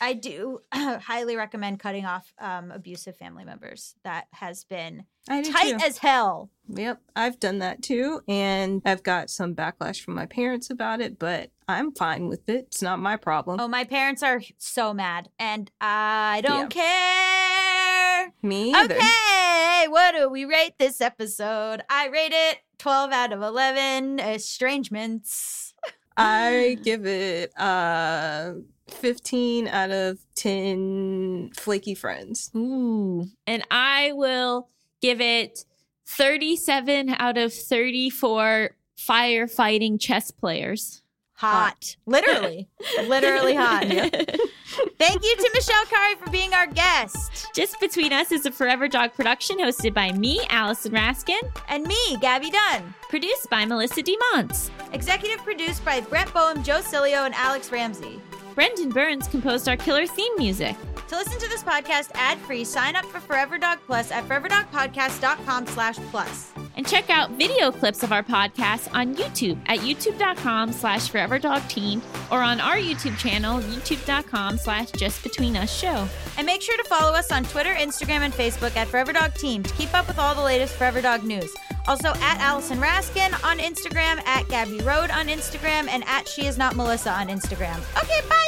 I 0.00 0.14
do 0.14 0.60
highly 0.72 1.36
recommend 1.36 1.78
cutting 1.78 2.04
off 2.04 2.32
um, 2.40 2.72
abusive 2.72 3.16
family 3.16 3.44
members. 3.44 3.94
That 4.02 4.26
has 4.32 4.64
been 4.64 5.04
tight 5.28 5.44
too. 5.44 5.78
as 5.84 5.98
hell. 5.98 6.50
Yep, 6.68 7.00
I've 7.14 7.38
done 7.38 7.60
that 7.60 7.82
too, 7.82 8.20
and 8.26 8.82
I've 8.84 9.04
got 9.04 9.30
some 9.30 9.54
backlash 9.54 10.00
from 10.00 10.14
my 10.14 10.26
parents 10.26 10.70
about 10.70 11.00
it, 11.00 11.18
but 11.18 11.50
I'm 11.68 11.92
fine 11.92 12.26
with 12.28 12.48
it. 12.48 12.66
It's 12.68 12.82
not 12.82 12.98
my 12.98 13.16
problem. 13.16 13.60
Oh, 13.60 13.68
my 13.68 13.84
parents 13.84 14.22
are 14.22 14.40
so 14.58 14.92
mad 14.92 15.28
and 15.38 15.70
I 15.80 16.40
don't 16.44 16.68
care. 16.68 18.32
Me 18.42 18.74
either. 18.74 18.96
Okay, 18.96 19.86
what 19.88 20.14
do 20.16 20.28
we 20.28 20.44
rate 20.44 20.74
this 20.78 21.00
episode? 21.00 21.82
I 21.88 22.08
rate 22.08 22.32
it 22.34 22.58
12 22.78 23.12
out 23.12 23.32
of 23.32 23.42
11 23.42 24.18
estrangements. 24.18 25.71
I 26.16 26.78
give 26.82 27.06
it 27.06 27.52
uh 27.58 28.54
15 28.88 29.68
out 29.68 29.90
of 29.90 30.18
10 30.36 31.52
flaky 31.56 31.94
friends. 31.94 32.50
Ooh. 32.54 33.26
And 33.46 33.64
I 33.70 34.12
will 34.12 34.68
give 35.00 35.20
it 35.20 35.64
37 36.06 37.14
out 37.18 37.38
of 37.38 37.52
34 37.52 38.70
firefighting 38.98 40.00
chess 40.00 40.30
players. 40.30 41.01
Hot. 41.42 41.96
Literally. 42.06 42.68
Literally 43.06 43.54
hot. 43.54 43.84
Thank 43.86 45.24
you 45.24 45.36
to 45.36 45.50
Michelle 45.54 45.84
Khare 45.86 46.16
for 46.18 46.30
being 46.30 46.54
our 46.54 46.66
guest. 46.68 47.48
Just 47.54 47.80
Between 47.80 48.12
Us 48.12 48.30
is 48.30 48.46
a 48.46 48.52
Forever 48.52 48.86
Dog 48.86 49.12
production 49.14 49.58
hosted 49.58 49.92
by 49.92 50.12
me, 50.12 50.40
Allison 50.50 50.92
Raskin, 50.92 51.40
And 51.68 51.84
me, 51.84 52.16
Gabby 52.20 52.50
Dunn. 52.50 52.94
produced 53.08 53.50
by 53.50 53.64
Melissa 53.64 54.02
DeMonte. 54.02 54.70
Executive 54.92 55.38
produced 55.38 55.84
by 55.84 56.00
Brett 56.00 56.32
Boehm, 56.32 56.62
Joe 56.62 56.80
Cilio, 56.80 57.26
and 57.26 57.34
Alex 57.34 57.72
Ramsey. 57.72 58.20
Brendan 58.54 58.90
Burns 58.90 59.26
composed 59.26 59.68
our 59.68 59.76
killer 59.76 60.06
theme 60.06 60.32
music. 60.36 60.76
To 61.08 61.16
listen 61.16 61.38
to 61.40 61.48
this 61.48 61.62
podcast 61.64 62.10
ad-free, 62.14 62.64
sign 62.64 62.94
up 62.96 63.04
for 63.06 63.18
Forever 63.18 63.58
Dog 63.58 63.78
Plus 63.86 64.12
at 64.12 64.28
foreverdogpodcast.com 64.28 65.66
slash 65.66 65.96
plus. 66.10 66.52
And 66.76 66.86
check 66.86 67.10
out 67.10 67.32
video 67.32 67.70
clips 67.70 68.02
of 68.02 68.12
our 68.12 68.22
podcast 68.22 68.94
on 68.94 69.14
YouTube 69.14 69.58
at 69.66 69.80
youtube.com 69.80 70.72
slash 70.72 71.10
foreverdogteam 71.10 72.02
or 72.30 72.38
on 72.38 72.60
our 72.60 72.76
YouTube 72.76 73.18
channel, 73.18 73.60
youtube.com 73.60 74.56
slash 74.56 74.90
justbetweenusshow. 74.92 76.08
And 76.38 76.46
make 76.46 76.62
sure 76.62 76.76
to 76.76 76.84
follow 76.84 77.12
us 77.12 77.30
on 77.30 77.44
Twitter, 77.44 77.74
Instagram, 77.74 78.20
and 78.20 78.32
Facebook 78.32 78.74
at 78.76 78.88
Forever 78.88 79.12
Dog 79.12 79.34
Team 79.34 79.62
to 79.62 79.74
keep 79.74 79.92
up 79.94 80.08
with 80.08 80.18
all 80.18 80.34
the 80.34 80.42
latest 80.42 80.74
Forever 80.74 81.02
Dog 81.02 81.24
news. 81.24 81.54
Also 81.86 82.08
at 82.08 82.38
Allison 82.40 82.78
Raskin 82.78 83.32
on 83.44 83.58
Instagram, 83.58 84.24
at 84.26 84.48
Gabby 84.48 84.78
Road 84.80 85.10
on 85.10 85.26
Instagram, 85.26 85.88
and 85.88 86.04
at 86.06 86.28
She 86.28 86.46
Is 86.46 86.56
Not 86.56 86.76
Melissa 86.76 87.10
on 87.10 87.28
Instagram. 87.28 87.78
Okay, 88.02 88.20
bye! 88.28 88.38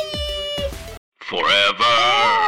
Forever. 1.20 2.44